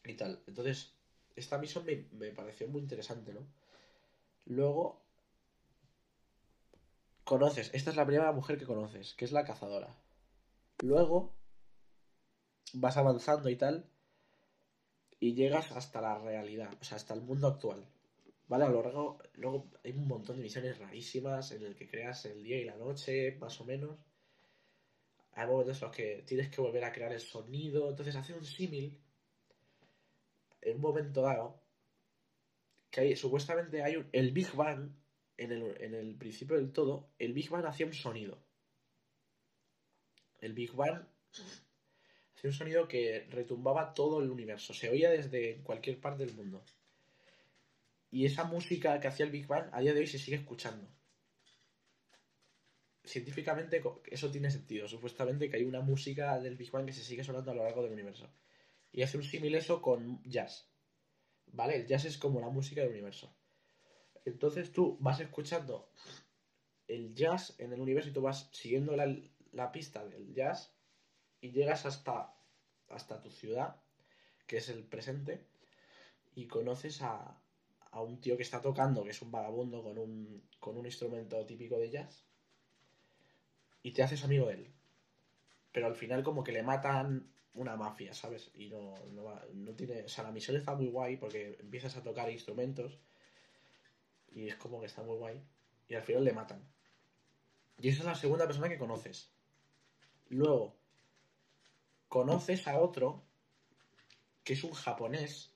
Y 0.04 0.14
tal. 0.14 0.42
Entonces, 0.48 0.94
esta 1.36 1.58
misión 1.58 1.86
me, 1.86 2.06
me 2.12 2.32
pareció 2.32 2.68
muy 2.68 2.82
interesante, 2.82 3.34
¿no? 3.34 3.46
Luego, 4.46 5.02
conoces, 7.24 7.72
esta 7.74 7.90
es 7.90 7.96
la 7.96 8.06
primera 8.06 8.32
mujer 8.32 8.58
que 8.58 8.66
conoces, 8.66 9.14
que 9.16 9.26
es 9.26 9.32
la 9.32 9.44
cazadora. 9.44 9.96
Luego 10.80 11.36
vas 12.74 12.98
avanzando 12.98 13.50
y 13.50 13.56
tal 13.56 13.90
y 15.20 15.34
llegas 15.34 15.72
hasta 15.72 16.02
la 16.02 16.18
realidad, 16.20 16.74
o 16.80 16.84
sea, 16.84 16.98
hasta 16.98 17.14
el 17.14 17.22
mundo 17.22 17.48
actual. 17.48 17.86
¿Vale? 18.48 18.66
A 18.66 18.70
lo 18.70 18.84
largo, 18.84 19.18
luego 19.36 19.72
hay 19.84 19.92
un 19.92 20.08
montón 20.08 20.38
de 20.38 20.44
misiones 20.44 20.78
rarísimas 20.78 21.52
en 21.52 21.64
el 21.66 21.76
que 21.76 21.88
creas 21.88 22.26
el 22.26 22.44
día 22.44 22.58
y 22.58 22.66
la 22.66 22.78
noche, 22.78 23.36
más 23.40 23.60
o 23.60 23.66
menos. 23.66 23.98
Hay 25.34 25.48
momentos 25.48 25.82
en 25.82 25.88
los 25.88 25.96
que 25.96 26.24
tienes 26.28 26.50
que 26.50 26.62
volver 26.62 26.84
a 26.84 26.92
crear 26.92 27.12
el 27.12 27.20
sonido. 27.20 27.90
Entonces 27.90 28.16
hace 28.16 28.34
un 28.34 28.46
símil 28.46 29.00
en 30.62 30.76
un 30.76 30.82
momento 30.82 31.22
dado 31.22 31.60
que 32.92 33.02
hay, 33.02 33.16
supuestamente 33.16 33.84
hay 33.84 33.96
un, 33.96 34.08
el 34.12 34.32
Big 34.32 34.54
Bang 34.54 34.92
en 35.38 35.52
el, 35.52 35.82
en 35.82 35.94
el 35.94 36.16
principio 36.16 36.56
del 36.56 36.72
todo, 36.72 37.10
el 37.20 37.34
Big 37.34 37.50
Bang 37.50 37.66
hacía 37.66 37.86
un 37.86 37.94
sonido. 37.94 38.38
El 40.40 40.54
Big 40.54 40.74
Bang 40.74 41.06
hacía 42.36 42.50
un 42.50 42.54
sonido 42.54 42.88
que 42.88 43.28
retumbaba 43.30 43.94
todo 43.94 44.22
el 44.22 44.30
universo, 44.30 44.74
se 44.74 44.90
oía 44.90 45.10
desde 45.10 45.62
cualquier 45.64 46.00
parte 46.00 46.26
del 46.26 46.36
mundo. 46.36 46.64
Y 48.12 48.26
esa 48.26 48.44
música 48.44 49.00
que 49.00 49.08
hacía 49.08 49.26
el 49.26 49.32
Big 49.32 49.48
Bang 49.48 49.70
a 49.72 49.82
día 49.82 49.94
de 49.94 50.02
hoy 50.02 50.08
se 50.08 50.20
sigue 50.20 50.38
escuchando. 50.38 50.88
Científicamente 53.04 53.84
eso 54.06 54.32
tiene 54.32 54.50
sentido, 54.50 54.88
supuestamente 54.88 55.50
que 55.50 55.58
hay 55.58 55.64
una 55.64 55.82
música 55.82 56.40
del 56.40 56.56
Big 56.56 56.72
Bang 56.72 56.86
que 56.86 56.94
se 56.94 57.04
sigue 57.04 57.24
sonando 57.24 57.52
a 57.52 57.56
lo 57.56 57.64
largo 57.64 57.84
del 57.84 57.94
universo. 57.94 58.30
Y 58.92 59.04
hace 59.04 59.18
un 59.18 59.24
símil 59.24 59.56
eso 59.56 59.82
con 59.82 60.22
jazz. 60.24 60.70
¿Vale? 61.48 61.76
El 61.78 61.86
jazz 61.86 62.06
es 62.06 62.18
como 62.18 62.40
la 62.42 62.50
música 62.50 62.82
del 62.82 62.92
universo. 62.92 63.36
Entonces 64.26 64.72
tú 64.72 64.98
vas 65.00 65.20
escuchando 65.20 65.90
el 66.88 67.14
jazz 67.14 67.56
en 67.60 67.74
el 67.74 67.80
universo 67.80 68.10
y 68.10 68.14
tú 68.14 68.22
vas 68.22 68.50
siguiendo 68.52 68.96
la, 68.96 69.16
la 69.52 69.72
pista 69.72 70.06
del 70.06 70.34
jazz 70.34 70.75
y 71.46 71.52
llegas 71.52 71.86
hasta, 71.86 72.34
hasta 72.90 73.22
tu 73.22 73.30
ciudad, 73.30 73.76
que 74.48 74.58
es 74.58 74.70
el 74.70 74.84
presente, 74.84 75.46
y 76.36 76.48
conoces 76.48 77.02
a, 77.02 77.38
a 77.92 78.02
un 78.02 78.20
tío 78.22 78.38
que 78.38 78.44
está 78.44 78.62
tocando, 78.62 79.04
que 79.04 79.12
es 79.12 79.22
un 79.22 79.32
vagabundo 79.32 79.84
con 79.84 79.98
un, 80.00 80.44
con 80.60 80.78
un 80.78 80.86
instrumento 80.86 81.46
típico 81.46 81.78
de 81.78 81.92
jazz, 81.92 82.26
y 83.84 83.92
te 83.92 84.04
haces 84.04 84.24
amigo 84.24 84.48
de 84.48 84.54
él. 84.56 84.74
Pero 85.72 85.88
al 85.88 85.96
final 85.96 86.24
como 86.24 86.44
que 86.44 86.52
le 86.52 86.64
matan 86.64 87.32
una 87.54 87.76
mafia, 87.76 88.14
¿sabes? 88.14 88.52
Y 88.56 88.68
no, 88.70 88.96
no, 89.14 89.24
va- 89.26 89.46
no 89.54 89.74
tiene... 89.74 90.04
O 90.04 90.10
sea, 90.10 90.24
la 90.24 90.32
misión 90.32 90.58
está 90.58 90.74
muy 90.76 90.88
guay 90.88 91.18
porque 91.18 91.58
empiezas 91.60 91.96
a 91.96 92.04
tocar 92.04 92.30
instrumentos 92.32 93.00
y 94.32 94.48
es 94.48 94.56
como 94.56 94.80
que 94.80 94.86
está 94.88 95.02
muy 95.04 95.18
guay. 95.18 95.42
Y 95.88 95.96
al 95.96 96.04
final 96.04 96.24
le 96.24 96.34
matan. 96.34 96.62
Y 97.80 97.90
esa 97.90 98.00
es 98.00 98.06
la 98.06 98.16
segunda 98.16 98.46
persona 98.48 98.68
que 98.70 98.78
conoces. 98.78 99.32
Luego, 100.30 100.76
conoces 102.16 102.66
a 102.70 102.80
otro 102.80 103.26
que 104.46 104.54
es 104.54 104.64
un 104.64 104.72
japonés, 104.72 105.54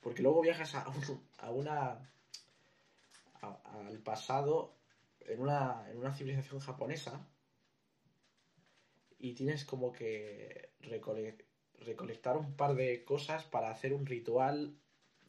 porque 0.00 0.22
luego 0.24 0.40
viajas 0.40 0.74
a, 0.74 0.88
un- 0.88 1.28
una... 1.54 2.12
al 3.40 3.98
pasado 4.02 4.74
en 5.20 5.40
una, 5.40 5.88
en 5.88 5.98
una 5.98 6.12
civilización 6.12 6.58
japonesa 6.58 7.28
y 9.20 9.34
tienes 9.34 9.64
como 9.64 9.92
que 9.92 10.72
recole- 10.80 11.44
recolectar 11.78 12.36
un 12.36 12.56
par 12.56 12.74
de 12.74 13.04
cosas 13.04 13.44
para 13.44 13.70
hacer 13.70 13.92
un 13.92 14.04
ritual 14.04 14.76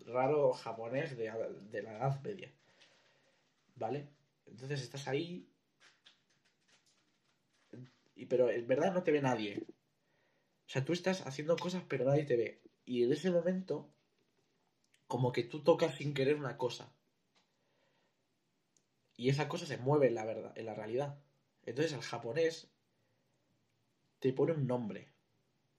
raro 0.08 0.52
japonés 0.52 1.16
de, 1.16 1.32
de 1.70 1.84
la 1.84 1.98
Edad 1.98 2.22
Media. 2.24 2.52
¿Vale? 3.76 4.08
Entonces 4.48 4.82
estás 4.82 5.08
ahí. 5.08 5.48
Y, 8.16 8.26
pero 8.26 8.50
en 8.50 8.68
verdad 8.68 8.92
no 8.94 9.04
te 9.04 9.12
ve 9.12 9.22
nadie. 9.22 9.64
O 10.72 10.74
sea, 10.74 10.86
tú 10.86 10.94
estás 10.94 11.28
haciendo 11.28 11.58
cosas 11.58 11.84
pero 11.86 12.06
nadie 12.06 12.24
te 12.24 12.38
ve. 12.38 12.62
Y 12.86 13.04
en 13.04 13.12
ese 13.12 13.30
momento, 13.30 13.90
como 15.06 15.34
que 15.34 15.44
tú 15.44 15.62
tocas 15.64 15.96
sin 15.96 16.14
querer 16.14 16.38
una 16.38 16.56
cosa. 16.56 16.94
Y 19.18 19.28
esa 19.28 19.50
cosa 19.50 19.66
se 19.66 19.76
mueve 19.76 20.08
en 20.08 20.16
la 20.16 20.24
verdad, 20.24 20.58
en 20.58 20.66
la 20.66 20.74
realidad. 20.74 21.20
Entonces 21.66 21.92
el 21.92 22.00
japonés 22.00 22.72
te 24.20 24.32
pone 24.32 24.54
un 24.54 24.66
nombre. 24.66 25.12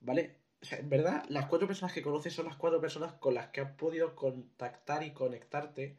¿Vale? 0.00 0.36
O 0.60 0.66
sea, 0.66 0.80
en 0.80 0.90
verdad, 0.90 1.24
las 1.30 1.46
cuatro 1.46 1.66
personas 1.66 1.94
que 1.94 2.02
conoces 2.02 2.34
son 2.34 2.44
las 2.44 2.56
cuatro 2.56 2.78
personas 2.78 3.14
con 3.14 3.32
las 3.32 3.48
que 3.48 3.62
has 3.62 3.72
podido 3.72 4.14
contactar 4.14 5.04
y 5.04 5.14
conectarte 5.14 5.96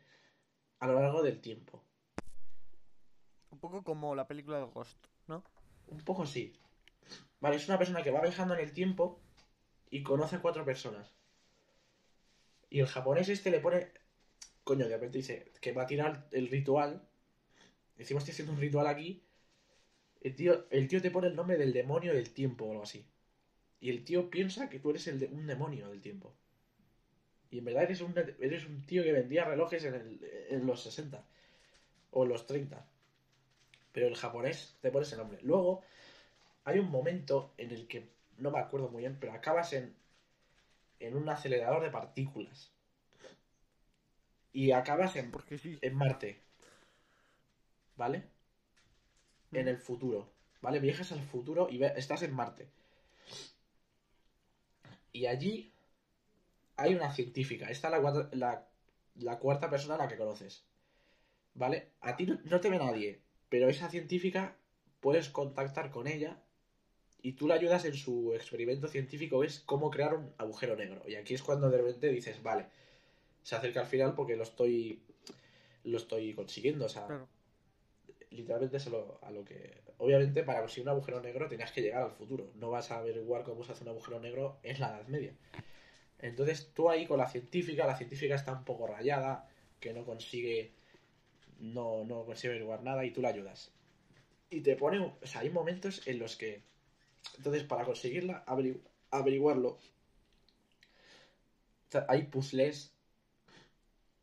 a 0.78 0.86
lo 0.86 1.02
largo 1.02 1.24
del 1.24 1.42
tiempo. 1.42 1.84
Un 3.50 3.58
poco 3.58 3.84
como 3.84 4.14
la 4.14 4.28
película 4.28 4.60
de 4.60 4.66
Ghost, 4.66 5.04
¿no? 5.26 5.44
Un 5.88 6.02
poco 6.02 6.28
sí. 6.28 6.54
Vale, 7.42 7.58
es 7.58 7.68
una 7.68 7.78
persona 7.78 8.02
que 8.04 8.12
va 8.12 8.22
viajando 8.22 8.54
en 8.56 8.62
el 8.62 8.74
tiempo 8.74 9.20
y 9.92 10.04
conoce 10.04 10.38
a 10.38 10.42
cuatro 10.42 10.66
personas. 10.66 11.14
Y 12.70 12.80
el 12.82 12.88
japonés 12.88 13.30
este 13.30 13.52
le 13.52 13.62
pone. 13.62 13.88
Coño, 14.64 14.86
de 14.88 14.96
repente 14.96 15.20
dice 15.20 15.52
que 15.62 15.74
va 15.74 15.84
a 15.84 15.88
tirar 15.88 16.28
el 16.32 16.50
ritual. 16.50 17.04
Encima 17.98 18.20
estoy 18.20 18.34
haciendo 18.34 18.54
un 18.54 18.62
ritual 18.62 18.88
aquí. 18.88 19.24
El 20.22 20.36
tío, 20.36 20.66
el 20.72 20.88
tío 20.88 21.02
te 21.04 21.12
pone 21.12 21.28
el 21.28 21.36
nombre 21.36 21.58
del 21.58 21.72
demonio 21.74 22.14
del 22.14 22.34
tiempo 22.34 22.66
o 22.66 22.72
algo 22.72 22.84
así. 22.84 23.06
Y 23.82 23.90
el 23.92 24.04
tío 24.06 24.30
piensa 24.32 24.70
que 24.70 24.80
tú 24.80 24.92
eres 24.92 25.08
el 25.08 25.20
de- 25.20 25.28
un 25.28 25.48
demonio 25.48 25.90
del 25.90 26.02
tiempo. 26.02 26.36
Y 27.52 27.60
en 27.60 27.66
verdad 27.66 27.84
eres 27.84 28.02
un, 28.02 28.14
eres 28.18 28.66
un 28.66 28.82
tío 28.86 29.02
que 29.04 29.14
vendía 29.14 29.46
relojes 29.46 29.84
en, 29.86 29.94
el- 29.96 30.20
en 30.50 30.66
los 30.66 30.84
60 30.84 31.26
o 32.12 32.24
en 32.24 32.30
los 32.30 32.48
30. 32.48 32.88
Pero 33.94 34.08
el 34.08 34.16
japonés 34.16 34.78
te 34.82 34.92
pone 34.92 35.06
ese 35.06 35.18
nombre. 35.18 35.40
Luego, 35.42 35.82
hay 36.66 36.80
un 36.80 36.90
momento 36.90 37.54
en 37.58 37.72
el 37.72 37.88
que 37.88 38.10
no 38.38 38.52
me 38.52 38.60
acuerdo 38.60 38.90
muy 38.90 39.02
bien, 39.02 39.18
pero 39.20 39.34
acabas 39.34 39.74
en, 39.74 39.96
en 41.00 41.16
un 41.16 41.30
acelerador 41.30 41.84
de 41.84 41.90
partículas. 41.90 42.72
Y 44.52 44.72
acabas 44.72 45.16
en, 45.16 45.32
Porque 45.32 45.58
sí. 45.58 45.78
en 45.82 45.96
Marte. 45.96 46.40
¿Vale? 47.98 48.24
En 49.52 49.68
el 49.68 49.78
futuro. 49.78 50.32
¿Vale? 50.62 50.80
Viajas 50.80 51.12
al 51.12 51.22
futuro 51.22 51.68
y 51.70 51.78
ve- 51.78 51.94
estás 51.98 52.22
en 52.24 52.34
Marte. 52.34 52.68
Y 55.12 55.26
allí 55.28 55.72
hay 56.76 56.96
una 56.96 57.12
científica. 57.14 57.70
Esta 57.70 57.88
es 57.90 57.92
la, 57.94 58.02
cuarta- 58.02 58.30
la, 58.36 58.68
la 59.16 59.40
cuarta 59.40 59.70
persona 59.70 59.96
a 59.96 59.98
la 60.00 60.08
que 60.08 60.18
conoces. 60.18 60.64
¿Vale? 61.56 61.90
A 62.02 62.16
ti 62.16 62.26
no, 62.26 62.40
no 62.46 62.60
te 62.62 62.70
ve 62.70 62.80
nadie, 62.80 63.22
pero 63.50 63.70
esa 63.70 63.90
científica 63.90 64.56
puedes 65.02 65.30
contactar 65.30 65.92
con 65.92 66.08
ella 66.08 66.42
y 67.24 67.32
tú 67.34 67.48
la 67.48 67.56
ayudas 67.56 67.86
en 67.86 67.96
su 67.96 68.34
experimento 68.36 68.88
científico, 68.88 69.44
es 69.44 69.62
cómo 69.62 69.90
crear 69.90 70.14
un 70.14 70.34
agujero 70.38 70.76
negro. 70.76 71.02
Y 71.08 71.16
aquí 71.16 71.34
es 71.34 71.42
cuando 71.42 71.70
de 71.70 71.78
repente 71.78 72.10
dices, 72.10 72.44
vale, 72.44 72.68
se 73.42 73.56
acerca 73.56 73.80
al 73.80 73.88
final 73.88 74.14
porque 74.14 74.36
lo 74.36 74.44
estoy 74.44 75.02
lo 75.86 75.98
estoy 75.98 76.34
consiguiendo, 76.34 76.86
o 76.86 76.90
sea, 76.90 77.08
Claro. 77.08 77.28
literalmente 78.30 78.78
es 78.78 78.88
a 78.88 78.90
lo, 78.90 79.20
a 79.22 79.32
lo 79.32 79.44
que... 79.44 79.82
Obviamente 79.98 80.44
para 80.44 80.60
conseguir 80.60 80.84
un 80.84 80.90
agujero 80.90 81.22
negro 81.22 81.48
tenías 81.48 81.72
que 81.72 81.82
llegar 81.82 82.04
al 82.04 82.12
futuro, 82.12 82.52
no 82.56 82.70
vas 82.70 82.92
a 82.92 83.00
averiguar 83.00 83.44
cómo 83.44 83.64
se 83.64 83.72
hace 83.72 83.84
un 83.84 83.90
agujero 83.90 84.20
negro 84.20 84.60
en 84.64 84.80
la 84.80 84.90
Edad 84.90 85.08
Media. 85.08 85.34
Entonces 86.20 86.72
tú 86.74 86.90
ahí 86.90 87.06
con 87.06 87.18
la 87.18 87.30
científica, 87.30 87.86
la 87.86 87.98
científica 87.98 88.36
está 88.36 88.54
un 88.54 88.66
poco 88.66 88.88
rayada, 88.88 89.50
que 89.80 89.94
no 89.94 90.06
consigue 90.06 90.72
no, 91.60 92.04
no 92.04 92.26
consigue 92.26 92.52
averiguar 92.52 92.84
nada 92.84 93.06
y 93.06 93.12
tú 93.12 93.22
la 93.22 93.30
ayudas. 93.30 93.72
Y 94.50 94.62
te 94.62 94.76
pone, 94.76 95.00
o 95.00 95.18
sea, 95.26 95.42
hay 95.42 95.50
momentos 95.50 96.06
en 96.08 96.20
los 96.20 96.36
que, 96.36 96.64
entonces 97.38 97.64
para 97.64 97.86
conseguirla, 97.86 98.46
averigu- 98.46 98.82
averiguarlo, 99.12 99.70
o 99.70 99.80
sea, 101.90 102.06
hay 102.10 102.24
puzzles 102.24 102.94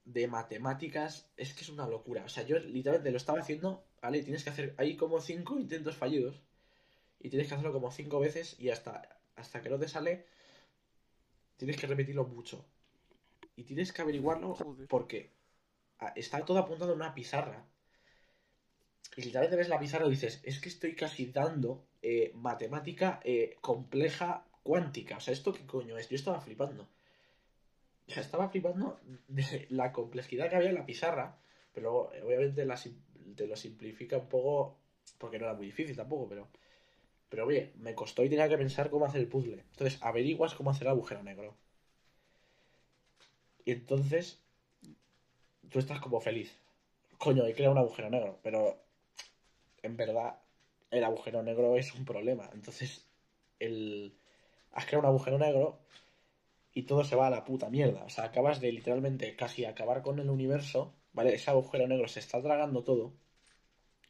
de 0.05 0.27
matemáticas, 0.27 1.31
es 1.37 1.55
que 1.55 1.61
es 1.63 1.69
una 1.69 1.87
locura. 1.87 2.25
O 2.25 2.29
sea, 2.29 2.43
yo 2.45 2.59
literalmente 2.59 3.11
lo 3.13 3.17
estaba 3.17 3.41
haciendo, 3.41 3.85
¿vale? 4.03 4.23
Tienes 4.23 4.43
que 4.43 4.51
hacer, 4.51 4.75
hay 4.77 4.97
como 4.97 5.21
cinco 5.21 5.59
intentos 5.59 5.97
fallidos 5.97 6.43
y 7.21 7.29
tienes 7.31 7.49
que 7.49 7.55
hacerlo 7.55 7.73
como 7.73 7.93
cinco 7.93 8.19
veces 8.19 8.59
y 8.59 8.71
hasta, 8.71 9.21
hasta 9.37 9.61
que 9.63 9.71
no 9.71 9.79
te 9.79 9.87
sale, 9.89 10.27
tienes 11.57 11.77
que 11.77 11.87
repetirlo 11.87 12.25
mucho. 12.25 12.65
Y 13.57 13.65
tienes 13.65 13.93
que 13.93 14.03
averiguarlo 14.03 14.55
Joder. 14.55 14.89
porque 14.89 15.31
a- 15.99 16.09
está 16.17 16.45
todo 16.45 16.59
apuntado 16.59 16.93
en 16.93 16.97
una 16.97 17.15
pizarra. 17.15 17.65
Y 19.17 19.23
literalmente 19.23 19.57
ves 19.57 19.69
la 19.69 19.79
pizarra 19.79 20.09
dices, 20.09 20.41
es 20.45 20.61
que 20.61 20.69
estoy 20.69 20.95
casi 20.95 21.27
dando 21.27 21.85
eh, 22.03 22.33
matemática 22.35 23.21
eh, 23.25 23.57
compleja 23.61 24.45
cuántica. 24.63 25.17
O 25.17 25.21
sea, 25.21 25.35
¿esto 25.35 25.53
qué 25.53 25.67
coño 25.67 25.99
es? 25.99 26.09
Yo 26.09 26.17
estaba 26.17 26.41
flipando. 26.41 26.89
O 28.07 28.13
sea, 28.13 28.23
estaba 28.23 28.49
flipando 28.49 29.01
de 29.29 29.67
la 29.71 29.93
complejidad 29.93 30.49
que 30.49 30.57
había 30.57 30.71
en 30.71 30.75
la 30.77 30.87
pizarra, 30.87 31.39
pero 31.73 32.13
eh, 32.15 32.23
obviamente 32.23 32.65
la 32.65 32.79
te 33.37 33.47
lo 33.47 33.57
simplifica 33.57 34.19
un 34.19 34.29
poco, 34.29 34.79
porque 35.19 35.39
no 35.39 35.47
era 35.47 35.55
muy 35.55 35.67
difícil 35.67 35.97
tampoco, 35.97 36.29
pero... 36.29 36.49
Pero 37.29 37.47
oye, 37.47 37.73
me 37.77 37.95
costó 37.95 38.25
y 38.25 38.29
tenía 38.29 38.49
que 38.49 38.59
pensar 38.59 38.91
cómo 38.91 39.07
hacer 39.07 39.21
el 39.21 39.29
puzzle. 39.29 39.63
Entonces, 39.71 40.03
averiguas 40.03 40.55
cómo 40.55 40.71
hacer 40.71 40.89
el 40.89 40.95
agujero 40.95 41.23
negro. 41.23 41.57
Y 43.65 43.71
entonces, 43.71 44.43
tú 45.69 45.79
estás 45.79 46.01
como 46.01 46.21
feliz. 46.21 46.57
Coño, 47.19 47.47
he 47.47 47.55
creado 47.55 47.73
un 47.73 47.79
agujero 47.79 48.11
negro, 48.11 48.41
pero 48.43 48.83
en 49.83 49.97
verdad 49.97 50.39
el 50.91 51.05
agujero 51.05 51.43
negro 51.43 51.77
es 51.77 51.95
un 51.95 52.05
problema. 52.05 52.51
Entonces, 52.53 53.07
el... 53.59 54.19
has 54.73 54.87
creado 54.87 55.01
un 55.01 55.15
agujero 55.15 55.39
negro 55.39 55.81
y 56.73 56.85
todo 56.85 57.05
se 57.05 57.17
va 57.17 57.29
a 57.29 57.31
la 57.31 57.45
puta 57.45 57.69
mierda. 57.71 58.05
O 58.05 58.09
sea, 58.09 58.25
acabas 58.25 58.61
de 58.61 58.73
literalmente 58.73 59.35
casi 59.37 59.65
acabar 59.65 60.03
con 60.03 60.19
el 60.19 60.31
universo, 60.31 60.95
¿vale? 61.13 61.35
Ese 61.35 61.51
agujero 61.51 61.87
negro 61.87 62.09
se 62.09 62.21
está 62.21 62.43
tragando 62.43 62.83
todo. 62.83 63.13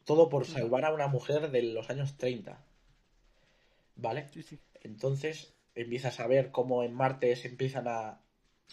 Todo 0.04 0.28
por 0.28 0.46
salvar 0.46 0.84
a 0.84 0.94
una 0.94 1.08
mujer 1.08 1.50
de 1.50 1.62
los 1.62 1.90
años 1.90 2.16
30. 2.16 2.64
¿Vale? 3.96 4.28
Sí, 4.32 4.42
sí. 4.42 4.58
Entonces 4.82 5.54
empiezas 5.74 6.20
a 6.20 6.26
ver 6.26 6.50
cómo 6.50 6.82
en 6.82 6.94
Marte 6.94 7.34
se 7.36 7.48
empiezan 7.48 7.86
a. 7.88 8.20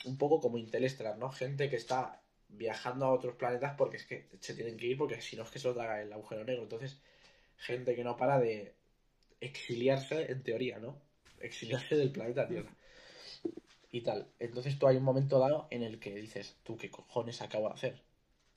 Un 0.05 0.17
poco 0.17 0.39
como 0.39 0.57
Interestelar, 0.57 1.17
¿no? 1.17 1.31
Gente 1.31 1.69
que 1.69 1.75
está 1.75 2.21
viajando 2.49 3.05
a 3.05 3.11
otros 3.11 3.35
planetas 3.35 3.75
porque 3.77 3.97
es 3.97 4.05
que 4.05 4.27
se 4.39 4.53
tienen 4.53 4.77
que 4.77 4.87
ir 4.87 4.97
porque 4.97 5.21
si 5.21 5.35
no 5.35 5.43
es 5.43 5.49
que 5.49 5.59
se 5.59 5.67
lo 5.67 5.73
traga 5.73 6.01
el 6.01 6.11
agujero 6.13 6.43
negro. 6.43 6.63
Entonces, 6.63 6.99
gente 7.57 7.95
que 7.95 8.03
no 8.03 8.17
para 8.17 8.39
de 8.39 8.73
exiliarse, 9.41 10.31
en 10.31 10.43
teoría, 10.43 10.79
¿no? 10.79 10.97
Exiliarse 11.39 11.95
del 11.95 12.11
planeta 12.11 12.47
Tierra. 12.47 12.71
Y 13.91 14.01
tal. 14.01 14.27
Entonces 14.39 14.77
tú 14.77 14.87
hay 14.87 14.97
un 14.97 15.03
momento 15.03 15.39
dado 15.39 15.67
en 15.69 15.83
el 15.83 15.99
que 15.99 16.15
dices, 16.15 16.55
tú 16.63 16.77
qué 16.77 16.89
cojones 16.89 17.41
acabo 17.41 17.67
de 17.67 17.73
hacer. 17.73 18.01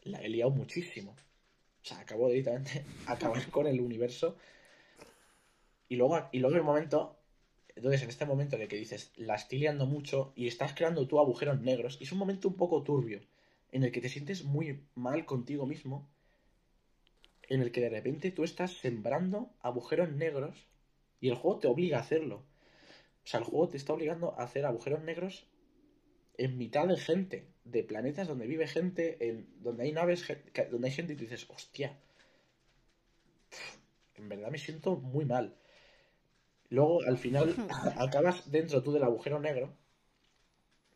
La 0.02 0.20
he 0.22 0.28
liado 0.28 0.50
muchísimo. 0.50 1.12
O 1.82 1.84
sea, 1.84 2.00
acabo 2.00 2.28
de 2.28 2.34
directamente 2.34 2.84
acabar 3.06 3.48
con 3.50 3.66
el 3.66 3.80
universo. 3.80 4.36
Y 5.88 5.96
luego, 5.96 6.28
y 6.32 6.38
luego 6.38 6.56
el 6.56 6.62
momento, 6.62 7.16
entonces 7.74 8.02
en 8.02 8.10
este 8.10 8.26
momento 8.26 8.56
en 8.56 8.62
el 8.62 8.68
que 8.68 8.76
dices, 8.76 9.12
la 9.16 9.34
estoy 9.34 9.58
liando 9.58 9.86
mucho 9.86 10.32
y 10.36 10.46
estás 10.46 10.74
creando 10.74 11.06
tú 11.08 11.18
agujeros 11.18 11.60
negros, 11.60 11.98
y 12.00 12.04
es 12.04 12.12
un 12.12 12.18
momento 12.18 12.46
un 12.46 12.54
poco 12.54 12.84
turbio, 12.84 13.20
en 13.72 13.84
el 13.84 13.92
que 13.92 14.00
te 14.00 14.08
sientes 14.08 14.44
muy 14.44 14.84
mal 14.94 15.24
contigo 15.26 15.66
mismo, 15.66 16.10
en 17.48 17.62
el 17.62 17.72
que 17.72 17.80
de 17.80 17.90
repente 17.90 18.30
tú 18.30 18.44
estás 18.44 18.78
sembrando 18.78 19.52
agujeros 19.60 20.10
negros 20.12 20.68
y 21.20 21.28
el 21.28 21.34
juego 21.34 21.58
te 21.58 21.68
obliga 21.68 21.98
a 21.98 22.02
hacerlo. 22.02 22.44
O 23.24 23.26
sea, 23.26 23.40
el 23.40 23.46
juego 23.46 23.68
te 23.68 23.76
está 23.76 23.92
obligando 23.92 24.38
a 24.38 24.44
hacer 24.44 24.64
agujeros 24.64 25.02
negros 25.02 25.46
en 26.38 26.56
mitad 26.56 26.86
de 26.86 26.96
gente, 26.96 27.48
de 27.64 27.82
planetas 27.82 28.26
donde 28.26 28.46
vive 28.46 28.66
gente, 28.66 29.28
en 29.28 29.48
donde 29.62 29.84
hay 29.84 29.92
naves, 29.92 30.26
donde 30.70 30.88
hay 30.88 30.94
gente 30.94 31.12
y 31.12 31.16
tú 31.16 31.22
dices, 31.22 31.46
hostia, 31.50 31.98
en 34.14 34.28
verdad 34.28 34.50
me 34.50 34.58
siento 34.58 34.96
muy 34.96 35.24
mal. 35.24 35.56
Luego, 36.68 37.02
al 37.02 37.18
final, 37.18 37.54
acabas 37.98 38.50
dentro 38.50 38.82
tú 38.82 38.92
del 38.92 39.02
agujero 39.02 39.40
negro. 39.40 39.76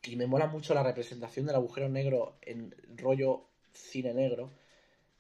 Y 0.07 0.17
me 0.17 0.27
mola 0.27 0.47
mucho 0.47 0.75
la 0.75 0.83
representación 0.83 1.47
del 1.47 1.57
agujero 1.57 1.89
negro 1.89 2.37
en 2.43 2.75
rollo 2.97 3.49
cine 3.73 4.13
negro, 4.15 4.51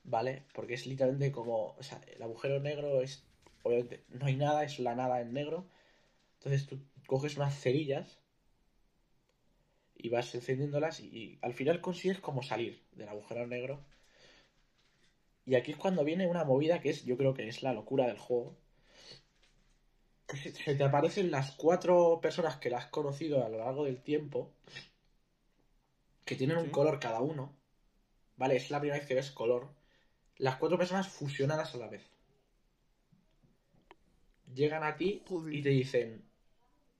¿vale? 0.05 0.44
Porque 0.55 0.74
es 0.74 0.86
literalmente 0.86 1.32
como. 1.32 1.74
O 1.78 1.82
sea, 1.82 2.01
el 2.15 2.23
agujero 2.23 2.61
negro 2.61 3.01
es. 3.02 3.24
Obviamente, 3.62 4.05
no 4.11 4.27
hay 4.27 4.36
nada, 4.36 4.65
es 4.65 4.78
la 4.78 4.94
nada 4.94 5.20
en 5.20 5.32
negro. 5.32 5.66
Entonces 6.39 6.66
tú 6.66 6.78
coges 7.06 7.36
unas 7.36 7.59
cerillas 7.59 8.20
y 9.97 10.11
vas 10.11 10.35
encendiéndolas 10.35 11.01
y, 11.01 11.06
y 11.06 11.39
al 11.40 11.55
final 11.55 11.81
consigues 11.81 12.20
como 12.20 12.43
salir 12.43 12.82
del 12.93 13.09
agujero 13.09 13.47
negro. 13.47 13.85
Y 15.47 15.55
aquí 15.56 15.73
es 15.73 15.78
cuando 15.78 16.05
viene 16.05 16.27
una 16.27 16.44
movida 16.44 16.81
que 16.81 16.90
es, 16.90 17.05
yo 17.05 17.16
creo 17.16 17.35
que 17.35 17.48
es 17.48 17.62
la 17.62 17.73
locura 17.73 18.06
del 18.06 18.19
juego. 18.19 18.56
Se, 20.29 20.75
te 20.75 20.85
aparecen 20.85 21.31
las 21.31 21.53
cuatro 21.53 22.19
personas 22.21 22.57
que 22.57 22.71
la 22.71 22.79
has 22.79 22.87
conocido 22.87 23.45
a 23.45 23.49
lo 23.49 23.59
largo 23.59 23.85
del 23.85 24.03
tiempo, 24.03 24.53
que 26.25 26.35
tienen 26.35 26.57
un 26.59 26.71
color 26.71 26.99
cada 26.99 27.21
uno. 27.21 27.55
Vale, 28.37 28.57
es 28.57 28.71
la 28.71 28.81
primera 28.81 28.99
vez 28.99 29.07
que 29.07 29.15
ves 29.15 29.31
color. 29.31 29.69
Las 30.39 30.57
cuatro 30.57 30.79
personas 30.79 31.09
fusionadas 31.09 31.75
a 31.75 31.79
la 31.79 31.89
vez. 31.89 32.11
Llegan 34.53 34.83
a 34.83 34.97
ti 34.97 35.23
Joder. 35.29 35.55
y 35.55 35.63
te 35.63 35.69
dicen, 35.69 36.25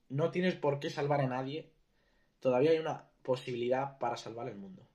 no 0.09 0.31
tienes 0.31 0.55
por 0.55 0.79
qué 0.79 0.91
salvar 0.91 1.21
a 1.21 1.27
nadie, 1.27 1.73
todavía 2.41 2.73
hay 2.73 2.79
una 2.79 3.09
posibilidad 3.23 3.99
para 3.99 4.17
salvar 4.17 4.49
el 4.49 4.57
mundo. 4.57 4.87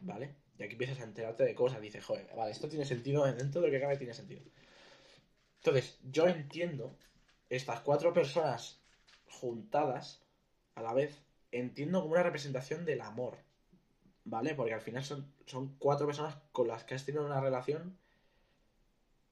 ¿Vale? 0.00 0.34
Y 0.58 0.64
aquí 0.64 0.72
empiezas 0.72 1.00
a 1.00 1.04
enterarte 1.04 1.44
de 1.44 1.54
cosas, 1.54 1.80
dices, 1.80 2.04
joder, 2.04 2.28
vale, 2.36 2.50
esto 2.50 2.68
tiene 2.68 2.84
sentido, 2.84 3.24
dentro 3.24 3.60
de 3.60 3.68
lo 3.68 3.72
que 3.72 3.80
cabe 3.80 3.96
tiene 3.96 4.14
sentido. 4.14 4.42
Entonces, 5.58 5.98
yo 6.02 6.26
entiendo 6.26 6.96
estas 7.50 7.80
cuatro 7.80 8.12
personas 8.12 8.80
juntadas 9.28 10.22
a 10.74 10.82
la 10.82 10.92
vez, 10.94 11.22
entiendo 11.52 12.00
como 12.00 12.12
una 12.12 12.22
representación 12.22 12.84
del 12.84 13.00
amor, 13.00 13.38
¿vale? 14.24 14.54
Porque 14.54 14.74
al 14.74 14.80
final 14.80 15.04
son, 15.04 15.32
son 15.46 15.76
cuatro 15.78 16.06
personas 16.06 16.36
con 16.52 16.68
las 16.68 16.84
que 16.84 16.94
has 16.94 17.04
tenido 17.04 17.24
una 17.24 17.40
relación 17.40 17.98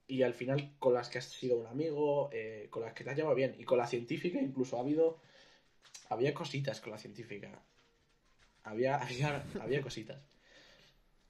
y 0.07 0.23
al 0.23 0.33
final 0.33 0.73
con 0.79 0.93
las 0.93 1.09
que 1.09 1.17
has 1.17 1.25
sido 1.25 1.57
un 1.57 1.67
amigo, 1.67 2.29
eh, 2.31 2.67
con 2.69 2.81
las 2.81 2.93
que 2.93 3.03
te 3.03 3.09
has 3.09 3.17
llevado 3.17 3.35
bien. 3.35 3.55
Y 3.59 3.65
con 3.65 3.77
la 3.77 3.87
científica 3.87 4.39
incluso 4.39 4.77
ha 4.77 4.81
habido... 4.81 5.19
Había 6.09 6.33
cositas 6.33 6.79
con 6.79 6.91
la 6.91 6.97
científica. 6.97 7.61
Había, 8.63 8.95
había, 9.01 9.43
había 9.61 9.81
cositas. 9.81 10.21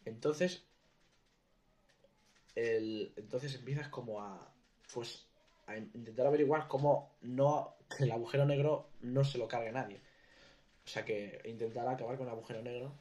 Entonces... 0.05 0.63
El, 2.55 3.13
entonces 3.17 3.55
empiezas 3.55 3.89
como 3.89 4.21
a... 4.21 4.53
Pues 4.93 5.27
a 5.67 5.77
intentar 5.77 6.27
averiguar 6.27 6.67
cómo 6.67 7.15
no... 7.21 7.75
El 7.99 8.11
agujero 8.11 8.45
negro 8.45 8.89
no 9.01 9.23
se 9.23 9.37
lo 9.37 9.47
cargue 9.47 9.71
nadie. 9.71 10.01
O 10.85 10.89
sea 10.89 11.05
que 11.05 11.41
intentar 11.45 11.87
acabar 11.87 12.17
con 12.17 12.27
el 12.27 12.33
agujero 12.33 12.61
negro. 12.61 12.93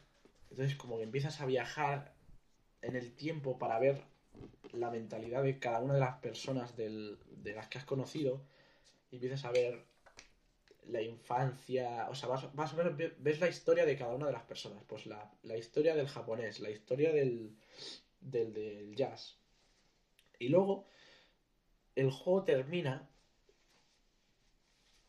Entonces 0.51 0.77
como 0.77 0.97
que 0.97 1.05
empiezas 1.05 1.41
a 1.41 1.47
viajar 1.47 2.15
en 2.83 2.97
el 2.97 3.13
tiempo 3.15 3.59
para 3.59 3.79
ver 3.79 4.03
la 4.73 4.91
mentalidad 4.91 5.43
de 5.43 5.59
cada 5.59 5.81
una 5.81 5.95
de 5.95 6.01
las 6.01 6.17
personas 6.21 6.77
del- 6.77 7.19
de 7.29 7.55
las 7.55 7.69
que 7.69 7.79
has 7.79 7.85
conocido 7.85 8.43
y 9.11 9.17
empiezas 9.17 9.45
a 9.45 9.51
ver 9.51 9.85
la 10.89 11.03
infancia, 11.03 12.07
o 12.11 12.15
sea, 12.15 12.29
más, 12.29 12.55
más 12.55 12.73
o 12.73 12.77
menos 12.77 12.97
ve- 12.97 13.15
ves 13.19 13.41
la 13.41 13.49
historia 13.49 13.85
de 13.85 13.97
cada 13.97 14.15
una 14.15 14.27
de 14.27 14.33
las 14.33 14.43
personas, 14.45 14.83
pues 14.87 15.07
la, 15.07 15.33
la 15.43 15.57
historia 15.57 15.95
del 15.97 16.07
japonés, 16.09 16.61
la 16.61 16.71
historia 16.71 17.13
del, 17.13 17.57
del, 18.21 18.53
del 18.53 18.95
jazz. 18.95 19.37
Y 20.39 20.49
luego 20.49 20.87
el 21.97 22.11
juego 22.13 22.45
termina 22.45 23.09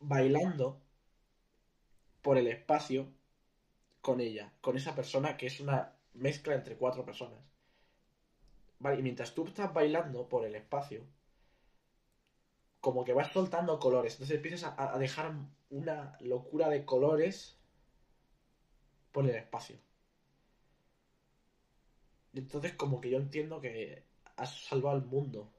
bailando 0.00 0.80
por 2.22 2.38
el 2.38 2.48
espacio 2.48 3.06
con 4.00 4.20
ella, 4.20 4.52
con 4.60 4.76
esa 4.76 4.94
persona 4.94 5.36
que 5.36 5.46
es 5.46 5.60
una 5.60 5.92
mezcla 6.14 6.54
entre 6.54 6.76
cuatro 6.76 7.04
personas. 7.04 7.40
Vale, 8.80 9.00
y 9.00 9.02
mientras 9.02 9.34
tú 9.34 9.46
estás 9.46 9.72
bailando 9.72 10.28
por 10.28 10.44
el 10.44 10.54
espacio, 10.54 11.04
como 12.80 13.04
que 13.04 13.12
vas 13.12 13.32
soltando 13.32 13.78
colores. 13.78 14.14
Entonces 14.14 14.36
empiezas 14.36 14.64
a, 14.64 14.94
a 14.94 14.98
dejar 14.98 15.32
una 15.70 16.16
locura 16.20 16.68
de 16.68 16.84
colores 16.84 17.58
por 19.12 19.24
el 19.28 19.34
espacio. 19.36 19.76
Y 22.32 22.38
entonces 22.38 22.72
como 22.74 23.00
que 23.02 23.10
yo 23.10 23.18
entiendo 23.18 23.60
que 23.60 24.04
has 24.36 24.64
salvado 24.64 24.96
al 24.96 25.04
mundo. 25.04 25.52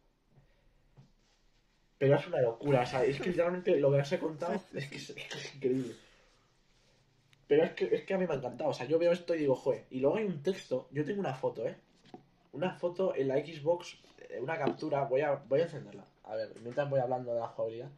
Pero 1.99 2.15
es 2.15 2.27
una 2.27 2.41
locura, 2.41 2.81
o 2.81 2.85
sea, 2.85 3.03
es 3.03 3.19
que 3.19 3.29
literalmente 3.29 3.77
lo 3.77 3.91
que 3.91 3.97
os 3.97 4.11
he 4.11 4.19
contado 4.19 4.53
es 4.73 4.87
que 4.87 4.95
es, 4.95 5.09
es 5.09 5.15
que 5.15 5.37
es 5.37 5.55
increíble. 5.55 5.95
Pero 7.45 7.63
es 7.63 7.71
que, 7.73 7.85
es 7.93 8.03
que 8.03 8.13
a 8.13 8.17
mí 8.17 8.25
me 8.25 8.33
ha 8.33 8.37
encantado, 8.37 8.69
o 8.69 8.73
sea, 8.73 8.87
yo 8.87 8.97
veo 8.97 9.11
esto 9.11 9.35
y 9.35 9.39
digo, 9.39 9.55
joder. 9.55 9.85
Y 9.89 9.99
luego 9.99 10.15
hay 10.17 10.25
un 10.25 10.41
texto, 10.41 10.87
yo 10.91 11.03
tengo 11.03 11.19
una 11.19 11.33
foto, 11.33 11.67
¿eh? 11.67 11.75
Una 12.53 12.71
foto 12.73 13.13
en 13.15 13.27
la 13.27 13.35
Xbox, 13.35 13.97
eh, 14.29 14.39
una 14.39 14.57
captura, 14.57 15.03
voy 15.03 15.21
a, 15.21 15.33
voy 15.33 15.59
a 15.59 15.63
encenderla. 15.63 16.05
A 16.23 16.35
ver, 16.35 16.53
mientras 16.61 16.89
voy 16.89 16.99
hablando 16.99 17.33
de 17.33 17.39
la 17.39 17.47
jugabilidad 17.47 17.91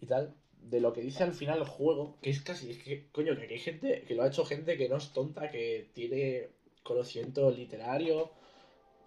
y 0.00 0.06
tal, 0.06 0.34
de 0.58 0.80
lo 0.80 0.92
que 0.92 1.02
dice 1.02 1.22
al 1.22 1.32
final 1.32 1.58
el 1.58 1.68
juego, 1.68 2.16
que 2.20 2.30
es 2.30 2.40
casi, 2.40 2.70
es 2.70 2.78
que, 2.82 3.08
coño, 3.12 3.36
que 3.36 3.44
aquí 3.44 3.54
hay 3.54 3.60
gente, 3.60 4.02
que 4.02 4.14
lo 4.14 4.22
ha 4.22 4.28
hecho 4.28 4.44
gente 4.44 4.76
que 4.76 4.88
no 4.88 4.96
es 4.96 5.12
tonta, 5.12 5.50
que 5.50 5.90
tiene 5.92 6.48
conocimiento 6.82 7.50
literario, 7.50 8.30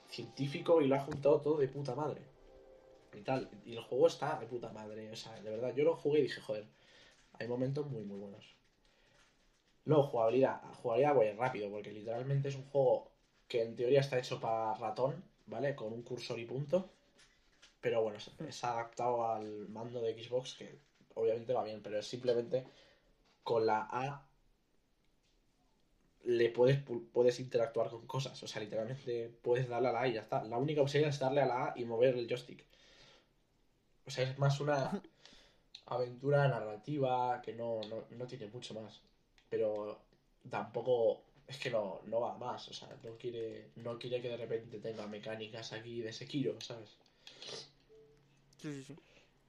científico 0.09 0.81
y 0.81 0.87
lo 0.87 0.95
ha 0.95 0.99
juntado 0.99 1.41
todo 1.41 1.57
de 1.57 1.67
puta 1.67 1.95
madre. 1.95 2.21
Y 3.15 3.21
tal, 3.21 3.49
y 3.65 3.73
el 3.75 3.81
juego 3.81 4.07
está 4.07 4.39
de 4.39 4.45
puta 4.47 4.69
madre, 4.71 5.11
o 5.11 5.15
sea, 5.15 5.33
de 5.41 5.49
verdad, 5.49 5.73
yo 5.75 5.83
lo 5.83 5.95
jugué 5.95 6.19
y 6.19 6.23
dije, 6.23 6.41
joder, 6.41 6.65
Hay 7.39 7.47
momentos 7.47 7.87
muy, 7.87 8.03
muy 8.05 8.19
buenos. 8.19 8.45
Luego, 9.85 10.03
jugabilidad. 10.03 10.61
Jugabilidad, 10.81 11.15
pues 11.15 11.37
rápido, 11.37 11.69
porque 11.69 11.91
literalmente 11.91 12.49
es 12.49 12.55
un 12.55 12.65
juego 12.65 13.11
que 13.47 13.61
en 13.63 13.75
teoría 13.75 14.01
está 14.01 14.17
hecho 14.19 14.39
para 14.39 14.73
ratón, 14.75 15.23
¿vale? 15.45 15.75
Con 15.75 15.93
un 15.93 16.01
cursor 16.03 16.39
y 16.39 16.45
punto. 16.45 16.89
Pero 17.81 18.03
bueno, 18.03 18.19
ha 18.63 18.71
adaptado 18.71 19.27
al 19.31 19.69
mando 19.69 20.01
de 20.01 20.13
Xbox, 20.23 20.55
que 20.55 20.79
obviamente 21.15 21.53
va 21.53 21.63
bien, 21.65 21.81
pero 21.83 21.99
es 21.99 22.07
simplemente 22.07 22.65
con 23.43 23.65
la 23.67 23.87
A 23.91 24.27
le 26.39 26.49
puedes, 26.49 26.77
pu- 26.85 27.05
puedes 27.13 27.39
interactuar 27.39 27.89
con 27.89 28.05
cosas. 28.05 28.41
O 28.43 28.47
sea, 28.47 28.61
literalmente 28.61 29.29
puedes 29.41 29.69
darle 29.69 29.87
a 29.89 29.91
la 29.93 30.01
A 30.01 30.07
y 30.09 30.13
ya 30.13 30.21
está. 30.21 30.43
La 30.43 30.57
única 30.57 30.81
opción 30.81 31.05
es 31.05 31.19
darle 31.19 31.41
a 31.41 31.45
la 31.45 31.65
A 31.67 31.73
y 31.77 31.85
mover 31.85 32.15
el 32.17 32.27
joystick. 32.27 32.65
O 34.07 34.11
sea, 34.11 34.23
es 34.30 34.38
más 34.38 34.60
una 34.60 35.02
aventura 35.88 36.48
narrativa 36.48 37.41
que 37.41 37.53
no, 37.53 37.82
no, 37.90 38.06
no 38.10 38.27
tiene 38.27 38.48
mucho 38.48 38.73
más. 38.73 39.02
Pero 39.49 39.99
tampoco 40.49 41.22
es 41.48 41.57
que 41.57 41.69
no, 41.69 42.02
no 42.06 42.22
va 42.22 42.38
más. 42.38 42.68
O 42.69 42.73
sea, 42.73 42.90
no 43.03 43.18
quiere, 43.18 43.69
no 43.77 43.98
quiere 43.98 44.22
que 44.22 44.30
de 44.30 44.38
repente 44.38 44.80
tenga 44.80 45.07
mecánicas 45.07 45.73
aquí 45.73 46.02
de 46.02 46.11
Sekiro, 46.14 46.60
¿sabes? 46.61 46.90
Sí, 48.57 48.73
sí, 48.73 48.84
sí. 48.84 48.95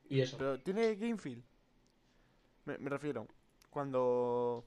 Y 0.09 0.21
eso. 0.21 0.37
Pero 0.39 0.61
tiene 0.61 0.95
game 0.97 1.19
feel. 1.19 1.43
Me, 2.65 2.79
me 2.79 2.91
refiero, 2.91 3.27
cuando. 3.71 4.65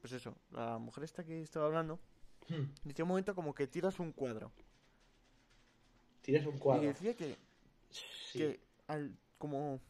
Pues 0.00 0.12
eso, 0.14 0.34
la 0.50 0.78
mujer 0.78 1.04
esta 1.04 1.24
que 1.24 1.40
estaba 1.42 1.66
hablando, 1.66 1.98
Hmm. 2.48 2.64
dice 2.82 3.04
un 3.04 3.08
momento 3.08 3.36
como 3.36 3.54
que 3.54 3.68
tiras 3.68 4.00
un 4.00 4.10
cuadro. 4.12 4.50
Tienes 6.22 6.44
un 6.46 6.56
Y 6.56 6.58
cuadro. 6.58 6.82
decía 6.82 7.14
que, 7.14 7.36
Sí. 7.90 8.38
que 8.38 8.60
al 8.86 9.16
como 9.38 9.80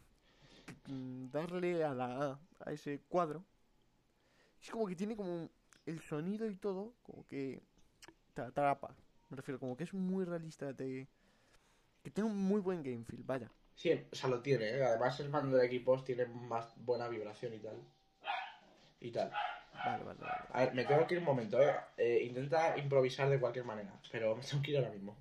mm, 0.86 1.30
darle 1.30 1.84
a 1.84 1.94
la 1.94 2.32
A 2.32 2.40
a 2.64 2.72
ese 2.72 3.00
cuadro, 3.08 3.44
es 4.62 4.70
como 4.70 4.86
que 4.86 4.96
tiene 4.96 5.16
como 5.16 5.50
el 5.86 6.00
sonido 6.00 6.48
y 6.48 6.56
todo, 6.56 6.94
como 7.02 7.26
que 7.26 7.62
te 8.34 8.42
atrapa. 8.42 8.94
Me 9.30 9.36
refiero, 9.36 9.58
como 9.60 9.76
que 9.76 9.84
es 9.84 9.94
muy 9.94 10.24
realista, 10.24 10.74
te, 10.74 11.08
que 12.02 12.10
tiene 12.10 12.30
un 12.30 12.38
muy 12.38 12.60
buen 12.60 12.82
game 12.82 13.04
feel, 13.04 13.24
vaya. 13.24 13.50
Sí, 13.74 13.90
o 14.10 14.14
sea, 14.14 14.30
lo 14.30 14.40
tiene, 14.40 14.70
¿eh? 14.70 14.84
Además, 14.84 15.18
el 15.20 15.28
mando 15.30 15.56
de 15.56 15.66
equipos 15.66 16.04
tiene 16.04 16.26
más 16.26 16.72
buena 16.76 17.08
vibración 17.08 17.54
y 17.54 17.58
tal. 17.58 17.76
Y 19.00 19.10
tal. 19.10 19.32
Vale, 19.84 20.04
vale, 20.04 20.20
vale. 20.20 20.44
A 20.52 20.60
ver, 20.60 20.74
me 20.74 20.84
tengo 20.84 21.06
que 21.06 21.14
ir 21.14 21.20
un 21.20 21.26
momento, 21.26 21.60
¿eh? 21.60 21.74
Eh, 21.96 22.22
Intenta 22.24 22.76
improvisar 22.78 23.28
de 23.28 23.40
cualquier 23.40 23.64
manera, 23.64 24.00
pero 24.10 24.36
me 24.36 24.42
tengo 24.42 24.62
que 24.62 24.70
ir 24.70 24.76
ahora 24.78 24.90
mismo. 24.90 25.16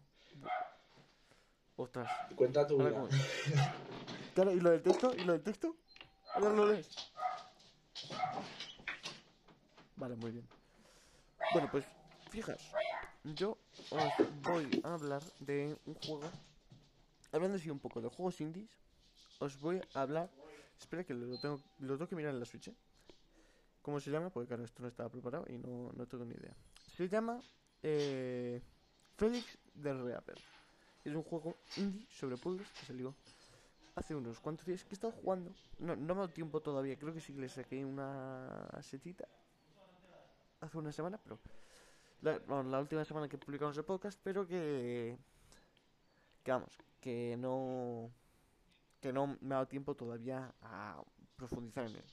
Ostras. 1.75 2.09
Cuenta 2.35 2.65
tu 2.67 2.77
vida. 2.77 3.07
Claro, 4.33 4.53
¿y 4.53 4.61
lo 4.61 4.69
del 4.69 4.81
texto? 4.81 5.13
¿Y 5.13 5.25
lo 5.25 5.33
del 5.33 5.43
texto? 5.43 5.75
Ahora 6.33 6.53
lo 6.53 6.65
lees. 6.65 6.87
Vale, 9.97 10.15
muy 10.15 10.31
bien. 10.31 10.47
Bueno, 11.51 11.67
pues, 11.69 11.83
fijaos. 12.29 12.71
Yo 13.23 13.57
os 13.89 14.41
voy 14.41 14.81
a 14.83 14.93
hablar 14.93 15.21
de 15.39 15.77
un 15.85 15.95
juego. 15.95 16.31
Hablando 17.33 17.57
así 17.57 17.69
un 17.69 17.79
poco 17.79 18.01
de 18.01 18.07
juegos 18.07 18.39
indies, 18.41 18.71
os 19.39 19.59
voy 19.59 19.81
a 19.93 20.01
hablar. 20.01 20.29
Espera 20.79 21.03
que 21.03 21.13
lo 21.13 21.39
tengo, 21.39 21.61
lo 21.79 21.97
tengo 21.97 22.07
que 22.07 22.15
mirar 22.15 22.33
en 22.33 22.39
la 22.39 22.45
Switch. 22.45 22.69
¿eh? 22.69 22.75
¿Cómo 23.81 23.99
se 23.99 24.11
llama? 24.11 24.29
Porque 24.29 24.47
claro, 24.47 24.63
esto 24.63 24.81
no 24.81 24.87
estaba 24.87 25.09
preparado 25.09 25.45
y 25.49 25.57
no, 25.57 25.91
no 25.93 26.07
tengo 26.07 26.25
ni 26.25 26.33
idea. 26.33 26.55
Se 26.95 27.07
llama 27.07 27.39
eh, 27.83 28.61
Felix 29.17 29.57
the 29.81 29.93
Reaper. 29.93 30.39
Es 31.03 31.15
un 31.15 31.23
juego 31.23 31.57
indie 31.77 32.07
sobre 32.11 32.37
puzzles 32.37 32.69
que 32.71 32.85
salió 32.85 33.15
hace 33.95 34.15
unos 34.15 34.39
cuantos 34.39 34.65
días 34.65 34.83
que 34.83 34.91
he 34.91 34.93
estado 34.93 35.13
jugando. 35.13 35.53
No, 35.79 35.95
no 35.95 36.13
me 36.15 36.21
ha 36.21 36.25
dado 36.25 36.29
tiempo 36.29 36.61
todavía, 36.61 36.97
creo 36.97 37.13
que 37.13 37.21
sí 37.21 37.33
que 37.33 37.41
le 37.41 37.49
saqué 37.49 37.83
una 37.83 38.69
setita 38.81 39.27
hace 40.59 40.77
una 40.77 40.91
semana, 40.91 41.19
pero 41.23 41.39
la, 42.21 42.37
bueno, 42.39 42.69
la 42.69 42.79
última 42.79 43.03
semana 43.03 43.27
que 43.27 43.37
publicamos 43.37 43.75
el 43.77 43.83
podcast, 43.83 44.19
pero 44.23 44.47
que, 44.47 45.17
que 46.43 46.51
vamos, 46.51 46.71
que 46.99 47.35
no 47.37 48.11
que 49.01 49.11
no 49.11 49.37
me 49.41 49.55
ha 49.55 49.57
dado 49.57 49.67
tiempo 49.67 49.95
todavía 49.95 50.53
a 50.61 51.03
profundizar 51.35 51.87
en 51.87 51.95
él. 51.95 52.03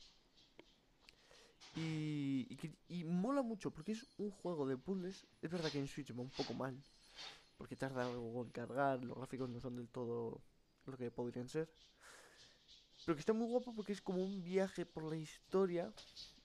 Y, 1.76 2.46
y, 2.88 3.00
y 3.00 3.04
mola 3.04 3.42
mucho 3.42 3.70
porque 3.70 3.92
es 3.92 4.06
un 4.16 4.30
juego 4.30 4.66
de 4.66 4.78
puzzles. 4.78 5.26
Es 5.42 5.50
verdad 5.50 5.70
que 5.70 5.78
en 5.78 5.86
Switch 5.86 6.16
va 6.16 6.22
un 6.22 6.30
poco 6.30 6.54
mal, 6.54 6.82
porque 7.58 7.76
tarda 7.76 8.06
algo 8.06 8.42
en 8.42 8.50
cargar, 8.50 9.04
los 9.04 9.18
gráficos 9.18 9.50
no 9.50 9.60
son 9.60 9.76
del 9.76 9.88
todo 9.88 10.40
lo 10.86 10.96
que 10.96 11.10
podrían 11.10 11.48
ser. 11.48 11.68
Pero 13.04 13.16
que 13.16 13.20
está 13.20 13.32
muy 13.32 13.48
guapo 13.48 13.74
porque 13.74 13.92
es 13.92 14.00
como 14.00 14.22
un 14.22 14.42
viaje 14.42 14.86
por 14.86 15.02
la 15.02 15.16
historia. 15.16 15.92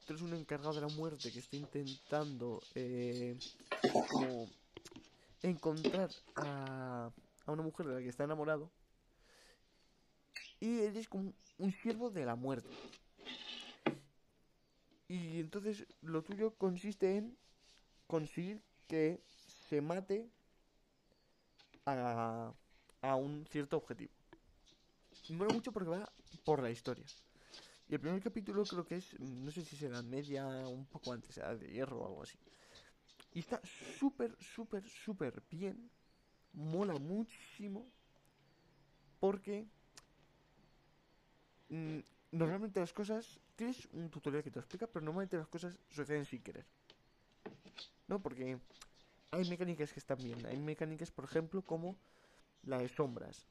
Tú 0.05 0.13
eres 0.13 0.23
un 0.23 0.33
encargado 0.33 0.73
de 0.73 0.81
la 0.81 0.87
muerte 0.87 1.31
que 1.31 1.39
está 1.39 1.55
intentando 1.55 2.61
eh, 2.75 3.37
como 4.09 4.49
encontrar 5.41 6.09
a, 6.35 7.11
a 7.45 7.51
una 7.51 7.63
mujer 7.63 7.87
de 7.87 7.93
la 7.93 7.99
que 8.01 8.09
está 8.09 8.23
enamorado. 8.23 8.71
Y 10.59 10.79
eres 10.79 11.07
como 11.07 11.33
un 11.59 11.71
siervo 11.71 12.09
de 12.09 12.25
la 12.25 12.35
muerte. 12.35 12.69
Y 15.07 15.39
entonces 15.39 15.85
lo 16.01 16.23
tuyo 16.23 16.55
consiste 16.55 17.17
en 17.17 17.37
conseguir 18.07 18.63
que 18.87 19.21
se 19.69 19.81
mate 19.81 20.29
a, 21.85 22.53
a 23.01 23.15
un 23.15 23.45
cierto 23.47 23.77
objetivo. 23.77 24.11
Mola 25.29 25.53
mucho 25.53 25.71
porque 25.71 25.89
va 25.89 26.11
por 26.43 26.61
la 26.61 26.69
historia. 26.69 27.05
Y 27.89 27.95
el 27.95 27.99
primer 27.99 28.21
capítulo 28.21 28.63
creo 28.63 28.85
que 28.85 28.95
es, 28.95 29.19
no 29.19 29.51
sé 29.51 29.63
si 29.63 29.75
será 29.75 30.01
media, 30.01 30.45
un 30.67 30.85
poco 30.85 31.11
antes, 31.13 31.35
de 31.35 31.69
hierro 31.69 31.99
o 31.99 32.07
algo 32.07 32.23
así. 32.23 32.37
Y 33.33 33.39
está 33.39 33.61
súper, 33.99 34.35
súper, 34.39 34.87
súper 34.87 35.43
bien. 35.49 35.89
Mola 36.53 36.93
muchísimo. 36.95 37.85
Porque 39.19 39.67
mm, 41.69 41.99
normalmente 42.31 42.79
las 42.79 42.93
cosas, 42.93 43.39
tienes 43.55 43.87
un 43.93 44.09
tutorial 44.09 44.43
que 44.43 44.51
te 44.51 44.59
explica, 44.59 44.87
pero 44.87 45.05
normalmente 45.05 45.37
las 45.37 45.47
cosas 45.47 45.77
suceden 45.89 46.25
sin 46.25 46.41
querer. 46.41 46.65
¿No? 48.07 48.21
Porque 48.21 48.59
hay 49.33 49.45
mecánicas 49.45 49.93
que 49.93 49.99
están 49.99 50.21
bien. 50.21 50.45
Hay 50.45 50.57
mecánicas, 50.57 51.11
por 51.11 51.25
ejemplo, 51.25 51.61
como 51.63 51.97
la 52.63 52.79
de 52.79 52.89
sombras. 52.89 53.47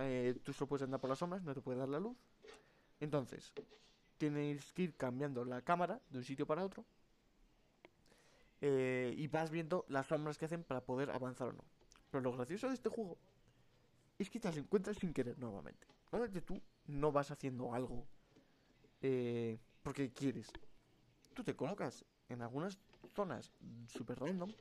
Eh, 0.00 0.40
tú 0.44 0.52
solo 0.52 0.68
puedes 0.68 0.84
andar 0.84 1.00
por 1.00 1.10
las 1.10 1.18
sombras, 1.18 1.42
no 1.42 1.54
te 1.54 1.60
puede 1.60 1.78
dar 1.78 1.88
la 1.88 2.00
luz. 2.00 2.16
Entonces, 3.00 3.54
tienes 4.18 4.72
que 4.72 4.82
ir 4.84 4.96
cambiando 4.96 5.44
la 5.44 5.62
cámara 5.62 6.00
de 6.10 6.18
un 6.18 6.24
sitio 6.24 6.46
para 6.46 6.64
otro. 6.64 6.86
eh, 8.60 9.14
y 9.16 9.26
vas 9.28 9.50
viendo 9.50 9.84
las 9.88 10.06
sombras 10.06 10.38
que 10.38 10.46
hacen 10.46 10.64
para 10.64 10.84
poder 10.84 11.10
avanzar 11.10 11.48
o 11.48 11.52
no. 11.52 11.64
Pero 12.10 12.22
lo 12.22 12.32
gracioso 12.32 12.68
de 12.68 12.74
este 12.74 12.88
juego 12.88 13.18
es 14.18 14.30
que 14.30 14.40
te 14.40 14.48
las 14.48 14.56
encuentras 14.56 14.98
sin 14.98 15.12
querer 15.14 15.38
nuevamente. 15.38 15.86
Normalmente 16.12 16.42
tú 16.42 16.62
no 16.86 17.12
vas 17.12 17.30
haciendo 17.30 17.74
algo 17.74 18.08
eh, 19.00 19.58
porque 19.82 20.12
quieres. 20.12 20.48
Tú 21.34 21.44
te 21.44 21.56
colocas 21.56 22.04
en 22.28 22.42
algunas 22.42 22.78
zonas 23.08 23.52
super 23.86 24.18
random, 24.18 24.52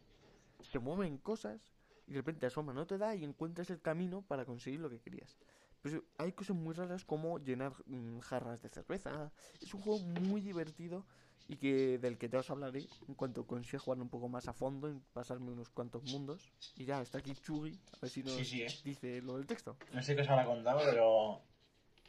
se 0.61 0.80
mueven 0.80 1.18
cosas 1.18 1.61
y 2.07 2.11
de 2.11 2.18
repente 2.18 2.45
la 2.45 2.49
sombra 2.49 2.74
no 2.74 2.88
te 2.88 2.98
da 2.98 3.15
y 3.15 3.24
encuentras 3.24 3.69
el 3.69 3.82
camino 3.82 4.22
para 4.22 4.45
conseguir 4.45 4.80
lo 4.80 4.90
que 4.90 4.99
querías. 4.99 5.38
Pero 5.82 6.03
hay 6.18 6.32
cosas 6.32 6.56
muy 6.56 6.74
raras 6.74 7.06
como 7.06 7.38
llenar 7.40 7.74
mm, 7.86 8.19
jarras 8.19 8.61
de 8.61 8.69
cerveza. 8.69 9.32
Es 9.61 9.74
un 9.74 9.82
juego 9.82 9.99
muy 9.99 10.41
divertido 10.41 11.06
y 11.48 11.57
que 11.57 11.98
del 11.98 12.18
que 12.18 12.28
te 12.28 12.38
os 12.38 12.49
hablaré 12.49 12.88
en 13.07 13.15
cuanto 13.15 13.45
consiga 13.45 13.80
jugar 13.80 13.99
un 14.02 14.10
poco 14.10 14.28
más 14.28 14.48
a 14.48 14.53
fondo, 14.53 14.90
en 14.90 14.99
pasarme 15.14 15.52
unos 15.52 15.69
cuantos 15.69 16.03
mundos. 16.11 16.52
Y 16.76 16.86
ya 16.86 17.02
está 17.02 17.19
aquí 17.19 17.34
Chugi, 17.36 17.80
a 17.94 17.99
ver 18.02 18.10
si 18.10 18.24
nos 18.24 18.34
Sí, 18.34 18.45
sí, 18.45 18.61
eh. 18.64 18.68
dice 18.84 19.22
lo 19.22 19.38
del 19.38 19.45
texto. 19.45 19.78
No 19.94 20.02
sé 20.02 20.15
qué 20.15 20.22
os 20.22 20.30
habrá 20.30 20.45
contado, 20.45 20.82
pero. 20.84 21.41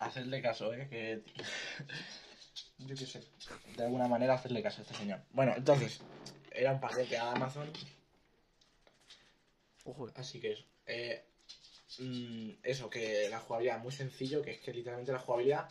Hacedle 0.01 0.43
caso, 0.43 0.73
¿eh? 0.73 0.89
Que. 0.89 1.23
Yo 2.79 2.95
qué 2.95 3.07
sé. 3.07 3.23
De 3.77 3.85
alguna 3.85 4.09
manera, 4.09 4.35
hacerle 4.35 4.63
caso 4.63 4.81
a 4.81 4.83
este 4.83 4.95
señor. 4.95 5.21
Bueno, 5.33 5.55
entonces. 5.57 6.01
Era 6.59 6.73
un 6.73 6.81
paquete 6.81 7.17
a 7.17 7.31
Amazon. 7.31 7.71
Ojo, 9.85 10.11
Así 10.17 10.41
que 10.41 10.53
eso. 10.53 10.65
Eh, 10.87 11.23
mm, 12.01 12.51
eso, 12.65 12.91
que 12.91 13.29
la 13.31 13.39
jugabilidad 13.39 13.79
muy 13.81 13.93
sencillo, 13.93 14.43
que 14.43 14.51
es 14.51 14.59
que 14.59 14.73
literalmente 14.73 15.13
la 15.13 15.21
jugabilidad 15.21 15.69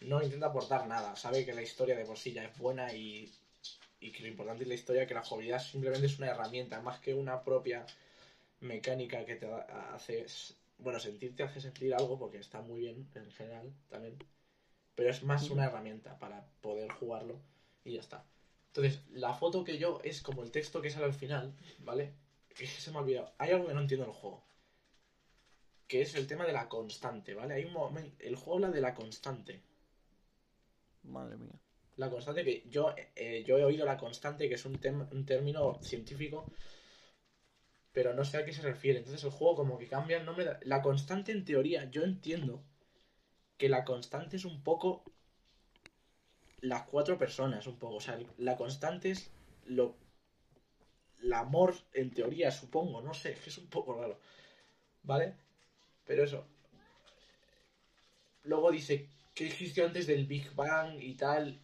no 0.00 0.20
intenta 0.20 0.46
aportar 0.46 0.88
nada. 0.88 1.14
Sabe 1.14 1.44
que 1.44 1.54
la 1.54 1.62
historia 1.62 1.96
de 1.96 2.04
por 2.04 2.18
sí 2.18 2.32
ya 2.32 2.44
es 2.44 2.58
buena 2.58 2.92
y, 2.92 3.32
y 4.00 4.10
que 4.10 4.22
lo 4.22 4.28
importante 4.28 4.64
es 4.64 4.68
la 4.68 4.74
historia, 4.74 5.06
que 5.06 5.14
la 5.14 5.22
jugabilidad 5.22 5.62
simplemente 5.62 6.06
es 6.06 6.18
una 6.18 6.30
herramienta, 6.32 6.80
más 6.80 6.98
que 6.98 7.14
una 7.14 7.44
propia 7.44 7.86
mecánica 8.58 9.24
que 9.24 9.36
te 9.36 9.46
hace, 9.46 10.26
bueno, 10.78 10.98
sentirte 10.98 11.44
hace 11.44 11.60
sentir 11.60 11.94
algo, 11.94 12.18
porque 12.18 12.38
está 12.38 12.60
muy 12.60 12.80
bien 12.80 13.08
en 13.14 13.30
general 13.30 13.72
también. 13.88 14.18
Pero 14.96 15.10
es 15.10 15.22
más 15.22 15.48
una 15.48 15.66
herramienta 15.66 16.18
para 16.18 16.44
poder 16.60 16.90
jugarlo 16.90 17.40
y 17.84 17.92
ya 17.92 18.00
está. 18.00 18.24
Entonces, 18.74 19.02
la 19.12 19.32
foto 19.34 19.62
que 19.62 19.78
yo 19.78 20.00
es 20.02 20.20
como 20.20 20.42
el 20.42 20.50
texto 20.50 20.82
que 20.82 20.90
sale 20.90 21.04
al 21.06 21.14
final, 21.14 21.54
¿vale? 21.78 22.12
Que 22.56 22.66
se 22.66 22.90
me 22.90 22.98
ha 22.98 23.02
olvidado. 23.02 23.32
Hay 23.38 23.52
algo 23.52 23.68
que 23.68 23.74
no 23.74 23.80
entiendo 23.80 24.04
en 24.04 24.10
el 24.10 24.16
juego. 24.16 24.42
Que 25.86 26.02
es 26.02 26.14
el 26.16 26.26
tema 26.26 26.44
de 26.44 26.52
la 26.52 26.68
constante, 26.68 27.34
¿vale? 27.34 27.54
Hay 27.54 27.64
un 27.64 27.72
momento. 27.72 28.16
El 28.18 28.34
juego 28.36 28.54
habla 28.56 28.70
de 28.70 28.80
la 28.80 28.94
constante. 28.94 29.62
Madre 31.04 31.36
mía. 31.36 31.52
La 31.96 32.10
constante 32.10 32.42
que 32.44 32.64
yo, 32.68 32.92
eh, 33.14 33.44
yo 33.46 33.58
he 33.58 33.64
oído 33.64 33.86
la 33.86 33.96
constante, 33.96 34.48
que 34.48 34.56
es 34.56 34.64
un, 34.64 34.80
tem- 34.80 35.08
un 35.12 35.24
término 35.24 35.78
científico, 35.82 36.50
pero 37.92 38.12
no 38.14 38.24
sé 38.24 38.36
a 38.38 38.44
qué 38.44 38.52
se 38.52 38.62
refiere. 38.62 38.98
Entonces 38.98 39.24
el 39.24 39.30
juego 39.30 39.54
como 39.56 39.78
que 39.78 39.86
cambia 39.88 40.18
el 40.18 40.26
nombre. 40.26 40.44
de- 40.44 40.56
La 40.62 40.82
constante 40.82 41.32
en 41.32 41.44
teoría, 41.44 41.88
yo 41.90 42.02
entiendo 42.02 42.62
que 43.58 43.68
la 43.68 43.84
constante 43.84 44.36
es 44.36 44.44
un 44.44 44.62
poco 44.62 45.04
las 46.64 46.84
cuatro 46.84 47.18
personas, 47.18 47.66
un 47.66 47.78
poco. 47.78 47.96
O 47.96 48.00
sea, 48.00 48.18
la 48.38 48.56
constante 48.56 49.10
es 49.10 49.30
lo... 49.66 49.96
El 51.22 51.32
amor, 51.32 51.74
en 51.94 52.10
teoría, 52.10 52.50
supongo, 52.50 53.00
no 53.00 53.14
sé, 53.14 53.36
es 53.46 53.58
un 53.58 53.68
poco 53.68 53.94
raro. 53.94 54.18
¿Vale? 55.02 55.34
Pero 56.06 56.24
eso. 56.24 56.46
Luego 58.44 58.70
dice 58.70 59.08
que 59.34 59.46
existió 59.46 59.86
antes 59.86 60.06
del 60.06 60.26
Big 60.26 60.54
Bang 60.54 61.00
y 61.00 61.14
tal. 61.14 61.60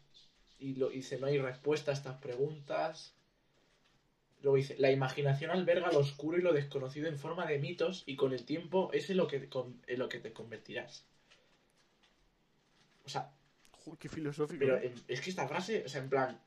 Y 0.58 0.74
lo 0.74 0.90
dice, 0.90 1.18
no 1.18 1.26
hay 1.26 1.38
respuesta 1.38 1.90
a 1.90 1.94
estas 1.94 2.18
preguntas. 2.18 3.14
Luego 4.42 4.56
dice, 4.56 4.76
la 4.78 4.90
imaginación 4.90 5.50
alberga 5.50 5.92
lo 5.92 6.00
oscuro 6.00 6.38
y 6.38 6.42
lo 6.42 6.52
desconocido 6.52 7.08
en 7.08 7.18
forma 7.18 7.46
de 7.46 7.58
mitos 7.58 8.02
y 8.06 8.16
con 8.16 8.32
el 8.32 8.44
tiempo 8.44 8.90
es 8.92 9.08
en 9.10 9.18
lo 9.18 9.26
que 9.26 9.48
en 9.86 9.98
lo 9.98 10.08
que 10.08 10.18
te 10.18 10.32
convertirás. 10.32 11.06
O 13.04 13.08
sea, 13.08 13.32
Joder, 13.84 13.98
qué 13.98 14.08
filosófico. 14.08 14.60
pero 14.60 14.76
¿eh? 14.78 14.94
es 15.08 15.20
que 15.20 15.30
esta 15.30 15.48
frase, 15.48 15.84
o 15.84 15.88
sea, 15.88 16.02
en 16.02 16.10
plan, 16.10 16.40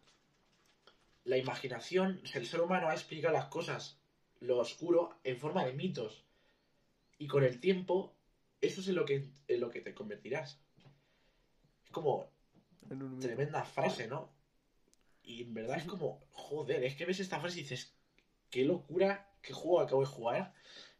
la 1.25 1.37
imaginación, 1.37 2.21
el 2.33 2.45
ser 2.45 2.61
humano 2.61 2.89
ha 2.89 2.93
explicado 2.93 3.33
las 3.33 3.45
cosas, 3.45 3.99
lo 4.39 4.59
oscuro, 4.59 5.17
en 5.23 5.37
forma 5.37 5.65
de 5.65 5.73
mitos. 5.73 6.25
Y 7.17 7.27
con 7.27 7.43
el 7.43 7.59
tiempo, 7.59 8.13
eso 8.61 8.81
es 8.81 8.87
en 8.87 8.95
lo 8.95 9.05
que, 9.05 9.29
en 9.47 9.59
lo 9.59 9.69
que 9.69 9.81
te 9.81 9.93
convertirás. 9.93 10.59
Es 11.85 11.91
como 11.91 12.29
En 12.89 13.19
tremenda 13.19 13.63
frase, 13.63 14.07
¿no? 14.07 14.29
Y 15.23 15.43
en 15.43 15.53
verdad 15.53 15.77
es 15.77 15.85
como, 15.85 16.21
joder, 16.31 16.83
es 16.83 16.95
que 16.95 17.05
ves 17.05 17.19
esta 17.19 17.39
frase 17.39 17.59
y 17.59 17.63
dices, 17.63 17.95
qué 18.49 18.65
locura, 18.65 19.31
qué 19.41 19.53
juego 19.53 19.79
acabo 19.79 20.01
de 20.01 20.07
jugar. 20.07 20.53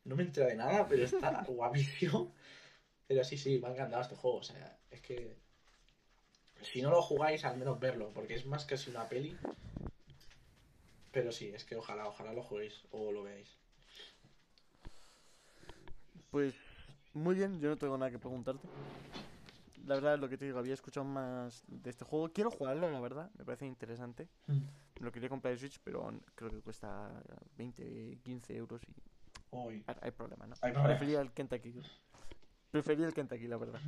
No 0.06 0.16
me 0.16 0.24
entera 0.24 0.48
de 0.48 0.56
nada, 0.56 0.88
pero 0.88 1.04
está 1.04 1.44
guapísimo. 1.48 2.34
Pero 3.08 3.24
sí, 3.24 3.38
sí, 3.38 3.60
me 3.60 3.68
ha 3.68 3.72
encantado 3.72 4.02
este 4.02 4.16
juego. 4.16 4.38
O 4.38 4.44
sea, 4.44 4.80
es 4.90 5.02
que 5.02 5.38
si 6.62 6.82
no 6.82 6.90
lo 6.92 7.02
jugáis, 7.02 7.46
al 7.46 7.58
menos 7.58 7.80
verlo, 7.80 8.12
porque 8.14 8.36
es 8.36 8.46
más 8.46 8.66
casi 8.66 8.90
una 8.90 9.08
peli. 9.08 9.38
Pero 11.12 11.32
sí, 11.32 11.50
es 11.54 11.64
que 11.66 11.76
ojalá, 11.76 12.08
ojalá 12.08 12.34
lo 12.34 12.44
juguéis 12.44 12.82
o 12.92 13.12
lo 13.12 13.24
veáis. 13.24 13.56
Pues 16.32 16.56
muy 17.14 17.36
bien, 17.36 17.60
yo 17.60 17.70
no 17.70 17.78
tengo 17.78 17.98
nada 17.98 18.10
que 18.10 18.18
preguntarte. 18.18 18.68
La 19.86 19.96
verdad, 19.96 20.18
lo 20.18 20.30
que 20.30 20.38
te 20.38 20.46
digo, 20.46 20.58
había 20.58 20.74
escuchado 20.74 21.06
más 21.06 21.64
de 21.68 21.90
este 21.90 22.06
juego. 22.06 22.30
Quiero 22.32 22.50
jugarlo, 22.50 22.90
la 22.90 23.00
verdad, 23.00 23.30
me 23.38 23.44
parece 23.46 23.66
interesante. 23.68 24.28
Me 24.48 25.06
lo 25.06 25.12
quería 25.12 25.30
comprar 25.30 25.54
en 25.54 25.60
Switch, 25.60 25.80
pero 25.84 26.12
creo 26.36 26.50
que 26.50 26.62
cuesta 26.62 27.12
20, 27.58 28.20
15 28.24 28.56
euros 28.56 28.82
y 28.88 28.96
Uy. 29.52 29.84
ah, 29.88 29.96
hay 30.02 30.12
problema, 30.12 30.48
¿no? 30.48 30.56
Hay 30.62 30.72
problema. 30.72 30.88
Prefería 30.98 31.22
el 31.22 31.32
Kentucky. 31.32 31.76
Prefería 32.72 33.06
el 33.06 33.14
Kentucky, 33.14 33.48
la 33.48 33.58
verdad. 33.58 33.80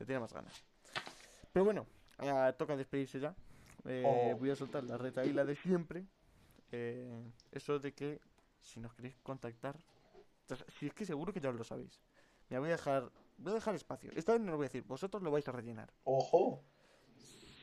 Le 0.00 0.06
tenía 0.06 0.18
más 0.18 0.32
ganas. 0.32 0.64
Pero 1.52 1.64
bueno, 1.64 1.86
ah, 2.18 2.54
toca 2.56 2.76
despedirse 2.76 3.20
ya. 3.20 3.34
Eh, 3.84 4.02
Oh. 4.04 4.38
Voy 4.38 4.50
a 4.50 4.56
soltar 4.56 4.84
la 4.84 4.96
retaíla 4.96 5.44
de 5.44 5.56
siempre. 5.56 6.06
Eh, 6.70 7.22
eso 7.50 7.78
de 7.78 7.92
que 7.92 8.20
si 8.60 8.80
nos 8.80 8.94
queréis 8.94 9.16
contactar, 9.22 9.76
si 10.78 10.86
es 10.86 10.94
que 10.94 11.04
seguro 11.04 11.32
que 11.32 11.40
ya 11.40 11.50
lo 11.52 11.64
sabéis. 11.64 12.00
Me 12.48 12.58
voy 12.58 12.68
a 12.68 12.72
dejar, 12.72 13.10
voy 13.38 13.52
a 13.52 13.54
dejar 13.56 13.74
espacio. 13.74 14.10
Esta 14.14 14.32
vez 14.32 14.40
no 14.40 14.52
lo 14.52 14.56
voy 14.56 14.66
a 14.66 14.68
decir, 14.68 14.84
vosotros 14.84 15.22
lo 15.22 15.30
vais 15.30 15.46
a 15.48 15.52
rellenar. 15.52 15.92
¡Ojo! 16.04 16.62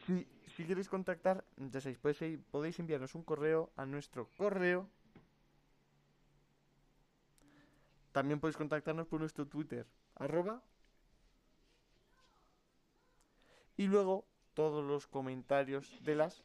Si, 0.06 0.28
si 0.56 0.66
queréis 0.66 0.90
contactar, 0.90 1.46
ya 1.58 1.80
sabéis, 1.82 2.00
podéis, 2.00 2.40
podéis 2.52 2.80
enviarnos 2.80 3.16
un 3.16 3.24
correo 3.24 3.72
a 3.76 3.86
nuestro 3.86 4.30
correo. 4.38 4.90
También 8.12 8.40
podéis 8.40 8.58
contactarnos 8.58 9.08
por 9.08 9.20
nuestro 9.20 9.48
Twitter, 9.48 9.86
arroba. 10.16 10.62
Y 13.78 13.88
luego 13.88 14.26
todos 14.60 14.84
los 14.84 15.08
comentarios 15.08 15.90
de 16.04 16.16
las... 16.16 16.44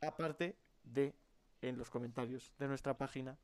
Aparte 0.00 0.56
de 0.82 1.14
en 1.62 1.78
los 1.78 1.88
comentarios 1.88 2.52
de 2.58 2.66
nuestra 2.66 2.94
página. 2.94 3.38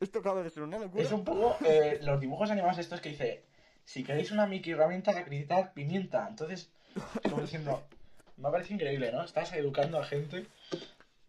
Esto 0.00 0.20
acaba 0.20 0.42
de 0.42 0.48
ser 0.48 0.62
una 0.62 0.78
locura. 0.78 1.02
Es 1.02 1.12
un 1.12 1.24
poco 1.26 1.58
eh, 1.66 1.98
los 2.00 2.18
dibujos 2.18 2.50
animados 2.50 2.78
estos 2.78 3.02
que 3.02 3.10
dice, 3.10 3.44
si 3.84 4.02
queréis 4.02 4.30
una 4.30 4.46
Mickey 4.46 4.72
herramienta, 4.72 5.10
acreditar 5.10 5.74
pimienta. 5.74 6.26
Entonces, 6.26 6.72
como 7.22 7.42
diciendo, 7.42 7.82
me 8.38 8.50
parece 8.50 8.72
increíble, 8.72 9.12
¿no? 9.12 9.24
Estás 9.24 9.52
educando 9.52 9.98
a 9.98 10.06
gente. 10.06 10.46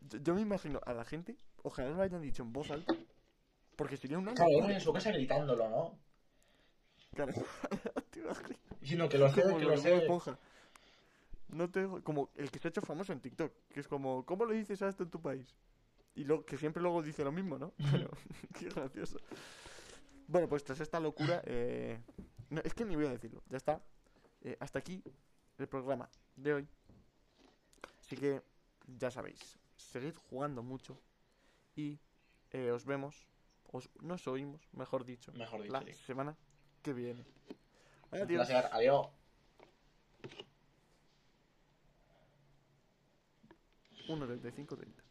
Yo, 0.10 0.19
yo 0.19 0.34
me 0.34 0.41
imagino 0.41 0.80
a 0.86 0.94
la 0.94 1.03
gente, 1.03 1.36
ojalá 1.64 1.90
lo 1.90 2.02
hayan 2.02 2.22
dicho 2.22 2.44
en 2.44 2.53
voz 2.53 2.72
alta, 2.72 2.95
porque 3.76 3.98
sería 3.98 4.18
una 4.18 4.34
Claro, 4.34 4.69
en 4.69 4.80
su 4.80 4.94
casa 4.94 5.11
gritándolo, 5.11 5.68
¿no? 5.69 6.05
Imaginas. 7.15 7.45
Diciendo 8.81 9.09
que 9.09 9.17
lo 9.17 9.29
sé, 9.29 9.41
Como 9.41 9.57
que 9.57 9.65
lo. 9.65 9.73
Esponja. 9.73 10.37
No 11.49 11.69
te 11.69 11.87
como 12.03 12.29
el 12.35 12.51
que 12.51 12.59
se 12.59 12.67
ha 12.67 12.69
hecho 12.69 12.81
famoso 12.81 13.13
en 13.13 13.21
TikTok, 13.21 13.51
que 13.69 13.79
es 13.79 13.87
como, 13.87 14.25
¿cómo 14.25 14.45
le 14.45 14.55
dices 14.55 14.81
a 14.81 14.89
esto 14.89 15.03
en 15.03 15.09
tu 15.09 15.21
país? 15.21 15.55
Y 16.15 16.23
lo, 16.23 16.45
que 16.45 16.57
siempre 16.57 16.81
luego 16.81 17.01
dice 17.01 17.23
lo 17.23 17.31
mismo, 17.31 17.57
¿no? 17.57 17.73
Pero, 17.91 18.09
qué 18.59 18.69
gracioso. 18.69 19.19
Bueno, 20.27 20.47
pues 20.47 20.63
tras 20.63 20.79
esta 20.79 20.99
locura, 20.99 21.41
eh, 21.45 21.99
no, 22.49 22.61
es 22.61 22.73
que 22.73 22.85
ni 22.85 22.95
voy 22.95 23.05
a 23.05 23.09
decirlo, 23.09 23.43
ya 23.49 23.57
está. 23.57 23.81
Eh, 24.41 24.57
hasta 24.59 24.79
aquí 24.79 25.03
el 25.57 25.67
programa 25.67 26.09
de 26.35 26.53
hoy. 26.53 26.67
Así 27.99 28.15
que 28.15 28.41
ya 28.87 29.11
sabéis, 29.11 29.57
seguid 29.75 30.15
jugando 30.15 30.63
mucho 30.63 30.99
y 31.75 31.99
eh, 32.51 32.71
os 32.71 32.85
vemos, 32.85 33.27
os, 33.71 33.89
nos 34.01 34.27
oímos, 34.27 34.67
mejor 34.73 35.05
dicho, 35.05 35.31
Mejor 35.33 35.61
dicho, 35.61 35.73
la 35.73 35.81
sí. 35.81 35.93
semana 36.05 36.35
que 36.85 36.93
viene. 36.93 37.25
Un 38.11 38.21
Adiós. 38.21 38.47
placer. 38.47 38.69
Adiós. 38.71 39.07
Uno, 44.07 44.27
35, 44.27 44.77
30. 44.77 45.05